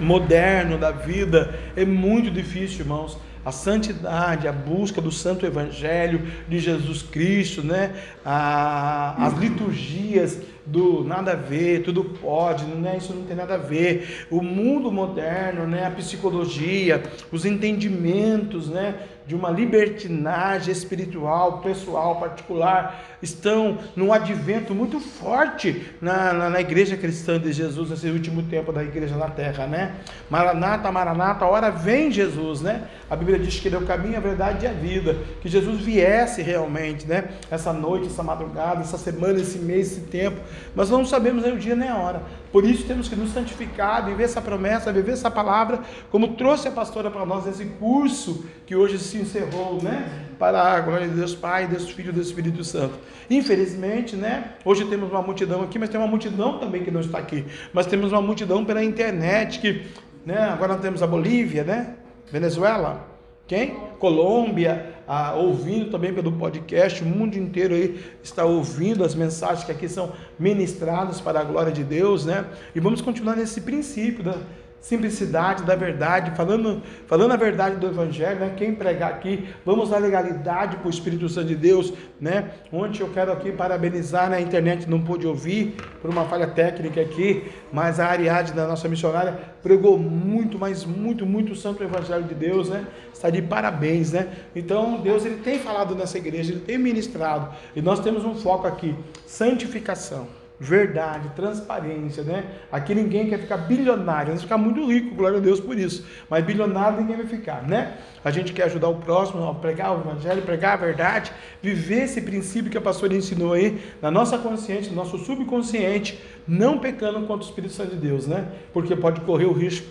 moderno 0.00 0.76
da 0.76 0.90
vida 0.90 1.56
é 1.76 1.84
muito 1.84 2.32
difícil, 2.32 2.80
irmãos. 2.80 3.16
A 3.44 3.52
santidade, 3.52 4.48
a 4.48 4.52
busca 4.52 5.00
do 5.00 5.12
santo 5.12 5.46
evangelho 5.46 6.20
de 6.48 6.58
Jesus 6.58 7.00
Cristo, 7.00 7.62
né? 7.62 7.94
A, 8.24 9.24
as 9.24 9.34
liturgias 9.34 10.40
do 10.66 11.04
nada 11.04 11.32
a 11.32 11.36
ver, 11.36 11.82
tudo 11.82 12.04
pode, 12.04 12.64
né? 12.64 12.96
isso 12.96 13.14
não 13.14 13.22
tem 13.22 13.36
nada 13.36 13.54
a 13.54 13.58
ver. 13.58 14.26
O 14.30 14.42
mundo 14.42 14.90
moderno, 14.90 15.66
né? 15.66 15.86
a 15.86 15.90
psicologia, 15.90 17.02
os 17.30 17.44
entendimentos 17.44 18.68
né? 18.68 18.94
de 19.26 19.34
uma 19.34 19.50
libertinagem 19.50 20.70
espiritual, 20.72 21.58
pessoal, 21.58 22.20
particular, 22.20 23.04
estão 23.20 23.78
num 23.96 24.12
advento 24.12 24.72
muito 24.72 25.00
forte 25.00 25.84
na, 26.00 26.32
na, 26.32 26.50
na, 26.50 26.60
igreja 26.60 26.96
cristã 26.96 27.38
de 27.38 27.52
Jesus 27.52 27.90
nesse 27.90 28.08
último 28.08 28.44
tempo 28.44 28.72
da 28.72 28.84
igreja 28.84 29.16
na 29.16 29.28
terra, 29.28 29.66
né? 29.66 29.96
Maranata, 30.30 30.92
Maranata, 30.92 31.44
a 31.44 31.48
hora 31.48 31.70
vem 31.70 32.12
Jesus, 32.12 32.60
né? 32.60 32.82
A 33.10 33.16
Bíblia 33.16 33.38
diz 33.38 33.58
que 33.58 33.66
ele 33.66 33.74
é 33.74 33.78
o 33.78 33.86
caminho, 33.86 34.16
a 34.16 34.20
verdade 34.20 34.64
e 34.64 34.68
a 34.68 34.72
vida, 34.72 35.16
que 35.40 35.48
Jesus 35.48 35.80
viesse 35.80 36.40
realmente, 36.40 37.04
né? 37.06 37.24
Essa 37.50 37.72
noite, 37.72 38.06
essa 38.06 38.22
madrugada, 38.22 38.80
essa 38.80 38.98
semana, 38.98 39.40
esse 39.40 39.58
mês, 39.58 39.90
esse 39.90 40.02
tempo, 40.02 40.40
mas 40.74 40.90
não 40.90 41.04
sabemos 41.04 41.42
nem 41.42 41.52
o 41.52 41.58
dia 41.58 41.74
nem 41.74 41.88
a 41.88 41.96
hora. 41.96 42.22
Por 42.52 42.64
isso 42.64 42.84
temos 42.86 43.08
que 43.08 43.16
nos 43.16 43.32
santificar, 43.32 44.04
viver 44.04 44.24
essa 44.24 44.40
promessa, 44.40 44.92
viver 44.92 45.12
essa 45.12 45.30
palavra, 45.30 45.80
como 46.10 46.34
trouxe 46.34 46.68
a 46.68 46.70
pastora 46.70 47.10
para 47.10 47.26
nós 47.26 47.46
nesse 47.46 47.64
curso 47.64 48.44
que 48.66 48.74
hoje 48.74 48.98
se 48.98 49.18
encerrou, 49.18 49.82
né? 49.82 50.26
Para 50.38 50.62
a 50.74 50.80
glória 50.80 51.08
de 51.08 51.14
Deus 51.14 51.34
Pai, 51.34 51.66
Deus 51.66 51.90
Filho 51.90 52.12
Deus 52.12 52.28
Espírito 52.28 52.62
Santo. 52.64 52.94
Infelizmente, 53.28 54.16
né? 54.16 54.52
Hoje 54.64 54.84
temos 54.86 55.10
uma 55.10 55.22
multidão 55.22 55.62
aqui, 55.62 55.78
mas 55.78 55.88
tem 55.88 56.00
uma 56.00 56.08
multidão 56.08 56.58
também 56.58 56.82
que 56.82 56.90
não 56.90 57.00
está 57.00 57.18
aqui. 57.18 57.44
Mas 57.72 57.86
temos 57.86 58.12
uma 58.12 58.22
multidão 58.22 58.64
pela 58.64 58.82
internet 58.82 59.58
que, 59.60 59.86
né? 60.24 60.48
Agora 60.50 60.76
temos 60.76 61.02
a 61.02 61.06
Bolívia, 61.06 61.64
né? 61.64 61.94
Venezuela, 62.30 63.06
quem? 63.46 63.76
Colômbia, 63.98 64.95
ah, 65.06 65.34
ouvindo 65.34 65.90
também 65.90 66.12
pelo 66.12 66.32
podcast, 66.32 67.02
o 67.02 67.06
mundo 67.06 67.36
inteiro 67.36 67.74
aí 67.74 68.00
está 68.22 68.44
ouvindo 68.44 69.04
as 69.04 69.14
mensagens 69.14 69.64
que 69.64 69.72
aqui 69.72 69.88
são 69.88 70.12
ministradas 70.38 71.20
para 71.20 71.40
a 71.40 71.44
glória 71.44 71.72
de 71.72 71.84
Deus, 71.84 72.24
né? 72.24 72.44
E 72.74 72.80
vamos 72.80 73.00
continuar 73.00 73.36
nesse 73.36 73.60
princípio 73.60 74.24
da 74.24 74.36
simplicidade 74.80 75.64
da 75.64 75.74
verdade, 75.74 76.36
falando, 76.36 76.80
falando 77.06 77.32
a 77.32 77.36
verdade 77.36 77.76
do 77.76 77.88
Evangelho, 77.88 78.38
né? 78.38 78.54
Quem 78.56 78.74
pregar 78.74 79.10
aqui, 79.10 79.48
vamos 79.64 79.90
dar 79.90 79.98
legalidade 79.98 80.76
para 80.76 80.86
o 80.86 80.90
Espírito 80.90 81.28
Santo 81.28 81.48
de 81.48 81.56
Deus, 81.56 81.92
né? 82.20 82.50
Ontem 82.72 83.02
eu 83.02 83.08
quero 83.08 83.32
aqui 83.32 83.50
parabenizar, 83.50 84.30
na 84.30 84.40
internet 84.40 84.88
não 84.88 85.00
pude 85.02 85.26
ouvir, 85.26 85.74
por 86.00 86.08
uma 86.10 86.24
falha 86.26 86.46
técnica 86.46 87.00
aqui, 87.00 87.50
mas 87.72 87.98
a 87.98 88.06
Ariadne, 88.06 88.54
da 88.54 88.66
nossa 88.66 88.88
missionária, 88.88 89.36
pregou 89.62 89.98
muito, 89.98 90.58
mas 90.58 90.84
muito, 90.84 91.26
muito 91.26 91.52
o 91.52 91.56
Santo 91.56 91.82
Evangelho 91.82 92.24
de 92.24 92.34
Deus, 92.34 92.68
né? 92.68 92.86
Está 93.12 93.28
de 93.28 93.42
parabéns, 93.42 94.12
né? 94.12 94.28
Então, 94.54 95.00
Deus, 95.00 95.24
Ele 95.24 95.36
tem 95.36 95.58
falado 95.58 95.94
nessa 95.94 96.16
igreja, 96.16 96.52
Ele 96.52 96.60
tem 96.60 96.78
ministrado, 96.78 97.48
e 97.74 97.82
nós 97.82 97.98
temos 98.00 98.24
um 98.24 98.36
foco 98.36 98.66
aqui, 98.66 98.94
santificação 99.26 100.45
verdade, 100.58 101.28
transparência, 101.36 102.22
né? 102.22 102.44
Aqui 102.72 102.94
ninguém 102.94 103.28
quer 103.28 103.38
ficar 103.38 103.58
bilionário, 103.58 104.32
nós 104.32 104.42
ficar 104.42 104.56
muito 104.56 104.86
rico, 104.90 105.14
glória 105.14 105.38
a 105.38 105.40
Deus 105.40 105.60
por 105.60 105.78
isso. 105.78 106.06
Mas 106.30 106.44
bilionário 106.44 107.00
ninguém 107.00 107.16
vai 107.16 107.26
ficar, 107.26 107.62
né? 107.62 107.98
A 108.24 108.30
gente 108.30 108.52
quer 108.52 108.64
ajudar 108.64 108.88
o 108.88 108.96
próximo 108.96 109.54
pregar 109.56 109.96
o 109.96 110.00
evangelho, 110.00 110.42
pregar 110.42 110.74
a 110.74 110.76
verdade, 110.76 111.30
viver 111.62 112.04
esse 112.04 112.22
princípio 112.22 112.70
que 112.70 112.78
a 112.78 112.80
pastora 112.80 113.14
ensinou 113.14 113.52
aí 113.52 113.80
na 114.00 114.10
nossa 114.10 114.38
consciência, 114.38 114.90
no 114.90 114.96
nosso 114.96 115.18
subconsciente, 115.18 116.18
não 116.48 116.78
pecando 116.78 117.20
contra 117.26 117.44
o 117.44 117.48
Espírito 117.48 117.74
Santo 117.74 117.90
de 117.90 118.00
Deus, 118.00 118.26
né? 118.26 118.48
Porque 118.72 118.96
pode 118.96 119.20
correr 119.20 119.46
o 119.46 119.52
risco 119.52 119.86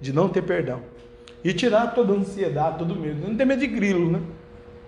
de 0.00 0.12
não 0.12 0.28
ter 0.28 0.42
perdão. 0.42 0.80
E 1.42 1.52
tirar 1.52 1.94
toda 1.94 2.12
a 2.12 2.16
ansiedade, 2.16 2.78
todo 2.78 2.94
medo. 2.94 3.26
Não 3.26 3.36
tem 3.36 3.46
medo 3.46 3.60
de 3.60 3.66
grilo, 3.66 4.10
né? 4.10 4.20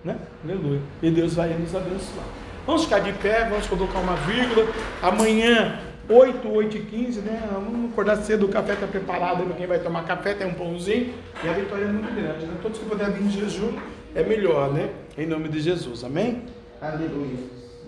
né? 0.04 0.18
Aleluia. 0.44 0.80
E 1.02 1.10
Deus 1.10 1.34
vai 1.34 1.54
nos 1.54 1.74
abençoar. 1.74 2.45
Vamos 2.66 2.82
ficar 2.82 2.98
de 2.98 3.12
pé, 3.12 3.48
vamos 3.48 3.66
colocar 3.68 4.00
uma 4.00 4.16
vírgula. 4.16 4.66
Amanhã, 5.00 5.78
8, 6.08 6.48
8 6.48 6.76
e 6.76 6.80
15, 6.80 7.20
né? 7.20 7.48
Vamos 7.52 7.92
acordar 7.92 8.16
cedo, 8.16 8.46
o 8.46 8.48
café 8.48 8.72
está 8.72 8.88
preparado 8.88 9.44
para 9.44 9.54
quem 9.54 9.68
vai 9.68 9.78
tomar 9.78 10.04
café, 10.04 10.34
tem 10.34 10.48
um 10.48 10.54
pãozinho. 10.54 11.14
E 11.44 11.48
a 11.48 11.52
vitória 11.52 11.84
é 11.84 11.88
muito 11.88 12.12
grande, 12.12 12.44
né? 12.44 12.58
Todos 12.60 12.78
que 12.78 12.84
puderem 12.84 13.14
vir 13.14 13.22
em 13.22 13.30
jejum 13.30 13.72
é 14.16 14.22
melhor, 14.24 14.72
né? 14.72 14.90
Em 15.16 15.26
nome 15.26 15.48
de 15.48 15.60
Jesus, 15.60 16.02
amém? 16.02 16.42
Aleluia. 16.82 17.38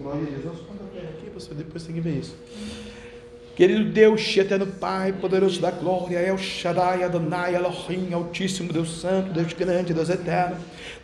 Glória 0.01 0.23
a 0.23 0.27
Jesus. 0.27 0.61
Conta 0.61 0.85
aqui, 0.97 1.31
pastor, 1.31 1.57
depois 1.57 1.83
tem 1.83 1.97
que 1.97 2.01
ver 2.01 2.19
isso. 2.19 2.37
Querido 3.59 3.87
Deus, 3.87 4.37
eterno 4.37 4.69
Pai, 4.69 5.13
poderoso 5.13 5.61
da 5.61 5.73
glória, 5.73 6.19
El 6.21 6.39
Shaddai, 6.39 7.03
Adonai, 7.03 7.57
Elohim, 7.57 8.13
Altíssimo, 8.13 8.73
Deus 8.73 9.01
Santo, 9.01 9.33
Deus 9.33 9.53
grande, 9.53 9.93
Deus 9.93 10.09
eterno. 10.09 10.57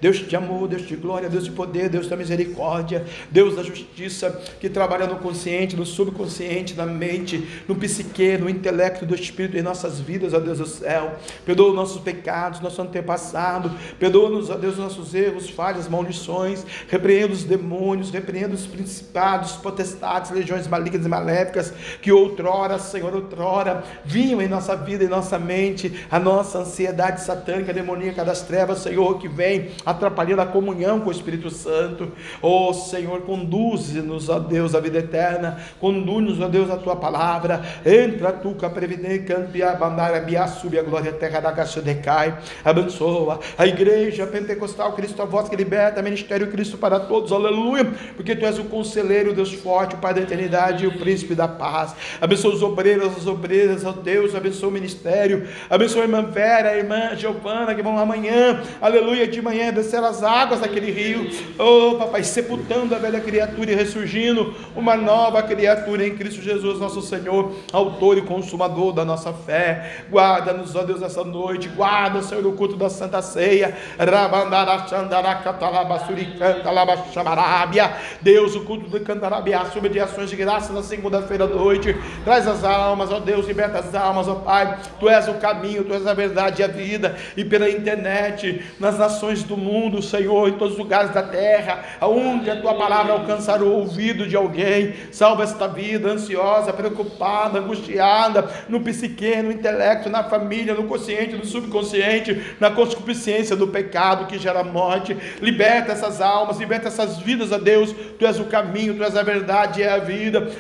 Deus 0.05 0.18
de 0.18 0.36
amor, 0.36 0.68
Deus 0.68 0.86
de 0.86 0.97
glória, 0.97 1.31
Deus 1.31 1.44
de 1.44 1.51
poder, 1.51 1.89
Deus 1.89 2.06
da 2.09 2.14
misericórdia, 2.14 3.06
Deus 3.31 3.56
da 3.56 3.62
justiça, 3.62 4.39
que 4.60 4.68
trabalha 4.68 5.06
no 5.06 5.16
consciente, 5.16 5.74
no 5.76 5.86
subconsciente, 5.86 6.74
na 6.74 6.85
mente, 6.85 7.48
no 7.66 7.74
psique, 7.74 8.36
no 8.36 8.51
intelecto 8.51 9.06
do 9.06 9.14
Espírito 9.14 9.56
em 9.56 9.62
nossas 9.62 9.98
vidas, 9.98 10.35
ó 10.35 10.40
Deus 10.40 10.59
do 10.59 10.66
céu. 10.66 11.14
Perdoa 11.47 11.70
os 11.70 11.74
nossos 11.74 12.02
pecados, 12.02 12.60
nosso 12.60 12.82
antepassado, 12.82 13.72
perdoa-nos, 13.98 14.51
ó 14.51 14.56
Deus, 14.56 14.76
nossos 14.76 15.14
erros, 15.14 15.48
falhas, 15.48 15.89
maldições, 15.89 16.66
repreenda 16.86 17.32
os 17.32 17.43
demônios, 17.43 18.10
repreenda 18.10 18.55
os 18.55 18.66
principados, 18.66 19.52
potestades, 19.52 20.31
legiões 20.31 20.68
malignas 20.68 21.06
e 21.06 21.09
maléficas, 21.09 21.72
que 22.02 22.12
outrora, 22.12 22.78
Senhor, 22.78 23.14
outrora, 23.14 23.82
vinham 24.05 24.43
em 24.43 24.48
nossa 24.48 24.76
vida, 24.76 25.02
em 25.02 25.09
nossa 25.09 25.39
mente, 25.39 26.06
a 26.10 26.20
nossa 26.20 26.59
ansiedade 26.59 27.22
satânica, 27.22 27.72
demoníaca 27.72 28.22
das 28.22 28.43
trevas, 28.43 28.81
Senhor, 28.81 29.18
que 29.18 29.28
vem 29.28 29.70
atrapalhando 29.95 30.43
a 30.43 30.47
comunhão 30.47 31.01
com 31.01 31.09
o 31.09 31.12
Espírito 31.12 31.51
Santo. 31.51 32.12
Oh 32.41 32.73
Senhor, 32.73 33.23
conduze-nos, 33.23 34.29
ó 34.29 34.39
Deus, 34.39 34.75
à 34.75 34.81
vida 34.81 34.99
eterna, 34.99 35.59
conduz-nos, 35.81 36.41
ó 36.41 36.49
Deus, 36.49 36.71
a 36.71 36.77
tua 36.77 36.97
palavra. 36.97 37.62
Entra 37.85 38.33
tu, 38.33 38.57
bia, 40.25 40.47
sube 40.47 40.79
a 40.79 40.83
glória, 40.83 41.12
terra 41.12 41.41
da 41.41 41.53
caixa. 41.53 41.83
Abençoa 42.65 43.41
a 43.59 43.66
igreja 43.66 44.27
pentecostal, 44.27 44.93
Cristo, 44.93 45.21
a 45.23 45.25
voz 45.25 45.49
que 45.49 45.57
liberta, 45.57 46.03
ministério 46.03 46.51
Cristo 46.51 46.79
para 46.79 47.01
todos, 47.01 47.33
aleluia, 47.33 47.87
porque 48.16 48.35
tu 48.37 48.45
és 48.45 48.59
o 48.59 48.65
conselheiro, 48.65 49.35
Deus 49.35 49.53
forte, 49.53 49.95
o 49.95 49.99
Pai 49.99 50.15
da 50.15 50.21
eternidade 50.21 50.85
e 50.85 50.87
o 50.87 50.99
príncipe 50.99 51.35
da 51.35 51.49
paz. 51.49 51.95
Abençoa 52.21 52.55
os 52.55 52.62
obreiros, 52.62 53.16
as 53.16 53.27
obreiras, 53.27 53.85
ó 53.85 53.93
Deus, 53.93 54.35
abençoa 54.35 54.69
o 54.69 54.73
ministério, 54.73 55.47
abençoa 55.69 56.03
a 56.03 56.05
irmã 56.05 56.23
Vera, 56.23 56.71
a 56.71 56.77
irmã 56.77 57.15
Giovana, 57.16 57.75
que 57.75 57.83
vão 57.83 57.99
amanhã, 57.99 58.62
aleluia, 58.81 59.27
de 59.27 59.41
manhã 59.43 59.73
descer 59.75 60.03
as 60.03 60.23
águas 60.23 60.61
daquele 60.61 60.91
rio, 60.91 61.31
oh 61.59 61.97
papai, 61.97 62.23
sepultando 62.25 62.95
a 62.95 62.99
velha 62.99 63.21
criatura 63.21 63.73
e 63.73 63.75
ressurgindo 63.75 64.55
uma 64.75 64.97
nova 64.97 65.43
criatura 65.43 66.07
em 66.07 66.17
Cristo 66.17 66.41
Jesus, 66.41 66.79
nosso 66.79 67.03
Senhor, 67.03 67.53
autor 67.73 68.19
e 68.19 68.23
consumador 68.23 68.93
da 68.93 69.05
nossa 69.05 69.33
fé. 69.33 70.05
Guarda-nos, 70.11 70.75
ó 70.75 70.83
Deus, 70.83 71.03
essa 71.03 71.25
noite, 71.25 71.69
guarda, 71.69 72.23
Senhor, 72.23 72.43
no 72.43 72.53
culto 72.53 72.77
da 72.77 72.89
Santa 72.89 73.21
Ceia. 73.21 73.77
Deus, 78.23 78.55
o 78.55 78.65
culto 78.65 78.89
do 78.89 79.01
Cantarabiá, 79.01 79.67
sobre 79.67 79.89
de 79.91 80.01
ações 80.01 80.31
de 80.31 80.37
graça 80.37 80.73
na 80.73 80.83
segunda-feira 80.83 81.45
à 81.45 81.49
noite. 81.49 81.97
Traz 82.25 82.47
as 82.47 82.65
almas, 82.65 83.11
ó 83.11 83.19
Deus, 83.21 83.47
liberta 83.47 83.79
as 83.79 83.95
almas, 83.95 84.29
ó 84.29 84.37
Pai. 84.37 84.79
Tu 85.01 85.09
és 85.09 85.29
o 85.29 85.35
caminho, 85.35 85.85
tu 85.85 85.95
és 85.95 86.07
a 86.07 86.15
verdade 86.15 86.63
e 86.63 86.65
a 86.65 86.69
vida. 86.69 87.17
E 87.37 87.45
pela 87.45 87.69
internet, 87.69 88.65
nas 88.79 88.99
nações 88.99 89.43
do 89.43 89.57
Senhor, 90.03 90.49
em 90.49 90.53
todos 90.53 90.74
os 90.74 90.78
lugares 90.78 91.12
da 91.12 91.23
terra, 91.23 91.85
aonde 92.01 92.51
a 92.51 92.61
tua 92.61 92.74
palavra 92.74 93.12
alcançar 93.12 93.62
o 93.62 93.70
ouvido 93.70 94.27
de 94.27 94.36
alguém. 94.36 94.95
Salva 95.11 95.43
esta 95.43 95.66
vida 95.66 96.11
ansiosa, 96.11 96.73
preocupada, 96.73 97.59
angustiada, 97.59 98.49
no 98.69 98.81
psique, 98.81 99.43
no 99.43 99.53
intelecto, 99.53 100.09
na 100.09 100.24
família, 100.24 100.74
no 100.74 100.85
consciente, 100.85 101.36
no 101.36 101.45
subconsciente, 101.45 102.57
na 102.61 102.70
concupiscência 102.70 103.57
do 103.57 103.69
pecado 103.69 104.27
que 104.27 104.39
gera 104.39 104.62
morte. 104.62 105.16
Liberta 105.41 105.93
essas 105.93 106.20
almas, 106.20 106.59
liberta 106.59 106.89
essas 106.89 107.19
vidas, 107.19 107.53
a 107.53 107.59
Deus. 107.59 107.95
Tu 108.19 108.27
és 108.27 108.39
o 108.39 108.45
caminho, 108.45 108.95
tu 108.95 109.05
és 109.05 109.16
a 109.16 109.23
verdade 109.23 109.81
e 109.81 109.89
a 109.89 109.99
vida. 109.99 110.51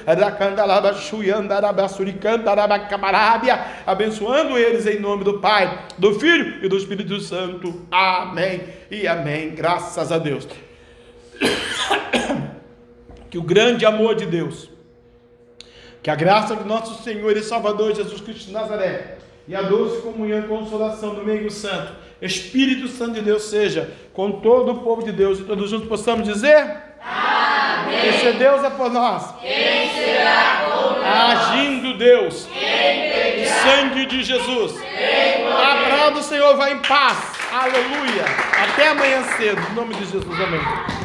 Abençoando 3.86 4.58
eles 4.58 4.86
em 4.86 4.98
nome 4.98 5.24
do 5.24 5.38
Pai, 5.40 5.86
do 5.98 6.18
Filho 6.18 6.64
e 6.64 6.68
do 6.68 6.76
Espírito 6.76 7.20
Santo. 7.20 7.82
Amém 7.90 8.83
e 8.90 9.06
amém. 9.06 9.50
Graças 9.50 10.10
a 10.12 10.18
Deus. 10.18 10.46
Que 13.30 13.38
o 13.38 13.42
grande 13.42 13.84
amor 13.84 14.14
de 14.14 14.26
Deus, 14.26 14.70
que 16.00 16.08
a 16.08 16.14
graça 16.14 16.54
do 16.54 16.64
nosso 16.64 17.02
Senhor 17.02 17.36
e 17.36 17.42
Salvador 17.42 17.92
Jesus 17.92 18.20
Cristo 18.20 18.46
de 18.46 18.52
Nazaré, 18.52 19.18
e 19.48 19.56
a 19.56 19.62
doce 19.62 20.02
comunhão 20.02 20.38
e 20.38 20.42
consolação 20.46 21.16
do 21.16 21.24
meio 21.24 21.50
santo, 21.50 21.94
Espírito 22.22 22.86
Santo 22.86 23.14
de 23.14 23.22
Deus 23.22 23.42
seja 23.42 23.92
com 24.12 24.30
todo 24.40 24.70
o 24.70 24.78
povo 24.84 25.02
de 25.02 25.10
Deus 25.10 25.40
e 25.40 25.42
todos 25.42 25.68
juntos 25.68 25.88
possamos 25.88 26.28
dizer: 26.28 26.64
Amém. 27.02 28.08
Esse 28.08 28.38
Deus 28.38 28.62
é 28.62 28.70
por 28.70 28.88
nós. 28.92 29.34
Quem 29.40 29.90
será 29.90 30.70
por 30.70 31.00
nós? 31.00 31.50
Agindo 31.50 31.98
Deus. 31.98 32.46
Quem 32.52 33.04
Sangue 33.64 34.06
de 34.06 34.22
Jesus. 34.22 34.74
A 34.76 35.88
palavra 35.88 36.10
do 36.12 36.22
Senhor 36.22 36.56
vai 36.56 36.74
em 36.74 36.78
paz. 36.78 37.43
Aleluia. 37.54 38.24
Até 38.64 38.88
amanhã 38.88 39.22
cedo. 39.36 39.62
Em 39.70 39.74
nome 39.76 39.94
de 39.94 40.06
Jesus. 40.06 40.40
Amém. 40.40 41.03